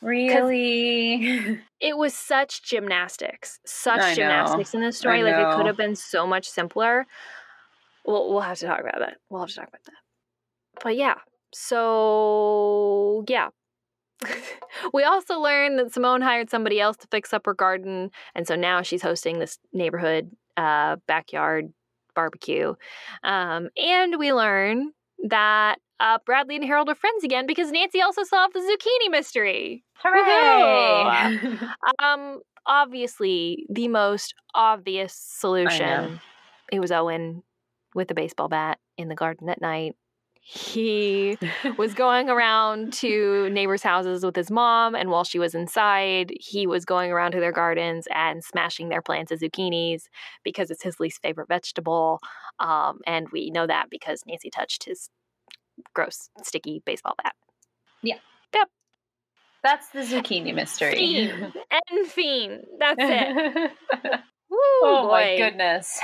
really 0.00 1.60
it 1.80 1.96
was 1.96 2.14
such 2.14 2.62
gymnastics 2.62 3.58
such 3.66 4.00
I 4.00 4.14
gymnastics 4.14 4.72
know. 4.72 4.80
in 4.80 4.86
this 4.86 4.98
story 4.98 5.22
like 5.22 5.34
it 5.34 5.56
could 5.56 5.66
have 5.66 5.76
been 5.76 5.96
so 5.96 6.26
much 6.26 6.48
simpler 6.48 7.06
we'll, 8.06 8.30
we'll 8.30 8.40
have 8.40 8.58
to 8.58 8.66
talk 8.66 8.80
about 8.80 9.00
that 9.00 9.16
we'll 9.28 9.40
have 9.40 9.50
to 9.50 9.56
talk 9.56 9.68
about 9.68 9.84
that 9.84 9.94
but 10.82 10.96
yeah 10.96 11.16
so, 11.54 13.24
yeah. 13.28 13.48
we 14.92 15.04
also 15.04 15.40
learned 15.40 15.78
that 15.78 15.92
Simone 15.92 16.22
hired 16.22 16.50
somebody 16.50 16.80
else 16.80 16.96
to 16.98 17.08
fix 17.10 17.32
up 17.32 17.46
her 17.46 17.54
garden, 17.54 18.10
and 18.34 18.46
so 18.46 18.56
now 18.56 18.82
she's 18.82 19.02
hosting 19.02 19.38
this 19.38 19.58
neighborhood 19.72 20.30
uh, 20.56 20.96
backyard 21.06 21.72
barbecue. 22.14 22.74
Um, 23.22 23.68
and 23.76 24.18
we 24.18 24.32
learn 24.32 24.92
that 25.28 25.78
uh, 26.00 26.18
Bradley 26.24 26.56
and 26.56 26.64
Harold 26.64 26.88
are 26.88 26.94
friends 26.94 27.24
again 27.24 27.46
because 27.46 27.70
Nancy 27.70 28.00
also 28.00 28.24
solved 28.24 28.54
the 28.54 28.60
zucchini 28.60 29.10
mystery. 29.10 29.84
Hooray! 30.02 31.58
um, 32.02 32.40
obviously, 32.66 33.66
the 33.68 33.88
most 33.88 34.34
obvious 34.54 35.14
solution. 35.14 36.20
It 36.70 36.80
was 36.80 36.92
Owen 36.92 37.42
with 37.94 38.10
a 38.10 38.14
baseball 38.14 38.48
bat 38.48 38.78
in 38.96 39.08
the 39.08 39.14
garden 39.14 39.48
at 39.48 39.60
night 39.60 39.96
he 40.50 41.36
was 41.76 41.92
going 41.94 42.30
around 42.30 42.94
to 42.94 43.50
neighbors' 43.50 43.82
houses 43.82 44.24
with 44.24 44.34
his 44.34 44.50
mom, 44.50 44.94
and 44.94 45.10
while 45.10 45.24
she 45.24 45.38
was 45.38 45.54
inside, 45.54 46.32
he 46.40 46.66
was 46.66 46.86
going 46.86 47.10
around 47.12 47.32
to 47.32 47.40
their 47.40 47.52
gardens 47.52 48.08
and 48.14 48.42
smashing 48.42 48.88
their 48.88 49.02
plants 49.02 49.30
of 49.30 49.40
zucchinis 49.40 50.04
because 50.44 50.70
it's 50.70 50.82
his 50.82 50.98
least 50.98 51.20
favorite 51.20 51.48
vegetable. 51.48 52.20
Um, 52.60 53.00
and 53.06 53.28
we 53.30 53.50
know 53.50 53.66
that 53.66 53.90
because 53.90 54.22
Nancy 54.26 54.48
touched 54.48 54.84
his 54.84 55.10
gross, 55.94 56.30
sticky 56.42 56.82
baseball 56.84 57.14
bat. 57.22 57.34
Yeah. 58.02 58.18
Yep. 58.54 58.68
That's 59.62 59.88
the 59.90 60.00
zucchini 60.00 60.54
mystery. 60.54 60.94
Fiend. 60.94 61.52
and 61.90 62.06
fiend. 62.06 62.64
That's 62.78 63.00
it. 63.00 63.72
Woo, 64.50 64.58
oh 64.82 65.02
boy. 65.06 65.10
my 65.10 65.36
goodness. 65.36 66.00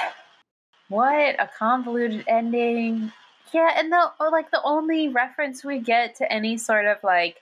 What 0.89 1.41
a 1.41 1.49
convoluted 1.59 2.25
ending. 2.29 3.12
Yeah, 3.53 3.70
and 3.77 3.91
the 3.91 4.11
oh, 4.20 4.29
like 4.31 4.51
the 4.51 4.62
only 4.62 5.09
reference 5.09 5.64
we 5.64 5.79
get 5.79 6.16
to 6.16 6.31
any 6.31 6.57
sort 6.59 6.87
of 6.87 6.99
like 7.03 7.37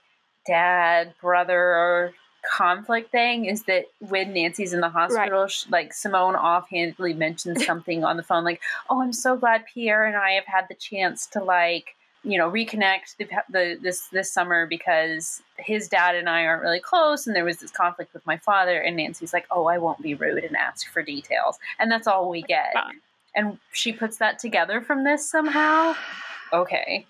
dad 0.47 1.15
brother 1.21 2.15
conflict 2.43 3.11
thing 3.13 3.47
is 3.47 3.63
that 3.65 3.87
when 4.01 4.33
Nancy's 4.33 4.73
in 4.73 4.81
the 4.81 4.89
hospital, 4.89 5.43
right. 5.43 5.51
she, 5.51 5.71
like 5.71 5.93
Simone 5.93 6.35
offhandedly 6.35 7.15
mentions 7.15 7.65
something 7.67 8.05
on 8.05 8.17
the 8.17 8.23
phone, 8.23 8.45
like, 8.45 8.61
"Oh, 8.91 9.03
I'm 9.03 9.13
so 9.13 9.37
glad 9.37 9.65
Pierre 9.73 10.05
and 10.05 10.17
I 10.17 10.33
have 10.33 10.47
had 10.47 10.67
the 10.69 10.75
chance 10.75 11.27
to 11.29 11.43
like." 11.43 11.97
You 12.25 12.39
know 12.39 12.51
reconnect 12.51 13.17
the, 13.19 13.29
the, 13.51 13.79
this 13.81 14.09
this 14.09 14.33
summer 14.33 14.67
because 14.67 15.43
his 15.59 15.89
dad 15.89 16.15
and 16.15 16.29
I 16.29 16.45
aren't 16.45 16.63
really 16.63 16.81
close 16.81 17.27
and 17.27 17.35
there 17.35 17.45
was 17.45 17.59
this 17.59 17.71
conflict 17.71 18.15
with 18.15 18.27
my 18.27 18.37
father 18.37 18.81
and 18.81 18.97
Nancy's 18.97 19.33
like 19.33 19.47
oh 19.51 19.67
I 19.67 19.79
won't 19.79 20.03
be 20.03 20.15
rude 20.15 20.45
and 20.45 20.57
ask 20.57 20.91
for 20.93 21.03
details 21.03 21.59
and 21.79 21.91
that's 21.91 22.07
all 22.07 22.29
we 22.29 22.43
get 22.43 22.75
and 23.35 23.59
she 23.73 23.93
puts 23.93 24.19
that 24.19 24.39
together 24.39 24.81
from 24.81 25.05
this 25.05 25.29
somehow 25.29 25.95
okay 26.53 27.07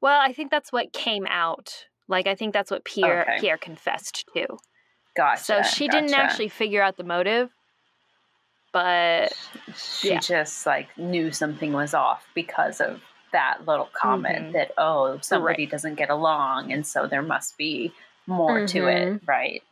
well 0.00 0.20
I 0.20 0.32
think 0.32 0.50
that's 0.50 0.72
what 0.72 0.92
came 0.92 1.26
out 1.28 1.86
like 2.08 2.26
I 2.26 2.34
think 2.34 2.52
that's 2.52 2.70
what 2.70 2.84
Pierre 2.84 3.22
okay. 3.22 3.40
Pierre 3.40 3.58
confessed 3.58 4.24
to 4.34 4.58
Gotcha. 5.14 5.42
So 5.42 5.62
she 5.62 5.86
gotcha. 5.86 6.00
didn't 6.00 6.14
actually 6.14 6.48
figure 6.48 6.82
out 6.82 6.96
the 6.96 7.04
motive, 7.04 7.50
but 8.72 9.32
she 9.76 10.10
yeah. 10.10 10.20
just 10.20 10.64
like 10.66 10.88
knew 10.96 11.32
something 11.32 11.72
was 11.72 11.94
off 11.94 12.26
because 12.34 12.80
of 12.80 13.00
that 13.32 13.66
little 13.66 13.88
comment 13.92 14.38
mm-hmm. 14.38 14.52
that 14.52 14.72
oh 14.78 15.18
somebody 15.20 15.64
right. 15.64 15.70
doesn't 15.70 15.94
get 15.94 16.10
along 16.10 16.72
and 16.72 16.86
so 16.86 17.06
there 17.06 17.22
must 17.22 17.56
be 17.56 17.92
more 18.26 18.58
mm-hmm. 18.58 18.66
to 18.66 18.86
it, 18.86 19.08
mm-hmm. 19.08 19.24
right? 19.26 19.62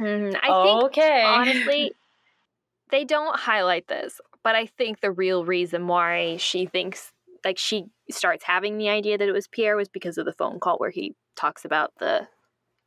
Mm-hmm. 0.00 0.36
I 0.42 0.64
think 0.64 0.84
okay. 0.84 1.22
honestly 1.24 1.92
they 2.90 3.04
don't 3.04 3.38
highlight 3.38 3.88
this, 3.88 4.20
but 4.42 4.54
I 4.54 4.66
think 4.66 5.00
the 5.00 5.10
real 5.10 5.44
reason 5.44 5.86
why 5.86 6.36
she 6.38 6.66
thinks 6.66 7.12
like 7.44 7.58
she 7.58 7.86
starts 8.10 8.44
having 8.44 8.78
the 8.78 8.88
idea 8.88 9.18
that 9.18 9.28
it 9.28 9.32
was 9.32 9.48
Pierre 9.48 9.76
was 9.76 9.88
because 9.88 10.18
of 10.18 10.24
the 10.24 10.32
phone 10.32 10.60
call 10.60 10.78
where 10.78 10.90
he 10.90 11.14
talks 11.36 11.64
about 11.64 11.92
the 11.98 12.26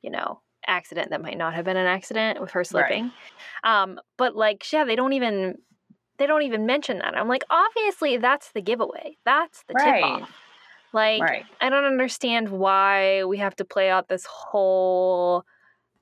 you 0.02 0.10
know 0.10 0.42
accident 0.68 1.10
that 1.10 1.22
might 1.22 1.38
not 1.38 1.54
have 1.54 1.66
been 1.66 1.78
an 1.78 1.88
accident 1.88 2.42
with 2.42 2.52
her 2.52 2.64
slipping. 2.64 3.12
Right. 3.64 3.82
Um, 3.82 4.00
but 4.18 4.36
like, 4.36 4.72
yeah, 4.72 4.84
they 4.84 4.96
don't 4.96 5.14
even 5.14 5.56
they 6.18 6.28
don't 6.28 6.44
even 6.44 6.66
mention 6.66 7.00
that. 7.00 7.18
I'm 7.18 7.28
like, 7.28 7.44
obviously 7.50 8.18
that's 8.18 8.52
the 8.52 8.62
giveaway. 8.62 9.18
That's 9.26 9.64
the 9.68 9.74
right. 9.74 10.02
tip 10.02 10.04
off. 10.04 10.32
Like, 10.94 11.22
right. 11.22 11.46
I 11.60 11.70
don't 11.70 11.84
understand 11.84 12.50
why 12.50 13.26
we 13.26 13.38
have 13.38 13.56
to 13.58 13.66
play 13.66 13.90
out 13.90 14.08
this 14.08 14.26
whole. 14.26 15.44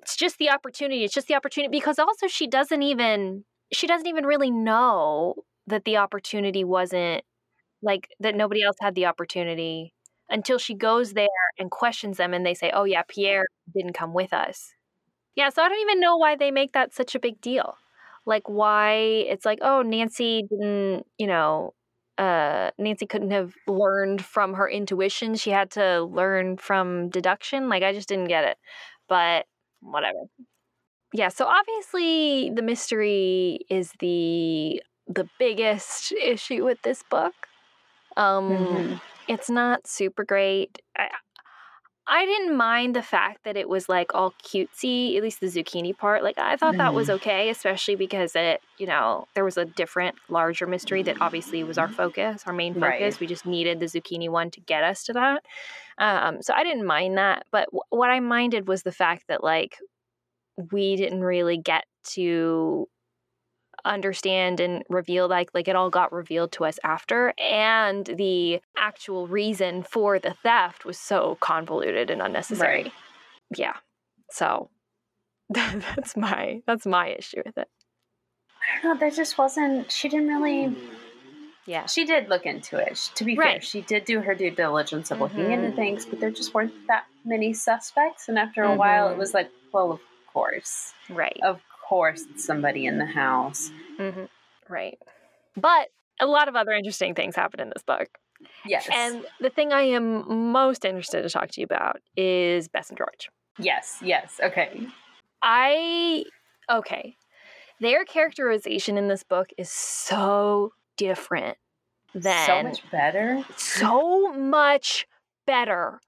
It's 0.03 0.16
just 0.16 0.38
the 0.38 0.51
opportunity. 0.51 1.03
It's 1.03 1.14
just 1.14 1.28
the 1.28 1.36
opportunity 1.36 1.72
because 1.72 1.97
also 1.97 2.28
she 2.28 2.47
doesn't 2.47 2.82
even 2.82 3.43
she 3.72 3.88
doesn't 3.88 4.07
even 4.07 4.26
really 4.26 4.51
know 4.51 5.36
that 5.68 5.86
the 5.86 5.97
opportunity 5.97 6.64
wasn't 6.64 7.24
like 7.82 8.09
that 8.20 8.36
nobody 8.36 8.61
else 8.61 8.78
had 8.80 8.93
the 8.95 9.07
opportunity 9.07 9.93
until 10.30 10.57
she 10.57 10.76
goes 10.76 11.14
there 11.14 11.28
and 11.57 11.72
questions 11.72 12.18
them 12.18 12.34
and 12.34 12.45
they 12.45 12.53
say, 12.53 12.72
"Oh 12.72 12.84
yeah, 12.84 13.01
Pierre 13.07 13.45
didn't 13.74 13.93
come 13.93 14.14
with 14.14 14.34
us." 14.34 14.74
Yeah, 15.36 15.49
so 15.49 15.64
I 15.64 15.70
don't 15.70 15.82
even 15.82 15.99
know 15.99 16.18
why 16.18 16.36
they 16.36 16.51
make 16.51 16.74
that 16.74 16.93
such 16.93 17.16
a 17.16 17.20
big 17.20 17.41
deal. 17.41 17.78
Like 18.26 18.47
why 18.49 18.93
it's 19.30 19.45
like, 19.45 19.59
"Oh, 19.61 19.82
Nancy 19.82 20.43
didn't, 20.49 21.05
you 21.17 21.28
know, 21.28 21.74
uh 22.17 22.71
Nancy 22.78 23.05
couldn't 23.07 23.32
have 23.32 23.53
learned 23.67 24.24
from 24.26 24.53
her 24.55 24.69
intuition. 24.69 25.36
She 25.36 25.51
had 25.51 25.71
to 25.71 26.03
learn 26.03 26.57
from 26.57 27.09
deduction." 27.09 27.69
Like 27.69 27.84
I 27.84 27.93
just 27.93 28.07
didn't 28.09 28.28
get 28.30 28.45
it. 28.45 28.57
But 29.09 29.45
whatever. 29.82 30.19
Yeah, 31.13 31.30
so 31.30 31.45
obviously 31.45 32.49
the 32.55 32.61
mystery 32.63 33.59
is 33.69 33.93
the 33.99 34.82
the 35.07 35.30
biggest 35.39 36.11
issue 36.13 36.63
with 36.65 36.82
this 36.84 37.03
book. 37.09 37.34
Um 38.17 38.93
mm-hmm 38.93 38.95
it's 39.28 39.49
not 39.49 39.88
super 39.88 40.26
great. 40.26 40.80
I, 40.97 41.09
I 42.06 42.26
didn't 42.26 42.58
mind 42.58 42.95
the 42.95 43.01
fact 43.01 43.45
that 43.45 43.56
it 43.56 43.70
was 43.70 43.88
like 43.88 44.14
all 44.14 44.34
cutesy, 44.43 45.16
at 45.16 45.24
least 45.24 45.39
the 45.39 45.47
zucchini 45.47 45.97
part. 45.97 46.22
Like 46.22 46.38
I 46.38 46.58
thought 46.58 46.76
mm. 46.76 46.80
that 46.80 46.93
was 46.93 47.08
mm-hmm. 47.08 47.16
okay, 47.16 47.49
especially 47.49 47.95
because 47.95 48.36
it, 48.36 48.62
you 48.78 48.88
know, 48.88 49.28
there 49.36 49.45
was 49.45 49.58
a 49.58 49.64
different, 49.64 50.16
larger 50.28 50.68
mystery 50.68 51.01
that 51.04 51.22
obviously 51.22 51.64
was 51.64 51.78
our 51.78 51.88
focus, 51.88 52.43
our 52.45 52.51
main 52.51 52.74
focus. 52.74 53.16
Right. 53.16 53.20
We 53.22 53.28
just 53.28 53.45
needed 53.45 53.80
the 53.80 53.86
zucchini 53.86 54.30
one 54.30 54.51
to 54.51 54.60
get 54.60 54.84
us 54.84 55.04
to 55.06 55.14
that. 55.14 55.45
Um, 55.97 56.41
so 56.41 56.54
I 56.54 56.64
didn't 56.64 56.86
mind 56.86 57.18
that, 57.18 57.45
but 57.51 57.68
w- 57.68 57.82
what 57.89 58.10
I 58.10 58.20
minded 58.20 58.68
was 58.68 58.84
the 58.84 58.91
fact 58.91 59.26
that 59.30 59.43
like 59.43 59.78
we 60.72 60.97
didn't 60.97 61.24
really 61.24 61.58
get 61.58 61.86
to 62.12 62.88
understand 63.86 64.59
and 64.59 64.84
reveal 64.89 65.27
like 65.27 65.49
like 65.53 65.67
it 65.67 65.75
all 65.75 65.89
got 65.89 66.11
revealed 66.13 66.51
to 66.53 66.65
us 66.65 66.79
after 66.84 67.34
and 67.38 68.05
the 68.17 68.61
actual 68.77 69.27
reason 69.27 69.84
for 69.84 70.19
the 70.19 70.34
theft 70.43 70.86
was 70.86 70.97
so 70.97 71.38
convoluted 71.41 72.09
and 72.09 72.21
unnecessary. 72.21 72.84
Right. 72.84 72.93
Yeah. 73.55 73.75
So 74.31 74.69
that's 75.49 76.15
my 76.15 76.61
that's 76.65 76.86
my 76.86 77.09
issue 77.09 77.41
with 77.45 77.57
it. 77.57 77.67
I 78.61 78.81
don't 78.81 78.93
know, 78.93 78.99
there 78.99 79.11
just 79.11 79.38
wasn't 79.38 79.91
she 79.91 80.07
didn't 80.09 80.29
really 80.29 80.75
yeah. 81.65 81.86
She 81.86 82.05
did 82.05 82.27
look 82.29 82.45
into 82.45 82.77
it. 82.77 83.11
To 83.15 83.23
be 83.23 83.38
right. 83.38 83.53
fair, 83.53 83.61
she 83.61 83.81
did 83.81 84.05
do 84.05 84.19
her 84.19 84.36
due 84.36 84.51
diligence 84.51 85.11
of 85.11 85.21
looking 85.21 85.45
mm-hmm. 85.45 85.63
into 85.63 85.75
things, 85.75 86.05
but 86.05 86.19
there 86.19 86.31
just 86.31 86.53
weren't 86.53 86.73
that 86.88 87.05
many 87.23 87.53
suspects. 87.53 88.27
And 88.27 88.38
after 88.38 88.63
a 88.63 88.69
mm-hmm. 88.69 88.79
while, 88.79 89.07
it 89.07 89.11
mm-hmm. 89.11 89.19
was 89.19 89.34
like, 89.34 89.49
well, 89.71 89.91
of 89.91 90.01
course. 90.34 90.93
Right. 91.09 91.39
Of 91.41 91.61
course 91.88 92.25
somebody 92.36 92.86
in 92.86 92.97
the 92.97 93.05
house. 93.05 93.71
Mm-hmm. 93.99 94.25
Right. 94.69 94.97
But 95.55 95.89
a 96.19 96.25
lot 96.25 96.47
of 96.47 96.55
other 96.55 96.71
interesting 96.71 97.15
things 97.15 97.36
happen 97.36 97.59
in 97.59 97.69
this 97.69 97.84
book. 97.84 98.07
Yes. 98.65 98.88
And 98.91 99.25
the 99.39 99.49
thing 99.49 99.71
I 99.71 99.81
am 99.81 100.51
most 100.51 100.86
interested 100.86 101.21
to 101.21 101.29
talk 101.29 101.49
to 101.51 101.61
you 101.61 101.65
about 101.65 102.01
is 102.17 102.67
Bess 102.67 102.89
and 102.89 102.97
George. 102.97 103.29
Yes, 103.59 103.99
yes. 104.01 104.39
Okay. 104.43 104.88
I 105.41 106.23
okay. 106.71 107.15
Their 107.79 108.05
characterization 108.05 108.97
in 108.97 109.07
this 109.07 109.23
book 109.23 109.49
is 109.57 109.69
so 109.69 110.71
different 110.97 111.57
than 112.15 112.45
so 112.45 112.63
much 112.63 112.91
better. 112.91 113.43
So 113.57 114.34
much 114.34 115.05
better. 115.45 115.99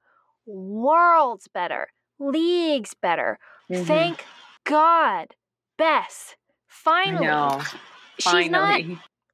Worlds 0.45 1.47
better. 1.53 1.87
Leagues 2.19 2.93
better. 2.93 3.39
Mm-hmm. 3.69 3.83
Thank 3.83 4.25
God. 4.63 5.35
Bess, 5.77 6.35
finally. 6.67 7.27
Finally. 7.27 7.63
She's 8.19 8.49
not 8.49 8.81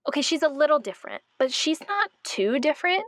okay, 0.08 0.22
she's 0.22 0.44
a 0.44 0.50
little 0.50 0.80
different, 0.80 1.22
but 1.38 1.52
she's 1.52 1.80
not 1.82 2.10
too 2.24 2.60
different. 2.60 3.04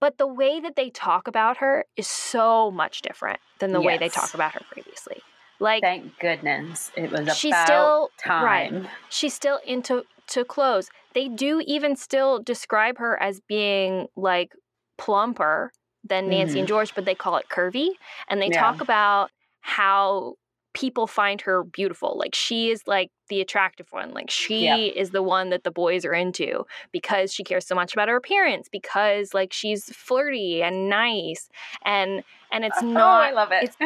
But 0.00 0.16
the 0.16 0.26
way 0.26 0.60
that 0.60 0.76
they 0.76 0.88
talk 0.88 1.28
about 1.28 1.58
her 1.58 1.84
is 1.96 2.06
so 2.06 2.70
much 2.70 3.02
different 3.02 3.38
than 3.58 3.72
the 3.72 3.80
yes. 3.80 3.86
way 3.86 3.98
they 3.98 4.08
talk 4.08 4.32
about 4.32 4.52
her 4.54 4.60
previously. 4.70 5.20
Like 5.58 5.82
thank 5.82 6.18
goodness 6.18 6.90
it 6.96 7.12
was 7.12 7.36
she's 7.36 7.54
still, 7.64 8.10
time. 8.18 8.44
Right, 8.44 8.90
she's 9.10 9.34
still 9.34 9.60
into 9.66 10.04
to 10.28 10.44
clothes. 10.44 10.88
They 11.12 11.28
do 11.28 11.62
even 11.66 11.96
still 11.96 12.38
describe 12.38 12.96
her 12.98 13.20
as 13.20 13.40
being 13.46 14.06
like 14.16 14.52
plumper 14.96 15.72
than 16.02 16.30
Nancy 16.30 16.52
mm-hmm. 16.52 16.58
and 16.60 16.68
George, 16.68 16.94
but 16.94 17.04
they 17.04 17.14
call 17.14 17.36
it 17.36 17.46
curvy. 17.50 17.90
And 18.28 18.40
they 18.40 18.48
yeah. 18.48 18.60
talk 18.60 18.80
about 18.80 19.30
how 19.60 20.36
people 20.72 21.06
find 21.06 21.40
her 21.42 21.64
beautiful. 21.64 22.16
Like 22.16 22.34
she 22.34 22.70
is 22.70 22.82
like 22.86 23.10
the 23.28 23.40
attractive 23.40 23.86
one. 23.90 24.12
Like 24.12 24.30
she 24.30 24.66
is 24.68 25.10
the 25.10 25.22
one 25.22 25.50
that 25.50 25.64
the 25.64 25.70
boys 25.70 26.04
are 26.04 26.12
into 26.12 26.64
because 26.92 27.32
she 27.32 27.42
cares 27.42 27.66
so 27.66 27.74
much 27.74 27.92
about 27.92 28.08
her 28.08 28.16
appearance 28.16 28.68
because 28.70 29.34
like 29.34 29.52
she's 29.52 29.84
flirty 29.84 30.62
and 30.62 30.88
nice 30.88 31.48
and 31.84 32.22
and 32.52 32.64
it's 32.64 32.82
not 32.82 33.22
oh, 33.22 33.28
I 33.28 33.30
love 33.32 33.52
it. 33.52 33.64
It's, 33.64 33.76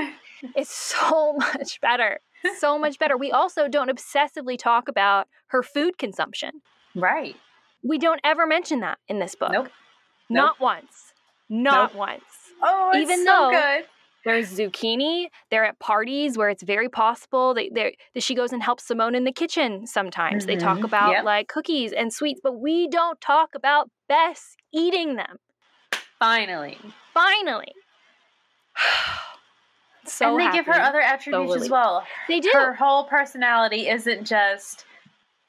it's 0.55 0.70
so 0.70 1.32
much 1.39 1.81
better. 1.81 2.20
So 2.59 2.78
much 2.78 2.98
better. 2.98 3.16
We 3.16 3.32
also 3.32 3.69
don't 3.69 3.90
obsessively 3.90 4.59
talk 4.59 4.89
about 4.89 5.28
her 5.47 5.62
food 5.62 5.97
consumption. 5.97 6.61
Right. 6.94 7.36
We 7.82 7.98
don't 7.98 8.20
ever 8.23 8.47
mention 8.47 8.81
that 8.81 8.98
in 9.09 9.19
this 9.19 9.35
book. 9.35 9.52
Nope. 9.52 9.69
Not 10.28 10.56
nope. 10.59 10.61
once. 10.61 11.12
Not 11.48 11.93
nope. 11.93 11.98
once. 11.98 12.23
Oh, 12.62 12.93
even 12.94 13.24
so 13.24 13.24
though 13.24 13.51
good. 13.51 13.86
There's 14.25 14.57
zucchini. 14.57 15.27
They're 15.51 15.65
at 15.65 15.79
parties 15.79 16.39
where 16.39 16.49
it's 16.49 16.63
very 16.63 16.89
possible 16.89 17.55
they, 17.55 17.71
that 17.71 18.23
she 18.23 18.35
goes 18.35 18.53
and 18.53 18.63
helps 18.63 18.87
Simone 18.87 19.15
in 19.15 19.25
the 19.25 19.33
kitchen 19.33 19.87
sometimes. 19.87 20.45
Mm-hmm. 20.45 20.53
They 20.53 20.57
talk 20.57 20.77
mm-hmm. 20.77 20.87
about 20.87 21.13
yep. 21.13 21.25
like 21.25 21.49
cookies 21.49 21.93
and 21.93 22.13
sweets, 22.13 22.41
but 22.43 22.59
we 22.59 22.89
don't 22.89 23.21
talk 23.21 23.51
about 23.55 23.91
Bess 24.09 24.57
eating 24.73 25.17
them. 25.17 25.37
Finally. 26.19 26.79
Finally. 27.13 27.73
so 30.07 30.31
and 30.31 30.41
they 30.41 30.45
happy. 30.45 30.59
give 30.59 30.67
her 30.67 30.81
other 30.81 31.01
attributes 31.01 31.57
as 31.57 31.71
well. 31.71 32.05
They 32.29 32.41
do. 32.41 32.51
Her 32.53 32.75
whole 32.75 33.05
personality 33.05 33.89
isn't 33.89 34.25
just 34.25 34.87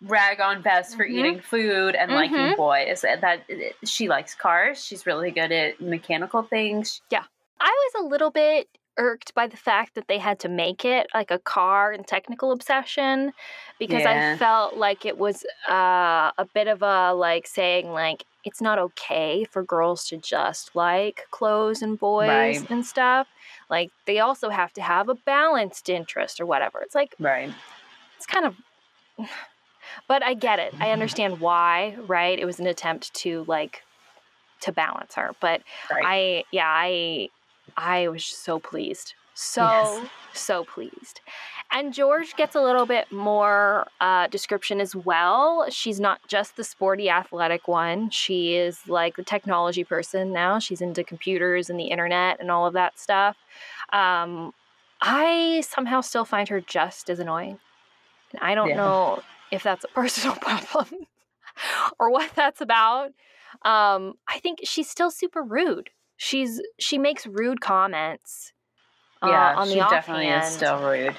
rag 0.02 0.42
on 0.42 0.62
Bess 0.62 0.94
for 0.94 1.06
mm-hmm. 1.06 1.18
eating 1.18 1.40
food 1.40 1.96
and 1.96 2.12
mm-hmm. 2.12 2.34
liking 2.34 2.58
boys. 2.58 3.02
That 3.02 3.44
she 3.86 4.10
likes 4.10 4.36
cars. 4.36 4.84
She's 4.84 5.06
really 5.06 5.32
good 5.32 5.52
at 5.52 5.80
mechanical 5.80 6.44
things. 6.44 7.02
Yeah. 7.10 7.24
I 7.60 7.92
was 7.94 8.06
a 8.06 8.08
little 8.08 8.32
bit 8.32 8.68
irked 8.98 9.34
by 9.36 9.48
the 9.48 9.58
fact 9.58 9.96
that 9.96 10.08
they 10.08 10.18
had 10.18 10.40
to 10.40 10.50
make 10.50 10.86
it 10.86 11.08
like 11.14 11.32
a 11.32 11.40
car 11.40 11.92
and 11.92 12.08
technical 12.08 12.52
obsession 12.52 13.34
because 13.80 14.04
yeah. 14.04 14.34
I 14.34 14.38
felt 14.38 14.78
like 14.78 15.06
it 15.06 15.18
was 15.18 15.46
uh, 15.70 16.32
a 16.38 16.48
bit 16.54 16.68
of 16.68 16.82
a 16.82 17.14
like 17.14 17.48
saying 17.48 17.92
like 17.92 18.26
it's 18.46 18.62
not 18.62 18.78
okay 18.78 19.44
for 19.44 19.64
girls 19.64 20.08
to 20.08 20.18
just 20.18 20.76
like 20.76 21.24
clothes 21.32 21.82
and 21.82 22.00
boys 22.00 22.30
right. 22.30 22.70
and 22.70 22.86
stuff. 22.86 23.28
Like 23.70 23.92
they 24.06 24.20
also 24.20 24.50
have 24.50 24.72
to 24.74 24.82
have 24.82 25.10
a 25.10 25.16
balanced 25.16 25.90
interest 25.90 26.40
or 26.40 26.46
whatever. 26.46 26.82
It's 26.82 26.96
like 26.96 27.16
right. 27.20 27.52
It's 28.18 28.26
kind 28.26 28.46
of 28.46 28.56
but 30.08 30.24
I 30.24 30.34
get 30.34 30.60
it. 30.60 30.74
I 30.80 30.92
understand 30.92 31.40
why, 31.40 31.98
right? 32.08 32.38
It 32.38 32.46
was 32.46 32.60
an 32.60 32.68
attempt 32.68 33.14
to 33.16 33.44
like 33.48 33.82
to 34.62 34.72
balance 34.72 35.16
her. 35.16 35.32
But 35.40 35.62
right. 35.92 36.04
I 36.06 36.44
yeah, 36.52 36.68
I 36.68 37.30
I 37.78 38.08
was 38.08 38.24
so 38.24 38.60
pleased. 38.60 39.14
So, 39.38 39.64
yes. 39.64 40.10
so 40.34 40.64
pleased. 40.64 41.20
And 41.70 41.94
George 41.94 42.36
gets 42.38 42.56
a 42.56 42.62
little 42.62 42.86
bit 42.86 43.12
more 43.12 43.86
uh, 44.00 44.28
description 44.28 44.80
as 44.80 44.96
well. 44.96 45.66
She's 45.70 46.00
not 46.00 46.26
just 46.28 46.56
the 46.56 46.64
sporty 46.64 47.10
athletic 47.10 47.68
one. 47.68 48.10
She 48.12 48.56
is 48.56 48.88
like 48.88 49.18
the 49.18 49.24
technology 49.24 49.84
person 49.84 50.32
now. 50.32 50.58
She's 50.60 50.80
into 50.80 51.04
computers 51.04 51.70
and 51.70 51.78
the 51.78 51.88
internet 51.88 52.40
and 52.40 52.50
all 52.50 52.66
of 52.66 52.74
that 52.74 52.98
stuff. 52.98 53.36
Um, 53.92 54.54
I 55.02 55.64
somehow 55.68 56.00
still 56.00 56.24
find 56.24 56.48
her 56.48 56.62
just 56.62 57.10
as 57.10 57.20
annoying. 57.20 57.60
And 58.32 58.42
I 58.42 58.56
don't 58.56 58.70
yeah. 58.70 58.78
know 58.78 59.24
if 59.52 59.64
that's 59.64 59.84
a 59.84 59.88
personal 59.94 60.38
problem 60.38 61.08
or 62.00 62.10
what 62.10 62.32
that's 62.36 62.62
about. 62.62 63.08
Um, 63.64 64.14
I 64.30 64.40
think 64.42 64.60
she's 64.64 64.90
still 64.90 65.12
super 65.12 65.42
rude 65.42 65.90
she's 66.18 66.62
she 66.80 66.98
makes 66.98 67.26
rude 67.26 67.62
comments. 67.62 68.52
Uh, 69.22 69.28
yeah, 69.28 69.56
on 69.56 69.68
the 69.68 69.74
she 69.74 69.80
definitely 69.80 70.28
is 70.28 70.46
still 70.46 70.82
rude. 70.82 71.16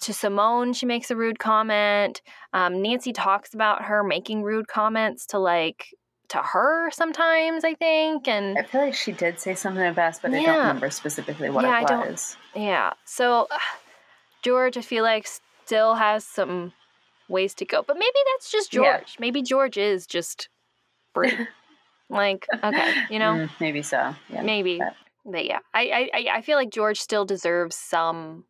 To 0.00 0.12
Simone, 0.12 0.72
she 0.72 0.84
makes 0.84 1.10
a 1.10 1.16
rude 1.16 1.38
comment. 1.38 2.22
Um, 2.52 2.82
Nancy 2.82 3.12
talks 3.12 3.54
about 3.54 3.84
her 3.84 4.02
making 4.02 4.42
rude 4.42 4.66
comments 4.66 5.26
to 5.26 5.38
like 5.38 5.94
to 6.28 6.38
her 6.38 6.90
sometimes. 6.90 7.64
I 7.64 7.74
think, 7.74 8.26
and 8.26 8.58
I 8.58 8.62
feel 8.62 8.80
like 8.80 8.94
she 8.94 9.12
did 9.12 9.38
say 9.38 9.54
something 9.54 9.82
to 9.82 9.92
Bess, 9.92 10.18
but 10.18 10.32
yeah. 10.32 10.38
I 10.38 10.42
don't 10.44 10.58
remember 10.58 10.90
specifically 10.90 11.50
what 11.50 11.64
yeah, 11.64 11.82
it 11.82 12.10
was. 12.10 12.36
yeah, 12.54 12.92
so 13.04 13.46
uh, 13.50 13.58
George, 14.42 14.76
I 14.76 14.82
feel 14.82 15.04
like 15.04 15.28
still 15.64 15.94
has 15.94 16.24
some 16.24 16.72
ways 17.28 17.54
to 17.54 17.64
go, 17.64 17.82
but 17.86 17.96
maybe 17.96 18.18
that's 18.34 18.50
just 18.50 18.72
George. 18.72 18.84
Yeah. 18.86 19.20
Maybe 19.20 19.42
George 19.42 19.76
is 19.76 20.06
just 20.06 20.48
rude. 21.14 21.48
Like, 22.08 22.46
okay, 22.62 22.94
you 23.10 23.18
know, 23.18 23.32
mm, 23.32 23.50
maybe 23.60 23.82
so. 23.82 24.14
Yeah, 24.28 24.42
maybe. 24.42 24.78
But. 24.78 24.94
but 25.24 25.46
yeah, 25.46 25.60
I, 25.74 26.10
I 26.12 26.26
I 26.36 26.42
feel 26.42 26.56
like 26.56 26.70
George 26.70 27.00
still 27.00 27.24
deserves 27.24 27.76
some. 27.76 28.44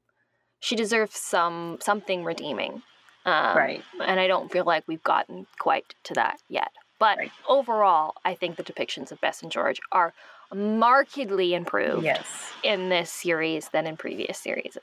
She 0.61 0.77
deserves 0.77 1.17
some 1.17 1.79
something 1.81 2.25
redeeming. 2.25 2.83
Um, 3.25 3.57
right. 3.57 3.85
And 4.05 4.19
I 4.19 4.27
don't 4.27 4.51
feel 4.51 4.65
like 4.65 4.85
we've 4.89 5.03
gotten 5.03 5.47
quite 5.59 5.95
to 6.05 6.15
that 6.15 6.41
yet. 6.49 6.71
But 6.99 7.19
right. 7.19 7.33
overall, 7.49 8.15
I 8.25 8.35
think 8.35 8.57
the 8.57 8.63
depictions 8.63 9.13
of 9.13 9.21
Bess 9.21 9.43
and 9.43 9.51
George 9.51 9.81
are 9.91 10.13
markedly 10.55 11.55
improved 11.55 12.05
yes. 12.05 12.27
in 12.63 12.89
this 12.89 13.11
series 13.11 13.69
than 13.71 13.87
in 13.87 13.97
previous 13.97 14.39
series. 14.39 14.77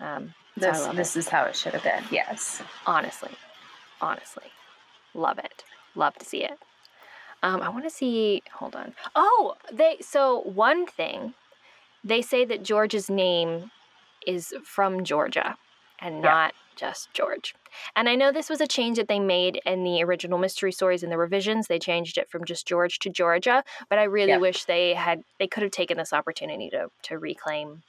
Um, 0.00 0.34
this 0.56 0.86
this 0.88 1.16
it. 1.16 1.20
is 1.20 1.28
how 1.28 1.44
it 1.44 1.56
should 1.56 1.72
have 1.72 1.84
been. 1.84 2.04
Yes. 2.10 2.62
Honestly, 2.86 3.30
honestly, 4.00 4.44
love 5.14 5.38
it. 5.38 5.64
Love 5.94 6.14
to 6.16 6.24
see 6.24 6.44
it. 6.44 6.58
Um, 7.42 7.60
I 7.60 7.68
want 7.68 7.84
to 7.84 7.90
see. 7.90 8.42
Hold 8.54 8.76
on. 8.76 8.94
Oh, 9.14 9.54
they. 9.72 9.96
So 10.00 10.40
one 10.42 10.86
thing, 10.86 11.34
they 12.04 12.22
say 12.22 12.44
that 12.44 12.62
George's 12.62 13.10
name 13.10 13.70
is 14.26 14.54
from 14.64 15.04
Georgia, 15.04 15.56
and 16.00 16.20
not 16.20 16.54
yeah. 16.54 16.76
just 16.76 17.12
George. 17.12 17.54
And 17.96 18.08
I 18.08 18.14
know 18.14 18.30
this 18.30 18.50
was 18.50 18.60
a 18.60 18.66
change 18.66 18.98
that 18.98 19.08
they 19.08 19.18
made 19.18 19.60
in 19.64 19.82
the 19.82 20.02
original 20.02 20.38
mystery 20.38 20.72
stories 20.72 21.02
and 21.02 21.10
the 21.10 21.16
revisions. 21.16 21.66
They 21.66 21.78
changed 21.78 22.18
it 22.18 22.28
from 22.30 22.44
just 22.44 22.66
George 22.66 22.98
to 23.00 23.10
Georgia. 23.10 23.64
But 23.88 23.98
I 23.98 24.04
really 24.04 24.30
yeah. 24.30 24.38
wish 24.38 24.64
they 24.64 24.94
had. 24.94 25.22
They 25.38 25.48
could 25.48 25.62
have 25.62 25.72
taken 25.72 25.96
this 25.96 26.12
opportunity 26.12 26.70
to 26.70 26.90
to 27.04 27.18
reclaim 27.18 27.82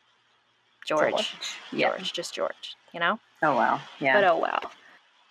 George. 0.85 1.11
George. 1.11 1.35
Yeah. 1.71 1.89
George, 1.89 2.13
just 2.13 2.33
George. 2.33 2.75
You 2.91 2.99
know. 2.99 3.19
Oh 3.43 3.55
wow. 3.55 3.81
Yeah. 3.99 4.15
But 4.15 4.23
oh 4.23 4.37
well. 4.37 4.71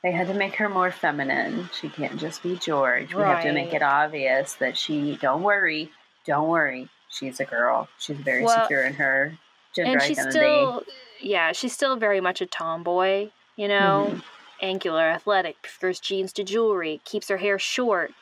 They 0.03 0.11
had 0.11 0.27
to 0.27 0.35
make 0.35 0.57
her 0.57 0.69
more 0.69 0.91
feminine. 0.91 1.70
She 1.81 1.89
can't 1.89 2.19
just 2.19 2.43
be 2.43 2.57
George. 2.57 3.15
We 3.15 3.23
have 3.23 3.43
to 3.45 3.53
make 3.53 3.73
it 3.73 3.83
obvious 3.83 4.55
that 4.55 4.77
she, 4.77 5.16
don't 5.16 5.43
worry, 5.43 5.93
don't 6.27 6.49
worry. 6.49 6.89
She's 7.09 7.39
a 7.39 7.45
girl. 7.45 7.89
She's 7.99 8.16
very 8.16 8.45
well, 8.45 8.62
secure 8.62 8.83
in 8.83 8.95
her 8.95 9.39
gender 9.77 9.93
and 9.93 10.03
she's 10.03 10.19
identity. 10.19 10.39
Still, 10.39 10.83
yeah, 11.20 11.53
she's 11.53 11.73
still 11.73 11.97
very 11.97 12.20
much 12.20 12.41
a 12.41 12.47
tomboy, 12.47 13.31
you 13.57 13.69
know? 13.69 14.09
Mm-hmm. 14.09 14.19
Angular, 14.61 15.03
athletic, 15.03 15.62
prefers 15.62 16.01
jeans 16.01 16.33
to 16.33 16.45
jewelry, 16.45 17.01
keeps 17.05 17.29
her 17.29 17.37
hair 17.37 17.59
short, 17.59 18.12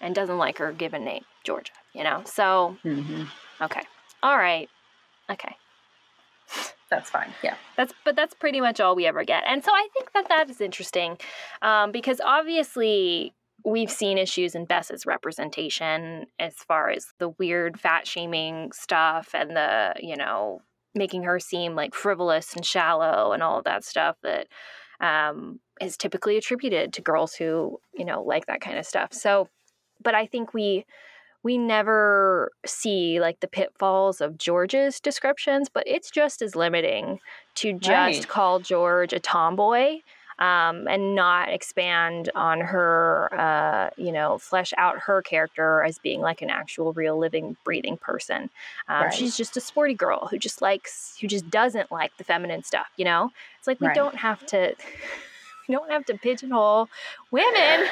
and 0.00 0.14
doesn't 0.14 0.38
like 0.38 0.58
her 0.58 0.72
given 0.72 1.04
name, 1.04 1.24
Georgia, 1.42 1.72
you 1.94 2.04
know? 2.04 2.22
So, 2.26 2.76
mm-hmm. 2.84 3.24
okay. 3.62 3.82
All 4.22 4.36
right. 4.36 4.68
Okay 5.30 5.56
that's 6.90 7.10
fine. 7.10 7.32
Yeah. 7.42 7.56
That's 7.76 7.92
but 8.04 8.16
that's 8.16 8.34
pretty 8.34 8.60
much 8.60 8.80
all 8.80 8.94
we 8.94 9.06
ever 9.06 9.24
get, 9.24 9.44
and 9.46 9.64
so 9.64 9.72
I 9.72 9.88
think 9.92 10.12
that 10.12 10.28
that 10.28 10.50
is 10.50 10.60
interesting, 10.60 11.18
um, 11.62 11.92
because 11.92 12.20
obviously 12.24 13.34
we've 13.64 13.90
seen 13.90 14.18
issues 14.18 14.54
in 14.54 14.66
Bess's 14.66 15.06
representation 15.06 16.26
as 16.38 16.54
far 16.54 16.90
as 16.90 17.06
the 17.18 17.30
weird 17.30 17.80
fat 17.80 18.06
shaming 18.06 18.70
stuff 18.72 19.30
and 19.34 19.56
the 19.56 19.94
you 20.00 20.16
know 20.16 20.60
making 20.94 21.24
her 21.24 21.40
seem 21.40 21.74
like 21.74 21.94
frivolous 21.94 22.54
and 22.54 22.64
shallow 22.64 23.32
and 23.32 23.42
all 23.42 23.58
of 23.58 23.64
that 23.64 23.84
stuff 23.84 24.16
that 24.22 24.46
um, 25.00 25.58
is 25.80 25.96
typically 25.96 26.36
attributed 26.36 26.92
to 26.92 27.02
girls 27.02 27.34
who 27.34 27.78
you 27.94 28.04
know 28.04 28.22
like 28.22 28.46
that 28.46 28.60
kind 28.60 28.78
of 28.78 28.86
stuff. 28.86 29.12
So, 29.12 29.48
but 30.02 30.14
I 30.14 30.26
think 30.26 30.54
we 30.54 30.84
we 31.44 31.58
never 31.58 32.50
see 32.66 33.20
like 33.20 33.38
the 33.40 33.46
pitfalls 33.46 34.20
of 34.20 34.38
George's 34.38 34.98
descriptions, 34.98 35.68
but 35.68 35.84
it's 35.86 36.10
just 36.10 36.42
as 36.42 36.56
limiting 36.56 37.20
to 37.56 37.74
just 37.74 38.18
right. 38.18 38.28
call 38.28 38.58
George 38.58 39.12
a 39.12 39.20
tomboy 39.20 39.98
um, 40.38 40.88
and 40.88 41.14
not 41.14 41.50
expand 41.50 42.30
on 42.34 42.60
her, 42.60 43.28
uh, 43.32 43.90
you 43.96 44.10
know, 44.10 44.38
flesh 44.38 44.72
out 44.78 44.98
her 44.98 45.22
character 45.22 45.84
as 45.84 45.98
being 45.98 46.20
like 46.20 46.40
an 46.40 46.50
actual, 46.50 46.94
real, 46.94 47.18
living, 47.18 47.56
breathing 47.62 47.98
person. 47.98 48.48
Um, 48.88 49.04
right. 49.04 49.14
She's 49.14 49.36
just 49.36 49.56
a 49.58 49.60
sporty 49.60 49.94
girl 49.94 50.26
who 50.30 50.38
just 50.38 50.62
likes, 50.62 51.16
who 51.20 51.28
just 51.28 51.50
doesn't 51.50 51.92
like 51.92 52.16
the 52.16 52.24
feminine 52.24 52.64
stuff. 52.64 52.86
You 52.96 53.04
know, 53.04 53.30
it's 53.58 53.66
like 53.66 53.80
we 53.80 53.88
right. 53.88 53.94
don't 53.94 54.16
have 54.16 54.44
to, 54.46 54.74
we 55.68 55.74
don't 55.74 55.90
have 55.90 56.06
to 56.06 56.14
pigeonhole 56.16 56.88
women 57.30 57.86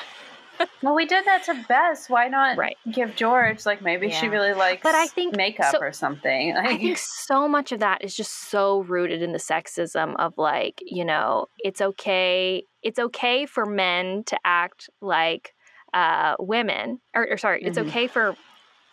well, 0.82 0.94
we 0.94 1.06
did 1.06 1.24
that 1.24 1.44
to 1.44 1.64
Bess. 1.68 2.08
Why 2.08 2.28
not 2.28 2.56
right. 2.56 2.76
give 2.90 3.16
George 3.16 3.64
like 3.66 3.82
maybe 3.82 4.08
yeah. 4.08 4.20
she 4.20 4.28
really 4.28 4.52
likes 4.52 4.82
but 4.82 4.94
I 4.94 5.06
think, 5.06 5.36
makeup 5.36 5.72
so, 5.72 5.78
or 5.78 5.92
something. 5.92 6.54
Like, 6.54 6.66
I 6.66 6.76
think 6.76 6.98
so 7.26 7.48
much 7.48 7.72
of 7.72 7.80
that 7.80 8.04
is 8.04 8.14
just 8.14 8.50
so 8.50 8.82
rooted 8.82 9.22
in 9.22 9.32
the 9.32 9.38
sexism 9.38 10.14
of 10.18 10.38
like, 10.38 10.80
you 10.84 11.04
know, 11.04 11.46
it's 11.58 11.80
okay 11.80 12.64
it's 12.82 12.98
okay 12.98 13.46
for 13.46 13.64
men 13.64 14.24
to 14.24 14.36
act 14.44 14.90
like 15.00 15.54
uh, 15.94 16.34
women 16.38 17.00
or, 17.14 17.28
or 17.30 17.36
sorry, 17.36 17.60
mm-hmm. 17.60 17.68
it's 17.68 17.78
okay 17.78 18.06
for 18.06 18.36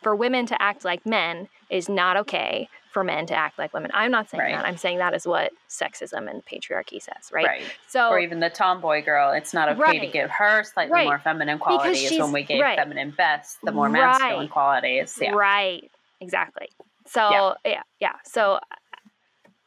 for 0.01 0.15
women 0.15 0.45
to 0.45 0.61
act 0.61 0.85
like 0.85 1.05
men 1.05 1.47
is 1.69 1.89
not 1.89 2.17
okay 2.17 2.69
for 2.91 3.03
men 3.03 3.26
to 3.28 3.36
act 3.36 3.60
like 3.60 3.74
women. 3.74 3.91
I'm 3.94 4.11
not 4.11 4.30
saying 4.30 4.41
right. 4.41 4.56
that. 4.56 4.66
I'm 4.66 4.78
saying 4.78 4.98
that 4.98 5.14
is 5.14 5.28
what 5.28 5.52
sexism 5.70 6.30
and 6.30 6.44
patriarchy 6.45 7.02
says, 7.02 7.32
right? 7.32 7.45
Right. 7.45 7.64
So, 7.88 8.10
or 8.10 8.20
even 8.20 8.40
the 8.40 8.49
tomboy 8.49 9.03
girl, 9.03 9.32
it's 9.32 9.53
not 9.53 9.70
okay 9.70 9.82
right. 9.82 10.02
to 10.02 10.07
give 10.07 10.30
her 10.32 10.64
slightly 10.64 11.03
more 11.03 11.20
feminine 11.20 11.60
qualities 11.60 12.20
when 12.20 12.32
we 12.32 12.44
gave 12.44 12.61
feminine 12.61 13.11
Bess 13.11 13.57
the 13.64 13.72
more 13.72 13.90
masculine 13.90 14.48
qualities. 14.48 15.18
Yeah. 15.22 15.32
Right. 15.32 15.90
Exactly. 16.20 16.70
So 17.06 17.30
yeah, 17.30 17.53
yeah. 17.66 17.82
yeah. 17.99 18.14
So, 18.26 18.60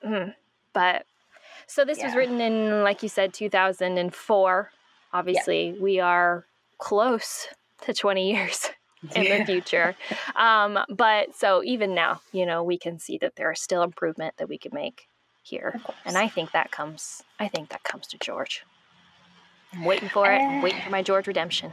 mm, 0.04 0.34
but 0.72 1.06
so 1.66 1.84
this 1.84 1.98
yeah. 1.98 2.06
was 2.06 2.16
written 2.16 2.40
in, 2.40 2.82
like 2.82 3.02
you 3.02 3.08
said, 3.08 3.32
2004. 3.32 4.70
Obviously, 5.14 5.76
we 5.80 6.00
are 6.00 6.44
close 6.78 7.48
to 7.82 7.94
20 7.94 8.32
years 8.32 8.70
in 9.16 9.38
the 9.38 9.44
future. 9.44 9.96
Um, 10.36 10.78
but 10.88 11.34
so 11.34 11.62
even 11.64 11.94
now, 11.94 12.20
you 12.32 12.46
know, 12.46 12.62
we 12.62 12.78
can 12.78 12.98
see 12.98 13.18
that 13.18 13.36
there 13.36 13.50
is 13.50 13.60
still 13.60 13.82
improvement 13.82 14.34
that 14.38 14.48
we 14.48 14.58
can 14.58 14.72
make 14.74 15.08
here. 15.42 15.80
And 16.04 16.16
I 16.16 16.28
think 16.28 16.52
that 16.52 16.70
comes 16.70 17.22
I 17.38 17.48
think 17.48 17.70
that 17.70 17.82
comes 17.82 18.06
to 18.08 18.18
George. 18.18 18.64
I'm 19.72 19.84
waiting 19.84 20.08
for 20.08 20.30
it. 20.30 20.38
I'm 20.38 20.62
waiting 20.62 20.82
for 20.82 20.90
my 20.90 21.02
George 21.02 21.26
redemption. 21.26 21.72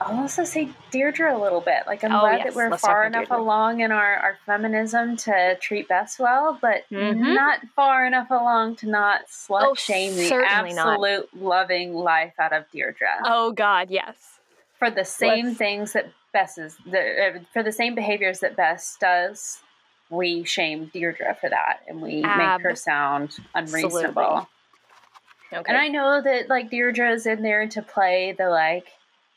I'll 0.00 0.20
also 0.20 0.42
say 0.42 0.68
Deirdre 0.90 1.36
a 1.36 1.38
little 1.38 1.60
bit. 1.60 1.82
Like 1.86 2.02
I'm 2.02 2.12
oh, 2.12 2.20
glad 2.20 2.38
yes. 2.38 2.46
that 2.46 2.54
we're 2.56 2.70
Let's 2.70 2.82
far 2.82 3.04
enough 3.04 3.28
Deirdre. 3.28 3.40
along 3.40 3.80
in 3.80 3.92
our, 3.92 4.16
our 4.16 4.38
feminism 4.46 5.16
to 5.18 5.56
treat 5.60 5.88
Bess 5.88 6.18
well, 6.18 6.58
but 6.60 6.82
mm-hmm. 6.90 7.34
not 7.34 7.60
far 7.76 8.04
enough 8.06 8.30
along 8.30 8.76
to 8.76 8.88
not 8.88 9.28
slut 9.28 9.62
oh, 9.62 9.74
shame 9.74 10.16
the 10.16 10.34
absolute 10.34 11.28
not. 11.32 11.42
loving 11.42 11.94
life 11.94 12.34
out 12.40 12.52
of 12.52 12.64
Deirdre. 12.72 13.06
Oh 13.24 13.52
God, 13.52 13.90
yes. 13.90 14.16
For 14.78 14.90
the 14.90 15.04
same 15.04 15.46
Let's... 15.46 15.58
things 15.58 15.92
that 15.92 16.10
Bess 16.32 16.58
is 16.58 16.76
the, 16.86 16.98
uh, 16.98 17.38
for 17.52 17.62
the 17.62 17.72
same 17.72 17.94
behaviors 17.94 18.40
that 18.40 18.56
Bess 18.56 18.96
does 19.00 19.60
we 20.12 20.44
shame 20.44 20.90
Deirdre 20.92 21.34
for 21.40 21.48
that 21.48 21.80
and 21.88 22.00
we 22.00 22.22
Ab- 22.22 22.60
make 22.60 22.70
her 22.70 22.76
sound 22.76 23.36
unreasonable. 23.54 24.48
Okay. 25.52 25.62
And 25.66 25.76
I 25.76 25.88
know 25.88 26.20
that 26.22 26.48
like 26.48 26.70
Deirdre 26.70 27.12
is 27.12 27.26
in 27.26 27.42
there 27.42 27.66
to 27.68 27.82
play 27.82 28.34
the 28.36 28.48
like 28.48 28.86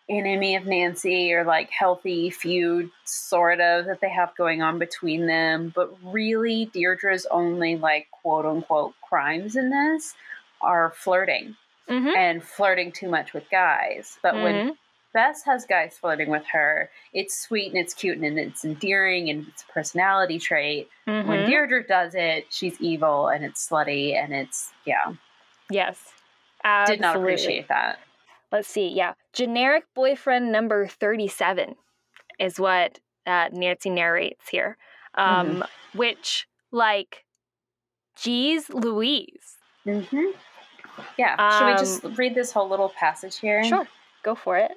enemy 0.08 0.56
of 0.56 0.66
Nancy 0.66 1.34
or 1.34 1.44
like 1.44 1.70
healthy 1.72 2.30
feud 2.30 2.92
sort 3.06 3.60
of 3.60 3.86
that 3.86 4.02
they 4.02 4.10
have 4.10 4.36
going 4.36 4.62
on 4.62 4.78
between 4.78 5.26
them, 5.26 5.74
but 5.76 5.96
really 6.04 6.66
Deirdre's 6.74 7.26
only 7.32 7.76
like 7.76 8.08
quote 8.12 8.46
unquote 8.46 8.94
crimes 9.02 9.56
in 9.56 9.70
this 9.70 10.14
are 10.62 10.94
flirting 10.96 11.56
mm-hmm. 11.90 12.16
and 12.16 12.44
flirting 12.44 12.92
too 12.92 13.10
much 13.10 13.34
with 13.34 13.50
guys. 13.50 14.18
But 14.22 14.36
mm-hmm. 14.36 14.44
when 14.44 14.78
Bess 15.16 15.44
has 15.46 15.66
guys 15.66 15.98
flirting 15.98 16.30
with 16.30 16.46
her, 16.52 16.92
it's 17.14 17.40
sweet 17.40 17.72
and 17.72 17.78
it's 17.78 17.94
cute 17.94 18.18
and 18.18 18.38
it's 18.38 18.66
endearing 18.66 19.30
and 19.30 19.48
it's 19.48 19.64
a 19.64 19.72
personality 19.72 20.38
trait. 20.38 20.90
Mm-hmm. 21.08 21.30
When 21.30 21.50
Deirdre 21.50 21.88
does 21.88 22.14
it, 22.16 22.48
she's 22.50 22.80
evil 22.82 23.30
and 23.30 23.46
it's 23.46 23.68
slutty 23.68 24.14
and 24.14 24.34
it's 24.34 24.72
yeah. 24.86 25.14
Yes. 25.72 25.98
Absolutely. 26.66 26.98
Did 26.98 27.02
not 27.02 27.16
appreciate 27.16 27.68
that. 27.70 28.00
Let's 28.52 28.68
see. 28.68 28.90
Yeah. 28.90 29.14
Generic 29.32 29.86
boyfriend 29.96 30.52
number 30.52 30.86
37 30.86 31.76
is 32.38 32.60
what 32.60 33.00
uh, 33.26 33.48
Nancy 33.54 33.92
narrates 33.92 34.50
here. 34.50 34.78
Um, 35.16 35.48
mm-hmm. 35.48 35.98
Which, 35.98 36.46
like, 36.74 37.24
geez 38.18 38.70
Louise. 38.70 39.56
Mm-hmm. 39.86 40.38
Yeah. 41.18 41.36
Um, 41.40 41.60
Should 41.60 41.66
we 41.68 41.74
just 41.80 42.06
um, 42.06 42.16
read 42.16 42.36
this 42.36 42.52
whole 42.52 42.68
little 42.68 42.90
passage 42.90 43.40
here? 43.40 43.64
Sure. 43.64 43.88
Go 44.24 44.36
for 44.36 44.58
it. 44.58 44.72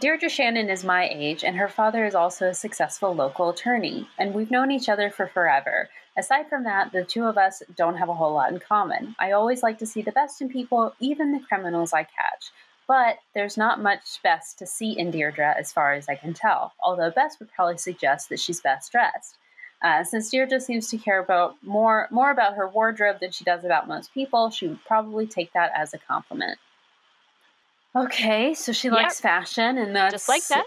Deirdre 0.00 0.28
Shannon 0.28 0.70
is 0.70 0.84
my 0.84 1.08
age, 1.08 1.44
and 1.44 1.56
her 1.56 1.68
father 1.68 2.04
is 2.04 2.14
also 2.14 2.48
a 2.48 2.54
successful 2.54 3.14
local 3.14 3.50
attorney, 3.50 4.08
and 4.18 4.34
we've 4.34 4.50
known 4.50 4.70
each 4.70 4.88
other 4.88 5.10
for 5.10 5.26
forever. 5.26 5.88
Aside 6.18 6.48
from 6.48 6.64
that, 6.64 6.92
the 6.92 7.04
two 7.04 7.24
of 7.24 7.36
us 7.36 7.62
don't 7.76 7.96
have 7.96 8.08
a 8.08 8.14
whole 8.14 8.32
lot 8.32 8.50
in 8.50 8.58
common. 8.58 9.14
I 9.18 9.32
always 9.32 9.62
like 9.62 9.78
to 9.78 9.86
see 9.86 10.02
the 10.02 10.12
best 10.12 10.40
in 10.40 10.48
people, 10.48 10.94
even 10.98 11.32
the 11.32 11.40
criminals 11.46 11.92
I 11.92 12.04
catch. 12.04 12.52
But 12.88 13.18
there's 13.34 13.56
not 13.56 13.82
much 13.82 14.22
best 14.22 14.58
to 14.58 14.66
see 14.66 14.98
in 14.98 15.10
Deirdre 15.10 15.54
as 15.58 15.72
far 15.72 15.92
as 15.92 16.08
I 16.08 16.14
can 16.14 16.34
tell, 16.34 16.72
although 16.82 17.10
Bess 17.10 17.38
would 17.38 17.52
probably 17.52 17.78
suggest 17.78 18.28
that 18.28 18.40
she's 18.40 18.60
best 18.60 18.92
dressed. 18.92 19.38
Uh, 19.82 20.04
since 20.04 20.30
Deirdre 20.30 20.60
seems 20.60 20.88
to 20.88 20.98
care 20.98 21.20
about 21.20 21.56
more 21.62 22.08
more 22.10 22.30
about 22.30 22.54
her 22.54 22.68
wardrobe 22.68 23.20
than 23.20 23.30
she 23.30 23.44
does 23.44 23.64
about 23.64 23.88
most 23.88 24.14
people, 24.14 24.50
she 24.50 24.68
would 24.68 24.84
probably 24.86 25.26
take 25.26 25.52
that 25.52 25.72
as 25.76 25.92
a 25.92 25.98
compliment. 25.98 26.58
Okay, 27.96 28.52
so 28.52 28.72
she 28.72 28.88
yep. 28.88 28.96
likes 28.96 29.20
fashion, 29.20 29.78
and 29.78 29.96
that's 29.96 30.12
just 30.12 30.28
like 30.28 30.46
that. 30.48 30.66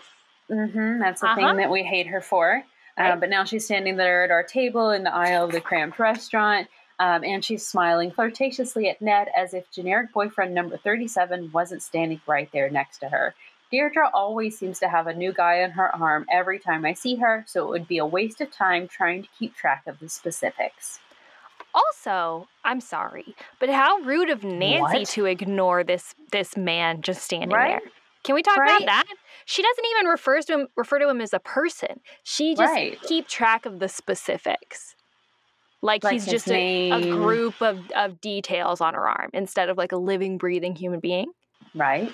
Mm-hmm, 0.49 0.99
that's 0.99 1.21
the 1.21 1.27
uh-huh. 1.27 1.35
thing 1.35 1.57
that 1.57 1.69
we 1.69 1.83
hate 1.83 2.07
her 2.07 2.21
for. 2.21 2.63
Uh, 2.97 3.03
right. 3.03 3.11
Uh, 3.11 3.15
but 3.17 3.29
now 3.29 3.43
she's 3.43 3.65
standing 3.65 3.97
there 3.97 4.23
at 4.23 4.31
our 4.31 4.43
table 4.43 4.89
in 4.89 5.03
the 5.03 5.13
aisle 5.13 5.45
of 5.45 5.51
the 5.51 5.61
cramped 5.61 5.99
restaurant, 5.99 6.67
um, 6.97 7.23
and 7.23 7.45
she's 7.45 7.65
smiling 7.65 8.09
flirtatiously 8.11 8.89
at 8.89 8.99
Ned 8.99 9.27
as 9.37 9.53
if 9.53 9.69
generic 9.69 10.11
boyfriend 10.11 10.55
number 10.55 10.75
37 10.77 11.51
wasn't 11.53 11.83
standing 11.83 12.19
right 12.25 12.49
there 12.51 12.69
next 12.69 12.97
to 12.99 13.09
her. 13.09 13.35
Deirdre 13.71 14.09
always 14.11 14.57
seems 14.57 14.79
to 14.79 14.89
have 14.89 15.05
a 15.05 15.13
new 15.13 15.31
guy 15.31 15.61
on 15.61 15.71
her 15.71 15.95
arm 15.95 16.25
every 16.31 16.57
time 16.57 16.83
I 16.83 16.93
see 16.93 17.15
her, 17.17 17.45
so 17.47 17.67
it 17.67 17.69
would 17.69 17.87
be 17.87 17.99
a 17.99 18.05
waste 18.05 18.41
of 18.41 18.51
time 18.51 18.87
trying 18.87 19.21
to 19.21 19.29
keep 19.37 19.55
track 19.55 19.83
of 19.85 19.99
the 19.99 20.09
specifics. 20.09 20.99
Also, 21.79 22.47
I'm 22.65 22.81
sorry, 22.81 23.35
but 23.59 23.69
how 23.69 23.99
rude 23.99 24.29
of 24.29 24.43
Nancy 24.43 24.99
what? 24.99 25.07
to 25.09 25.25
ignore 25.25 25.83
this 25.83 26.15
this 26.31 26.57
man 26.57 27.01
just 27.01 27.23
standing 27.23 27.49
right? 27.49 27.81
there. 27.81 27.91
Can 28.23 28.35
we 28.35 28.43
talk 28.43 28.57
right? 28.57 28.83
about 28.83 28.85
that? 28.85 29.05
She 29.45 29.61
doesn't 29.61 29.85
even 29.91 30.07
refer 30.07 30.41
to 30.41 30.53
him 30.53 30.67
refer 30.75 30.99
to 30.99 31.09
him 31.09 31.21
as 31.21 31.33
a 31.33 31.39
person. 31.39 32.01
She 32.23 32.55
just 32.55 32.73
right. 32.73 33.01
keep 33.03 33.27
track 33.27 33.65
of 33.65 33.79
the 33.79 33.87
specifics. 33.87 34.95
Like, 35.81 36.03
like 36.03 36.13
he's 36.13 36.25
just 36.25 36.49
a, 36.51 36.91
a, 36.91 37.01
group 37.11 37.61
of, 37.61 37.79
of 37.95 38.19
details 38.19 38.81
on 38.81 38.95
her 38.95 39.07
arm 39.07 39.29
instead 39.33 39.69
of 39.69 39.77
like 39.77 39.93
a 39.93 39.97
living, 39.97 40.37
breathing 40.37 40.75
human 40.75 40.99
being. 40.99 41.31
Right. 41.73 42.11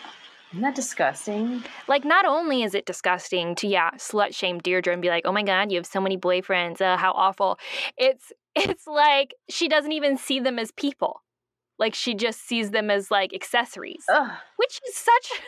Isn't 0.52 0.62
that 0.62 0.76
disgusting? 0.76 1.64
Like, 1.88 2.06
not 2.06 2.26
only 2.26 2.62
is 2.64 2.76
it 2.76 2.86
disgusting 2.86 3.56
to, 3.56 3.68
yeah, 3.68 3.90
slut 3.98 4.36
shame 4.36 4.60
Deirdre 4.60 4.94
and 4.94 5.02
be 5.02 5.10
like, 5.10 5.24
oh 5.26 5.32
my 5.32 5.42
God, 5.42 5.72
you 5.72 5.78
have 5.78 5.88
so 5.88 6.00
many 6.00 6.16
boyfriends, 6.18 6.80
uh, 6.80 6.96
how 6.96 7.12
awful. 7.12 7.58
It's 7.98 8.32
it's 8.56 8.88
like 8.88 9.36
she 9.50 9.68
doesn't 9.68 9.92
even 9.92 10.18
see 10.18 10.40
them 10.40 10.58
as 10.58 10.72
people. 10.72 11.22
Like 11.78 11.94
she 11.94 12.14
just 12.14 12.48
sees 12.48 12.72
them 12.72 12.90
as 12.90 13.12
like 13.12 13.34
accessories, 13.34 14.06
Ugh. 14.10 14.32
which 14.56 14.80
is 14.88 14.96
such 14.96 15.32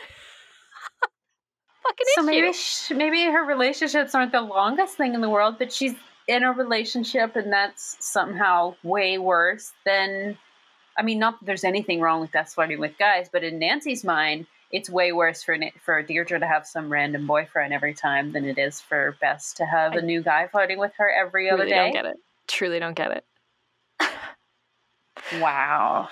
fucking 1.82 2.06
so 2.14 2.22
issue. 2.22 2.26
maybe 2.26 2.52
she, 2.52 2.94
maybe 2.94 3.24
her 3.24 3.44
relationships 3.44 4.14
aren't 4.14 4.32
the 4.32 4.42
longest 4.42 4.96
thing 4.96 5.14
in 5.14 5.22
the 5.22 5.30
world, 5.30 5.56
but 5.58 5.72
she's 5.72 5.94
in 6.26 6.42
a 6.42 6.52
relationship, 6.52 7.34
and 7.34 7.50
that's 7.50 7.96
somehow 8.00 8.74
way 8.82 9.18
worse 9.18 9.72
than. 9.86 10.36
I 10.98 11.02
mean, 11.02 11.20
not 11.20 11.38
that 11.38 11.46
there's 11.46 11.64
anything 11.64 12.00
wrong 12.00 12.20
with 12.20 12.32
that 12.32 12.50
flirting 12.50 12.80
with 12.80 12.98
guys, 12.98 13.28
but 13.32 13.44
in 13.44 13.60
Nancy's 13.60 14.02
mind, 14.04 14.46
it's 14.70 14.90
way 14.90 15.12
worse 15.12 15.42
for 15.42 15.56
for 15.82 16.02
Deirdre 16.02 16.40
to 16.40 16.46
have 16.46 16.66
some 16.66 16.92
random 16.92 17.26
boyfriend 17.26 17.72
every 17.72 17.94
time 17.94 18.32
than 18.32 18.44
it 18.44 18.58
is 18.58 18.82
for 18.82 19.16
Bess 19.20 19.54
to 19.54 19.64
have 19.64 19.94
I 19.94 19.98
a 19.98 20.02
new 20.02 20.22
guy 20.22 20.48
flirting 20.48 20.78
with 20.78 20.92
her 20.98 21.10
every 21.10 21.48
other 21.48 21.64
day. 21.64 21.70
Don't 21.70 21.92
get 21.92 22.04
it 22.04 22.16
truly 22.48 22.78
don't 22.78 22.96
get 22.96 23.12
it. 23.12 23.24
wow. 25.40 26.08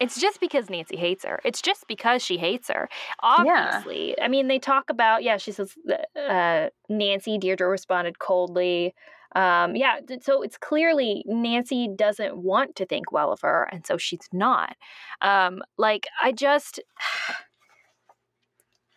It's 0.00 0.20
just 0.20 0.40
because 0.40 0.70
Nancy 0.70 0.96
hates 0.96 1.24
her. 1.24 1.40
It's 1.44 1.60
just 1.60 1.88
because 1.88 2.22
she 2.22 2.38
hates 2.38 2.68
her. 2.68 2.88
Obviously. 3.20 4.10
Yeah. 4.16 4.24
I 4.24 4.28
mean, 4.28 4.46
they 4.48 4.58
talk 4.58 4.90
about, 4.90 5.22
yeah, 5.22 5.38
she 5.38 5.50
says, 5.50 5.74
uh, 6.16 6.68
Nancy, 6.88 7.38
Deirdre 7.38 7.68
responded 7.68 8.18
coldly. 8.18 8.94
Um, 9.34 9.76
yeah, 9.76 10.00
so 10.22 10.42
it's 10.42 10.56
clearly 10.56 11.22
Nancy 11.26 11.88
doesn't 11.94 12.36
want 12.36 12.76
to 12.76 12.86
think 12.86 13.12
well 13.12 13.30
of 13.30 13.40
her, 13.42 13.68
and 13.70 13.84
so 13.84 13.98
she's 13.98 14.26
not. 14.32 14.74
Um, 15.20 15.62
like, 15.76 16.06
I 16.22 16.32
just. 16.32 16.80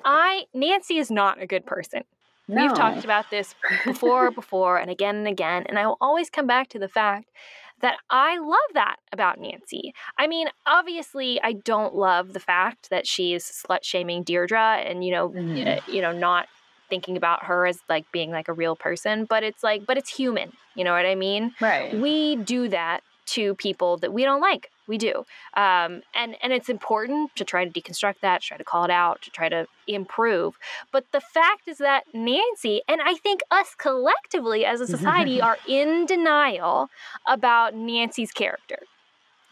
I 0.03 0.45
Nancy 0.53 0.97
is 0.97 1.11
not 1.11 1.41
a 1.41 1.45
good 1.45 1.65
person. 1.65 2.03
No. 2.51 2.63
We've 2.63 2.75
talked 2.75 3.03
about 3.03 3.29
this 3.31 3.55
before, 3.85 4.29
before, 4.31 4.77
and 4.77 4.91
again 4.91 5.15
and 5.15 5.27
again. 5.27 5.65
And 5.67 5.79
I 5.79 5.87
will 5.87 5.97
always 6.01 6.29
come 6.29 6.47
back 6.47 6.67
to 6.69 6.79
the 6.79 6.89
fact 6.89 7.29
that 7.81 7.95
I 8.09 8.37
love 8.37 8.59
that 8.73 8.97
about 9.11 9.39
Nancy. 9.39 9.93
I 10.17 10.27
mean, 10.27 10.47
obviously, 10.67 11.41
I 11.41 11.53
don't 11.53 11.95
love 11.95 12.33
the 12.33 12.39
fact 12.39 12.89
that 12.89 13.07
she's 13.07 13.43
slut 13.43 13.83
shaming 13.83 14.23
Deirdre 14.23 14.83
and, 14.85 15.03
you 15.03 15.11
know, 15.11 15.33
uh, 15.33 15.79
you 15.87 16.01
know, 16.01 16.11
not 16.11 16.47
thinking 16.89 17.17
about 17.17 17.45
her 17.45 17.65
as 17.65 17.79
like 17.89 18.05
being 18.11 18.31
like 18.31 18.49
a 18.49 18.53
real 18.53 18.75
person, 18.75 19.25
but 19.25 19.43
it's 19.43 19.63
like, 19.63 19.85
but 19.85 19.97
it's 19.97 20.09
human. 20.13 20.51
You 20.75 20.83
know 20.83 20.91
what 20.91 21.05
I 21.05 21.15
mean? 21.15 21.53
Right. 21.61 21.97
We 21.97 22.35
do 22.35 22.67
that 22.67 23.01
to 23.27 23.55
people 23.55 23.97
that 23.97 24.11
we 24.11 24.23
don't 24.23 24.41
like. 24.41 24.69
We 24.91 24.97
do, 24.97 25.25
um, 25.55 26.01
and 26.13 26.35
and 26.43 26.51
it's 26.51 26.67
important 26.67 27.33
to 27.37 27.45
try 27.45 27.63
to 27.63 27.71
deconstruct 27.71 28.15
that, 28.21 28.41
to 28.41 28.47
try 28.49 28.57
to 28.57 28.63
call 28.65 28.83
it 28.83 28.91
out, 28.91 29.21
to 29.21 29.31
try 29.31 29.47
to 29.47 29.65
improve. 29.87 30.57
But 30.91 31.05
the 31.13 31.21
fact 31.21 31.69
is 31.69 31.77
that 31.77 32.03
Nancy 32.13 32.81
and 32.89 32.99
I 33.01 33.13
think 33.13 33.39
us 33.49 33.73
collectively 33.77 34.65
as 34.65 34.81
a 34.81 34.87
society 34.97 35.39
are 35.39 35.57
in 35.65 36.05
denial 36.05 36.89
about 37.25 37.73
Nancy's 37.73 38.33
character. 38.33 38.79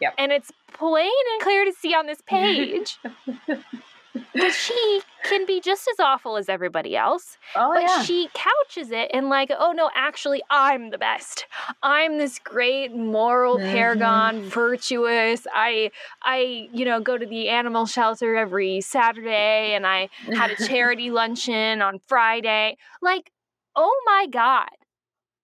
Yep. 0.02 0.12
And 0.18 0.30
it's 0.30 0.52
plain 0.74 1.22
and 1.32 1.42
clear 1.42 1.64
to 1.64 1.72
see 1.72 1.94
on 1.94 2.06
this 2.06 2.20
page 2.26 2.98
that 4.34 4.52
she 4.52 5.02
can 5.24 5.46
be 5.46 5.60
just 5.60 5.86
as 5.88 6.00
awful 6.00 6.36
as 6.36 6.48
everybody 6.48 6.96
else. 6.96 7.38
Oh, 7.54 7.72
but 7.74 7.82
yeah. 7.82 8.02
she 8.02 8.28
couches 8.34 8.90
it 8.90 9.10
in 9.12 9.28
like, 9.28 9.50
oh 9.56 9.72
no, 9.72 9.90
actually, 9.94 10.42
I'm 10.50 10.90
the 10.90 10.98
best. 10.98 11.46
I'm 11.82 12.18
this 12.18 12.38
great 12.38 12.94
moral 12.94 13.58
mm-hmm. 13.58 13.70
paragon, 13.70 14.42
virtuous. 14.42 15.46
I, 15.54 15.90
I, 16.22 16.68
you 16.72 16.84
know, 16.84 17.00
go 17.00 17.18
to 17.18 17.26
the 17.26 17.48
animal 17.48 17.86
shelter 17.86 18.36
every 18.36 18.80
Saturday, 18.80 19.74
and 19.74 19.86
I 19.86 20.08
had 20.32 20.50
a 20.50 20.56
charity 20.66 21.10
luncheon 21.10 21.82
on 21.82 22.00
Friday. 22.06 22.76
Like, 23.02 23.30
oh 23.76 24.02
my 24.06 24.26
god, 24.30 24.68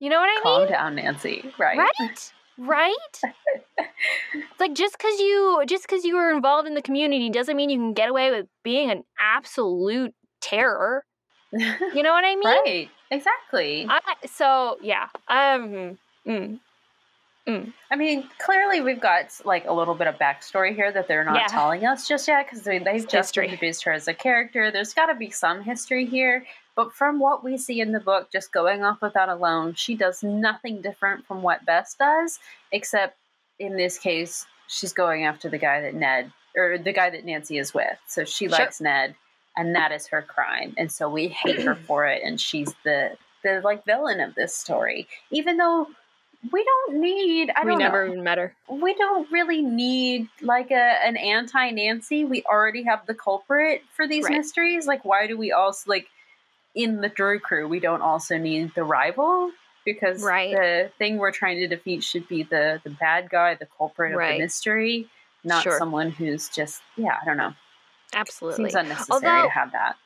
you 0.00 0.10
know 0.10 0.18
what 0.18 0.28
I 0.28 0.40
Calm 0.42 0.60
mean? 0.60 0.68
Calm 0.68 0.72
down, 0.72 0.94
Nancy. 0.96 1.52
Right. 1.58 1.78
Right 1.78 2.32
right? 2.58 2.94
It's 3.14 3.22
like 4.60 4.74
just 4.74 4.96
because 4.98 5.18
you 5.18 5.62
just 5.66 5.86
because 5.86 6.04
you 6.04 6.16
were 6.16 6.30
involved 6.30 6.68
in 6.68 6.74
the 6.74 6.82
community 6.82 7.30
doesn't 7.30 7.56
mean 7.56 7.70
you 7.70 7.78
can 7.78 7.92
get 7.92 8.08
away 8.08 8.30
with 8.30 8.46
being 8.62 8.90
an 8.90 9.04
absolute 9.18 10.14
terror. 10.40 11.04
You 11.52 12.02
know 12.02 12.12
what 12.12 12.24
i 12.24 12.34
mean? 12.36 12.44
Right. 12.44 12.90
Exactly. 13.10 13.86
I, 13.88 14.00
so 14.26 14.78
yeah. 14.82 15.08
Um 15.28 15.98
mm, 16.26 16.58
mm. 17.46 17.72
i 17.90 17.96
mean 17.96 18.28
clearly 18.38 18.80
we've 18.80 19.00
got 19.00 19.26
like 19.44 19.64
a 19.66 19.72
little 19.72 19.94
bit 19.94 20.08
of 20.08 20.16
backstory 20.16 20.74
here 20.74 20.90
that 20.90 21.06
they're 21.06 21.24
not 21.24 21.36
yeah. 21.36 21.46
telling 21.46 21.86
us 21.86 22.08
just 22.08 22.26
yet 22.26 22.46
because 22.46 22.62
they, 22.64 22.78
they've 22.78 23.02
just 23.02 23.28
history. 23.28 23.44
introduced 23.44 23.84
her 23.84 23.92
as 23.92 24.08
a 24.08 24.14
character. 24.14 24.70
There's 24.70 24.92
got 24.92 25.06
to 25.06 25.14
be 25.14 25.30
some 25.30 25.62
history 25.62 26.06
here 26.06 26.44
but 26.76 26.92
from 26.92 27.18
what 27.18 27.42
we 27.42 27.56
see 27.56 27.80
in 27.80 27.92
the 27.92 28.00
book, 28.00 28.30
just 28.30 28.52
going 28.52 28.84
off 28.84 29.02
of 29.02 29.14
that 29.14 29.30
alone, 29.30 29.74
she 29.74 29.96
does 29.96 30.22
nothing 30.22 30.82
different 30.82 31.26
from 31.26 31.42
what 31.42 31.64
Bess 31.64 31.94
does, 31.94 32.38
except 32.70 33.16
in 33.58 33.76
this 33.76 33.98
case, 33.98 34.46
she's 34.68 34.92
going 34.92 35.24
after 35.24 35.48
the 35.48 35.58
guy 35.58 35.80
that 35.80 35.94
Ned 35.94 36.30
or 36.54 36.78
the 36.78 36.92
guy 36.92 37.10
that 37.10 37.24
Nancy 37.24 37.58
is 37.58 37.72
with. 37.72 37.98
So 38.06 38.24
she 38.24 38.48
sure. 38.48 38.58
likes 38.58 38.80
Ned, 38.80 39.14
and 39.56 39.74
that 39.74 39.90
is 39.90 40.06
her 40.08 40.22
crime, 40.22 40.74
and 40.76 40.92
so 40.92 41.08
we 41.08 41.28
hate 41.28 41.62
her 41.62 41.74
for 41.74 42.06
it. 42.06 42.22
And 42.22 42.40
she's 42.40 42.72
the 42.84 43.16
the 43.42 43.62
like 43.64 43.84
villain 43.86 44.20
of 44.20 44.34
this 44.34 44.54
story, 44.54 45.08
even 45.30 45.56
though 45.56 45.86
we 46.52 46.64
don't 46.64 47.00
need. 47.00 47.50
I 47.56 47.64
we 47.64 47.72
don't 47.72 47.78
never 47.78 48.06
know. 48.06 48.12
even 48.12 48.24
met 48.24 48.38
her. 48.38 48.54
We 48.68 48.94
don't 48.94 49.30
really 49.32 49.62
need 49.62 50.28
like 50.42 50.70
a 50.70 51.06
an 51.06 51.16
anti 51.16 51.70
Nancy. 51.70 52.24
We 52.24 52.42
already 52.44 52.82
have 52.82 53.06
the 53.06 53.14
culprit 53.14 53.82
for 53.94 54.06
these 54.06 54.24
right. 54.24 54.36
mysteries. 54.36 54.86
Like, 54.86 55.04
why 55.04 55.26
do 55.26 55.38
we 55.38 55.52
also 55.52 55.88
like 55.88 56.08
in 56.76 57.00
the 57.00 57.08
Drew 57.08 57.40
crew? 57.40 57.66
We 57.66 57.80
don't 57.80 58.02
also 58.02 58.38
need 58.38 58.72
the 58.76 58.84
rival 58.84 59.50
because 59.84 60.22
right. 60.22 60.52
the 60.52 60.90
thing 60.98 61.16
we're 61.16 61.32
trying 61.32 61.58
to 61.60 61.66
defeat 61.66 62.04
should 62.04 62.28
be 62.28 62.42
the 62.42 62.80
the 62.84 62.90
bad 62.90 63.30
guy, 63.30 63.54
the 63.54 63.66
culprit 63.78 64.12
of 64.12 64.20
the 64.20 64.38
mystery, 64.38 65.08
not 65.42 65.62
sure. 65.62 65.78
someone 65.78 66.10
who's 66.10 66.50
just 66.50 66.82
yeah. 66.96 67.16
I 67.20 67.24
don't 67.24 67.38
know. 67.38 67.54
Absolutely, 68.14 68.64
seems 68.64 68.74
unnecessary 68.74 69.26
Although, 69.26 69.46
to 69.46 69.50
have 69.50 69.72
that. 69.72 69.96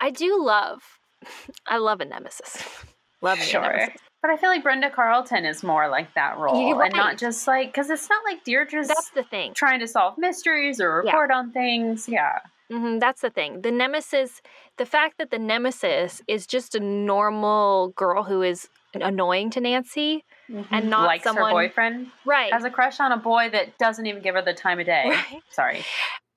I 0.00 0.10
do 0.10 0.42
love. 0.42 0.82
I 1.66 1.78
love 1.78 2.00
a 2.00 2.04
nemesis. 2.04 2.62
love 3.20 3.38
sure. 3.38 3.62
nemesis. 3.62 4.00
But 4.20 4.30
I 4.30 4.36
feel 4.36 4.50
like 4.50 4.62
Brenda 4.62 4.88
Carlton 4.88 5.44
is 5.44 5.64
more 5.64 5.88
like 5.88 6.14
that 6.14 6.38
role, 6.38 6.76
right. 6.76 6.86
and 6.86 6.96
not 6.96 7.18
just 7.18 7.48
like 7.48 7.72
because 7.72 7.90
it's 7.90 8.08
not 8.08 8.22
like 8.24 8.44
Deirdre's. 8.44 8.86
That's 8.86 9.10
the 9.10 9.24
thing. 9.24 9.52
Trying 9.52 9.80
to 9.80 9.88
solve 9.88 10.16
mysteries 10.16 10.80
or 10.80 10.98
report 10.98 11.30
yeah. 11.32 11.38
on 11.38 11.50
things. 11.50 12.08
Yeah. 12.08 12.38
Mm-hmm, 12.70 12.98
that's 12.98 13.20
the 13.20 13.30
thing. 13.30 13.62
The 13.62 13.70
nemesis, 13.70 14.40
the 14.78 14.86
fact 14.86 15.18
that 15.18 15.30
the 15.30 15.38
nemesis 15.38 16.22
is 16.28 16.46
just 16.46 16.74
a 16.74 16.80
normal 16.80 17.88
girl 17.96 18.24
who 18.24 18.42
is 18.42 18.68
annoying 18.94 19.50
to 19.50 19.60
Nancy, 19.60 20.24
mm-hmm. 20.50 20.74
and 20.74 20.90
not 20.90 21.06
likes 21.06 21.24
someone, 21.24 21.46
her 21.46 21.50
boyfriend, 21.50 22.08
right? 22.26 22.52
Has 22.52 22.64
a 22.64 22.70
crush 22.70 23.00
on 23.00 23.12
a 23.12 23.16
boy 23.16 23.48
that 23.52 23.78
doesn't 23.78 24.06
even 24.06 24.22
give 24.22 24.34
her 24.34 24.42
the 24.42 24.54
time 24.54 24.80
of 24.80 24.86
day. 24.94 25.04
Right. 25.06 25.42
Sorry. 25.50 25.84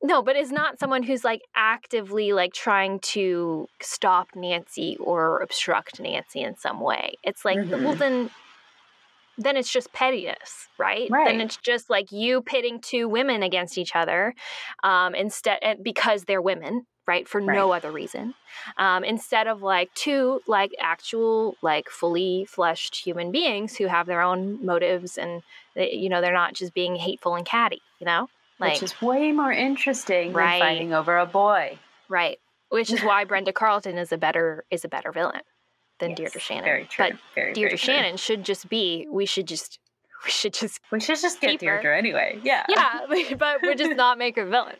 No, 0.03 0.21
but 0.21 0.35
is 0.35 0.51
not 0.51 0.77
someone 0.77 1.03
who's 1.03 1.23
like 1.23 1.41
actively 1.55 2.33
like 2.33 2.53
trying 2.53 2.99
to 2.99 3.67
stop 3.81 4.27
Nancy 4.35 4.97
or 4.99 5.41
obstruct 5.41 5.99
Nancy 5.99 6.41
in 6.41 6.57
some 6.57 6.79
way. 6.79 7.15
It's 7.23 7.43
like, 7.43 7.57
mm-hmm. 7.57 7.83
well, 7.83 7.95
then 7.95 8.29
then 9.37 9.57
it's 9.57 9.71
just 9.71 9.91
pettiness, 9.93 10.67
right? 10.77 11.09
right? 11.09 11.27
Then 11.27 11.41
it's 11.41 11.57
just 11.57 11.89
like 11.89 12.11
you 12.11 12.41
pitting 12.41 12.79
two 12.79 13.07
women 13.07 13.43
against 13.43 13.77
each 13.77 13.95
other 13.95 14.33
um, 14.83 15.15
instead 15.15 15.59
eh, 15.61 15.75
because 15.81 16.23
they're 16.23 16.41
women, 16.41 16.85
right? 17.07 17.27
For 17.27 17.41
right. 17.41 17.55
no 17.55 17.71
other 17.71 17.91
reason, 17.91 18.33
um, 18.77 19.03
instead 19.03 19.47
of 19.47 19.61
like 19.61 19.93
two 19.93 20.41
like 20.47 20.71
actual 20.79 21.55
like 21.61 21.89
fully 21.89 22.45
fleshed 22.49 22.95
human 23.03 23.31
beings 23.31 23.75
who 23.75 23.87
have 23.87 24.07
their 24.07 24.21
own 24.21 24.65
motives 24.65 25.17
and 25.17 25.43
they, 25.75 25.93
you 25.93 26.09
know 26.09 26.21
they're 26.21 26.33
not 26.33 26.53
just 26.53 26.73
being 26.73 26.95
hateful 26.95 27.35
and 27.35 27.45
catty, 27.45 27.81
you 27.99 28.05
know. 28.05 28.29
Like, 28.57 28.73
Which 28.73 28.83
is 28.83 29.01
way 29.01 29.33
more 29.33 29.51
interesting 29.51 30.31
right. 30.31 30.59
than 30.59 30.67
fighting 30.67 30.93
over 30.93 31.17
a 31.17 31.25
boy. 31.25 31.77
Right. 32.07 32.39
Which 32.69 32.89
is 32.89 33.01
why 33.03 33.25
Brenda 33.25 33.51
Carlton 33.51 33.97
is 33.97 34.13
a 34.13 34.17
better 34.17 34.63
is 34.71 34.85
a 34.85 34.87
better 34.87 35.11
villain 35.11 35.41
than 35.99 36.11
yes, 36.11 36.17
Deirdre 36.17 36.41
Shannon. 36.41 36.63
Very 36.63 36.85
true. 36.85 37.05
But 37.09 37.19
very, 37.33 37.53
Deirdre 37.53 37.77
very 37.77 37.77
Shannon 37.77 38.11
true. 38.11 38.17
should 38.17 38.43
just 38.43 38.69
be 38.69 39.07
we 39.11 39.25
should 39.25 39.47
just 39.47 39.79
we 40.25 40.31
should 40.31 40.53
just 40.53 40.79
we 40.91 40.99
should 40.99 41.19
just 41.19 41.41
get 41.41 41.59
Deirdre 41.59 41.83
her. 41.83 41.93
anyway. 41.93 42.39
Yeah. 42.43 42.65
Yeah, 42.69 43.01
but 43.37 43.61
we're 43.61 43.75
just 43.75 43.95
not 43.95 44.17
make 44.17 44.35
her 44.35 44.45
villain. 44.45 44.77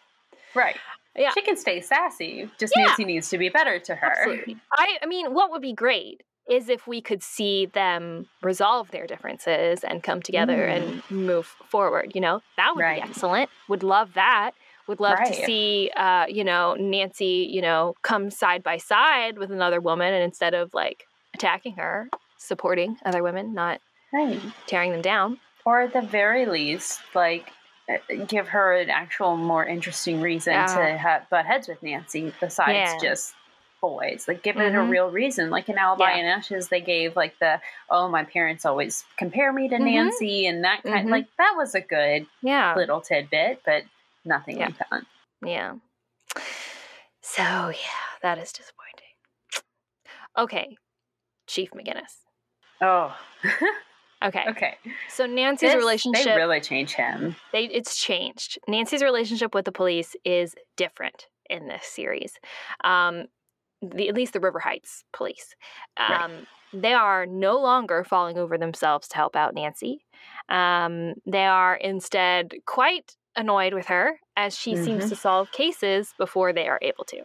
Right. 0.54 0.78
Yeah. 1.18 1.32
She 1.34 1.42
can 1.42 1.56
stay 1.56 1.82
sassy. 1.82 2.50
Just 2.60 2.74
yeah. 2.76 2.88
Nancy 2.88 3.06
needs 3.06 3.30
to 3.30 3.38
be 3.38 3.50
better 3.50 3.80
to 3.80 3.96
her. 3.96 4.12
Absolutely. 4.20 4.58
I 4.74 4.98
I 5.02 5.06
mean, 5.06 5.34
what 5.34 5.52
would 5.52 5.62
be 5.62 5.74
great 5.74 6.24
is 6.50 6.70
if 6.70 6.86
we 6.86 7.02
could 7.02 7.24
see 7.24 7.66
them 7.66 8.28
resolve 8.44 8.92
their 8.92 9.08
differences 9.08 9.84
and 9.84 10.04
come 10.04 10.22
together 10.22 10.58
mm. 10.58 10.76
and 10.76 11.04
move 11.10 11.46
forward. 11.70 12.12
You 12.14 12.22
know, 12.22 12.42
that 12.58 12.76
would 12.76 12.82
right. 12.82 13.02
be 13.02 13.10
excellent. 13.10 13.50
Would 13.68 13.84
love 13.84 14.14
that. 14.14 14.52
Would 14.88 15.00
love 15.00 15.18
right. 15.18 15.34
to 15.34 15.46
see, 15.46 15.92
uh, 15.96 16.26
you 16.28 16.44
know, 16.44 16.76
Nancy, 16.76 17.50
you 17.52 17.62
know, 17.62 17.96
come 18.04 18.30
side 18.30 18.62
by 18.62 18.78
side 18.78 19.38
with 19.38 19.52
another 19.52 19.82
woman, 19.82 20.14
and 20.14 20.24
instead 20.24 20.54
of 20.54 20.74
like 20.74 21.08
attacking 21.34 21.74
her, 21.74 22.10
supporting 22.38 22.98
other 23.04 23.24
women, 23.24 23.54
not 23.54 23.82
right. 24.14 24.40
tearing 24.68 24.92
them 24.92 25.02
down. 25.02 25.40
Or 25.66 25.82
at 25.82 25.94
the 25.94 26.02
very 26.02 26.46
least, 26.46 27.02
like 27.16 27.52
uh, 27.90 27.98
give 28.28 28.48
her 28.50 28.76
an 28.76 28.90
actual 28.90 29.38
more 29.38 29.66
interesting 29.66 30.22
reason 30.22 30.54
yeah. 30.54 30.68
to 30.68 30.98
have 30.98 31.30
butt 31.30 31.46
heads 31.46 31.68
with 31.68 31.82
Nancy 31.82 32.32
besides 32.40 32.72
yeah. 32.74 32.98
just 33.02 33.34
boys. 33.82 34.26
Like 34.28 34.42
give 34.42 34.56
mm-hmm. 34.56 34.76
it 34.76 34.78
a 34.78 34.84
real 34.84 35.10
reason. 35.10 35.50
Like 35.50 35.70
in 35.70 35.78
Alibi 35.78 36.12
yeah. 36.12 36.18
and 36.18 36.28
Ashes, 36.28 36.70
they 36.70 36.82
gave 36.82 37.16
like 37.16 37.38
the 37.40 37.60
oh 37.90 38.08
my 38.08 38.24
parents 38.24 38.66
always 38.66 39.04
compare 39.18 39.52
me 39.54 39.70
to 39.70 39.76
mm-hmm. 39.76 39.86
Nancy 39.86 40.48
and 40.48 40.64
that 40.64 40.84
kind. 40.84 41.02
Mm-hmm. 41.02 41.10
Like 41.10 41.28
that 41.38 41.54
was 41.56 41.76
a 41.76 41.82
good 41.82 42.26
yeah 42.42 42.76
little 42.76 43.02
tidbit, 43.02 43.62
but 43.66 43.84
nothing 44.26 44.60
yeah. 44.60 44.66
like 44.66 44.78
that. 44.78 45.04
Yeah. 45.46 45.74
So 47.22 47.44
yeah, 47.44 48.06
that 48.22 48.38
is 48.38 48.52
disappointing. 48.52 48.84
Okay, 50.38 50.78
Chief 51.48 51.72
McGinnis. 51.72 52.24
Oh. 52.82 53.16
Okay. 54.24 54.46
Okay. 54.50 54.78
So 55.10 55.26
Nancy's 55.26 55.74
this, 55.74 55.76
relationship 55.76 56.26
They 56.26 56.36
really 56.36 56.62
changed 56.62 56.96
him. 56.96 57.36
They 57.52 57.66
it's 57.66 58.02
changed. 58.02 58.58
Nancy's 58.68 59.04
relationship 59.04 59.54
with 59.54 59.66
the 59.66 59.72
police 59.72 60.16
is 60.24 60.56
different 60.78 61.28
in 61.50 61.68
this 61.68 61.86
series. 61.86 62.34
Um, 62.84 63.26
the, 63.82 64.10
at 64.10 64.16
least 64.16 64.34
the 64.34 64.40
River 64.40 64.60
Heights 64.60 65.04
police. 65.14 65.56
Um, 65.98 66.32
right. 66.32 66.48
They 66.74 66.94
are 66.94 67.26
no 67.26 67.60
longer 67.60 68.04
falling 68.04 68.38
over 68.38 68.58
themselves 68.58 69.08
to 69.10 69.16
help 69.16 69.36
out 69.36 69.54
Nancy. 69.54 70.00
Um, 70.50 71.14
they 71.26 71.46
are 71.46 71.76
instead 71.76 72.54
quite 72.66 73.16
annoyed 73.36 73.74
with 73.74 73.88
her 73.88 74.20
as 74.38 74.58
she 74.58 74.74
mm-hmm. 74.74 74.84
seems 74.84 75.10
to 75.10 75.16
solve 75.16 75.52
cases 75.52 76.14
before 76.18 76.54
they 76.54 76.68
are 76.68 76.80
able 76.82 77.04
to. 77.06 77.24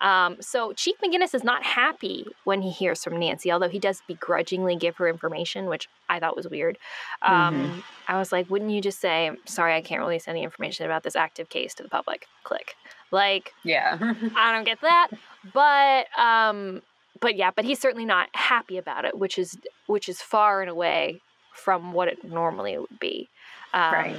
Um, 0.00 0.36
so 0.40 0.72
Chief 0.74 0.96
McGinnis 1.02 1.34
is 1.34 1.42
not 1.42 1.62
happy 1.64 2.26
when 2.44 2.62
he 2.62 2.70
hears 2.70 3.02
from 3.02 3.18
Nancy, 3.18 3.50
although 3.50 3.68
he 3.68 3.78
does 3.78 4.02
begrudgingly 4.06 4.76
give 4.76 4.96
her 4.96 5.08
information, 5.08 5.66
which 5.66 5.88
I 6.08 6.20
thought 6.20 6.36
was 6.36 6.48
weird. 6.48 6.78
Um, 7.22 7.54
mm-hmm. 7.54 7.80
I 8.08 8.18
was 8.18 8.32
like, 8.32 8.50
wouldn't 8.50 8.70
you 8.70 8.80
just 8.80 9.00
say, 9.00 9.30
sorry, 9.46 9.74
I 9.74 9.80
can't 9.80 10.02
release 10.02 10.28
any 10.28 10.42
information 10.42 10.84
about 10.84 11.02
this 11.02 11.16
active 11.16 11.48
case 11.48 11.74
to 11.74 11.82
the 11.82 11.88
public? 11.88 12.26
Click. 12.44 12.74
Like, 13.10 13.52
yeah, 13.62 13.96
I 14.36 14.52
don't 14.52 14.64
get 14.64 14.80
that. 14.82 15.08
But, 15.54 16.06
um, 16.18 16.82
but 17.20 17.36
yeah, 17.36 17.50
but 17.54 17.64
he's 17.64 17.78
certainly 17.78 18.04
not 18.04 18.28
happy 18.34 18.76
about 18.76 19.04
it, 19.04 19.18
which 19.18 19.38
is 19.38 19.56
which 19.86 20.08
is 20.08 20.20
far 20.20 20.60
and 20.60 20.68
away 20.68 21.20
from 21.54 21.92
what 21.92 22.08
it 22.08 22.22
normally 22.24 22.76
would 22.76 23.00
be. 23.00 23.28
Um, 23.72 23.92
right. 23.92 24.16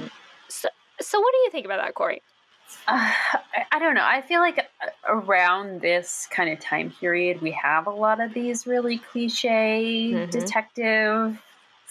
So, 0.48 0.68
so 1.00 1.20
what 1.20 1.32
do 1.32 1.38
you 1.38 1.50
think 1.50 1.66
about 1.66 1.80
that, 1.80 1.94
Corey? 1.94 2.22
Uh, 2.86 3.10
I 3.72 3.78
don't 3.78 3.94
know. 3.94 4.04
I 4.04 4.22
feel 4.22 4.40
like 4.40 4.58
uh, 4.58 4.88
around 5.06 5.80
this 5.80 6.28
kind 6.30 6.50
of 6.50 6.60
time 6.60 6.92
period, 7.00 7.40
we 7.40 7.52
have 7.52 7.86
a 7.86 7.90
lot 7.90 8.20
of 8.20 8.34
these 8.34 8.66
really 8.66 8.98
cliche 8.98 10.10
mm-hmm. 10.12 10.30
detective 10.30 11.40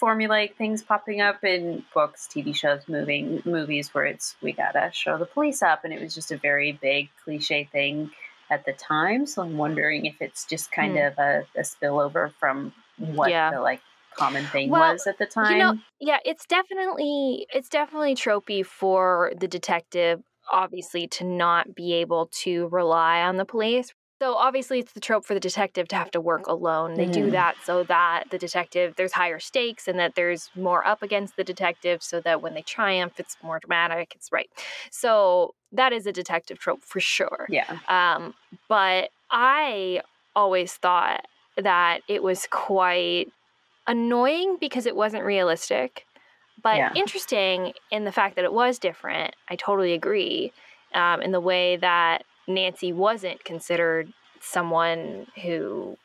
formulaic 0.00 0.54
things 0.54 0.82
popping 0.82 1.20
up 1.20 1.42
in 1.42 1.84
books, 1.92 2.28
TV 2.32 2.54
shows, 2.54 2.82
moving 2.86 3.42
movies 3.44 3.92
where 3.92 4.04
it's 4.04 4.36
we 4.40 4.52
gotta 4.52 4.90
show 4.92 5.18
the 5.18 5.26
police 5.26 5.62
up, 5.62 5.84
and 5.84 5.92
it 5.92 6.00
was 6.00 6.14
just 6.14 6.30
a 6.30 6.36
very 6.36 6.72
big 6.72 7.08
cliche 7.24 7.68
thing 7.70 8.10
at 8.50 8.64
the 8.64 8.72
time. 8.72 9.26
So 9.26 9.42
I'm 9.42 9.56
wondering 9.56 10.06
if 10.06 10.16
it's 10.20 10.44
just 10.44 10.70
kind 10.70 10.96
mm. 10.96 11.08
of 11.08 11.18
a, 11.18 11.44
a, 11.56 11.62
spillover 11.62 12.32
from 12.38 12.72
what 12.96 13.30
yeah. 13.30 13.50
the 13.50 13.60
like 13.60 13.80
common 14.18 14.44
thing 14.46 14.70
well, 14.70 14.92
was 14.92 15.06
at 15.06 15.18
the 15.18 15.26
time. 15.26 15.52
You 15.52 15.58
know, 15.58 15.78
yeah, 16.00 16.18
it's 16.24 16.46
definitely 16.46 17.46
it's 17.52 17.68
definitely 17.68 18.14
tropey 18.14 18.64
for 18.64 19.32
the 19.38 19.48
detective 19.48 20.22
obviously 20.50 21.06
to 21.06 21.24
not 21.24 21.74
be 21.74 21.92
able 21.94 22.30
to 22.32 22.68
rely 22.68 23.20
on 23.20 23.36
the 23.36 23.44
police. 23.44 23.92
So 24.20 24.34
obviously 24.34 24.80
it's 24.80 24.92
the 24.92 25.00
trope 25.00 25.24
for 25.24 25.34
the 25.34 25.40
detective 25.40 25.86
to 25.88 25.96
have 25.96 26.10
to 26.10 26.20
work 26.20 26.48
alone. 26.48 26.94
They 26.94 27.06
mm. 27.06 27.12
do 27.12 27.30
that 27.30 27.54
so 27.64 27.84
that 27.84 28.24
the 28.30 28.38
detective 28.38 28.94
there's 28.96 29.12
higher 29.12 29.38
stakes 29.38 29.86
and 29.86 29.98
that 30.00 30.16
there's 30.16 30.50
more 30.56 30.84
up 30.84 31.02
against 31.02 31.36
the 31.36 31.44
detective 31.44 32.02
so 32.02 32.20
that 32.22 32.42
when 32.42 32.54
they 32.54 32.62
triumph 32.62 33.20
it's 33.20 33.36
more 33.42 33.60
dramatic. 33.60 34.14
It's 34.16 34.32
right. 34.32 34.50
So 34.90 35.54
that 35.70 35.92
is 35.92 36.06
a 36.06 36.12
detective 36.12 36.58
trope 36.58 36.82
for 36.82 36.98
sure. 36.98 37.46
Yeah. 37.48 37.78
Um 37.88 38.34
but 38.68 39.10
I 39.30 40.02
always 40.34 40.72
thought 40.74 41.26
that 41.56 42.00
it 42.08 42.22
was 42.22 42.48
quite 42.50 43.28
annoying 43.88 44.56
because 44.60 44.86
it 44.86 44.94
wasn't 44.94 45.24
realistic 45.24 46.06
but 46.62 46.76
yeah. 46.76 46.92
interesting 46.94 47.72
in 47.90 48.04
the 48.04 48.12
fact 48.12 48.36
that 48.36 48.44
it 48.44 48.52
was 48.52 48.78
different. 48.78 49.34
I 49.48 49.56
totally 49.56 49.92
agree. 49.92 50.52
Um, 50.94 51.20
in 51.20 51.32
the 51.32 51.40
way 51.40 51.76
that 51.76 52.24
Nancy 52.46 52.92
wasn't 52.92 53.44
considered 53.44 54.12
someone 54.40 55.26
who 55.42 55.98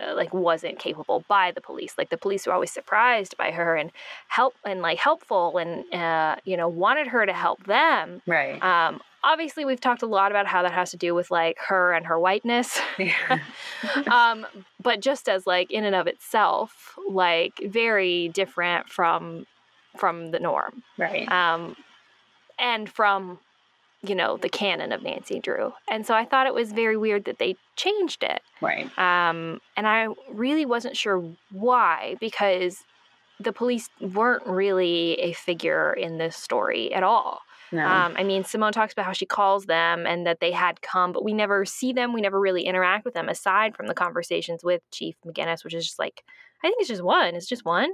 uh, 0.00 0.14
like 0.14 0.32
wasn't 0.32 0.78
capable 0.78 1.24
by 1.26 1.50
the 1.50 1.60
police 1.60 1.94
like 1.98 2.10
the 2.10 2.16
police 2.18 2.46
were 2.46 2.52
always 2.52 2.70
surprised 2.70 3.36
by 3.36 3.50
her 3.50 3.74
and 3.74 3.90
help 4.28 4.54
and 4.64 4.82
like 4.82 4.98
helpful 4.98 5.58
and 5.58 5.92
uh, 5.92 6.36
you 6.44 6.56
know 6.56 6.68
wanted 6.68 7.08
her 7.08 7.26
to 7.26 7.32
help 7.32 7.64
them 7.64 8.22
right 8.26 8.62
um, 8.62 9.00
obviously 9.26 9.66
we've 9.66 9.80
talked 9.80 10.02
a 10.02 10.06
lot 10.06 10.30
about 10.30 10.46
how 10.46 10.62
that 10.62 10.72
has 10.72 10.90
to 10.90 10.96
do 10.96 11.14
with 11.14 11.30
like 11.30 11.58
her 11.68 11.92
and 11.92 12.06
her 12.06 12.18
whiteness 12.18 12.80
yeah. 12.98 13.40
um, 14.10 14.46
but 14.82 15.00
just 15.00 15.28
as 15.28 15.46
like 15.46 15.70
in 15.70 15.84
and 15.84 15.94
of 15.94 16.06
itself 16.06 16.98
like 17.08 17.60
very 17.62 18.28
different 18.28 18.88
from 18.88 19.44
from 19.96 20.30
the 20.30 20.38
norm. 20.38 20.82
Right. 20.98 21.30
Um, 21.30 21.76
and 22.58 22.88
from, 22.88 23.38
you 24.02 24.14
know, 24.14 24.36
the 24.36 24.48
canon 24.48 24.92
of 24.92 25.02
Nancy 25.02 25.40
Drew. 25.40 25.72
And 25.90 26.06
so 26.06 26.14
I 26.14 26.24
thought 26.24 26.46
it 26.46 26.54
was 26.54 26.72
very 26.72 26.96
weird 26.96 27.24
that 27.24 27.38
they 27.38 27.56
changed 27.76 28.22
it. 28.22 28.40
Right. 28.60 28.86
Um, 28.98 29.60
and 29.76 29.86
I 29.86 30.08
really 30.32 30.64
wasn't 30.64 30.96
sure 30.96 31.22
why 31.50 32.16
because 32.20 32.84
the 33.38 33.52
police 33.52 33.90
weren't 34.00 34.46
really 34.46 35.14
a 35.14 35.32
figure 35.32 35.92
in 35.92 36.18
this 36.18 36.36
story 36.36 36.92
at 36.94 37.02
all. 37.02 37.40
No. 37.72 37.86
Um, 37.86 38.14
I 38.16 38.22
mean, 38.22 38.44
Simone 38.44 38.72
talks 38.72 38.92
about 38.92 39.06
how 39.06 39.12
she 39.12 39.26
calls 39.26 39.66
them 39.66 40.06
and 40.06 40.26
that 40.26 40.40
they 40.40 40.52
had 40.52 40.80
come, 40.82 41.12
but 41.12 41.24
we 41.24 41.32
never 41.32 41.64
see 41.64 41.92
them. 41.92 42.12
We 42.12 42.20
never 42.20 42.38
really 42.38 42.62
interact 42.62 43.04
with 43.04 43.14
them 43.14 43.28
aside 43.28 43.76
from 43.76 43.86
the 43.86 43.94
conversations 43.94 44.62
with 44.62 44.82
Chief 44.92 45.16
McGinnis, 45.26 45.64
which 45.64 45.74
is 45.74 45.84
just 45.84 45.98
like, 45.98 46.22
I 46.62 46.68
think 46.68 46.76
it's 46.80 46.88
just 46.88 47.02
one. 47.02 47.34
It's 47.34 47.48
just 47.48 47.64
one. 47.64 47.90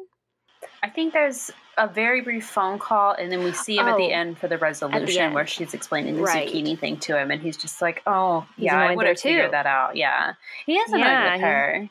I 0.83 0.89
think 0.89 1.13
there's 1.13 1.51
a 1.79 1.89
very 1.89 2.21
brief 2.21 2.47
phone 2.47 2.79
call, 2.79 3.13
and 3.13 3.33
then 3.33 3.43
we 3.43 3.53
see 3.53 3.79
him 3.79 3.87
oh, 3.87 3.93
at 3.93 3.97
the 3.97 4.05
oh, 4.05 4.19
end 4.19 4.39
for 4.39 4.49
the 4.49 4.59
resolution 4.59 5.31
the 5.31 5.35
where 5.35 5.47
she's 5.47 5.75
explaining 5.75 6.17
the 6.17 6.23
right. 6.23 6.49
zucchini 6.49 6.79
thing 6.79 6.99
to 6.99 7.19
him, 7.19 7.31
and 7.31 7.41
he's 7.41 7.57
just 7.57 7.83
like, 7.83 8.03
"Oh, 8.07 8.47
he's 8.57 8.67
yeah, 8.67 8.81
I 8.81 8.95
would 8.95 9.07
have 9.07 9.19
figured 9.19 9.53
that 9.53 9.67
out." 9.67 9.97
Yeah, 9.97 10.35
he 10.67 10.75
is 10.75 10.93
annoyed 10.93 11.05
yeah, 11.07 11.33
with 11.33 11.41
her. 11.41 11.89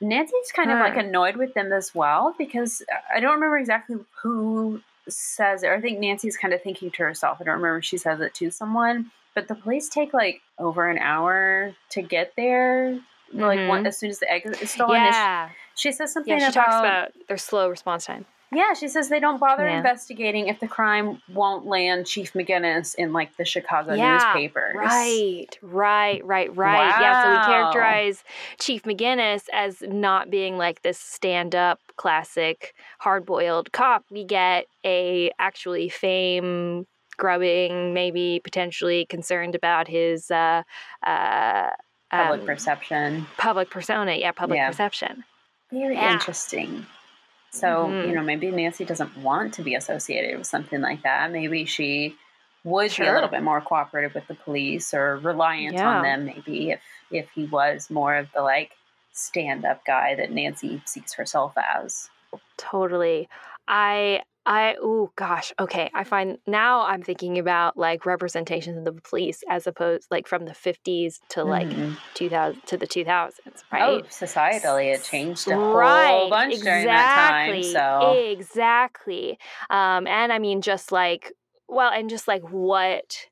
He... 0.00 0.06
Nancy's 0.06 0.52
kind 0.54 0.70
huh. 0.70 0.76
of 0.76 0.80
like 0.80 0.96
annoyed 0.96 1.36
with 1.36 1.54
them 1.54 1.72
as 1.72 1.94
well 1.94 2.34
because 2.36 2.82
I 3.14 3.20
don't 3.20 3.34
remember 3.34 3.58
exactly 3.58 3.96
who 4.22 4.82
says 5.08 5.62
it. 5.62 5.68
Or 5.68 5.74
I 5.74 5.80
think 5.80 5.98
Nancy's 5.98 6.36
kind 6.36 6.54
of 6.54 6.62
thinking 6.62 6.90
to 6.92 7.02
herself. 7.02 7.38
I 7.40 7.44
don't 7.44 7.54
remember 7.54 7.78
if 7.78 7.84
she 7.84 7.96
says 7.96 8.20
it 8.20 8.34
to 8.34 8.50
someone, 8.50 9.10
but 9.34 9.48
the 9.48 9.54
police 9.54 9.88
take 9.88 10.12
like 10.12 10.40
over 10.58 10.88
an 10.88 10.98
hour 10.98 11.74
to 11.90 12.02
get 12.02 12.32
there. 12.36 12.98
Mm-hmm. 13.32 13.40
Like 13.40 13.68
one, 13.68 13.86
as 13.86 13.98
soon 13.98 14.10
as 14.10 14.18
the 14.18 14.30
egg 14.30 14.46
is 14.60 14.70
stolen. 14.70 15.02
Yeah. 15.02 15.50
She 15.74 15.92
says 15.92 16.12
something 16.12 16.38
yeah, 16.38 16.50
she 16.50 16.58
about, 16.58 16.64
talks 16.64 16.76
about 16.76 17.28
their 17.28 17.36
slow 17.36 17.68
response 17.68 18.06
time. 18.06 18.24
Yeah, 18.52 18.74
she 18.74 18.86
says 18.86 19.08
they 19.08 19.18
don't 19.18 19.40
bother 19.40 19.66
yeah. 19.66 19.78
investigating 19.78 20.46
if 20.46 20.60
the 20.60 20.68
crime 20.68 21.20
won't 21.32 21.66
land 21.66 22.06
Chief 22.06 22.32
McGinnis 22.32 22.94
in 22.94 23.12
like 23.12 23.36
the 23.36 23.44
Chicago 23.44 23.94
yeah, 23.94 24.14
newspapers. 24.34 24.76
Right, 24.76 25.58
right, 25.62 26.24
right, 26.24 26.56
right. 26.56 26.88
Wow. 26.88 27.00
Yeah, 27.00 27.22
so 27.24 27.30
we 27.30 27.54
characterize 27.54 28.24
Chief 28.60 28.84
McGinnis 28.84 29.42
as 29.52 29.82
not 29.82 30.30
being 30.30 30.58
like 30.58 30.82
this 30.82 30.98
stand-up 30.98 31.80
classic 31.96 32.74
hard-boiled 33.00 33.72
cop. 33.72 34.04
We 34.10 34.24
get 34.24 34.66
a 34.84 35.32
actually 35.40 35.88
fame 35.88 36.86
grubbing, 37.16 37.94
maybe 37.94 38.40
potentially 38.44 39.06
concerned 39.06 39.54
about 39.54 39.88
his 39.88 40.30
uh, 40.30 40.62
uh, 41.04 41.70
public 42.10 42.40
um, 42.40 42.46
perception, 42.46 43.26
public 43.38 43.70
persona. 43.70 44.14
Yeah, 44.14 44.32
public 44.32 44.58
yeah. 44.58 44.68
perception. 44.68 45.24
Very 45.72 45.96
interesting. 45.96 46.86
So, 47.56 47.66
mm-hmm. 47.66 48.08
you 48.08 48.14
know, 48.14 48.22
maybe 48.22 48.50
Nancy 48.50 48.84
doesn't 48.84 49.16
want 49.18 49.54
to 49.54 49.62
be 49.62 49.74
associated 49.74 50.38
with 50.38 50.46
something 50.46 50.80
like 50.80 51.02
that. 51.02 51.30
Maybe 51.32 51.64
she 51.64 52.16
would 52.64 52.90
sure. 52.90 53.06
be 53.06 53.10
a 53.10 53.14
little 53.14 53.28
bit 53.28 53.42
more 53.42 53.60
cooperative 53.60 54.14
with 54.14 54.26
the 54.26 54.34
police 54.34 54.92
or 54.92 55.18
reliant 55.18 55.76
yeah. 55.76 55.98
on 55.98 56.02
them 56.02 56.24
maybe 56.24 56.70
if 56.70 56.80
if 57.12 57.30
he 57.30 57.44
was 57.44 57.88
more 57.90 58.16
of 58.16 58.26
the 58.34 58.42
like 58.42 58.72
stand-up 59.12 59.84
guy 59.86 60.14
that 60.16 60.30
Nancy 60.30 60.82
sees 60.84 61.14
herself 61.14 61.54
as. 61.56 62.10
Totally. 62.58 63.28
I 63.66 64.22
I 64.46 64.76
oh 64.80 65.10
gosh, 65.16 65.52
okay. 65.58 65.90
I 65.92 66.04
find 66.04 66.38
now 66.46 66.82
I'm 66.82 67.02
thinking 67.02 67.38
about 67.38 67.76
like 67.76 68.06
representations 68.06 68.78
of 68.78 68.84
the 68.84 68.92
police 68.92 69.42
as 69.48 69.66
opposed 69.66 70.06
like 70.10 70.28
from 70.28 70.44
the 70.44 70.52
50s 70.52 71.18
to 71.30 71.42
like 71.42 71.68
mm-hmm. 71.68 71.94
2000 72.14 72.62
to 72.66 72.76
the 72.76 72.86
2000s, 72.86 73.32
right? 73.72 73.82
Oh, 73.82 74.02
societally 74.02 74.94
it 74.94 75.02
changed 75.02 75.48
a 75.48 75.56
right, 75.56 76.06
whole 76.06 76.30
bunch 76.30 76.54
exactly, 76.54 76.70
during 76.70 76.86
that 76.86 77.28
time. 77.28 77.62
So 77.64 78.12
exactly, 78.30 79.38
um, 79.68 80.06
and 80.06 80.32
I 80.32 80.38
mean 80.38 80.62
just 80.62 80.92
like 80.92 81.32
well, 81.68 81.90
and 81.90 82.08
just 82.08 82.28
like 82.28 82.48
what 82.48 83.26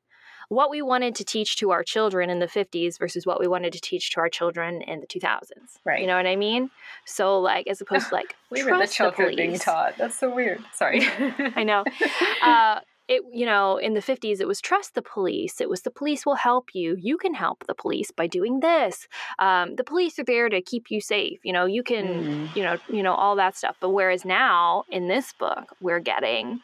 what 0.55 0.71
we 0.71 0.81
wanted 0.83 1.15
to 1.17 1.25
teach 1.25 1.57
to 1.57 1.71
our 1.71 1.83
children 1.83 2.31
in 2.31 2.39
the 2.39 2.47
50s 2.47 2.99
versus 2.99 3.27
what 3.27 3.41
we 3.41 3.47
wanted 3.47 3.73
to 3.73 3.81
teach 3.81 4.11
to 4.13 4.21
our 4.21 4.29
children 4.29 4.83
in 4.83 5.01
the 5.01 5.07
2000s. 5.07 5.51
Right. 5.85 6.01
You 6.01 6.07
know 6.07 6.17
what 6.17 6.27
I 6.27 6.37
mean? 6.37 6.71
So, 7.05 7.39
like, 7.41 7.67
as 7.67 7.81
opposed 7.81 8.09
to 8.09 8.15
like, 8.15 8.37
we 8.51 8.63
were 8.63 8.79
the 8.79 8.87
children 8.87 9.31
the 9.31 9.37
being 9.37 9.59
taught. 9.59 9.97
That's 9.99 10.19
so 10.19 10.35
weird. 10.35 10.63
Sorry. 10.73 11.03
I 11.57 11.65
know. 11.65 11.85
Uh, 12.43 12.81
it 13.09 13.23
you 13.33 13.45
know 13.45 13.77
in 13.77 13.95
the 13.95 14.01
50s 14.01 14.41
it 14.41 14.47
was 14.47 14.61
trust 14.61 14.95
the 14.95 15.03
police 15.03 15.61
it 15.61 15.69
was 15.69 15.83
the 15.83 15.91
police 15.91 16.25
will 16.25 16.35
help 16.35 16.75
you 16.75 16.97
you 16.99 17.17
can 17.17 17.35
help 17.35 17.65
the 17.67 17.75
police 17.75 18.11
by 18.11 18.27
doing 18.27 18.61
this 18.61 19.09
um, 19.39 19.77
the 19.77 19.85
police 19.85 20.19
are 20.19 20.25
there 20.25 20.49
to 20.49 20.61
keep 20.63 20.91
you 20.91 21.01
safe 21.01 21.39
you 21.45 21.53
know 21.53 21.67
you 21.67 21.83
can 21.83 22.07
mm. 22.07 22.57
you 22.57 22.63
know 22.63 22.77
you 22.89 23.03
know 23.03 23.15
all 23.15 23.37
that 23.37 23.57
stuff 23.57 23.77
but 23.81 23.91
whereas 23.91 24.25
now 24.25 24.85
in 24.91 25.09
this 25.09 25.33
book 25.35 25.77
we're 25.81 26.01
getting 26.01 26.61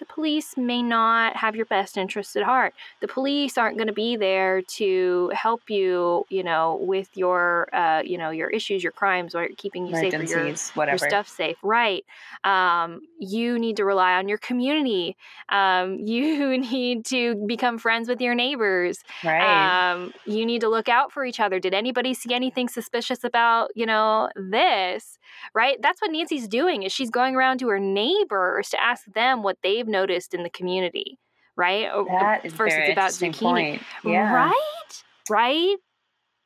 the 0.00 0.06
police 0.06 0.56
may 0.56 0.82
not 0.82 1.36
have 1.36 1.54
your 1.54 1.66
best 1.66 1.98
interests 1.98 2.34
at 2.34 2.42
heart. 2.42 2.72
The 3.00 3.06
police 3.06 3.58
aren't 3.58 3.76
going 3.76 3.86
to 3.86 3.92
be 3.92 4.16
there 4.16 4.62
to 4.62 5.30
help 5.34 5.68
you, 5.68 6.24
you 6.30 6.42
know, 6.42 6.78
with 6.80 7.14
your, 7.14 7.68
uh, 7.74 8.02
you 8.02 8.16
know, 8.16 8.30
your 8.30 8.48
issues, 8.48 8.82
your 8.82 8.92
crimes, 8.92 9.34
or 9.34 9.48
keeping 9.58 9.86
you 9.86 9.94
safe, 9.94 10.14
or 10.14 10.22
your, 10.22 10.46
your 10.46 10.98
stuff 10.98 11.28
safe. 11.28 11.58
Right. 11.62 12.04
Um, 12.44 13.02
you 13.18 13.58
need 13.58 13.76
to 13.76 13.84
rely 13.84 14.14
on 14.14 14.26
your 14.26 14.38
community. 14.38 15.16
Um, 15.50 15.98
you 16.06 16.56
need 16.56 17.04
to 17.06 17.34
become 17.46 17.76
friends 17.76 18.08
with 18.08 18.22
your 18.22 18.34
neighbors. 18.34 19.00
Right. 19.22 19.92
Um, 19.92 20.14
you 20.24 20.46
need 20.46 20.62
to 20.62 20.68
look 20.68 20.88
out 20.88 21.12
for 21.12 21.26
each 21.26 21.40
other. 21.40 21.60
Did 21.60 21.74
anybody 21.74 22.14
see 22.14 22.32
anything 22.32 22.68
suspicious 22.68 23.22
about, 23.22 23.70
you 23.74 23.84
know, 23.84 24.30
this? 24.34 25.18
Right. 25.54 25.76
That's 25.82 26.00
what 26.00 26.10
Nancy's 26.10 26.48
doing. 26.48 26.84
Is 26.84 26.92
she's 26.92 27.10
going 27.10 27.36
around 27.36 27.58
to 27.58 27.68
her 27.68 27.78
neighbors 27.78 28.70
to 28.70 28.82
ask 28.82 29.04
them 29.12 29.42
what 29.42 29.58
they've 29.62 29.86
noticed 29.90 30.34
in 30.34 30.42
the 30.42 30.50
community, 30.50 31.18
right? 31.56 31.88
That 32.08 32.44
is 32.44 32.52
First, 32.52 32.76
it's 32.76 32.92
about 32.92 33.10
zucchini, 33.10 33.38
point. 33.38 33.82
Yeah. 34.04 34.32
right? 34.32 35.02
Right? 35.28 35.76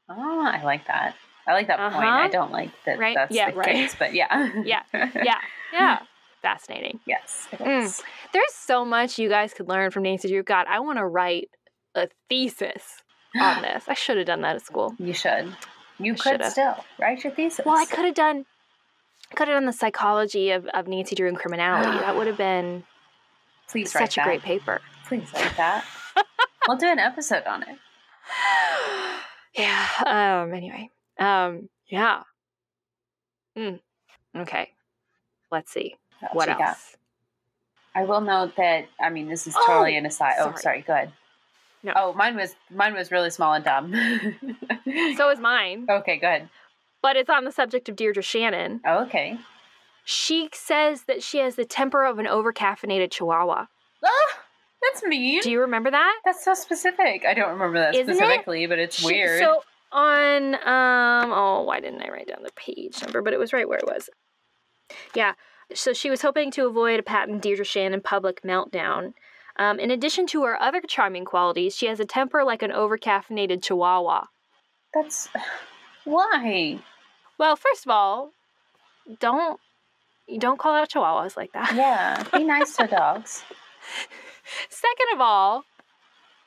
Oh, 0.08 0.44
I 0.46 0.62
like 0.62 0.86
that. 0.86 1.14
I 1.46 1.52
like 1.52 1.66
that 1.68 1.78
uh-huh. 1.78 1.96
point. 1.96 2.08
I 2.08 2.20
uh-huh. 2.20 2.28
don't 2.28 2.52
like 2.52 2.70
that. 2.86 2.98
Right? 2.98 3.14
That's 3.14 3.34
yeah, 3.34 3.50
the 3.50 3.56
right. 3.56 3.68
case, 3.68 3.94
but 3.98 4.14
yeah, 4.14 4.50
yeah, 4.64 4.82
yeah, 4.92 5.38
yeah. 5.72 5.98
Fascinating. 6.42 7.00
Yes, 7.06 7.48
mm. 7.52 8.02
There's 8.32 8.52
so 8.52 8.84
much 8.84 9.18
you 9.18 9.28
guys 9.28 9.54
could 9.54 9.68
learn 9.68 9.90
from 9.90 10.02
Nancy 10.02 10.28
Drew. 10.28 10.42
God, 10.42 10.66
I 10.68 10.80
want 10.80 10.98
to 10.98 11.06
write 11.06 11.48
a 11.94 12.08
thesis 12.28 13.02
on 13.40 13.62
this. 13.62 13.84
I 13.88 13.94
should 13.94 14.18
have 14.18 14.26
done 14.26 14.42
that 14.42 14.56
at 14.56 14.62
school. 14.62 14.94
You 14.98 15.14
should. 15.14 15.54
You 15.98 16.12
I 16.12 16.16
could 16.16 16.32
should've. 16.32 16.52
still 16.52 16.84
write 16.98 17.24
your 17.24 17.32
thesis. 17.32 17.64
Well, 17.64 17.76
I 17.76 17.86
could 17.86 18.04
have 18.04 18.14
done. 18.14 18.44
Could 19.34 19.48
have 19.48 19.56
done 19.56 19.66
the 19.66 19.72
psychology 19.72 20.50
of, 20.50 20.66
of 20.66 20.86
Nancy 20.86 21.16
Drew 21.16 21.28
and 21.28 21.36
criminality. 21.36 21.98
that 22.00 22.16
would 22.16 22.26
have 22.26 22.36
been 22.36 22.84
Please 23.68 23.94
write 23.94 24.12
such 24.12 24.18
a 24.18 24.24
great 24.24 24.42
paper. 24.42 24.80
Please 25.06 25.28
write 25.34 25.56
that. 25.56 25.84
we'll 26.68 26.76
do 26.76 26.86
an 26.86 26.98
episode 26.98 27.44
on 27.46 27.62
it. 27.62 27.78
Yeah. 29.56 30.42
Um. 30.44 30.52
Anyway. 30.52 30.90
Um. 31.20 31.68
Yeah. 31.88 32.24
Mm. 33.56 33.78
Okay. 34.36 34.70
Let's 35.52 35.70
see. 35.70 35.94
What, 36.18 36.34
what 36.34 36.48
else? 36.48 36.58
Got? 36.58 36.76
I 37.94 38.04
will 38.04 38.20
note 38.20 38.56
that. 38.56 38.86
I 39.00 39.10
mean, 39.10 39.28
this 39.28 39.46
is 39.46 39.54
totally 39.66 39.94
oh, 39.94 39.98
an 39.98 40.06
aside. 40.06 40.38
Sorry. 40.38 40.52
Oh, 40.52 40.58
sorry. 40.58 40.80
Go 40.82 40.92
ahead. 40.92 41.12
No. 41.84 41.92
Oh, 41.94 42.12
mine 42.14 42.34
was 42.34 42.56
mine 42.70 42.94
was 42.94 43.12
really 43.12 43.30
small 43.30 43.52
and 43.52 43.64
dumb. 43.64 43.94
so 45.16 45.28
is 45.30 45.38
mine. 45.38 45.86
Okay, 45.88 46.16
go 46.16 46.26
ahead. 46.26 46.48
But 47.02 47.16
it's 47.16 47.30
on 47.30 47.44
the 47.44 47.52
subject 47.52 47.88
of 47.90 47.96
Deirdre 47.96 48.22
Shannon. 48.22 48.80
Oh, 48.86 49.04
okay. 49.04 49.38
She 50.04 50.50
says 50.52 51.04
that 51.04 51.22
she 51.22 51.38
has 51.38 51.56
the 51.56 51.64
temper 51.64 52.04
of 52.04 52.18
an 52.18 52.26
overcaffeinated 52.26 53.10
chihuahua. 53.10 53.66
Ah, 54.04 54.38
that's 54.82 55.02
mean. 55.02 55.40
Do 55.40 55.50
you 55.50 55.60
remember 55.60 55.90
that? 55.90 56.20
That's 56.24 56.44
so 56.44 56.54
specific. 56.54 57.24
I 57.26 57.32
don't 57.32 57.52
remember 57.52 57.78
that 57.80 57.94
Isn't 57.94 58.14
specifically, 58.14 58.64
it? 58.64 58.68
but 58.68 58.78
it's 58.78 59.00
she, 59.00 59.06
weird. 59.06 59.40
So 59.40 59.62
on 59.92 60.54
um 60.56 61.32
oh, 61.32 61.62
why 61.62 61.80
didn't 61.80 62.02
I 62.02 62.10
write 62.10 62.28
down 62.28 62.42
the 62.42 62.52
page 62.54 63.00
number? 63.02 63.22
But 63.22 63.32
it 63.32 63.38
was 63.38 63.52
right 63.52 63.68
where 63.68 63.78
it 63.78 63.86
was. 63.86 64.10
Yeah. 65.14 65.32
So 65.72 65.94
she 65.94 66.10
was 66.10 66.20
hoping 66.20 66.50
to 66.52 66.66
avoid 66.66 67.00
a 67.00 67.02
Patton 67.02 67.38
Deirdre 67.38 67.64
Shannon 67.64 68.02
public 68.02 68.42
meltdown. 68.42 69.14
Um, 69.56 69.78
in 69.78 69.90
addition 69.90 70.26
to 70.28 70.42
her 70.44 70.60
other 70.60 70.82
charming 70.86 71.24
qualities, 71.24 71.76
she 71.76 71.86
has 71.86 72.00
a 72.00 72.04
temper 72.04 72.44
like 72.44 72.62
an 72.62 72.72
overcaffeinated 72.72 73.62
chihuahua. 73.62 74.26
That's 74.92 75.28
why. 76.04 76.80
Well, 77.38 77.56
first 77.56 77.86
of 77.86 77.90
all, 77.90 78.32
don't 79.18 79.60
you 80.26 80.38
don't 80.38 80.58
call 80.58 80.74
out 80.74 80.90
chihuahuas 80.90 81.36
like 81.36 81.52
that. 81.52 81.74
Yeah, 81.74 82.22
be 82.32 82.44
nice 82.44 82.76
to 82.76 82.86
dogs. 82.86 83.42
Second 84.68 85.06
of 85.14 85.20
all, 85.20 85.64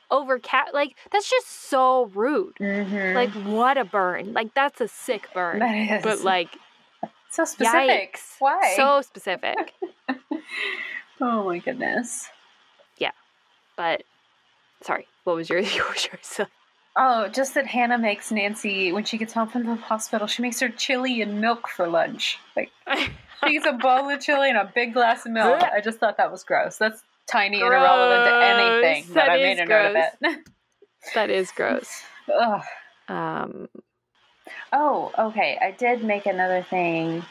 over 0.10 0.40
cat 0.40 0.74
like 0.74 0.95
that's 1.12 1.30
just 1.30 1.48
so 1.48 2.06
rude. 2.14 2.56
Mm-hmm. 2.60 3.16
Like 3.16 3.32
what 3.32 3.78
a 3.78 3.86
burn. 3.86 4.34
Like 4.34 4.54
that's 4.54 4.82
a 4.82 4.88
sick 4.88 5.28
burn. 5.34 5.60
That 5.60 5.76
is. 5.76 6.04
But 6.04 6.22
like 6.22 6.49
so 7.30 7.45
specific. 7.45 8.16
Yikes. 8.16 8.36
Why? 8.40 8.74
So 8.76 9.02
specific. 9.02 9.74
oh 11.22 11.45
my 11.45 11.60
goodness. 11.60 12.30
Yeah. 12.98 13.12
But 13.76 14.04
sorry, 14.82 15.08
what 15.24 15.36
was 15.36 15.49
your 15.49 15.60
yours? 15.60 16.41
Oh, 16.99 17.28
just 17.28 17.54
that 17.54 17.68
Hannah 17.68 17.99
makes 17.99 18.32
Nancy 18.32 18.91
when 18.91 19.06
she 19.06 19.20
gets 19.20 19.34
home 19.34 19.49
from 19.49 19.66
the 19.66 19.76
hospital. 19.76 20.26
She 20.26 20.41
makes 20.41 20.60
her 20.62 20.70
chili 20.70 21.22
and 21.22 21.40
milk 21.40 21.68
for 21.68 21.88
lunch. 21.88 22.40
Like 22.56 22.72
she 23.46 23.56
eats 23.56 23.66
a 23.66 23.74
bowl 23.74 24.10
of 24.10 24.20
chili 24.20 24.50
and 24.50 24.58
a 24.58 24.72
big 24.74 24.94
glass 24.94 25.26
of 25.26 25.32
milk. 25.32 25.62
I 25.62 25.82
just 25.82 26.00
thought 26.00 26.18
that 26.18 26.32
was 26.32 26.44
gross. 26.44 26.78
That's 26.78 27.04
tiny 27.28 27.60
gross. 27.60 27.72
and 27.72 27.82
irrelevant 27.84 28.26
to 28.30 28.46
anything, 28.46 29.14
that 29.14 29.26
but 29.28 29.30
I 29.32 29.38
made 29.38 29.60
a 29.60 29.66
gross. 29.66 29.94
note 29.94 30.32
of 30.32 30.38
it. 30.38 30.46
that 31.14 31.30
is 31.30 31.52
gross. 31.52 32.02
Ugh. 32.42 32.62
Um. 33.08 33.70
Oh, 34.74 35.12
okay. 35.18 35.58
I 35.62 35.72
did 35.72 36.04
make 36.04 36.26
another 36.26 36.64
thing. 36.64 37.24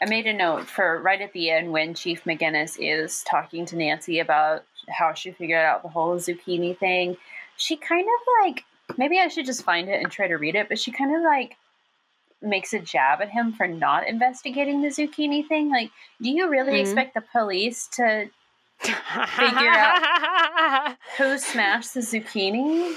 I 0.00 0.06
made 0.08 0.26
a 0.26 0.32
note 0.32 0.66
for 0.66 1.00
right 1.00 1.20
at 1.20 1.32
the 1.32 1.50
end 1.50 1.72
when 1.72 1.94
Chief 1.94 2.22
McGinnis 2.24 2.76
is 2.78 3.24
talking 3.24 3.66
to 3.66 3.76
Nancy 3.76 4.20
about 4.20 4.64
how 4.88 5.12
she 5.12 5.32
figured 5.32 5.64
out 5.64 5.82
the 5.82 5.88
whole 5.88 6.16
zucchini 6.16 6.76
thing. 6.78 7.16
She 7.56 7.76
kind 7.76 8.06
of 8.06 8.46
like 8.46 8.64
maybe 8.96 9.18
I 9.18 9.28
should 9.28 9.46
just 9.46 9.64
find 9.64 9.88
it 9.88 10.00
and 10.00 10.10
try 10.10 10.28
to 10.28 10.36
read 10.36 10.54
it, 10.54 10.68
but 10.68 10.78
she 10.78 10.92
kind 10.92 11.14
of 11.14 11.22
like 11.22 11.56
makes 12.40 12.72
a 12.72 12.78
jab 12.78 13.20
at 13.20 13.30
him 13.30 13.52
for 13.52 13.66
not 13.66 14.06
investigating 14.06 14.82
the 14.82 14.88
zucchini 14.88 15.46
thing. 15.46 15.70
Like, 15.70 15.90
do 16.22 16.30
you 16.30 16.48
really 16.48 16.72
mm-hmm. 16.72 16.80
expect 16.80 17.14
the 17.14 17.24
police 17.32 17.88
to 17.94 18.30
figure 18.82 19.70
out 19.70 20.96
who 21.16 21.38
smashed 21.38 21.94
the 21.94 22.00
zucchini? 22.00 22.94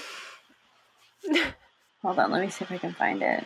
Hold 2.02 2.20
on, 2.20 2.32
let 2.32 2.42
me 2.42 2.50
see 2.50 2.66
if 2.66 2.72
I 2.72 2.78
can 2.78 2.94
find 2.94 3.22
it. 3.22 3.46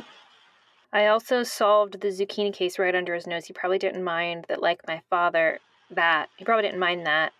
I 0.94 1.08
also 1.08 1.44
solved 1.44 2.00
the 2.00 2.08
zucchini 2.08 2.54
case 2.54 2.80
right 2.80 2.96
under 2.96 3.14
his 3.16 3.28
nose. 3.28 3.46
He 3.46 3.54
probably 3.54 3.80
didn't 3.80 4.04
mind 4.04 4.46
that, 4.48 4.62
like 4.62 4.80
my 4.88 5.02
father, 5.10 5.60
that. 5.92 6.30
He 6.38 6.46
probably 6.46 6.64
didn't 6.64 6.80
mind 6.80 7.06
that. 7.06 7.34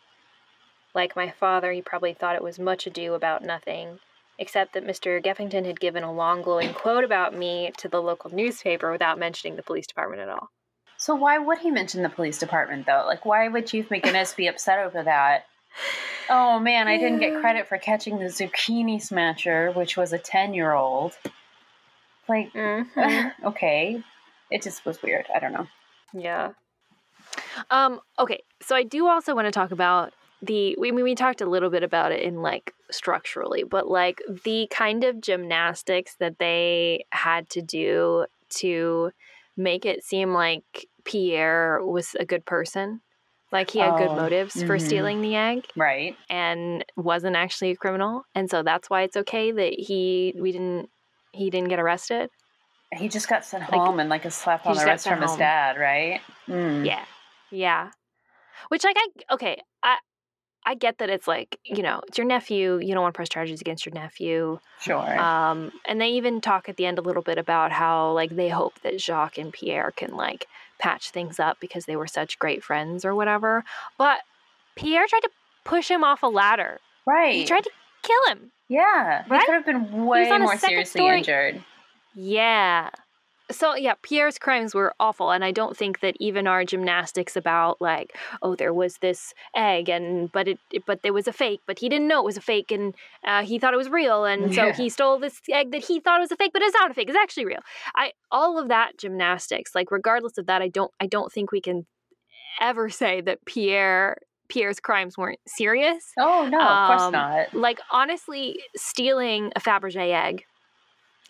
Like 0.94 1.16
my 1.16 1.32
father, 1.32 1.72
he 1.72 1.82
probably 1.82 2.14
thought 2.14 2.36
it 2.36 2.44
was 2.44 2.60
much 2.60 2.88
ado 2.88 3.14
about 3.14 3.44
nothing, 3.44 4.00
except 4.38 4.74
that 4.74 4.86
Mr. 4.86 5.24
Geffington 5.24 5.66
had 5.66 5.80
given 5.80 6.04
a 6.04 6.14
long 6.14 6.42
glowing 6.42 6.74
quote 6.74 7.04
about 7.04 7.36
me 7.36 7.72
to 7.78 7.88
the 7.88 8.02
local 8.02 8.34
newspaper 8.34 8.92
without 8.92 9.20
mentioning 9.20 9.56
the 9.56 9.64
police 9.64 9.88
department 9.88 10.22
at 10.22 10.30
all. 10.30 10.50
So 10.98 11.16
why 11.16 11.38
would 11.38 11.60
he 11.60 11.72
mention 11.72 12.04
the 12.04 12.10
police 12.10 12.38
department 12.38 12.86
though? 12.86 13.04
Like 13.06 13.26
why 13.26 13.48
would 13.48 13.68
Chief 13.68 13.90
McGinnis 13.90 14.36
be 14.36 14.48
upset 14.48 14.80
over 14.80 15.04
that? 15.04 15.46
Oh 16.28 16.58
man, 16.58 16.88
I 16.88 16.98
didn't 16.98 17.20
get 17.20 17.40
credit 17.40 17.68
for 17.68 17.78
catching 17.78 18.18
the 18.18 18.26
zucchini 18.26 19.00
smasher, 19.00 19.72
which 19.74 19.96
was 19.96 20.12
a 20.12 20.18
10-year-old. 20.18 21.12
Like 22.28 22.52
mm-hmm. 22.52 23.28
okay. 23.48 24.02
It 24.50 24.64
just 24.64 24.84
was 24.88 25.04
weird. 25.04 25.28
I 25.36 25.38
don't 25.38 25.54
know. 25.54 25.68
Yeah. 26.14 26.54
Um 27.70 28.00
okay, 28.18 28.42
so 28.60 28.76
I 28.76 28.82
do 28.82 29.08
also 29.08 29.36
want 29.36 29.46
to 29.46 29.52
talk 29.52 29.70
about 29.70 30.14
the 30.42 30.76
we 30.80 30.92
we 30.92 31.16
talked 31.16 31.42
a 31.42 31.50
little 31.50 31.70
bit 31.70 31.84
about 31.84 32.12
it 32.12 32.22
in 32.22 32.42
like 32.42 32.74
structurally, 32.92 33.64
but 33.64 33.88
like 33.88 34.22
the 34.44 34.68
kind 34.70 35.04
of 35.04 35.22
gymnastics 35.22 36.16
that 36.20 36.40
they 36.40 37.06
had 37.12 37.50
to 37.52 37.62
do 37.62 38.26
to 38.50 39.12
make 39.58 39.86
it 39.86 40.04
seem 40.04 40.34
like 40.34 40.88
Pierre 41.04 41.84
was 41.84 42.16
a 42.20 42.26
good 42.26 42.46
person. 42.46 43.02
Like 43.52 43.70
he 43.70 43.80
had 43.80 43.94
oh, 43.94 43.98
good 43.98 44.16
motives 44.16 44.56
mm-hmm. 44.56 44.68
for 44.68 44.80
stealing 44.80 45.22
the 45.22 45.36
egg. 45.36 45.66
Right. 45.76 46.18
And 46.30 46.84
wasn't 46.98 47.36
actually 47.36 47.72
a 47.72 47.76
criminal. 47.76 48.26
And 48.34 48.50
so 48.50 48.64
that's 48.64 48.90
why 48.90 49.04
it's 49.04 49.16
okay 49.16 49.52
that 49.52 49.74
he 49.80 50.34
we 50.38 50.52
didn't 50.52 50.90
he 51.32 51.50
didn't 51.50 51.70
get 51.70 51.80
arrested. 51.80 52.30
He 52.94 53.08
just 53.08 53.28
got 53.28 53.46
sent 53.46 53.64
like, 53.64 53.72
home 53.72 54.00
and 54.00 54.10
like 54.10 54.26
a 54.26 54.32
slap 54.32 54.66
on 54.66 54.76
the 54.76 54.86
wrist 54.86 55.08
from 55.08 55.20
home. 55.20 55.30
his 55.30 55.38
dad, 55.38 55.78
right? 55.78 56.22
Mm. 56.48 56.86
Yeah. 56.86 57.06
Yeah. 57.52 57.92
Which 58.70 58.84
like 58.84 58.98
I 58.98 59.34
okay, 59.36 59.62
I 60.66 60.76
get 60.76 60.98
that 60.98 61.10
it's 61.10 61.28
like, 61.28 61.60
you 61.64 61.84
know, 61.84 62.02
it's 62.08 62.18
your 62.18 62.26
nephew. 62.26 62.80
You 62.80 62.94
don't 62.94 63.04
want 63.04 63.14
to 63.14 63.18
press 63.18 63.30
charges 63.30 63.62
against 63.62 63.86
your 63.86 63.94
nephew. 63.94 64.60
Sure. 64.80 65.20
Um, 65.20 65.72
and 65.88 66.02
they 66.02 66.10
even 66.10 66.42
talk 66.42 66.68
at 66.68 66.78
the 66.78 66.86
end 66.86 66.98
a 66.98 67.02
little 67.02 67.22
bit 67.22 67.38
about 67.38 67.72
how, 67.72 68.12
like, 68.12 68.36
they 68.36 68.50
hope 68.50 68.82
that 68.82 69.00
Jacques 69.00 69.38
and 69.38 69.54
Pierre 69.54 69.92
can, 69.92 70.16
like, 70.16 70.48
patch 70.80 71.12
things 71.12 71.40
up 71.40 71.58
because 71.60 71.86
they 71.86 71.96
were 71.96 72.08
such 72.08 72.40
great 72.40 72.64
friends 72.64 73.06
or 73.06 73.14
whatever. 73.14 73.64
But 73.98 74.20
Pierre 74.76 75.06
tried 75.08 75.22
to 75.22 75.30
push 75.64 75.90
him 75.90 76.04
off 76.04 76.24
a 76.24 76.28
ladder. 76.28 76.80
Right. 77.06 77.36
He 77.36 77.46
tried 77.46 77.64
to 77.64 77.72
kill 78.02 78.34
him. 78.34 78.52
Yeah. 78.68 79.24
Right? 79.30 79.42
He 79.42 79.46
could 79.46 79.56
have 79.56 79.66
been 79.66 80.06
way 80.06 80.30
more 80.38 80.58
seriously 80.58 81.00
story. 81.00 81.18
injured. 81.20 81.64
Yeah 82.16 82.90
so 83.52 83.76
yeah 83.76 83.94
pierre's 84.02 84.40
crimes 84.40 84.74
were 84.74 84.94
awful 85.00 85.32
and 85.32 85.44
i 85.46 85.52
don't 85.52 85.78
think 85.78 86.00
that 86.00 86.16
even 86.20 86.48
our 86.48 86.66
gymnastics 86.66 87.36
about 87.36 87.80
like 87.80 88.16
oh 88.42 88.56
there 88.56 88.74
was 88.74 88.98
this 88.98 89.34
egg 89.56 89.88
and 89.88 90.32
but 90.32 90.48
it, 90.48 90.60
it 90.72 90.84
but 90.86 91.04
there 91.04 91.14
was 91.14 91.28
a 91.28 91.34
fake 91.34 91.62
but 91.68 91.80
he 91.80 91.88
didn't 91.88 92.08
know 92.08 92.20
it 92.20 92.26
was 92.26 92.38
a 92.38 92.42
fake 92.42 92.72
and 92.72 92.96
uh, 93.26 93.44
he 93.44 93.60
thought 93.60 93.74
it 93.74 93.78
was 93.78 93.90
real 93.90 94.26
and 94.26 94.54
yeah. 94.54 94.72
so 94.72 94.84
he 94.84 94.90
stole 94.90 95.20
this 95.20 95.40
egg 95.52 95.72
that 95.72 95.84
he 95.84 96.00
thought 96.00 96.20
was 96.20 96.32
a 96.32 96.36
fake 96.36 96.52
but 96.54 96.62
it's 96.62 96.74
not 96.74 96.90
a 96.90 96.94
fake 96.94 97.08
it's 97.08 97.18
actually 97.18 97.46
real 97.46 97.62
i 97.96 98.12
all 98.32 98.60
of 98.60 98.68
that 98.68 98.98
gymnastics 98.98 99.76
like 99.76 99.92
regardless 99.92 100.38
of 100.38 100.48
that 100.48 100.62
i 100.62 100.68
don't 100.68 100.92
i 101.00 101.06
don't 101.06 101.32
think 101.32 101.52
we 101.52 101.62
can 101.62 101.86
ever 102.60 102.90
say 102.90 103.22
that 103.22 103.44
pierre 103.46 104.18
Pierre's 104.48 104.80
crimes 104.80 105.18
weren't 105.18 105.40
serious. 105.48 106.12
Oh 106.20 106.48
no, 106.48 106.62
of 106.62 106.88
course 106.88 107.02
um, 107.02 107.14
not. 107.14 107.54
Like 107.56 107.80
honestly, 107.90 108.60
stealing 108.76 109.52
a 109.56 109.60
Fabergé 109.60 110.14
egg 110.14 110.46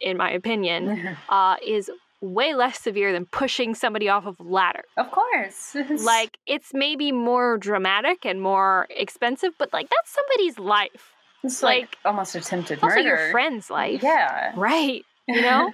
in 0.02 0.18
my 0.18 0.32
opinion, 0.32 1.18
uh, 1.30 1.56
is 1.66 1.90
way 2.22 2.54
less 2.54 2.80
severe 2.80 3.12
than 3.12 3.26
pushing 3.26 3.76
somebody 3.76 4.10
off 4.10 4.26
of 4.26 4.40
a 4.40 4.44
ladder. 4.44 4.84
Of 4.98 5.12
course. 5.12 5.76
like 6.04 6.38
it's 6.48 6.72
maybe 6.74 7.12
more 7.12 7.58
dramatic 7.58 8.26
and 8.26 8.42
more 8.42 8.88
expensive, 8.90 9.54
but 9.58 9.72
like 9.74 9.90
that's 9.90 10.14
somebody's 10.14 10.60
life. 10.60 11.14
It's 11.44 11.62
like, 11.62 11.82
like 11.82 11.98
almost 12.06 12.36
attempted 12.36 12.80
also 12.82 12.96
murder. 12.96 13.08
your 13.08 13.32
friend's 13.32 13.70
life. 13.70 14.02
Yeah. 14.02 14.54
Right. 14.56 15.04
You 15.28 15.42
know? 15.42 15.72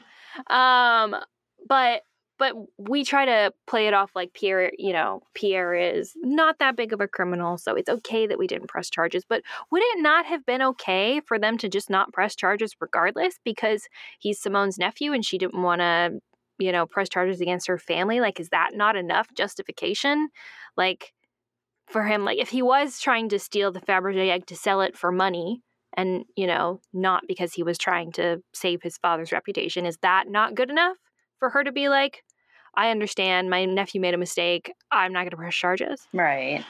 um 0.47 1.15
but 1.67 2.03
but 2.41 2.55
we 2.79 3.03
try 3.03 3.25
to 3.25 3.53
play 3.67 3.85
it 3.85 3.93
off 3.93 4.15
like 4.15 4.33
Pierre, 4.33 4.71
you 4.75 4.93
know, 4.93 5.21
Pierre 5.35 5.75
is 5.75 6.13
not 6.23 6.57
that 6.57 6.75
big 6.75 6.91
of 6.91 6.99
a 6.99 7.07
criminal, 7.07 7.59
so 7.59 7.75
it's 7.75 7.87
okay 7.87 8.25
that 8.25 8.39
we 8.39 8.47
didn't 8.47 8.67
press 8.67 8.89
charges. 8.89 9.23
But 9.29 9.43
would 9.69 9.83
it 9.83 10.01
not 10.01 10.25
have 10.25 10.43
been 10.43 10.63
okay 10.63 11.21
for 11.23 11.37
them 11.37 11.59
to 11.59 11.69
just 11.69 11.87
not 11.87 12.11
press 12.13 12.35
charges 12.35 12.75
regardless 12.79 13.35
because 13.45 13.87
he's 14.17 14.41
Simone's 14.41 14.79
nephew 14.79 15.13
and 15.13 15.23
she 15.23 15.37
didn't 15.37 15.61
want 15.61 15.81
to 15.81 16.19
you 16.61 16.71
know, 16.71 16.85
press 16.85 17.09
charges 17.09 17.41
against 17.41 17.67
her 17.67 17.77
family. 17.77 18.19
Like, 18.19 18.39
is 18.39 18.49
that 18.49 18.71
not 18.73 18.95
enough 18.95 19.27
justification? 19.35 20.29
Like, 20.77 21.13
for 21.87 22.05
him, 22.05 22.23
like, 22.23 22.37
if 22.37 22.49
he 22.49 22.61
was 22.61 22.99
trying 22.99 23.29
to 23.29 23.39
steal 23.39 23.71
the 23.71 23.81
Fabergé 23.81 24.29
egg 24.29 24.45
to 24.47 24.55
sell 24.55 24.81
it 24.81 24.97
for 24.97 25.11
money 25.11 25.61
and, 25.97 26.23
you 26.37 26.47
know, 26.47 26.79
not 26.93 27.23
because 27.27 27.53
he 27.53 27.63
was 27.63 27.77
trying 27.77 28.11
to 28.13 28.41
save 28.53 28.81
his 28.81 28.97
father's 28.97 29.31
reputation, 29.31 29.85
is 29.85 29.97
that 30.01 30.29
not 30.29 30.55
good 30.55 30.69
enough 30.69 30.97
for 31.39 31.49
her 31.49 31.63
to 31.63 31.71
be 31.71 31.89
like, 31.89 32.23
I 32.75 32.91
understand 32.91 33.49
my 33.49 33.65
nephew 33.65 33.99
made 33.99 34.13
a 34.13 34.17
mistake. 34.17 34.71
I'm 34.91 35.11
not 35.11 35.21
going 35.21 35.31
to 35.31 35.37
press 35.37 35.55
charges. 35.55 36.07
Right. 36.13 36.63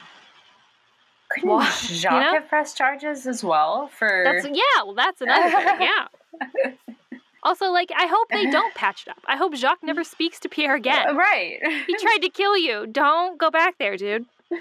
Couldn't 1.30 1.48
well, 1.48 1.60
Jacques 1.60 2.12
you 2.12 2.20
know? 2.20 2.32
have 2.32 2.48
pressed 2.48 2.76
charges 2.76 3.26
as 3.26 3.44
well 3.44 3.88
for? 3.88 4.22
That's 4.24 4.44
yeah. 4.44 4.82
Well, 4.84 4.94
that's 4.94 5.20
another 5.20 5.50
thing. 5.50 5.88
Yeah. 5.88 6.72
Also, 7.42 7.66
like, 7.70 7.90
I 7.96 8.06
hope 8.06 8.28
they 8.28 8.50
don't 8.50 8.74
patch 8.74 9.04
it 9.06 9.10
up. 9.10 9.22
I 9.26 9.36
hope 9.36 9.54
Jacques 9.54 9.82
never 9.82 10.04
speaks 10.04 10.38
to 10.40 10.48
Pierre 10.48 10.76
again. 10.76 11.16
Right. 11.16 11.58
he 11.86 11.96
tried 11.96 12.18
to 12.22 12.30
kill 12.30 12.56
you. 12.56 12.86
Don't 12.86 13.38
go 13.38 13.50
back 13.50 13.78
there, 13.78 13.96
dude. 13.96 14.26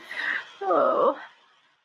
Oh. 0.63 1.17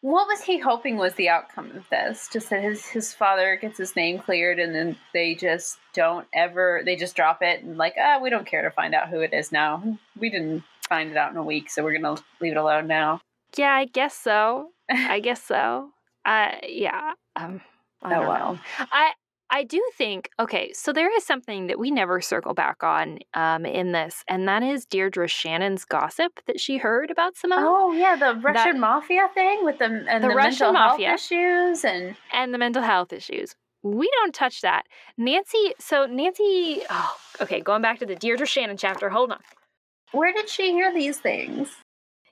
What 0.03 0.29
was 0.29 0.43
he 0.43 0.59
hoping 0.59 0.99
was 0.99 1.15
the 1.15 1.31
outcome 1.31 1.71
of 1.75 1.89
this? 1.89 2.29
Just 2.31 2.51
that 2.51 2.63
his 2.63 2.87
his 2.87 3.15
father 3.15 3.57
gets 3.61 3.79
his 3.79 3.97
name 3.97 4.19
cleared, 4.19 4.59
and 4.59 4.75
then 4.75 4.97
they 5.15 5.35
just 5.35 5.79
don't 5.95 6.27
ever. 6.35 6.83
They 6.85 6.95
just 6.95 7.17
drop 7.17 7.43
it 7.43 7.63
and 7.63 7.79
like, 7.79 7.95
ah, 7.99 8.21
we 8.23 8.29
don't 8.31 8.47
care 8.47 8.63
to 8.63 8.71
find 8.71 8.95
out 8.95 9.09
who 9.09 9.21
it 9.21 9.33
is 9.33 9.51
now. 9.51 9.83
We 10.17 10.29
didn't 10.29 10.63
find 10.89 11.11
it 11.11 11.17
out 11.17 11.33
in 11.33 11.39
a 11.39 11.43
week, 11.43 11.71
so 11.71 11.83
we're 11.83 11.99
gonna 11.99 12.21
leave 12.41 12.53
it 12.53 12.59
alone 12.59 12.87
now. 12.87 13.21
Yeah, 13.57 13.73
I 13.73 13.87
guess 13.87 14.15
so. 14.15 14.69
I 14.91 15.21
guess 15.21 15.43
so. 15.43 15.91
Uh, 16.25 16.53
yeah. 16.69 17.15
Um, 17.35 17.63
I 18.03 18.15
oh 18.15 18.29
well. 18.29 18.53
Know. 18.55 18.87
I 18.93 19.13
I 19.49 19.63
do 19.63 19.81
think, 19.97 20.31
okay, 20.41 20.73
so 20.73 20.93
there 20.93 21.15
is 21.17 21.25
something 21.25 21.69
that 21.69 21.79
we 21.79 21.91
never 21.91 22.21
circle 22.21 22.53
back 22.53 22.83
on 22.83 23.21
um, 23.35 23.65
in 23.65 23.93
this, 23.93 24.25
and 24.29 24.49
that 24.49 24.63
is 24.63 24.87
Deirdre 24.87 25.29
Shannon's 25.29 25.85
gossip 25.85 26.41
that 26.47 26.59
she 26.59 26.79
heard 26.79 27.11
about 27.11 27.37
Simone. 27.37 27.61
Oh, 27.63 27.93
yeah, 27.93 28.17
the 28.17 28.41
Russian 28.41 28.73
that, 28.73 28.81
mafia 28.81 29.29
thing 29.35 29.65
with 29.65 29.79
the, 29.79 29.85
and 29.85 30.25
the, 30.25 30.29
the 30.29 30.35
Russian 30.35 30.67
mental 30.67 30.73
mafia. 30.73 31.09
health 31.09 31.21
issues 31.21 31.85
and... 31.85 32.17
And 32.33 32.53
the 32.53 32.59
mental 32.59 32.83
health 32.83 33.13
issues. 33.13 33.55
We 33.83 34.11
don't 34.17 34.35
touch 34.35 34.63
that. 34.63 34.83
Nancy, 35.17 35.75
so 35.79 36.07
Nancy, 36.07 36.83
oh, 36.91 37.17
okay, 37.41 37.61
going 37.61 37.83
back 37.83 38.01
to 38.01 38.07
the 38.07 38.17
Deirdre 38.17 38.47
Shannon 38.47 38.77
chapter, 38.77 39.11
hold 39.11 39.31
on. 39.31 39.39
Where 40.11 40.33
did 40.33 40.49
she 40.49 40.73
hear 40.73 40.93
these 40.93 41.19
things? 41.19 41.71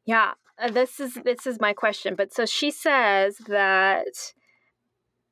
Yeah, 0.04 0.32
uh, 0.60 0.70
this 0.70 1.00
is 1.00 1.14
this 1.24 1.46
is 1.46 1.60
my 1.60 1.72
question. 1.72 2.14
But 2.14 2.32
so 2.32 2.46
she 2.46 2.70
says 2.70 3.36
that 3.46 4.32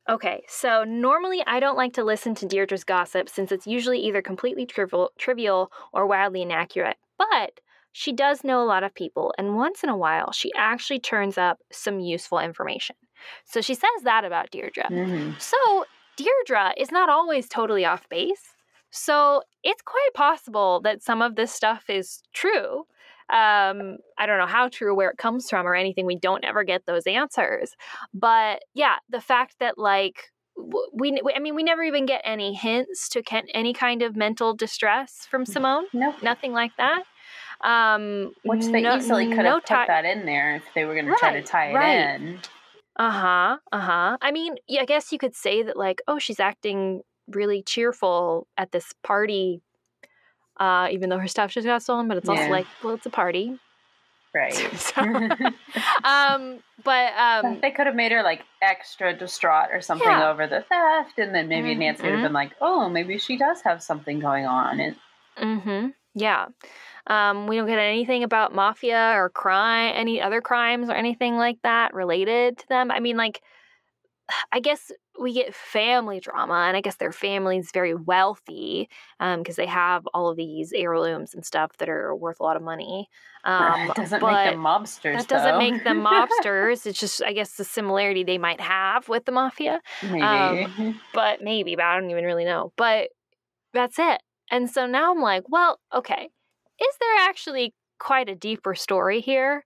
Okay, 0.08 0.42
so 0.48 0.84
normally 0.84 1.42
I 1.46 1.60
don't 1.60 1.76
like 1.76 1.92
to 1.94 2.04
listen 2.04 2.34
to 2.36 2.46
Deirdre's 2.46 2.84
gossip 2.84 3.28
since 3.28 3.52
it's 3.52 3.66
usually 3.66 4.00
either 4.00 4.20
completely 4.20 4.66
trivial, 4.66 5.10
trivial 5.16 5.70
or 5.92 6.06
wildly 6.06 6.42
inaccurate. 6.42 6.96
But 7.18 7.60
she 7.92 8.12
does 8.12 8.42
know 8.42 8.62
a 8.62 8.66
lot 8.66 8.82
of 8.82 8.94
people, 8.94 9.32
and 9.38 9.54
once 9.54 9.84
in 9.84 9.90
a 9.90 9.96
while, 9.96 10.32
she 10.32 10.50
actually 10.56 10.98
turns 10.98 11.38
up 11.38 11.58
some 11.70 12.00
useful 12.00 12.38
information. 12.40 12.96
So 13.44 13.60
she 13.60 13.74
says 13.74 14.02
that 14.02 14.24
about 14.24 14.50
Deirdre. 14.50 14.88
Mm-hmm. 14.90 15.38
So 15.38 15.84
Deirdre 16.16 16.72
is 16.76 16.90
not 16.90 17.08
always 17.08 17.48
totally 17.48 17.84
off 17.84 18.08
base. 18.08 18.54
So 18.90 19.42
it's 19.62 19.82
quite 19.82 20.10
possible 20.14 20.80
that 20.80 21.02
some 21.02 21.22
of 21.22 21.36
this 21.36 21.52
stuff 21.52 21.84
is 21.88 22.22
true. 22.32 22.86
Um, 23.31 23.99
I 24.19 24.27
don't 24.27 24.39
know 24.39 24.47
how 24.47 24.69
true 24.69 24.94
where 24.94 25.11
it 25.11 25.19
comes 25.19 25.49
from 25.49 25.66
or 25.66 25.74
anything. 25.74 26.07
We 26.07 26.16
don't 26.16 26.44
ever 26.44 26.65
get 26.65 26.86
those 26.86 27.07
answers. 27.07 27.74
But 28.12 28.62
yeah, 28.74 28.97
the 29.09 29.20
fact 29.20 29.57
that 29.61 29.78
like 29.78 30.31
we, 30.93 31.20
I 31.35 31.39
mean, 31.39 31.55
we 31.55 31.62
never 31.62 31.82
even 31.82 32.07
get 32.07 32.23
any 32.24 32.55
hints 32.55 33.09
to 33.11 33.23
any 33.55 33.73
kind 33.73 34.03
of 34.03 34.16
mental 34.16 34.55
distress 34.55 35.27
from 35.31 35.44
mm, 35.44 35.49
Simone. 35.49 35.85
No, 35.93 36.15
nothing 36.23 36.53
like 36.53 36.73
that. 36.77 37.05
Um, 37.62 38.32
Which 38.44 38.66
they 38.66 38.82
no, 38.82 38.97
easily 38.97 39.28
could 39.28 39.44
no 39.44 39.55
have 39.55 39.62
put 39.62 39.86
that 39.86 40.05
in 40.05 40.27
there 40.27 40.57
if 40.57 40.65
they 40.74 40.85
were 40.85 40.94
going 40.94 41.07
right, 41.07 41.15
to 41.15 41.20
try 41.20 41.32
to 41.32 41.43
tie 41.43 41.70
it 41.70 41.74
right. 41.74 42.20
in. 42.20 42.40
Uh 42.97 43.11
huh. 43.11 43.59
Uh 43.70 43.81
huh. 43.81 44.16
I 44.20 44.32
mean, 44.32 44.57
yeah, 44.69 44.82
I 44.82 44.85
guess 44.85 45.12
you 45.12 45.19
could 45.19 45.35
say 45.35 45.62
that, 45.62 45.77
like, 45.77 46.03
oh, 46.07 46.19
she's 46.19 46.40
acting 46.40 47.03
really 47.28 47.62
cheerful 47.62 48.47
at 48.59 48.73
this 48.73 48.93
party, 49.03 49.62
uh, 50.58 50.88
even 50.90 51.08
though 51.10 51.18
her 51.18 51.28
stuff 51.28 51.50
just 51.50 51.66
got 51.66 51.82
stolen. 51.82 52.08
But 52.08 52.18
it's 52.18 52.28
yeah. 52.28 52.36
also 52.36 52.50
like, 52.50 52.66
well, 52.82 52.94
it's 52.94 53.06
a 53.06 53.10
party. 53.10 53.58
Right. 54.34 54.54
so, 54.78 55.02
um, 56.04 56.60
but 56.82 57.12
um, 57.18 57.58
they 57.60 57.70
could 57.70 57.86
have 57.86 57.94
made 57.94 58.12
her 58.12 58.22
like 58.22 58.40
extra 58.62 59.14
distraught 59.14 59.68
or 59.72 59.82
something 59.82 60.08
yeah. 60.08 60.30
over 60.30 60.46
the 60.46 60.62
theft, 60.62 61.18
and 61.18 61.34
then 61.34 61.48
maybe 61.48 61.72
mm-hmm. 61.72 61.80
Nancy 61.80 62.04
would 62.04 62.12
have 62.12 62.22
been 62.22 62.32
like, 62.32 62.52
"Oh, 62.58 62.88
maybe 62.88 63.18
she 63.18 63.36
does 63.36 63.60
have 63.60 63.82
something 63.82 64.20
going 64.20 64.46
on." 64.46 64.80
And 64.80 64.96
mm-hmm. 65.38 65.88
yeah, 66.14 66.46
um, 67.08 67.46
we 67.46 67.56
don't 67.56 67.66
get 67.66 67.78
anything 67.78 68.22
about 68.22 68.54
mafia 68.54 69.12
or 69.14 69.28
crime, 69.28 69.92
any 69.96 70.20
other 70.22 70.40
crimes 70.40 70.88
or 70.88 70.94
anything 70.94 71.36
like 71.36 71.60
that 71.62 71.94
related 71.94 72.58
to 72.58 72.68
them. 72.68 72.90
I 72.90 73.00
mean, 73.00 73.16
like, 73.16 73.42
I 74.50 74.60
guess 74.60 74.90
we 75.20 75.34
get 75.34 75.54
family 75.54 76.20
drama, 76.20 76.64
and 76.66 76.76
I 76.76 76.80
guess 76.80 76.96
their 76.96 77.12
family 77.12 77.59
is 77.59 77.70
very 77.72 77.94
wealthy 77.94 78.88
because 79.18 79.59
um, 79.59 79.62
they 79.62 79.66
have 79.66 80.06
all 80.14 80.28
of 80.30 80.36
these 80.36 80.72
heirlooms 80.74 81.34
and 81.34 81.44
stuff 81.44 81.76
that 81.78 81.88
are 81.88 82.14
worth 82.14 82.40
a 82.40 82.42
lot 82.42 82.56
of 82.56 82.62
money. 82.62 83.09
Um, 83.44 83.92
doesn't 83.94 84.22
make 84.22 84.50
them 84.50 84.60
mobsters. 84.60 85.16
That 85.16 85.28
doesn't 85.28 85.59
make 85.59 85.84
them 85.84 86.02
mobsters. 86.02 86.86
it's 86.86 86.98
just, 86.98 87.22
I 87.22 87.32
guess, 87.32 87.56
the 87.56 87.64
similarity 87.64 88.24
they 88.24 88.38
might 88.38 88.60
have 88.60 89.09
with 89.09 89.24
the 89.24 89.32
mafia. 89.32 89.80
Maybe, 90.02 90.22
um, 90.22 91.00
but 91.12 91.42
maybe, 91.42 91.76
but 91.76 91.84
I 91.84 91.98
don't 91.98 92.10
even 92.10 92.24
really 92.24 92.44
know. 92.44 92.72
But 92.76 93.09
that's 93.72 93.98
it. 93.98 94.22
And 94.50 94.70
so 94.70 94.86
now 94.86 95.12
I'm 95.12 95.20
like, 95.20 95.44
well, 95.48 95.80
okay, 95.94 96.28
is 96.80 96.96
there 97.00 97.28
actually 97.28 97.74
quite 97.98 98.28
a 98.28 98.34
deeper 98.34 98.74
story 98.74 99.20
here 99.20 99.64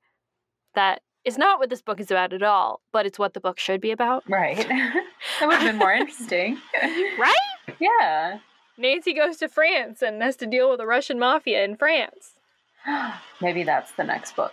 that 0.75 1.01
is 1.27 1.37
not 1.37 1.59
what 1.59 1.69
this 1.69 1.83
book 1.83 2.01
is 2.01 2.11
about 2.11 2.33
at 2.33 2.43
all, 2.43 2.81
but 2.93 3.05
it's 3.05 3.19
what 3.19 3.35
the 3.35 3.41
book 3.41 3.59
should 3.59 3.81
be 3.81 3.91
about? 3.91 4.23
Right. 4.29 4.57
that 4.69 5.03
would 5.43 5.57
have 5.57 5.73
been 5.73 5.77
more 5.77 5.93
interesting. 5.93 6.59
right? 7.19 7.35
Yeah. 7.81 8.39
Nancy 8.79 9.13
goes 9.13 9.37
to 9.39 9.49
France 9.49 10.03
and 10.03 10.23
has 10.23 10.37
to 10.37 10.47
deal 10.47 10.71
with 10.71 10.79
the 10.79 10.87
Russian 10.87 11.19
mafia 11.19 11.65
in 11.65 11.77
France. 11.77 12.35
Maybe 13.43 13.65
that's 13.65 13.93
the 13.93 14.05
next 14.05 14.37
book. 14.37 14.53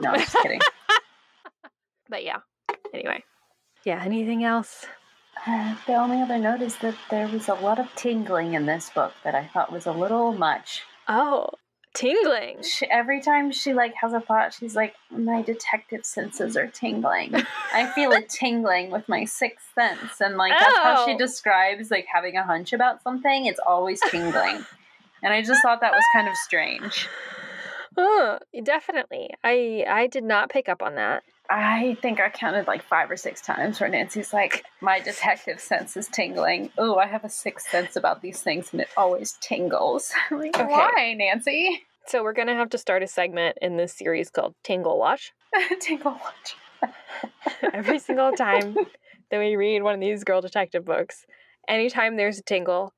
No, 0.00 0.10
I'm 0.10 0.20
just 0.20 0.36
kidding. 0.36 0.60
but 2.08 2.24
yeah. 2.24 2.38
Anyway. 2.94 3.24
Yeah, 3.84 4.00
anything 4.04 4.44
else? 4.44 4.86
Uh, 5.46 5.74
the 5.86 5.94
only 5.94 6.22
other 6.22 6.38
note 6.38 6.62
is 6.62 6.76
that 6.78 6.94
there 7.10 7.26
was 7.26 7.48
a 7.48 7.54
lot 7.54 7.80
of 7.80 7.92
tingling 7.96 8.54
in 8.54 8.66
this 8.66 8.88
book 8.90 9.12
that 9.24 9.34
I 9.34 9.46
thought 9.52 9.72
was 9.72 9.86
a 9.86 9.92
little 9.92 10.32
much. 10.32 10.82
Oh, 11.08 11.48
tingling. 11.98 12.62
She, 12.62 12.86
every 12.86 13.20
time 13.20 13.50
she 13.50 13.74
like 13.74 13.94
has 14.00 14.12
a 14.12 14.20
thought, 14.20 14.54
she's 14.54 14.76
like, 14.76 14.94
"My 15.10 15.42
detective 15.42 16.04
senses 16.04 16.56
are 16.56 16.68
tingling. 16.68 17.34
I 17.72 17.86
feel 17.94 18.12
a 18.12 18.22
tingling 18.28 18.90
with 18.90 19.08
my 19.08 19.24
sixth 19.24 19.66
sense." 19.74 20.20
And 20.20 20.36
like 20.36 20.52
that's 20.58 20.78
how 20.78 21.06
she 21.06 21.14
oh. 21.14 21.18
describes 21.18 21.90
like 21.90 22.06
having 22.12 22.36
a 22.36 22.44
hunch 22.44 22.72
about 22.72 23.02
something. 23.02 23.46
It's 23.46 23.60
always 23.66 24.00
tingling. 24.10 24.64
and 25.22 25.32
I 25.32 25.42
just 25.42 25.62
thought 25.62 25.80
that 25.80 25.92
was 25.92 26.04
kind 26.12 26.28
of 26.28 26.36
strange. 26.36 27.08
Oh, 28.00 28.38
definitely. 28.62 29.30
I 29.42 29.84
I 29.88 30.06
did 30.06 30.22
not 30.22 30.50
pick 30.50 30.68
up 30.68 30.82
on 30.82 30.94
that. 30.94 31.24
I 31.50 31.96
think 32.02 32.20
I 32.20 32.28
counted 32.28 32.66
like 32.66 32.82
five 32.82 33.10
or 33.10 33.16
six 33.16 33.40
times 33.40 33.80
where 33.80 33.88
Nancy's 33.88 34.32
like, 34.32 34.64
my 34.80 35.00
detective 35.00 35.60
sense 35.60 35.96
is 35.96 36.06
tingling. 36.06 36.70
Oh, 36.76 36.96
I 36.96 37.06
have 37.06 37.24
a 37.24 37.30
sixth 37.30 37.70
sense 37.70 37.96
about 37.96 38.20
these 38.20 38.42
things 38.42 38.68
and 38.72 38.82
it 38.82 38.88
always 38.96 39.32
tingles. 39.40 40.12
like, 40.30 40.56
okay. 40.56 40.64
Why, 40.64 41.14
Nancy? 41.16 41.86
So 42.08 42.22
we're 42.22 42.32
going 42.32 42.48
to 42.48 42.54
have 42.54 42.70
to 42.70 42.78
start 42.78 43.02
a 43.02 43.06
segment 43.06 43.58
in 43.60 43.76
this 43.76 43.92
series 43.92 44.30
called 44.30 44.54
Tingle 44.64 44.98
Watch. 44.98 45.32
tingle 45.80 46.12
Watch. 46.12 46.56
Every 47.74 47.98
single 47.98 48.32
time 48.32 48.74
that 49.30 49.38
we 49.38 49.56
read 49.56 49.82
one 49.82 49.92
of 49.92 50.00
these 50.00 50.24
girl 50.24 50.40
detective 50.40 50.86
books, 50.86 51.26
anytime 51.68 52.16
there's 52.16 52.38
a 52.38 52.42
tingle, 52.42 52.94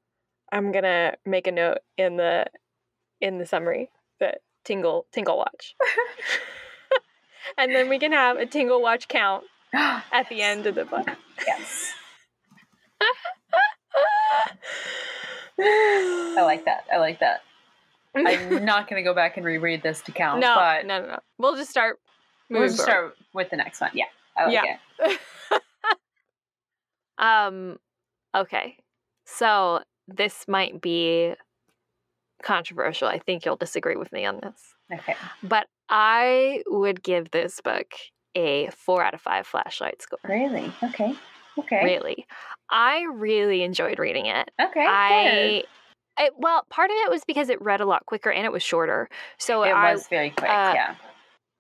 I'm 0.53 0.71
going 0.71 0.85
to 0.85 1.17
make 1.27 1.49
a 1.49 1.53
note 1.53 1.79
in 1.99 2.19
the 2.19 2.47
in 3.21 3.39
the 3.39 3.47
summary 3.47 3.91
that 4.19 4.39
tingle 4.65 5.07
tingle 5.13 5.37
watch 5.37 5.75
and 7.59 7.75
then 7.75 7.89
we 7.89 7.99
can 7.99 8.13
have 8.13 8.39
a 8.39 8.47
tingle 8.47 8.81
watch 8.81 9.09
count 9.09 9.45
at 9.75 10.29
the 10.31 10.41
end 10.41 10.67
of 10.67 10.75
the 10.75 10.85
book. 10.85 11.09
Yes. 11.47 11.93
I 15.59 16.43
like 16.43 16.65
that. 16.65 16.85
I 16.91 16.97
like 16.97 17.21
that. 17.21 17.43
I'm 18.15 18.65
not 18.65 18.89
going 18.89 19.03
to 19.03 19.09
go 19.09 19.15
back 19.15 19.37
and 19.37 19.47
reread 19.47 19.83
this 19.83 20.01
to 20.03 20.13
count. 20.13 20.41
No, 20.41 20.55
but 20.55 20.87
no, 20.87 21.01
no, 21.01 21.07
no. 21.09 21.19
We'll 21.39 21.57
just 21.57 21.71
start. 21.71 21.99
We'll 22.49 22.67
just 22.67 22.81
start 22.81 23.17
with 23.33 23.51
the 23.51 23.57
next 23.57 23.81
one. 23.81 23.91
Yeah, 23.95 24.07
I 24.37 24.45
like 24.47 24.53
yeah. 24.53 24.77
it. 24.99 25.21
um. 27.19 27.79
Okay, 28.35 28.77
so 29.25 29.81
this 30.07 30.47
might 30.49 30.81
be 30.81 31.35
controversial. 32.43 33.09
I 33.09 33.19
think 33.19 33.45
you'll 33.45 33.57
disagree 33.57 33.97
with 33.97 34.13
me 34.13 34.25
on 34.25 34.41
this. 34.43 34.75
Okay. 34.93 35.15
But 35.43 35.67
I 35.89 36.63
would 36.67 37.03
give 37.03 37.31
this 37.31 37.61
book 37.61 37.93
a 38.35 38.71
four 38.71 39.03
out 39.03 39.15
of 39.15 39.21
five 39.21 39.47
flashlight 39.47 40.03
score. 40.03 40.19
Really? 40.25 40.73
Okay. 40.83 41.15
Okay. 41.59 41.85
Really. 41.85 42.27
I 42.71 43.05
really 43.13 43.63
enjoyed 43.63 43.99
reading 43.99 44.27
it. 44.27 44.51
Okay. 44.61 44.87
I 44.87 45.65
it, 46.21 46.35
well, 46.37 46.65
part 46.71 46.91
of 46.91 46.97
it 47.05 47.11
was 47.11 47.25
because 47.25 47.49
it 47.49 47.61
read 47.63 47.81
a 47.81 47.87
lot 47.87 48.07
quicker 48.07 48.31
and 48.31 48.45
it 48.45 48.53
was 48.53 48.63
shorter. 48.63 49.09
So 49.39 49.63
it 49.63 49.71
I, 49.71 49.93
was 49.93 50.07
very 50.09 50.31
quick, 50.31 50.51
uh, 50.51 50.73
yeah. 50.75 50.95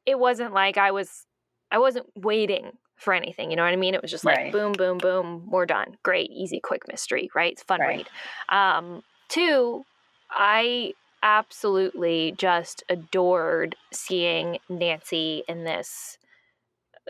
It 0.06 0.18
wasn't 0.18 0.52
like 0.52 0.76
I 0.76 0.90
was 0.90 1.26
I 1.70 1.78
wasn't 1.78 2.06
waiting 2.14 2.72
for 2.96 3.14
anything, 3.14 3.50
you 3.50 3.56
know 3.56 3.64
what 3.64 3.72
I 3.72 3.76
mean? 3.76 3.94
It 3.94 4.02
was 4.02 4.10
just 4.10 4.24
like 4.24 4.36
right. 4.36 4.52
boom, 4.52 4.72
boom, 4.72 4.98
boom, 4.98 5.48
we're 5.50 5.66
done. 5.66 5.96
Great, 6.02 6.30
easy, 6.30 6.60
quick 6.60 6.82
mystery, 6.88 7.30
right? 7.34 7.52
It's 7.52 7.62
fun 7.62 7.80
right. 7.80 7.98
read. 7.98 8.08
Um, 8.56 9.02
two, 9.28 9.84
I 10.30 10.92
absolutely 11.22 12.34
just 12.36 12.82
adored 12.88 13.76
seeing 13.92 14.58
Nancy 14.68 15.42
in 15.48 15.64
this 15.64 16.18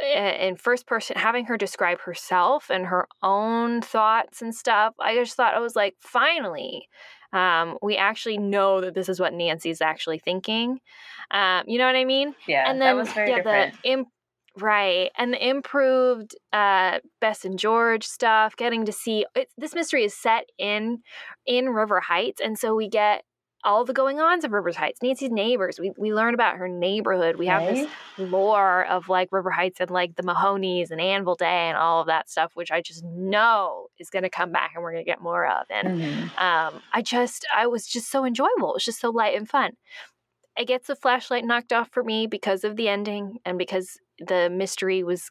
in 0.01 0.57
first 0.57 0.87
person 0.87 1.17
having 1.17 1.45
her 1.47 1.57
describe 1.57 2.01
herself 2.01 2.71
and 2.71 2.87
her 2.87 3.07
own 3.23 3.83
thoughts 3.83 4.41
and 4.41 4.55
stuff 4.55 4.95
i 4.99 5.15
just 5.15 5.37
thought 5.37 5.53
i 5.55 5.59
was 5.59 5.77
like 5.77 5.95
finally 6.01 6.89
um, 7.33 7.79
we 7.83 7.97
actually 7.97 8.39
know 8.39 8.81
that 8.81 8.95
this 8.95 9.09
is 9.09 9.21
what 9.21 9.33
nancy's 9.33 9.81
actually 9.81 10.19
thinking 10.19 10.81
um, 11.31 11.65
you 11.67 11.79
know 11.79 11.87
what 11.87 11.97
i 11.97 12.05
mean 12.05 12.35
yeah 12.47 12.71
and 12.71 12.81
then 12.81 12.97
yeah 12.99 13.37
different. 13.37 13.75
the 13.83 13.91
imp- 13.91 14.09
right 14.59 15.11
and 15.17 15.33
the 15.33 15.49
improved 15.49 16.35
uh, 16.53 16.99
bess 17.21 17.45
and 17.45 17.59
george 17.59 18.05
stuff 18.05 18.57
getting 18.57 18.85
to 18.85 18.93
see 18.93 19.25
it, 19.35 19.49
this 19.57 19.75
mystery 19.75 20.05
is 20.05 20.15
set 20.15 20.45
in 20.59 20.99
in 21.47 21.71
river 21.71 22.01
heights 22.01 22.41
and 22.41 22.59
so 22.59 22.75
we 22.75 22.89
get 22.89 23.23
all 23.63 23.85
the 23.85 23.93
going 23.93 24.21
ons 24.21 24.45
of 24.45 24.53
River 24.53 24.73
Heights. 24.73 25.03
Nancy's 25.03 25.31
neighbors. 25.31 25.79
We 25.79 25.93
we 25.97 26.15
learn 26.15 26.35
about 26.35 26.57
her 26.57 26.69
neighborhood. 26.69 27.37
We 27.37 27.47
have 27.47 27.63
this 27.63 27.89
lore 28.19 28.87
of 28.87 29.09
like 29.09 29.29
River 29.33 29.51
Heights 29.51 29.81
and 29.81 29.91
like 29.91 30.17
the 30.17 30.23
Mahonies 30.23 30.91
and 30.91 31.01
Anvil 31.01 31.35
Day 31.35 31.69
and 31.69 31.77
all 31.77 32.01
of 32.01 32.07
that 32.07 32.31
stuff, 32.31 32.53
which 32.55 32.71
I 32.71 32.81
just 32.81 33.05
know 33.05 33.89
is 33.99 34.11
going 34.11 34.23
to 34.23 34.31
come 34.31 34.53
back 34.53 34.73
and 34.75 34.83
we're 34.83 34.93
going 34.93 35.05
to 35.05 35.11
get 35.11 35.21
more 35.21 35.47
of. 35.47 35.67
And 35.71 36.01
mm-hmm. 36.01 36.23
um, 36.39 36.83
I 36.93 37.03
just 37.03 37.47
I 37.55 37.67
was 37.67 37.87
just 37.87 38.11
so 38.11 38.25
enjoyable. 38.25 38.71
It 38.71 38.75
was 38.75 38.85
just 38.85 39.01
so 39.01 39.11
light 39.11 39.37
and 39.37 39.49
fun. 39.49 39.73
It 40.59 40.67
gets 40.67 40.89
the 40.89 40.97
flashlight 40.97 41.45
knocked 41.45 41.73
off 41.73 41.91
for 41.91 42.03
me 42.03 42.27
because 42.27 42.65
of 42.65 42.77
the 42.77 42.89
ending 42.89 43.39
and 43.45 43.59
because 43.59 43.99
the 44.19 44.51
mystery 44.51 45.03
was 45.03 45.31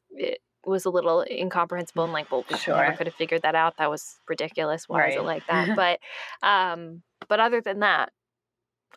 was 0.66 0.86
a 0.86 0.90
little 0.90 1.26
incomprehensible 1.30 2.04
and 2.04 2.14
like 2.14 2.32
well 2.32 2.46
we 2.50 2.58
sure. 2.58 2.76
never 2.76 2.96
could 2.96 3.08
have 3.08 3.16
figured 3.16 3.42
that 3.42 3.56
out 3.56 3.78
that 3.78 3.90
was 3.90 4.20
ridiculous 4.28 4.90
why 4.90 5.00
right. 5.00 5.10
is 5.12 5.16
it 5.16 5.24
like 5.24 5.46
that 5.48 5.76
but 5.76 6.00
um 6.46 7.02
but 7.28 7.40
other 7.40 7.62
than 7.62 7.80
that 7.80 8.12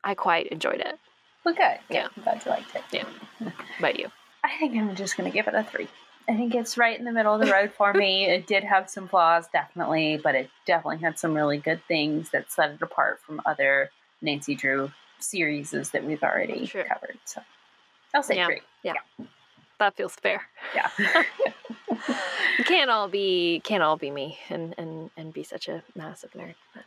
I 0.05 0.15
quite 0.15 0.49
enjoyed 0.49 0.81
it. 0.81 0.99
Well, 1.45 1.55
good. 1.55 1.79
Yeah, 1.91 2.09
I'm 2.17 2.23
glad 2.23 2.45
you 2.45 2.51
liked 2.51 2.75
it. 2.75 2.83
Yeah. 2.93 3.05
About 3.79 3.99
you? 3.99 4.09
I 4.45 4.57
think 4.59 4.77
I'm 4.77 4.95
just 4.95 5.17
going 5.17 5.31
to 5.31 5.35
give 5.35 5.49
it 5.49 5.55
a 5.55 5.65
three. 5.65 5.89
I 6.29 6.37
think 6.37 6.55
it's 6.55 6.79
right 6.79 6.97
in 6.97 7.05
the 7.05 7.13
middle 7.13 7.35
of 7.35 7.41
the 7.41 7.53
road 7.53 7.73
for 7.73 7.93
me. 7.93 8.27
It 8.31 8.47
did 8.47 8.65
have 8.65 8.89
some 8.89 9.09
flaws, 9.09 9.47
definitely, 9.53 10.21
but 10.23 10.35
it 10.35 10.51
definitely 10.67 10.99
had 10.99 11.19
some 11.19 11.35
really 11.35 11.59
good 11.59 11.83
things 11.89 12.31
that 12.31 12.51
set 12.51 12.71
it 12.71 12.83
apart 12.83 13.21
from 13.21 13.41
other 13.45 13.91
Nancy 14.21 14.55
Drew 14.55 14.93
series 15.19 15.71
that 15.71 16.05
we've 16.05 16.23
already 16.23 16.67
sure. 16.67 16.85
covered. 16.85 17.19
So 17.25 17.43
I'll 18.15 18.23
say 18.23 18.37
yeah. 18.37 18.47
three. 18.47 18.61
Yeah. 18.83 18.95
yeah. 19.19 19.27
That 19.79 19.97
feels 19.97 20.15
fair. 20.15 20.43
Yeah. 20.75 20.91
can't 22.65 22.91
all 22.91 23.09
be 23.09 23.61
can't 23.65 23.83
all 23.83 23.97
be 23.97 24.11
me 24.11 24.39
and 24.49 24.75
and 24.79 25.11
and 25.17 25.33
be 25.33 25.43
such 25.43 25.69
a 25.69 25.83
massive 25.95 26.31
nerd. 26.33 26.55
But 26.75 26.85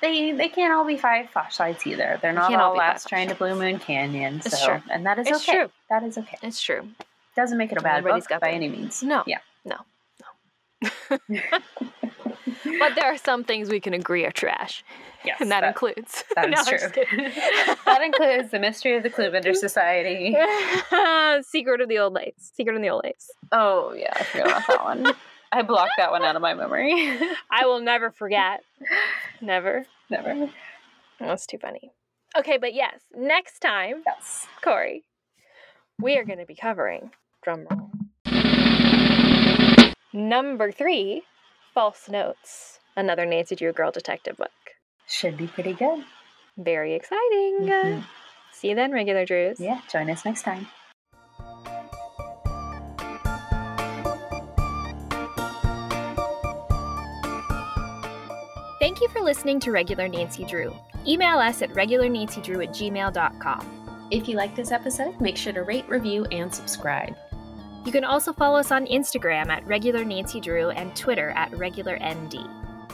they 0.00 0.32
they 0.32 0.48
can't 0.48 0.72
all 0.72 0.84
be 0.84 0.96
five 0.96 1.30
flashlights 1.30 1.86
either. 1.86 2.18
They're 2.22 2.32
not 2.32 2.52
all, 2.54 2.70
all 2.70 2.76
Last 2.76 3.08
Train 3.08 3.28
to 3.28 3.34
Blue 3.34 3.54
Moon 3.54 3.78
Canyon. 3.78 4.40
So, 4.42 4.48
it's 4.48 4.64
true. 4.64 4.82
and 4.90 5.06
that 5.06 5.18
is 5.18 5.26
it's 5.28 5.48
okay. 5.48 5.58
True. 5.58 5.70
That 5.90 6.02
is 6.02 6.18
okay. 6.18 6.38
It's 6.42 6.60
true. 6.60 6.88
Doesn't 7.36 7.58
make 7.58 7.72
it 7.72 7.78
a 7.78 7.80
bad 7.80 7.98
Everybody's 7.98 8.26
book 8.26 8.40
by 8.40 8.50
any 8.50 8.68
means. 8.68 9.02
No. 9.02 9.22
Yeah. 9.26 9.38
No. 9.64 9.76
No. 11.28 11.40
but 12.78 12.94
there 12.94 13.04
are 13.04 13.16
some 13.16 13.44
things 13.44 13.70
we 13.70 13.80
can 13.80 13.94
agree 13.94 14.24
are 14.24 14.30
trash. 14.30 14.84
Yes, 15.24 15.40
and 15.40 15.50
that, 15.50 15.60
that 15.62 15.68
includes. 15.68 16.24
That 16.34 16.52
is 16.52 16.66
no, 16.66 16.78
true. 16.78 17.68
that 17.84 18.02
includes 18.02 18.50
the 18.50 18.58
mystery 18.58 18.96
of 18.96 19.02
the 19.02 19.10
Cluebender 19.10 19.54
Society. 19.54 20.36
Secret 21.42 21.80
of 21.80 21.88
the 21.88 21.98
Old 21.98 22.12
Lights. 22.12 22.52
Secret 22.54 22.76
of 22.76 22.82
the 22.82 22.90
Old 22.90 23.04
Lights. 23.04 23.30
Oh 23.52 23.92
yeah, 23.94 24.12
I 24.14 24.22
forgot 24.24 24.46
about 24.48 24.66
that 24.68 24.84
one. 24.84 25.14
I 25.50 25.62
blocked 25.62 25.92
that 25.96 26.10
one 26.10 26.22
out 26.22 26.36
of 26.36 26.42
my 26.42 26.54
memory. 26.54 26.92
I 27.50 27.66
will 27.66 27.80
never 27.80 28.10
forget. 28.10 28.60
Never. 29.40 29.86
Never. 30.10 30.50
That's 31.18 31.46
too 31.46 31.58
funny. 31.58 31.92
Okay, 32.36 32.58
but 32.58 32.74
yes, 32.74 33.00
next 33.16 33.60
time, 33.60 34.02
yes, 34.06 34.46
Corey, 34.62 35.04
we 35.98 36.16
are 36.18 36.24
going 36.24 36.38
to 36.38 36.46
be 36.46 36.54
covering 36.54 37.10
drumroll. 37.46 37.90
Number 40.12 40.70
three, 40.70 41.22
False 41.72 42.08
Notes, 42.08 42.80
another 42.96 43.24
Nancy 43.24 43.56
Drew 43.56 43.72
Girl 43.72 43.90
Detective 43.90 44.36
book. 44.36 44.50
Should 45.06 45.36
be 45.36 45.46
pretty 45.46 45.72
good. 45.72 46.04
Very 46.58 46.94
exciting. 46.94 47.58
Mm-hmm. 47.62 48.00
See 48.52 48.68
you 48.68 48.74
then, 48.74 48.92
regular 48.92 49.24
Drews. 49.24 49.58
Yeah, 49.58 49.80
join 49.90 50.10
us 50.10 50.24
next 50.24 50.42
time. 50.42 50.66
Thank 58.98 59.14
you 59.14 59.20
for 59.20 59.24
listening 59.24 59.60
to 59.60 59.70
Regular 59.70 60.08
Nancy 60.08 60.44
Drew. 60.44 60.74
Email 61.06 61.38
us 61.38 61.62
at 61.62 61.70
regularnancydrew 61.70 62.64
at 62.64 62.70
gmail.com. 62.70 64.08
If 64.10 64.26
you 64.26 64.34
like 64.36 64.56
this 64.56 64.72
episode, 64.72 65.20
make 65.20 65.36
sure 65.36 65.52
to 65.52 65.62
rate, 65.62 65.88
review, 65.88 66.24
and 66.32 66.52
subscribe. 66.52 67.14
You 67.84 67.92
can 67.92 68.02
also 68.02 68.32
follow 68.32 68.58
us 68.58 68.72
on 68.72 68.88
Instagram 68.88 69.50
at 69.50 69.64
Regular 69.68 70.04
Nancy 70.04 70.40
Drew 70.40 70.70
and 70.70 70.96
Twitter 70.96 71.30
at 71.36 71.56
Regular 71.56 71.96
ND. 72.04 72.38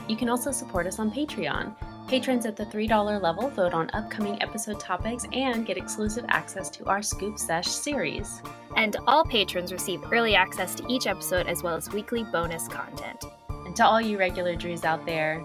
You 0.06 0.14
can 0.14 0.28
also 0.28 0.52
support 0.52 0.86
us 0.86 0.98
on 0.98 1.10
Patreon. 1.10 1.74
Patrons 2.06 2.44
at 2.44 2.54
the 2.54 2.66
$3 2.66 3.22
level 3.22 3.48
vote 3.48 3.72
on 3.72 3.88
upcoming 3.94 4.42
episode 4.42 4.78
topics 4.78 5.24
and 5.32 5.64
get 5.64 5.78
exclusive 5.78 6.26
access 6.28 6.68
to 6.68 6.84
our 6.84 7.00
Scoop 7.00 7.38
Sesh 7.38 7.68
series. 7.68 8.42
And 8.76 8.98
all 9.06 9.24
patrons 9.24 9.72
receive 9.72 10.12
early 10.12 10.34
access 10.34 10.74
to 10.74 10.86
each 10.86 11.06
episode 11.06 11.46
as 11.46 11.62
well 11.62 11.76
as 11.76 11.90
weekly 11.94 12.24
bonus 12.24 12.68
content. 12.68 13.24
And 13.48 13.74
to 13.76 13.86
all 13.86 14.00
you 14.00 14.18
regular 14.18 14.54
Drews 14.54 14.84
out 14.84 15.06
there, 15.06 15.44